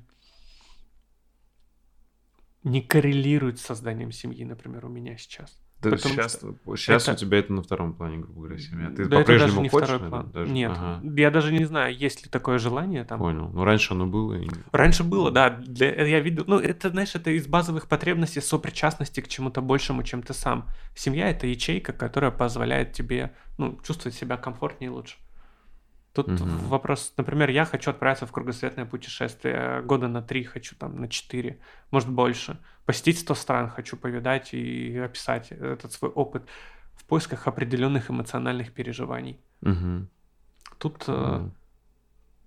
не 2.64 2.82
коррелируют 2.82 3.60
с 3.60 3.66
созданием 3.66 4.12
семьи, 4.12 4.44
например, 4.44 4.86
у 4.86 4.90
меня 4.90 5.18
сейчас. 5.18 5.58
Да 5.82 5.96
сейчас, 5.96 6.40
сейчас 6.76 7.04
это... 7.04 7.12
у 7.14 7.16
тебя 7.16 7.38
это 7.38 7.54
на 7.54 7.62
втором 7.62 7.94
плане, 7.94 8.18
грубо 8.18 8.42
говоря, 8.42 8.58
семья. 8.58 8.90
Ты 8.90 9.06
да 9.06 9.20
по-прежнему 9.20 9.62
не 9.62 9.70
хочешь? 9.70 9.90
Второй 9.90 10.10
план. 10.10 10.32
Даже? 10.32 10.52
Нет, 10.52 10.72
ага. 10.76 11.02
я 11.16 11.30
даже 11.30 11.54
не 11.54 11.66
знаю, 11.66 11.96
есть 11.96 12.24
ли 12.24 12.32
такое 12.32 12.58
желание 12.58 13.04
там. 13.04 13.20
Понял. 13.20 13.50
Ну 13.54 13.64
раньше 13.64 13.94
оно 13.94 14.08
было. 14.08 14.34
И... 14.34 14.50
Раньше 14.72 15.04
было, 15.04 15.30
да. 15.30 15.52
Для, 15.52 16.04
я 16.04 16.20
видел. 16.20 16.46
Ну 16.48 16.60
это, 16.60 16.90
знаешь, 16.90 17.14
это 17.14 17.30
из 17.30 17.46
базовых 17.46 17.88
потребностей 17.88 18.42
сопричастности 18.42 19.22
к 19.22 19.28
чему-то 19.28 19.62
большему, 19.62 20.02
чем 20.02 20.24
ты 20.24 20.34
сам. 20.34 20.68
Семья 20.96 21.30
это 21.30 21.46
ячейка, 21.46 21.94
которая 21.94 22.32
позволяет 22.32 22.94
тебе, 22.94 23.34
ну, 23.60 23.80
чувствовать 23.86 24.18
себя 24.18 24.36
комфортнее 24.38 24.90
и 24.90 24.94
лучше. 24.94 25.18
Тут 26.18 26.30
угу. 26.30 26.50
вопрос, 26.70 27.14
например, 27.16 27.52
я 27.52 27.64
хочу 27.64 27.92
отправиться 27.92 28.26
в 28.26 28.32
кругосветное 28.32 28.86
путешествие 28.86 29.84
года 29.84 30.08
на 30.08 30.24
три, 30.24 30.44
хочу 30.44 30.76
там 30.76 31.00
на 31.00 31.08
четыре, 31.08 31.60
может 31.92 32.10
больше. 32.10 32.58
Посетить 32.88 33.20
сто 33.20 33.36
стран 33.36 33.70
хочу 33.70 33.98
повидать 33.98 34.52
и 34.52 34.98
описать 34.98 35.52
этот 35.52 35.92
свой 35.92 36.10
опыт 36.10 36.42
в 36.96 37.06
поисках 37.06 37.46
определенных 37.46 38.10
эмоциональных 38.10 38.74
переживаний. 38.74 39.40
Угу. 39.62 40.08
Тут 40.80 41.08
угу. 41.08 41.52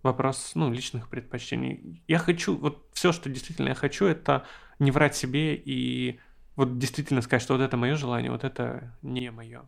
вопрос, 0.03 0.51
ну, 0.57 0.73
личных 0.73 1.09
предпочтений. 1.09 2.03
Я 2.09 2.19
хочу, 2.19 2.57
вот 2.57 2.89
все, 2.93 3.13
что 3.13 3.31
действительно 3.31 3.69
я 3.69 3.77
хочу, 3.77 4.05
это 4.05 4.47
не 4.81 4.91
врать 4.91 5.15
себе 5.15 5.55
и 5.55 6.19
вот 6.57 6.77
действительно 6.79 7.23
сказать, 7.23 7.43
что 7.43 7.55
вот 7.55 7.63
это 7.63 7.77
мое 7.77 7.95
желание, 7.95 8.33
вот 8.33 8.43
это 8.43 8.97
не 9.01 9.31
мое. 9.31 9.63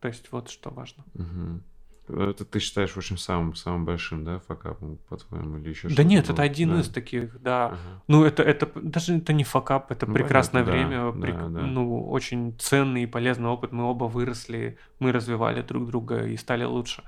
То 0.00 0.08
есть 0.08 0.32
вот 0.32 0.48
что 0.48 0.70
важно. 0.70 1.04
Угу. 1.12 1.60
Это 2.08 2.44
ты 2.44 2.58
считаешь, 2.60 2.90
в 2.90 2.96
общем, 2.96 3.16
самым, 3.16 3.54
самым 3.54 3.84
большим, 3.84 4.24
да, 4.24 4.38
факапом, 4.40 4.98
по-твоему, 5.08 5.58
или 5.58 5.70
еще 5.70 5.88
Да 5.88 6.04
нет, 6.04 6.26
было? 6.26 6.34
это 6.34 6.42
один 6.42 6.70
да. 6.70 6.80
из 6.80 6.88
таких, 6.88 7.40
да. 7.40 7.66
Ага. 7.66 7.78
Ну, 8.06 8.24
это, 8.24 8.42
это 8.42 8.70
даже 8.74 9.16
это 9.16 9.32
не 9.32 9.44
факап, 9.44 9.90
это 9.90 10.06
ну, 10.06 10.14
прекрасное 10.14 10.64
понятно, 10.64 10.88
время, 10.88 11.12
да, 11.12 11.20
прек... 11.20 11.36
да, 11.36 11.48
да. 11.48 11.66
ну, 11.66 12.08
очень 12.08 12.54
ценный 12.58 13.04
и 13.04 13.06
полезный 13.06 13.48
опыт. 13.48 13.72
Мы 13.72 13.84
оба 13.84 14.04
выросли, 14.04 14.78
мы 14.98 15.12
развивали 15.12 15.62
друг 15.62 15.86
друга 15.86 16.26
и 16.26 16.36
стали 16.36 16.64
лучше. 16.64 17.02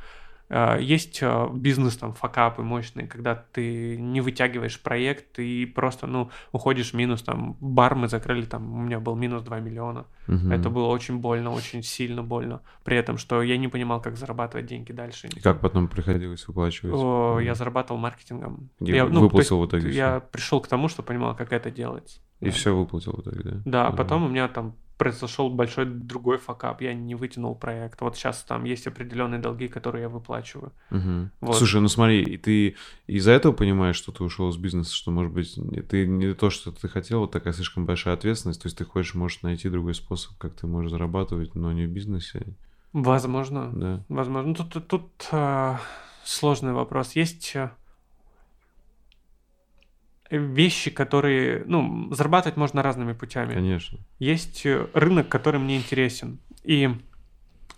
Есть 0.50 1.20
а, 1.22 1.50
бизнес, 1.52 1.96
там, 1.96 2.14
факапы 2.14 2.62
мощные, 2.62 3.06
когда 3.06 3.34
ты 3.34 3.98
не 3.98 4.20
вытягиваешь 4.20 4.80
проект 4.80 5.38
и 5.38 5.66
просто, 5.66 6.06
ну, 6.06 6.30
уходишь 6.52 6.94
минус, 6.94 7.22
там, 7.22 7.56
бар 7.60 7.94
мы 7.94 8.08
закрыли, 8.08 8.46
там, 8.46 8.72
у 8.72 8.82
меня 8.82 8.98
был 8.98 9.14
минус 9.14 9.42
2 9.42 9.60
миллиона. 9.60 10.06
Угу. 10.26 10.50
Это 10.50 10.70
было 10.70 10.86
очень 10.86 11.18
больно, 11.18 11.52
очень 11.52 11.82
сильно 11.82 12.22
больно. 12.22 12.62
При 12.82 12.96
этом, 12.96 13.18
что 13.18 13.42
я 13.42 13.58
не 13.58 13.68
понимал, 13.68 14.00
как 14.00 14.16
зарабатывать 14.16 14.66
деньги 14.66 14.92
дальше. 14.92 15.28
И 15.28 15.40
как 15.40 15.60
потом 15.60 15.88
приходилось 15.88 16.46
выплачивать? 16.48 16.94
О. 16.94 17.38
Я 17.40 17.54
зарабатывал 17.54 18.00
маркетингом. 18.00 18.70
И 18.80 18.92
я, 18.92 19.06
ну, 19.06 19.20
выплатил 19.20 19.60
в 19.60 19.66
итоге 19.66 19.90
Я 19.90 20.20
пришел 20.20 20.60
к 20.60 20.68
тому, 20.68 20.88
что 20.88 21.02
понимал, 21.02 21.36
как 21.36 21.52
это 21.52 21.70
делается. 21.70 22.20
И 22.40 22.46
да. 22.46 22.50
все 22.52 22.74
выплатил 22.74 23.12
в 23.12 23.20
итоге, 23.20 23.42
да? 23.42 23.62
Да, 23.64 23.86
а 23.88 23.92
потом 23.92 24.24
у 24.24 24.28
меня 24.28 24.48
там 24.48 24.74
произошел 24.98 25.48
большой 25.48 25.86
другой 25.86 26.38
факап, 26.38 26.82
я 26.82 26.92
не 26.92 27.14
вытянул 27.14 27.54
проект. 27.54 28.00
Вот 28.00 28.16
сейчас 28.16 28.42
там 28.42 28.64
есть 28.64 28.86
определенные 28.86 29.40
долги, 29.40 29.68
которые 29.68 30.02
я 30.02 30.08
выплачиваю. 30.08 30.72
Угу. 30.90 31.30
Вот. 31.40 31.56
Слушай, 31.56 31.80
ну 31.80 31.88
смотри, 31.88 32.36
ты 32.36 32.76
из-за 33.06 33.30
этого 33.30 33.52
понимаешь, 33.52 33.96
что 33.96 34.12
ты 34.12 34.24
ушел 34.24 34.50
из 34.50 34.56
бизнеса, 34.56 34.92
что, 34.94 35.10
может 35.12 35.32
быть, 35.32 35.56
ты 35.88 36.06
не 36.06 36.34
то, 36.34 36.50
что 36.50 36.72
ты 36.72 36.88
хотел, 36.88 37.20
вот 37.20 37.30
такая 37.30 37.52
слишком 37.52 37.86
большая 37.86 38.14
ответственность, 38.14 38.60
то 38.60 38.66
есть 38.66 38.76
ты 38.76 38.84
хочешь, 38.84 39.14
может, 39.14 39.42
найти 39.44 39.68
другой 39.68 39.94
способ, 39.94 40.36
как 40.36 40.54
ты 40.54 40.66
можешь 40.66 40.90
зарабатывать, 40.90 41.54
но 41.54 41.72
не 41.72 41.86
в 41.86 41.90
бизнесе. 41.90 42.44
Возможно. 42.92 43.70
Да. 43.72 44.04
Возможно. 44.08 44.54
Тут, 44.54 44.72
тут, 44.72 44.88
тут 44.88 45.28
э, 45.30 45.76
сложный 46.24 46.72
вопрос. 46.72 47.12
Есть 47.12 47.52
э, 47.54 47.70
вещи, 50.30 50.90
которые, 50.90 51.64
ну, 51.66 52.12
зарабатывать 52.14 52.56
можно 52.56 52.82
разными 52.82 53.12
путями. 53.12 53.54
Конечно. 53.54 53.98
Есть 54.18 54.66
э, 54.66 54.86
рынок, 54.92 55.28
который 55.28 55.60
мне 55.60 55.76
интересен. 55.76 56.38
И 56.64 56.90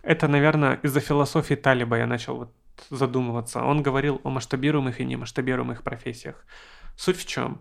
это, 0.02 0.28
наверное, 0.28 0.74
из-за 0.82 1.01
философии 1.01 1.55
Талиба 1.55 1.98
я 1.98 2.06
начал 2.06 2.36
вот 2.36 2.52
задумываться. 2.90 3.62
Он 3.62 3.82
говорил 3.82 4.20
о 4.24 4.31
масштабируемых 4.31 5.01
и 5.01 5.05
немасштабируемых 5.05 5.82
профессиях. 5.82 6.44
Суть 6.97 7.18
в 7.18 7.27
чем? 7.27 7.60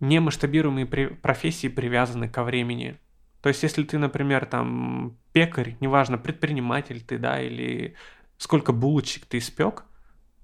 Немасштабируемые 0.00 0.86
профессии 0.86 1.68
привязаны 1.68 2.28
ко 2.28 2.42
времени. 2.42 2.98
То 3.42 3.48
есть, 3.48 3.62
если 3.62 3.84
ты, 3.84 3.98
например, 3.98 4.46
там 4.46 5.16
пекарь, 5.32 5.76
неважно, 5.80 6.18
предприниматель 6.18 7.00
ты, 7.00 7.18
да, 7.18 7.40
или 7.40 7.94
сколько 8.38 8.72
булочек 8.72 9.26
ты 9.26 9.38
испек– 9.38 9.84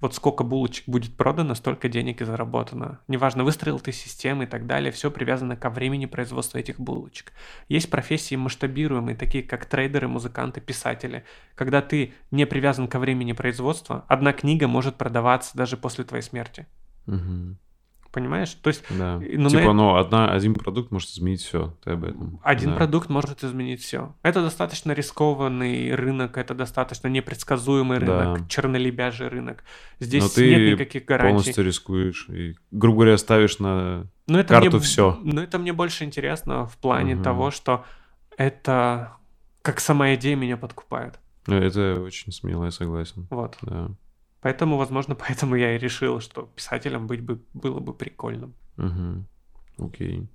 вот 0.03 0.15
сколько 0.17 0.43
булочек 0.43 0.89
будет 0.89 1.17
продано, 1.17 1.55
столько 1.55 1.89
денег 1.89 2.21
и 2.21 2.25
заработано. 2.25 2.99
Неважно, 3.07 3.45
выстроил 3.45 3.79
ты 3.79 3.93
системы 3.93 4.45
и 4.45 4.47
так 4.49 4.67
далее, 4.67 4.91
все 4.91 5.13
привязано 5.13 5.57
ко 5.57 5.71
времени 5.71 6.07
производства 6.07 6.59
этих 6.59 6.81
булочек. 6.81 7.33
Есть 7.69 7.89
профессии 7.89 8.35
масштабируемые, 8.35 9.17
такие 9.17 9.45
как 9.45 9.65
трейдеры, 9.65 10.09
музыканты, 10.09 10.61
писатели. 10.61 11.25
Когда 11.55 11.81
ты 11.81 12.15
не 12.33 12.47
привязан 12.47 12.89
ко 12.89 12.99
времени 12.99 13.33
производства, 13.33 14.05
одна 14.09 14.33
книга 14.33 14.67
может 14.67 14.97
продаваться 14.97 15.57
даже 15.57 15.77
после 15.77 16.03
твоей 16.03 16.25
смерти. 16.25 16.67
Угу. 17.07 17.57
Понимаешь? 18.13 18.53
То 18.61 18.69
есть, 18.69 18.85
да. 18.91 19.19
ну, 19.19 19.49
типа, 19.49 19.69
на... 19.69 19.73
ну, 19.73 19.97
одна, 19.97 20.31
один 20.31 20.53
продукт 20.53 20.91
может 20.93 21.09
изменить 21.09 21.41
все. 21.41 21.75
Ты 21.83 21.93
об 21.93 22.05
этом. 22.05 22.41
Один 22.43 22.71
да. 22.71 22.77
продукт 22.77 23.09
может 23.09 23.43
изменить 23.43 23.81
все. 23.81 24.15
Это 24.23 24.43
достаточно 24.43 24.93
рискованный 24.93 25.95
рынок, 25.95 26.37
это 26.37 26.55
достаточно 26.55 27.09
непредсказуемый 27.09 27.99
рынок, 27.99 28.41
да. 28.41 28.47
чернолебяжий 28.49 29.29
рынок. 29.29 29.65
Здесь 29.99 30.25
Но 30.25 30.29
ты 30.29 30.51
нет 30.51 30.73
никаких 30.73 31.07
гарантий. 31.07 31.37
полностью 31.37 31.65
рискуешь 31.65 32.29
и, 32.29 32.55
грубо 32.71 32.99
говоря, 32.99 33.17
ставишь 33.17 33.59
на 33.59 34.07
но 34.27 34.39
это 34.39 34.55
карту 34.55 34.77
мне, 34.77 34.81
все. 34.81 35.19
Но 35.23 35.43
это 35.43 35.59
мне 35.59 35.73
больше 35.73 36.05
интересно 36.05 36.67
в 36.67 36.77
плане 36.77 37.15
угу. 37.15 37.23
того, 37.23 37.51
что 37.51 37.87
это 38.37 39.17
как 39.63 39.81
сама 39.81 40.15
идея 40.15 40.37
меня 40.37 40.59
подкупает. 40.59 41.19
Ну, 41.47 41.57
это 41.57 42.01
очень 42.01 42.31
смело, 42.31 42.67
я 42.67 42.71
согласен. 42.71 43.27
Вот. 43.31 43.57
Да. 43.63 43.91
Поэтому, 44.43 44.77
возможно, 44.77 45.15
поэтому 45.27 45.55
я 45.55 45.75
и 45.75 45.79
решил, 45.79 46.21
что 46.21 46.43
писателем 46.55 47.07
быть 47.07 47.23
бы 47.23 47.41
было 47.55 47.81
бы 47.81 47.95
прикольным. 47.95 48.55
Угу. 48.77 49.87
Окей. 49.87 50.29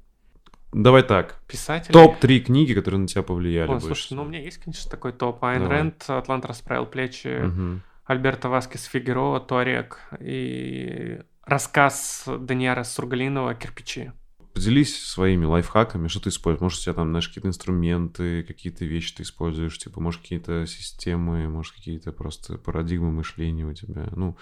давай 0.74 1.04
так. 1.04 1.40
Писателей. 1.48 1.94
Топ-3 1.94 2.40
книги, 2.40 2.74
которые 2.74 3.02
на 3.02 3.08
тебя 3.08 3.24
повлияли 3.24 3.68
больше 3.68 3.86
слушай, 3.86 4.14
ну 4.14 4.24
у 4.24 4.26
меня 4.26 4.42
есть, 4.42 4.58
конечно, 4.58 4.90
такой 4.90 5.14
топ. 5.14 5.44
Айн. 5.44 5.68
Рэнд, 5.68 6.10
Атлант 6.10 6.46
расправил 6.46 6.86
плечи, 6.86 7.42
Мгм. 7.46 7.84
Альберто 8.06 8.48
Васкес 8.48 8.86
Фигеро, 8.86 9.40
Туарек 9.40 10.00
и 10.20 11.20
рассказ 11.44 12.24
Даниэра 12.26 12.84
Сургалинова 12.84 13.54
«Кирпичи». 13.54 14.14
Поделись 14.58 15.06
своими 15.06 15.46
лайфхаками, 15.46 16.08
что 16.08 16.20
ты 16.20 16.30
используешь. 16.30 16.62
Может, 16.62 16.80
у 16.80 16.84
тебя 16.84 16.94
там, 16.94 17.10
знаешь, 17.10 17.28
какие-то 17.28 17.48
инструменты, 17.48 18.44
какие-то 18.44 18.86
вещи 18.86 19.14
ты 19.16 19.24
используешь, 19.24 19.78
типа, 19.78 20.02
может, 20.02 20.22
какие-то 20.22 20.66
системы, 20.66 21.48
может, 21.48 21.74
какие-то 21.76 22.12
просто 22.12 22.58
парадигмы 22.58 23.12
мышления 23.12 23.66
у 23.66 23.74
тебя. 23.74 24.08
Ну, 24.16 24.36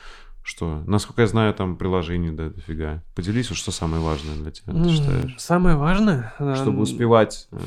что? 0.43 0.83
Насколько 0.85 1.23
я 1.23 1.27
знаю, 1.27 1.53
там 1.53 1.75
приложений, 1.75 2.31
да, 2.31 2.49
дофига. 2.49 3.01
Поделись, 3.15 3.49
вот 3.49 3.57
что 3.57 3.71
самое 3.71 4.01
важное 4.03 4.35
для 4.35 4.51
тебя, 4.51 4.73
ты 4.73 4.89
считаешь? 4.89 5.35
Самое 5.39 5.75
важное... 5.75 6.33
э, 6.39 6.55
Чтобы 6.55 6.81
успевать. 6.81 7.47
э, 7.51 7.57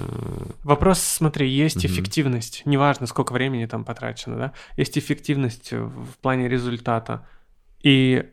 Вопрос, 0.62 1.01
смотри, 1.01 1.51
есть 1.51 1.77
Мгм. 1.85 1.87
эффективность. 1.87 2.62
Неважно, 2.66 3.07
сколько 3.07 3.33
времени 3.33 3.66
там 3.66 3.85
потрачено, 3.85 4.37
да? 4.37 4.53
Есть 4.77 4.97
эффективность 4.97 5.73
в 5.73 5.89
в 6.05 6.16
плане 6.23 6.49
результата. 6.49 7.27
И 7.83 8.25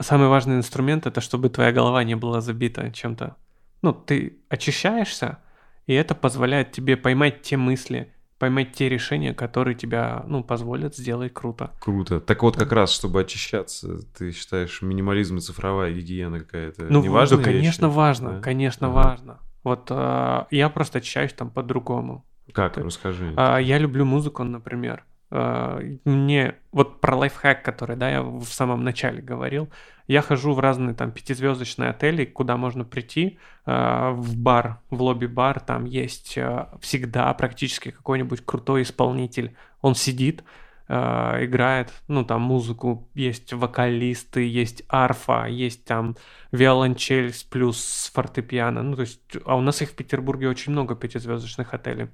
самый 0.00 0.28
важный 0.28 0.56
инструмент 0.56 1.06
это 1.06 1.20
чтобы 1.20 1.48
твоя 1.48 1.72
голова 1.72 2.02
не 2.04 2.14
была 2.14 2.40
забита 2.40 2.90
чем-то. 2.92 3.36
Ну, 3.82 3.92
ты 3.92 4.38
очищаешься, 4.48 5.38
и 5.86 5.92
это 5.92 6.14
позволяет 6.14 6.72
тебе 6.72 6.96
поймать 6.96 7.42
те 7.42 7.56
мысли, 7.56 8.12
поймать 8.38 8.72
те 8.72 8.88
решения, 8.88 9.34
которые 9.34 9.74
тебя, 9.74 10.24
ну, 10.26 10.42
позволят 10.44 10.96
сделать 10.96 11.32
круто. 11.34 11.72
Круто. 11.80 12.20
Так 12.20 12.42
вот, 12.42 12.56
как 12.56 12.72
раз, 12.72 12.92
чтобы 12.92 13.20
очищаться, 13.20 13.98
ты 14.16 14.32
считаешь, 14.32 14.82
минимализм 14.82 15.36
и 15.36 15.40
цифровая 15.40 15.92
гигиена 15.92 16.40
какая-то 16.40 16.84
Ну, 16.88 17.02
не 17.02 17.08
в- 17.08 17.12
важная 17.12 17.38
да, 17.38 17.44
конечно, 17.44 17.88
вещь? 17.88 17.96
важно, 17.96 18.30
Да? 18.34 18.40
конечно, 18.40 18.86
Ага. 18.88 18.94
важно. 18.94 19.38
Вот 19.64 19.86
э, 19.90 20.44
я 20.50 20.68
просто 20.70 20.98
очищаюсь 20.98 21.32
там 21.32 21.50
по-другому. 21.50 22.24
Как? 22.52 22.74
Ты- 22.74 22.82
Расскажи. 22.82 23.32
А, 23.36 23.58
я 23.58 23.78
люблю 23.78 24.04
музыку, 24.04 24.42
например. 24.42 25.04
А, 25.34 25.80
мне 26.04 26.56
вот 26.72 27.00
про 27.00 27.16
лайфхак, 27.16 27.64
который, 27.64 27.96
да, 27.96 28.10
я 28.10 28.22
в 28.22 28.44
самом 28.44 28.84
начале 28.84 29.22
говорил. 29.22 29.70
Я 30.06 30.20
хожу 30.20 30.52
в 30.52 30.60
разные 30.60 30.94
там 30.94 31.10
пятизвездочные 31.10 31.88
отели, 31.88 32.26
куда 32.26 32.58
можно 32.58 32.84
прийти 32.84 33.38
а, 33.64 34.10
в 34.12 34.36
бар, 34.36 34.80
в 34.90 35.00
лобби-бар, 35.00 35.60
там 35.60 35.86
есть 35.86 36.36
а, 36.36 36.76
всегда 36.82 37.32
практически 37.32 37.90
какой-нибудь 37.90 38.44
крутой 38.44 38.82
исполнитель. 38.82 39.56
Он 39.80 39.94
сидит, 39.94 40.44
а, 40.86 41.42
играет, 41.42 41.90
ну 42.08 42.26
там 42.26 42.42
музыку, 42.42 43.08
есть 43.14 43.54
вокалисты, 43.54 44.46
есть 44.46 44.82
арфа, 44.86 45.46
есть 45.46 45.86
там 45.86 46.14
виолончель 46.50 47.32
плюс 47.48 48.10
фортепиано. 48.12 48.82
Ну 48.82 48.96
то 48.96 49.02
есть, 49.02 49.20
а 49.46 49.56
у 49.56 49.62
нас 49.62 49.80
их 49.80 49.90
в 49.90 49.94
Петербурге 49.94 50.50
очень 50.50 50.72
много 50.72 50.94
пятизвездочных 50.94 51.72
отелей. 51.72 52.08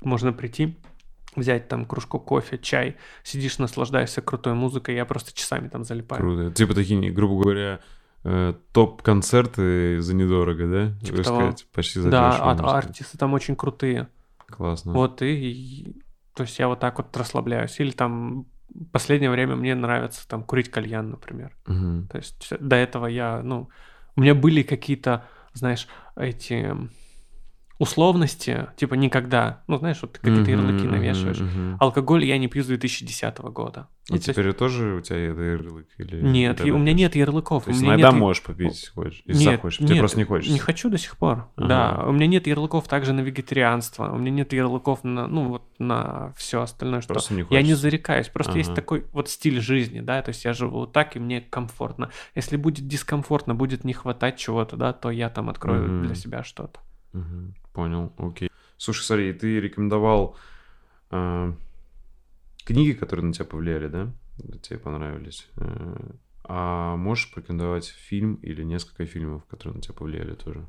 Можно 0.00 0.32
прийти, 0.32 0.78
взять 1.36 1.68
там 1.68 1.84
кружку 1.84 2.18
кофе, 2.18 2.58
чай, 2.58 2.96
сидишь, 3.22 3.58
наслаждаешься 3.58 4.22
крутой 4.22 4.54
музыкой, 4.54 4.94
я 4.96 5.04
просто 5.04 5.32
часами 5.32 5.68
там 5.68 5.84
залипаю. 5.84 6.20
Круто. 6.20 6.50
Типа 6.52 6.74
такие, 6.74 7.10
грубо 7.12 7.42
говоря, 7.42 7.80
э, 8.24 8.54
топ-концерты 8.72 10.00
за 10.00 10.14
недорого, 10.14 10.66
да? 10.66 11.06
Типа 11.06 11.16
Вы 11.18 11.22
того. 11.22 11.36
сказать, 11.40 11.66
почти 11.72 12.00
за 12.00 12.10
Да, 12.10 12.30
а- 12.30 12.56
сказать. 12.56 12.84
артисты 12.86 13.18
там 13.18 13.34
очень 13.34 13.56
крутые. 13.56 14.08
Классно. 14.48 14.92
Вот 14.92 15.22
и, 15.22 15.26
и- 15.26 15.96
то 16.34 16.42
есть 16.42 16.58
я 16.58 16.68
вот 16.68 16.80
так 16.80 16.98
вот 16.98 17.16
расслабляюсь. 17.16 17.78
Или 17.80 17.90
там 17.92 18.46
последнее 18.92 19.30
время 19.30 19.56
мне 19.56 19.74
нравится 19.74 20.26
там 20.28 20.42
курить 20.42 20.70
кальян, 20.70 21.10
например. 21.10 21.56
Мгм. 21.66 22.08
То 22.08 22.18
есть 22.18 22.52
до 22.60 22.76
этого 22.76 23.06
я, 23.06 23.40
ну, 23.42 23.68
у 24.16 24.20
меня 24.20 24.34
были 24.34 24.62
какие-то, 24.62 25.24
знаешь, 25.52 25.88
эти 26.16 26.76
условности, 27.78 28.68
типа 28.76 28.94
никогда, 28.94 29.62
ну, 29.66 29.78
знаешь, 29.78 29.98
вот 30.02 30.14
ты 30.14 30.20
какие-то 30.20 30.50
Мгм, 30.50 30.60
ярлыки 30.68 30.86
навешиваешь. 30.88 31.38
мгм. 31.40 31.76
Алкоголь 31.80 32.24
я 32.24 32.38
не 32.38 32.48
пью 32.48 32.62
с 32.62 32.66
2010 32.66 33.50
года. 33.50 33.88
И 34.08 34.12
Ну, 34.12 34.18
то 34.18 34.20
есть- 34.20 34.26
теперь 34.26 34.52
тоже 34.52 34.94
у 34.94 35.00
тебя 35.00 35.18
ярлык? 35.18 35.88
Или 35.98 36.20
Нет, 36.22 36.64
и 36.64 36.70
у 36.70 36.78
меня 36.78 36.92
нет 36.92 37.16
ярлыков. 37.16 37.64
То 37.64 37.70
есть 37.70 37.82
иногда 37.82 38.10
нет... 38.12 38.20
можешь 38.20 38.42
попить, 38.42 38.72
если 38.74 38.90
хочешь, 38.92 39.22
если 39.26 39.44
Нет, 39.44 39.54
захочешь. 39.56 39.78
Тебе 39.78 39.88
нет, 39.90 39.98
просто 39.98 40.18
не 40.18 40.24
хочется. 40.24 40.52
Не 40.52 40.58
хочу 40.60 40.88
до 40.90 40.96
сих 40.98 41.16
пор. 41.16 41.48
Ага. 41.56 41.66
Да, 41.68 42.04
у 42.06 42.12
меня 42.12 42.26
нет 42.28 42.46
ярлыков 42.46 42.86
также 42.86 43.12
на 43.12 43.20
вегетарианство. 43.20 44.10
У 44.12 44.16
меня 44.18 44.30
нет 44.30 44.52
ярлыков 44.52 45.02
на, 45.02 45.26
ну, 45.26 45.48
вот 45.48 45.62
на 45.80 46.32
все 46.36 46.62
остальное, 46.62 47.00
что 47.00 47.14
Просто 47.14 47.34
не 47.34 47.44
я 47.50 47.62
не 47.62 47.74
зарекаюсь. 47.74 48.28
Просто 48.28 48.56
есть 48.58 48.70
Ага. 48.70 48.76
такой 48.76 49.04
вот 49.12 49.28
стиль 49.28 49.60
жизни, 49.60 50.00
да, 50.00 50.22
то 50.22 50.28
есть 50.30 50.44
я 50.44 50.52
живу 50.52 50.78
вот 50.80 50.92
так, 50.92 51.16
и 51.16 51.18
мне 51.18 51.40
комфортно. 51.40 52.10
Если 52.36 52.56
будет 52.56 52.86
дискомфортно, 52.86 53.54
будет 53.56 53.82
не 53.84 53.92
хватать 53.92 54.36
чего-то, 54.38 54.76
да, 54.76 54.92
то 54.92 55.10
я 55.10 55.28
там 55.30 55.50
открою 55.50 55.82
Мгм. 55.90 56.06
для 56.06 56.14
себя 56.14 56.44
что-то. 56.44 56.78
Мгм. 57.12 57.54
Понял, 57.76 58.10
окей. 58.16 58.50
Слушай, 58.78 59.02
смотри, 59.02 59.32
ты 59.34 59.60
рекомендовал 59.60 60.34
э, 61.10 61.52
книги, 62.64 62.92
которые 62.92 63.26
на 63.26 63.34
тебя 63.34 63.44
повлияли, 63.44 63.88
да? 63.88 64.12
Тебе 64.62 64.78
понравились. 64.78 65.46
Э, 65.56 66.10
А 66.44 66.96
можешь 66.96 67.30
порекомендовать 67.34 67.84
фильм 67.88 68.36
или 68.36 68.62
несколько 68.62 69.04
фильмов, 69.04 69.44
которые 69.44 69.74
на 69.74 69.82
тебя 69.82 69.92
повлияли 69.92 70.34
тоже? 70.34 70.66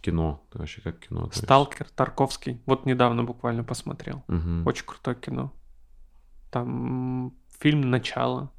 Кино. 0.00 0.44
Ты 0.50 0.58
вообще 0.58 0.80
как 0.80 0.98
кино 0.98 1.20
относишься? 1.20 1.46
Сталкер, 1.46 1.88
Тарковский. 1.90 2.60
Вот 2.66 2.84
недавно 2.84 3.22
буквально 3.22 3.62
посмотрел. 3.62 4.24
Мгм. 4.26 4.66
Очень 4.66 4.86
крутое 4.86 5.16
кино. 5.16 5.52
Там 6.50 7.32
фильм 7.60 7.82
«Начало». 7.90 8.50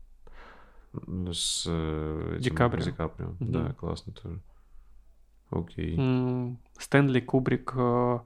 С 0.93 1.65
э, 1.67 2.37
этим. 2.39 2.41
Ди 2.41 2.91
Каприо. 2.91 3.27
Мгм. 3.39 3.51
Да, 3.51 3.73
классно 3.73 4.13
тоже. 4.13 4.39
Окей. 5.51 5.95
Стэнли 6.77 7.19
Кубрик. 7.19 7.73
э, 7.75 8.19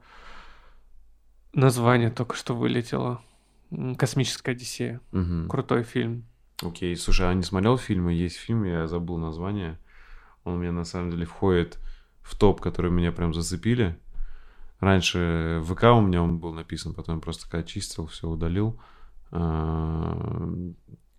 Название 1.52 2.10
только 2.10 2.34
что 2.36 2.54
вылетело. 2.54 3.20
Космическая 3.96 4.52
Одиссея. 4.52 5.00
Мгм. 5.12 5.48
Крутой 5.48 5.82
фильм. 5.84 6.24
Окей, 6.62 6.96
слушай, 6.96 7.28
а 7.28 7.34
не 7.34 7.42
смотрел 7.42 7.76
фильмы? 7.78 8.12
Есть 8.12 8.36
фильм, 8.36 8.64
я 8.64 8.86
забыл 8.86 9.18
название. 9.18 9.78
Он 10.44 10.54
у 10.54 10.58
меня 10.58 10.72
на 10.72 10.84
самом 10.84 11.10
деле 11.10 11.24
входит 11.26 11.78
в 12.22 12.36
топ, 12.36 12.60
которые 12.60 12.92
меня 12.92 13.12
прям 13.12 13.32
зацепили. 13.34 13.98
Раньше 14.80 15.60
в 15.62 15.74
ВК 15.74 15.84
у 15.84 16.00
меня 16.00 16.22
он 16.22 16.38
был 16.38 16.52
написан, 16.52 16.92
потом 16.94 17.16
я 17.16 17.20
просто 17.22 17.48
как 17.48 17.60
очистил, 17.62 18.06
все 18.06 18.28
удалил. 18.28 18.78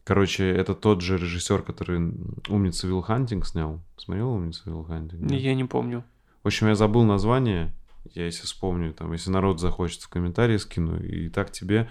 Короче, 0.05 0.47
это 0.47 0.75
тот 0.75 1.01
же 1.01 1.17
режиссер, 1.17 1.63
который 1.63 2.13
«Умница 2.47 2.85
Вилл 2.85 3.01
Хантинг» 3.01 3.45
снял. 3.45 3.81
Смотрел 3.97 4.33
«Умница 4.33 4.61
Вилл 4.65 4.83
Хантинг»? 4.83 5.19
Нет? 5.19 5.41
Я 5.41 5.55
не 5.55 5.63
помню. 5.63 6.03
В 6.43 6.47
общем, 6.47 6.67
я 6.67 6.75
забыл 6.75 7.03
название. 7.03 7.73
Я 8.13 8.25
если 8.25 8.43
вспомню, 8.43 8.93
там, 8.93 9.11
если 9.13 9.31
народ 9.31 9.59
захочет, 9.59 10.03
в 10.03 10.09
комментарии 10.09 10.57
скину. 10.57 11.01
И 11.01 11.27
так 11.29 11.51
тебе 11.51 11.89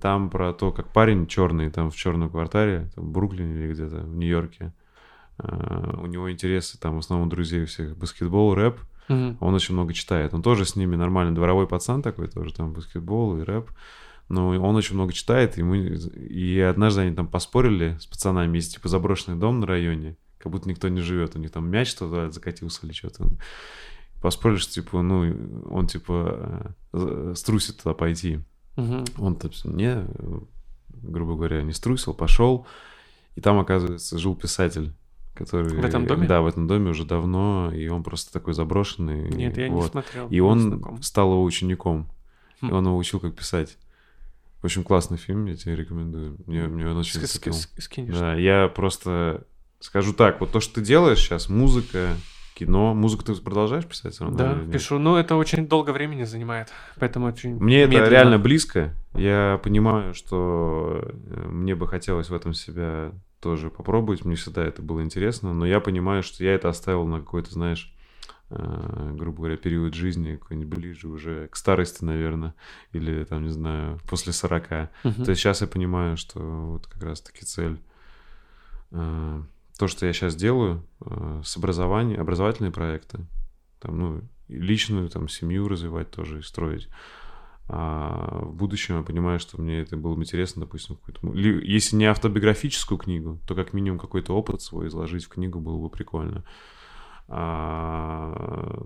там 0.00 0.28
про 0.28 0.52
то, 0.52 0.72
как 0.72 0.92
парень 0.92 1.28
черный, 1.28 1.70
там 1.70 1.92
в 1.92 1.96
черном 1.96 2.30
квартале, 2.30 2.90
там, 2.96 3.04
в 3.04 3.12
Бруклине 3.12 3.54
или 3.54 3.72
где-то, 3.72 3.98
в 3.98 4.16
Нью-Йорке. 4.16 4.72
а, 5.38 6.00
У 6.02 6.06
него 6.06 6.32
интересы, 6.32 6.80
там, 6.80 6.96
в 6.96 6.98
основном 6.98 7.28
друзей 7.28 7.64
всех 7.66 7.96
баскетбол, 7.96 8.54
рэп. 8.54 8.80
Мгм. 9.08 9.36
Он 9.40 9.54
очень 9.54 9.74
много 9.74 9.92
читает. 9.94 10.34
Он 10.34 10.42
тоже 10.42 10.64
с 10.64 10.74
ними 10.74 10.96
нормальный 10.96 11.32
дворовой 11.32 11.68
пацан 11.68 12.02
такой, 12.02 12.26
тоже 12.26 12.52
там 12.52 12.72
баскетбол 12.72 13.38
и 13.38 13.42
рэп. 13.42 13.70
Но 14.28 14.48
он 14.48 14.76
очень 14.76 14.94
много 14.94 15.12
читает, 15.12 15.58
и, 15.58 15.62
мы... 15.62 15.78
и 15.78 16.58
однажды 16.60 17.02
они 17.02 17.14
там 17.14 17.26
поспорили 17.26 17.98
с 18.00 18.06
пацанами, 18.06 18.56
есть 18.56 18.74
типа 18.74 18.88
заброшенный 18.88 19.38
дом 19.38 19.60
на 19.60 19.66
районе, 19.66 20.16
как 20.38 20.50
будто 20.50 20.68
никто 20.68 20.88
не 20.88 21.00
живет, 21.00 21.36
у 21.36 21.38
них 21.38 21.50
там 21.50 21.68
мяч 21.68 21.90
что-то 21.90 22.30
закатился 22.30 22.86
или 22.86 22.92
что-то. 22.92 23.28
Поспорили, 24.22 24.58
что 24.58 24.72
типа, 24.72 25.02
ну, 25.02 25.34
он 25.70 25.86
типа 25.86 26.74
э, 26.92 27.34
струсит 27.36 27.78
туда 27.78 27.92
пойти. 27.94 28.40
Мгм. 28.76 29.04
Он 29.18 29.36
то 29.36 29.50
не, 29.64 30.04
э, 30.06 30.40
грубо 30.88 31.34
говоря, 31.34 31.62
не 31.62 31.72
струсил, 31.72 32.14
пошел, 32.14 32.66
и 33.34 33.40
там, 33.40 33.58
оказывается, 33.58 34.18
жил 34.18 34.34
писатель, 34.34 34.92
который... 35.34 35.80
В 35.80 35.84
этом 35.84 36.06
доме? 36.06 36.26
Да, 36.26 36.42
в 36.42 36.46
этом 36.46 36.66
доме 36.66 36.90
уже 36.90 37.04
давно, 37.04 37.72
и 37.74 37.88
он 37.88 38.02
просто 38.02 38.32
такой 38.32 38.54
заброшенный. 38.54 39.30
Нет, 39.30 39.56
я 39.56 39.68
не 39.68 39.74
вот. 39.74 39.90
смотрел. 39.90 40.28
И 40.28 40.34
не 40.34 40.40
он 40.40 40.60
знаком. 40.60 41.02
стал 41.02 41.32
его 41.32 41.42
учеником. 41.42 42.10
И 42.60 42.66
Хм. 42.66 42.72
он 42.72 42.86
его 42.86 42.96
учил, 42.96 43.20
как 43.20 43.34
писать. 43.34 43.78
В 44.62 44.64
общем, 44.64 44.84
классный 44.84 45.18
фильм, 45.18 45.46
я 45.46 45.56
тебе 45.56 45.74
рекомендую. 45.76 46.36
Мне, 46.46 46.62
мне 46.68 46.86
он 46.88 46.96
очень 46.96 47.20
зацепил. 47.20 47.52
ски- 47.52 47.80
Скинешь. 47.80 48.16
Да, 48.16 48.34
я 48.36 48.68
просто 48.68 49.44
скажу 49.80 50.12
так, 50.14 50.40
вот 50.40 50.52
то, 50.52 50.60
что 50.60 50.76
ты 50.76 50.82
делаешь 50.82 51.18
сейчас, 51.18 51.48
музыка, 51.48 52.14
кино. 52.54 52.94
Музыку 52.94 53.24
ты 53.24 53.34
продолжаешь 53.34 53.84
писать 53.86 54.14
все 54.14 54.24
равно? 54.24 54.38
Да, 54.38 54.54
пишу. 54.72 54.98
Но 55.00 55.18
это 55.18 55.34
очень 55.34 55.66
долго 55.66 55.90
времени 55.90 56.22
занимает, 56.24 56.68
поэтому 57.00 57.26
очень 57.26 57.56
Мне 57.56 57.82
это 57.82 57.90
медленно. 57.90 58.08
реально 58.10 58.38
близко. 58.38 58.94
Я 59.14 59.60
понимаю, 59.64 60.14
что 60.14 61.00
э, 61.26 61.48
мне 61.48 61.74
бы 61.74 61.88
хотелось 61.88 62.30
в 62.30 62.34
этом 62.34 62.54
себя 62.54 63.12
тоже 63.40 63.68
попробовать. 63.70 64.24
Мне 64.24 64.36
всегда 64.36 64.64
это 64.64 64.80
было 64.80 65.02
интересно. 65.02 65.52
Но 65.52 65.66
я 65.66 65.80
понимаю, 65.80 66.22
что 66.22 66.44
я 66.44 66.54
это 66.54 66.68
оставил 66.68 67.04
на 67.06 67.18
какой-то, 67.18 67.52
знаешь, 67.52 67.92
грубо 68.52 69.38
говоря, 69.38 69.56
период 69.56 69.94
жизни, 69.94 70.36
какой-нибудь 70.36 70.78
ближе 70.78 71.08
уже 71.08 71.48
к 71.48 71.56
старости, 71.56 72.04
наверное. 72.04 72.54
Или 72.92 73.24
там, 73.24 73.44
не 73.44 73.50
знаю, 73.50 73.98
после 74.08 74.32
40. 74.32 74.90
Мгм. 75.04 75.24
То 75.24 75.30
есть 75.30 75.40
сейчас 75.40 75.60
я 75.60 75.66
понимаю, 75.66 76.16
что 76.16 76.40
вот 76.40 76.86
как 76.86 77.02
раз-таки 77.02 77.44
цель 77.44 77.80
э, 78.90 79.42
то, 79.78 79.88
что 79.88 80.06
я 80.06 80.12
сейчас 80.12 80.36
делаю, 80.36 80.86
э, 81.00 81.40
с 81.44 81.56
образованием, 81.56 82.20
образовательные 82.20 82.72
проекты, 82.72 83.26
там, 83.80 83.98
ну, 83.98 84.20
личную 84.48 85.08
там 85.08 85.28
семью 85.28 85.68
развивать 85.68 86.10
тоже 86.10 86.40
и 86.40 86.42
строить. 86.42 86.88
А 87.68 88.40
в 88.42 88.54
будущем 88.54 88.98
я 88.98 89.02
понимаю, 89.02 89.38
что 89.38 89.60
мне 89.60 89.80
это 89.80 89.96
было 89.96 90.14
бы 90.14 90.22
интересно, 90.22 90.60
допустим, 90.62 90.96
какую-то... 90.96 91.38
Если 91.38 91.96
не 91.96 92.04
автобиографическую 92.06 92.98
книгу, 92.98 93.40
то 93.46 93.54
как 93.54 93.72
минимум 93.72 93.98
какой-то 93.98 94.36
опыт 94.36 94.60
свой 94.60 94.88
изложить 94.88 95.24
в 95.24 95.28
книгу 95.28 95.58
было 95.58 95.78
бы 95.78 95.88
прикольно. 95.88 96.44
А 97.28 98.82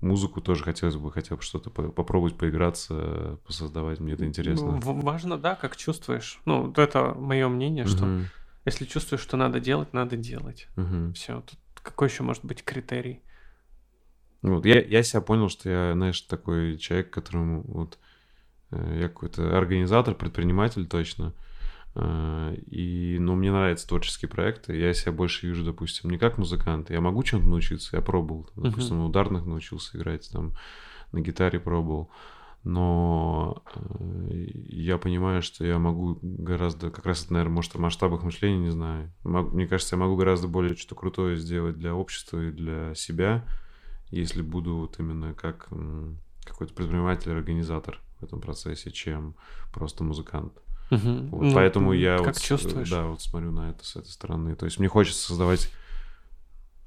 музыку 0.00 0.40
тоже 0.40 0.64
хотелось 0.64 0.96
бы 0.96 1.10
хотя 1.10 1.36
бы 1.36 1.42
что-то 1.42 1.70
попробовать 1.70 2.36
поиграться, 2.36 3.38
посоздавать. 3.46 4.00
Мне 4.00 4.14
это 4.14 4.24
интересно. 4.24 4.80
Ну, 4.82 5.00
важно, 5.00 5.38
да, 5.38 5.54
как 5.54 5.76
чувствуешь. 5.76 6.40
Ну, 6.44 6.72
это 6.76 7.14
мое 7.14 7.48
мнение, 7.48 7.84
что 7.86 8.04
угу. 8.04 8.24
если 8.64 8.84
чувствуешь, 8.84 9.22
что 9.22 9.36
надо 9.36 9.60
делать, 9.60 9.92
надо 9.92 10.16
делать. 10.16 10.68
Угу. 10.76 11.12
Все. 11.14 11.40
Тут 11.42 11.58
какой 11.82 12.08
еще 12.08 12.22
может 12.22 12.44
быть 12.44 12.64
критерий? 12.64 13.22
Вот, 14.42 14.64
я, 14.64 14.80
я 14.80 15.02
себя 15.02 15.20
понял, 15.20 15.48
что 15.48 15.68
я, 15.68 15.92
знаешь, 15.94 16.20
такой 16.20 16.78
человек, 16.78 17.10
которому 17.10 17.62
вот 17.62 17.98
э, 18.70 18.98
я 19.00 19.08
какой-то 19.08 19.58
организатор, 19.58 20.14
предприниматель 20.14 20.86
точно. 20.86 21.34
Э, 21.34 21.47
и, 21.98 23.16
ну, 23.20 23.34
мне 23.34 23.50
нравятся 23.50 23.88
творческие 23.88 24.28
проекты. 24.28 24.76
Я 24.76 24.94
себя 24.94 25.12
больше 25.12 25.46
вижу, 25.46 25.64
допустим, 25.64 26.10
не 26.10 26.18
как 26.18 26.38
музыкант. 26.38 26.90
Я 26.90 27.00
могу 27.00 27.22
чем-то 27.22 27.48
научиться, 27.48 27.96
я 27.96 28.02
пробовал. 28.02 28.48
Допустим, 28.56 28.96
uh-huh. 28.96 29.00
на 29.00 29.06
ударных 29.06 29.46
научился 29.46 29.96
играть, 29.96 30.28
там, 30.32 30.52
на 31.12 31.20
гитаре 31.20 31.58
пробовал. 31.58 32.10
Но 32.64 33.62
э, 33.74 34.46
я 34.68 34.98
понимаю, 34.98 35.42
что 35.42 35.64
я 35.64 35.78
могу 35.78 36.18
гораздо, 36.22 36.90
как 36.90 37.06
раз 37.06 37.24
это, 37.24 37.34
наверное, 37.34 37.54
может, 37.54 37.74
о 37.76 37.78
масштабах 37.78 38.22
мышления, 38.22 38.58
не 38.58 38.70
знаю. 38.70 39.12
Мне 39.24 39.66
кажется, 39.66 39.96
я 39.96 40.00
могу 40.00 40.16
гораздо 40.16 40.48
более 40.48 40.76
что-то 40.76 40.94
крутое 40.94 41.36
сделать 41.36 41.78
для 41.78 41.94
общества 41.94 42.48
и 42.48 42.50
для 42.50 42.94
себя, 42.94 43.44
если 44.10 44.42
буду 44.42 44.76
вот 44.76 44.98
именно 44.98 45.34
как 45.34 45.68
какой-то 46.44 46.74
предприниматель, 46.74 47.30
организатор 47.30 48.00
в 48.20 48.24
этом 48.24 48.40
процессе, 48.40 48.90
чем 48.90 49.34
просто 49.72 50.02
музыкант. 50.02 50.52
Угу. 50.90 51.28
Вот, 51.30 51.42
ну, 51.42 51.54
поэтому 51.54 51.92
я 51.92 52.18
как 52.18 52.34
вот, 52.34 52.40
чувствуешь? 52.40 52.90
да, 52.90 53.04
вот 53.04 53.20
смотрю 53.20 53.52
на 53.52 53.70
это 53.70 53.84
с 53.84 53.96
этой 53.96 54.08
стороны. 54.08 54.54
То 54.54 54.64
есть 54.64 54.78
мне 54.78 54.88
хочется 54.88 55.26
создавать, 55.26 55.70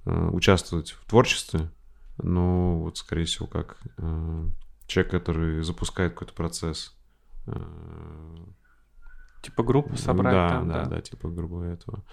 э, 0.06 0.30
участвовать 0.32 0.92
в 0.92 1.06
творчестве, 1.06 1.70
но 2.18 2.80
вот 2.80 2.98
скорее 2.98 3.26
всего 3.26 3.48
как 3.48 3.78
э, 3.98 4.46
человек, 4.88 5.12
который 5.12 5.64
запускает 5.64 6.14
какой-то 6.14 6.34
процесс. 6.34 6.96
Э, 7.48 7.62
типа 9.44 9.64
группу 9.64 9.96
собрать 9.98 10.34
да, 10.34 10.50
там, 10.50 10.68
да, 10.68 10.84
да, 10.84 10.90
да, 10.90 11.02
типа 11.02 11.30
грубо 11.30 11.64
этого. 11.64 12.04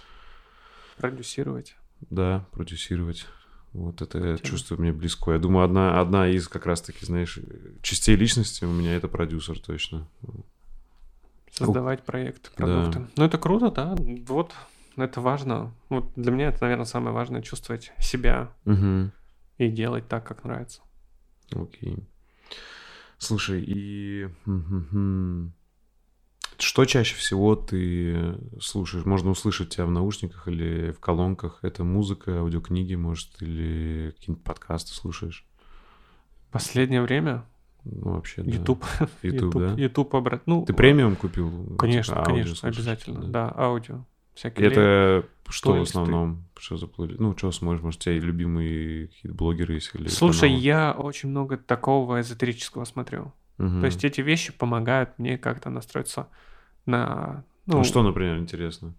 Продюсировать. 0.99 1.77
Да, 2.11 2.47
продюсировать. 2.53 3.27
Вот 3.73 4.01
это 4.03 4.19
я 4.19 4.39
чувствую 4.39 4.81
мне 4.81 4.93
близко. 4.93 5.33
Я 5.33 5.39
думаю, 5.39 5.65
одна, 5.65 6.01
одна 6.01 6.29
из 6.29 6.49
как 6.49 6.67
раз-таки, 6.67 7.05
знаешь, 7.05 7.39
частей 7.83 8.17
личности 8.17 8.65
у 8.65 8.73
меня 8.73 8.95
это 8.95 9.09
продюсер 9.09 9.59
точно. 9.59 10.09
Создавать 11.53 12.05
проект, 12.05 12.53
продукты. 12.55 13.01
Да. 13.01 13.09
Ну, 13.17 13.25
это 13.25 13.39
круто, 13.39 13.71
да. 13.71 13.97
Вот, 14.27 14.55
это 14.97 15.21
важно. 15.21 15.75
Вот 15.89 16.13
для 16.17 16.33
меня 16.33 16.49
это, 16.49 16.63
наверное, 16.63 16.85
самое 16.85 17.15
важное 17.15 17.43
чувствовать 17.43 17.93
себя 17.99 18.53
угу. 18.65 19.11
и 19.59 19.69
делать 19.69 20.09
так, 20.09 20.27
как 20.27 20.45
нравится. 20.45 20.83
Окей. 21.53 21.99
Слушай, 23.19 23.65
и 23.67 24.29
что 26.59 26.85
чаще 26.85 27.15
всего 27.17 27.55
ты 27.55 28.37
слушаешь? 28.61 29.05
Можно 29.05 29.31
услышать 29.31 29.71
тебя 29.71 29.87
в 29.87 29.91
наушниках 29.91 30.49
или 30.49 30.91
в 30.91 31.01
колонках? 31.01 31.61
Это 31.63 31.85
музыка, 31.85 32.39
аудиокниги, 32.39 32.95
может, 32.97 33.41
или 33.41 34.13
какие-нибудь 34.17 34.45
подкасты 34.45 34.93
слушаешь? 34.93 35.47
Последнее 36.51 37.03
время? 37.03 37.45
Ну, 37.91 38.13
вообще, 38.13 38.43
да. 38.43 38.51
YouTube. 38.51 38.85
YouTube, 39.23 39.55
да? 39.55 39.75
YouTube 39.75 40.15
обрат. 40.15 40.43
Ну, 40.47 40.65
Ты 40.65 40.73
премиум 40.73 41.17
купил? 41.17 41.77
Конечно, 41.79 42.15
типа, 42.15 42.25
конечно, 42.25 42.55
слушаешь, 42.55 42.77
обязательно. 42.77 43.21
Да. 43.23 43.49
да, 43.49 43.55
аудио. 43.57 44.05
Всякие 44.35 44.69
это 44.69 45.27
что 45.49 45.73
в 45.73 45.83
основном? 45.83 46.45
Что 46.57 46.77
за 46.77 46.89
Ну, 46.97 47.37
что 47.37 47.51
смотришь? 47.51 47.83
Может, 47.83 48.01
у 48.01 48.05
тебя 48.05 48.19
любимые 48.19 49.09
какие-то 49.09 49.37
блогеры 49.37 49.75
есть? 49.75 49.91
Или 49.95 50.09
Слушай, 50.09 50.49
каналы? 50.51 50.61
я 50.61 50.93
очень 50.93 51.29
много 51.31 51.57
такого 51.57 52.21
эзотерического 52.21 52.85
смотрю. 52.85 53.33
Угу. 53.59 53.81
То 53.81 53.87
есть 53.87 54.05
эти 54.05 54.21
вещи 54.21 54.53
помогают 54.53 55.19
мне 55.19 55.39
как-то 55.39 55.71
настроиться 55.71 56.29
на... 56.87 57.45
Ну, 57.67 57.79
ну 57.79 57.85
что, 57.85 58.03
например, 58.03 58.39
интересно? 58.39 58.95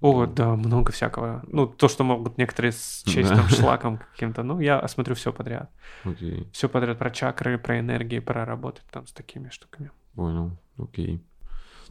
О, 0.00 0.26
да, 0.26 0.54
много 0.54 0.92
всякого. 0.92 1.42
Ну, 1.48 1.66
то, 1.66 1.88
что 1.88 2.04
могут 2.04 2.38
некоторые 2.38 2.72
счесть 2.72 3.28
там 3.28 3.48
шлаком 3.48 3.98
каким-то. 4.12 4.42
Ну, 4.44 4.60
я 4.60 4.78
осмотрю 4.78 5.14
все 5.14 5.32
подряд. 5.32 5.70
Окей. 6.04 6.48
Все 6.52 6.68
подряд 6.68 6.98
про 6.98 7.10
чакры, 7.10 7.58
про 7.58 7.80
энергии, 7.80 8.20
про 8.20 8.44
работать 8.44 8.84
там 8.90 9.06
с 9.06 9.12
такими 9.12 9.48
штуками. 9.48 9.90
Понял, 10.14 10.52
окей. 10.78 11.20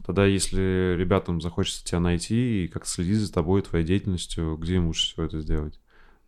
Тогда, 0.06 0.24
если 0.24 0.94
ребятам 0.96 1.40
захочется 1.40 1.84
тебя 1.84 2.00
найти 2.00 2.64
и 2.64 2.68
как 2.68 2.86
следить 2.86 3.18
за 3.18 3.32
тобой, 3.32 3.60
твоей 3.62 3.84
деятельностью, 3.84 4.56
где 4.56 4.76
им 4.76 4.86
лучше 4.86 5.06
всего 5.06 5.24
это 5.24 5.40
сделать? 5.40 5.78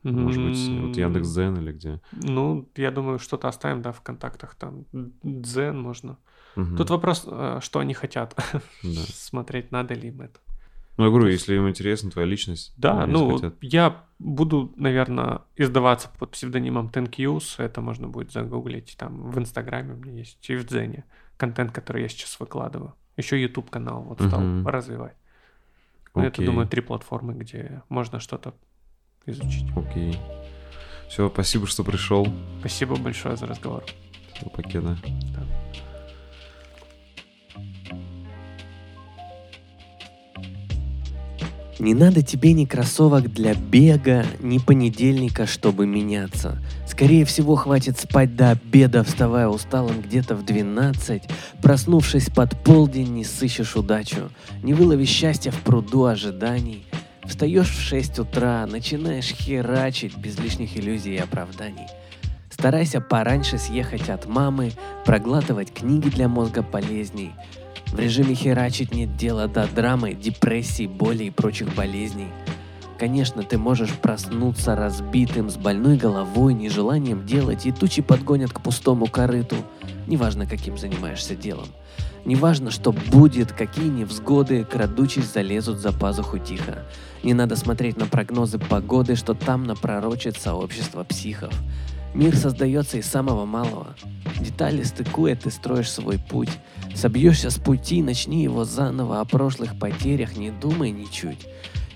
Может 0.03 0.43
быть, 0.43 0.69
вот 0.81 0.97
Яндекс.Дзен 0.97 1.59
или 1.59 1.73
где? 1.73 2.01
Ну, 2.13 2.69
я 2.77 2.91
думаю, 2.91 3.19
что-то 3.19 3.49
оставим, 3.49 3.83
да, 3.83 3.93
в 3.93 4.01
контактах. 4.01 4.55
Там 4.55 4.85
Дзен 5.23 5.81
можно. 5.81 6.19
Угу. 6.57 6.77
Тут 6.77 6.91
вопрос, 6.91 7.25
э, 7.27 7.61
что 7.63 7.79
они 7.81 7.95
хотят. 7.95 8.35
Да. 8.83 9.01
Смотреть, 9.13 9.71
надо 9.71 9.95
ли 9.95 10.09
им 10.09 10.23
это. 10.23 10.41
Ну, 11.01 11.07
я 11.07 11.11
говорю, 11.13 11.29
если 11.29 11.55
им 11.55 11.67
интересна 11.67 12.11
твоя 12.11 12.29
личность. 12.29 12.75
Да, 12.77 13.07
ну, 13.07 13.37
хотят. 13.37 13.55
я 13.63 14.05
буду, 14.19 14.71
наверное, 14.77 15.41
издаваться 15.57 16.11
под 16.19 16.33
псевдонимом 16.33 16.91
Tenkyus. 16.93 17.55
Это 17.57 17.81
можно 17.81 18.07
будет 18.07 18.33
загуглить. 18.33 18.97
Там 18.99 19.31
в 19.31 19.39
Инстаграме 19.39 19.95
у 19.95 19.97
меня 19.97 20.19
есть 20.19 20.51
и 20.51 20.57
в 20.57 20.67
Дзене 20.67 21.07
контент, 21.39 21.73
который 21.73 22.03
я 22.03 22.09
сейчас 22.11 22.39
выкладываю. 22.39 22.95
Еще 23.17 23.41
YouTube 23.41 23.71
канал 23.71 24.03
вот 24.03 24.21
стал 24.21 24.43
uh-huh. 24.43 24.69
развивать. 24.69 25.17
Ну, 26.15 26.23
это, 26.23 26.45
думаю, 26.45 26.69
три 26.69 26.83
платформы, 26.83 27.33
где 27.33 27.83
можно 27.89 28.21
что-то 28.21 28.53
изучить. 29.25 29.75
Окей. 29.75 30.19
Все, 31.09 31.31
спасибо, 31.31 31.67
что 31.67 31.83
пришел. 31.83 32.29
Спасибо 32.59 32.97
большое 32.97 33.39
за 33.39 33.47
разговор. 33.47 33.85
Покеда. 34.55 34.99
Да. 35.35 35.47
Не 41.81 41.95
надо 41.95 42.21
тебе 42.21 42.53
ни 42.53 42.67
кроссовок 42.67 43.33
для 43.33 43.55
бега, 43.55 44.27
ни 44.41 44.59
понедельника, 44.59 45.47
чтобы 45.47 45.87
меняться. 45.87 46.59
Скорее 46.87 47.25
всего, 47.25 47.57
хватит 47.57 47.99
спать 47.99 48.37
до 48.37 48.51
обеда, 48.51 49.03
вставая 49.03 49.49
усталым 49.49 50.03
где-то 50.03 50.37
в 50.37 50.45
12. 50.45 51.23
Проснувшись 51.63 52.29
под 52.29 52.63
полдень, 52.63 53.15
не 53.15 53.25
сыщешь 53.25 53.77
удачу. 53.77 54.29
Не 54.63 54.75
вылови 54.75 55.07
счастья 55.07 55.53
в 55.53 55.63
пруду 55.63 56.05
ожиданий. 56.05 56.85
Встаешь 57.25 57.71
в 57.71 57.81
6 57.81 58.19
утра, 58.19 58.67
начинаешь 58.67 59.33
херачить 59.33 60.19
без 60.19 60.39
лишних 60.39 60.77
иллюзий 60.77 61.15
и 61.15 61.19
оправданий. 61.19 61.87
Старайся 62.51 63.01
пораньше 63.01 63.57
съехать 63.57 64.11
от 64.11 64.27
мамы, 64.27 64.73
проглатывать 65.07 65.73
книги 65.73 66.11
для 66.11 66.29
мозга 66.29 66.63
полезней– 66.63 67.33
в 67.93 67.99
режиме 67.99 68.35
херачить 68.35 68.95
нет 68.95 69.17
дела 69.17 69.49
до 69.49 69.67
драмы, 69.67 70.15
депрессии, 70.15 70.87
боли 70.87 71.25
и 71.25 71.31
прочих 71.31 71.75
болезней. 71.75 72.29
Конечно, 72.99 73.43
ты 73.43 73.57
можешь 73.57 73.95
проснуться 73.95 74.77
разбитым, 74.77 75.49
с 75.49 75.57
больной 75.57 75.97
головой, 75.97 76.53
нежеланием 76.55 77.25
делать, 77.25 77.65
и 77.67 77.73
тучи 77.73 78.03
подгонят 78.03 78.53
к 78.53 78.61
пустому 78.61 79.07
корыту. 79.07 79.57
Неважно, 80.07 80.47
каким 80.47 80.77
занимаешься 80.77 81.35
делом. 81.35 81.67
Неважно, 82.25 82.71
что 82.71 82.93
будет, 82.93 83.53
какие 83.53 83.89
невзгоды, 83.89 84.65
крадучись 84.65 85.33
залезут 85.33 85.79
за 85.79 85.93
пазуху 85.93 86.39
тихо. 86.39 86.85
Не 87.23 87.33
надо 87.33 87.57
смотреть 87.57 87.97
на 87.97 88.07
прогнозы 88.07 88.59
погоды, 88.59 89.17
что 89.17 89.35
там 89.35 89.65
напророчит 89.65 90.37
сообщество 90.37 91.03
психов. 91.05 91.55
Мир 92.13 92.37
создается 92.37 92.99
из 92.99 93.07
самого 93.07 93.45
малого. 93.45 93.95
Детали 94.41 94.83
стыкуя, 94.83 95.37
ты 95.37 95.51
строишь 95.51 95.91
свой 95.91 96.19
путь. 96.19 96.51
Собьешься 96.95 97.51
с 97.51 97.59
пути, 97.59 98.03
начни 98.03 98.43
его 98.43 98.65
заново, 98.65 99.21
о 99.21 99.25
прошлых 99.25 99.79
потерях 99.79 100.37
не 100.37 100.51
думай 100.51 100.91
ничуть. 100.91 101.47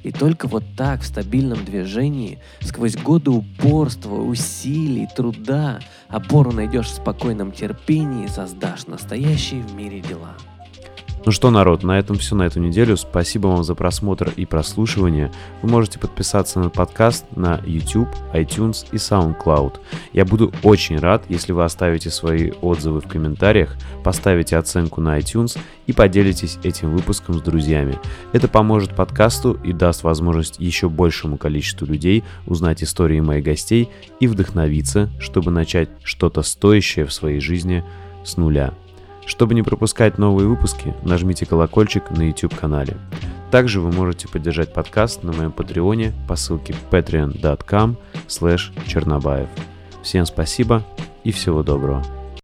И 0.04 0.12
только 0.12 0.46
вот 0.46 0.62
так, 0.76 1.00
в 1.00 1.06
стабильном 1.06 1.64
движении, 1.64 2.38
сквозь 2.60 2.94
годы 2.94 3.30
упорства, 3.30 4.16
усилий, 4.16 5.08
труда, 5.16 5.80
опору 6.08 6.52
найдешь 6.52 6.88
в 6.88 6.96
спокойном 6.96 7.52
терпении 7.52 8.26
и 8.26 8.28
создашь 8.28 8.86
настоящие 8.86 9.62
в 9.62 9.74
мире 9.74 10.00
дела. 10.00 10.36
Ну 11.26 11.32
что, 11.32 11.50
народ, 11.50 11.82
на 11.82 11.98
этом 11.98 12.18
все 12.18 12.34
на 12.34 12.42
эту 12.42 12.60
неделю. 12.60 12.98
Спасибо 12.98 13.46
вам 13.46 13.64
за 13.64 13.74
просмотр 13.74 14.30
и 14.36 14.44
прослушивание. 14.44 15.32
Вы 15.62 15.70
можете 15.70 15.98
подписаться 15.98 16.60
на 16.60 16.68
подкаст 16.68 17.24
на 17.34 17.62
YouTube, 17.64 18.08
iTunes 18.34 18.84
и 18.92 18.96
SoundCloud. 18.96 19.80
Я 20.12 20.26
буду 20.26 20.52
очень 20.62 20.98
рад, 20.98 21.24
если 21.30 21.52
вы 21.52 21.64
оставите 21.64 22.10
свои 22.10 22.50
отзывы 22.60 23.00
в 23.00 23.08
комментариях, 23.08 23.74
поставите 24.02 24.58
оценку 24.58 25.00
на 25.00 25.18
iTunes 25.18 25.58
и 25.86 25.94
поделитесь 25.94 26.58
этим 26.62 26.94
выпуском 26.94 27.38
с 27.38 27.40
друзьями. 27.40 27.98
Это 28.34 28.46
поможет 28.46 28.94
подкасту 28.94 29.54
и 29.64 29.72
даст 29.72 30.02
возможность 30.02 30.56
еще 30.58 30.90
большему 30.90 31.38
количеству 31.38 31.86
людей 31.86 32.22
узнать 32.44 32.82
истории 32.82 33.20
моих 33.20 33.44
гостей 33.44 33.88
и 34.20 34.26
вдохновиться, 34.26 35.10
чтобы 35.20 35.50
начать 35.50 35.88
что-то 36.02 36.42
стоящее 36.42 37.06
в 37.06 37.14
своей 37.14 37.40
жизни 37.40 37.82
с 38.24 38.36
нуля. 38.36 38.74
Чтобы 39.26 39.54
не 39.54 39.62
пропускать 39.62 40.18
новые 40.18 40.48
выпуски, 40.48 40.94
нажмите 41.02 41.46
колокольчик 41.46 42.10
на 42.10 42.28
YouTube-канале. 42.28 42.96
Также 43.50 43.80
вы 43.80 43.92
можете 43.92 44.28
поддержать 44.28 44.72
подкаст 44.72 45.22
на 45.22 45.32
моем 45.32 45.52
патреоне 45.52 46.12
по 46.28 46.36
ссылке 46.36 46.74
patreon.com 46.90 47.96
чернобаев. 48.86 49.48
Всем 50.02 50.26
спасибо 50.26 50.82
и 51.22 51.32
всего 51.32 51.62
доброго. 51.62 52.23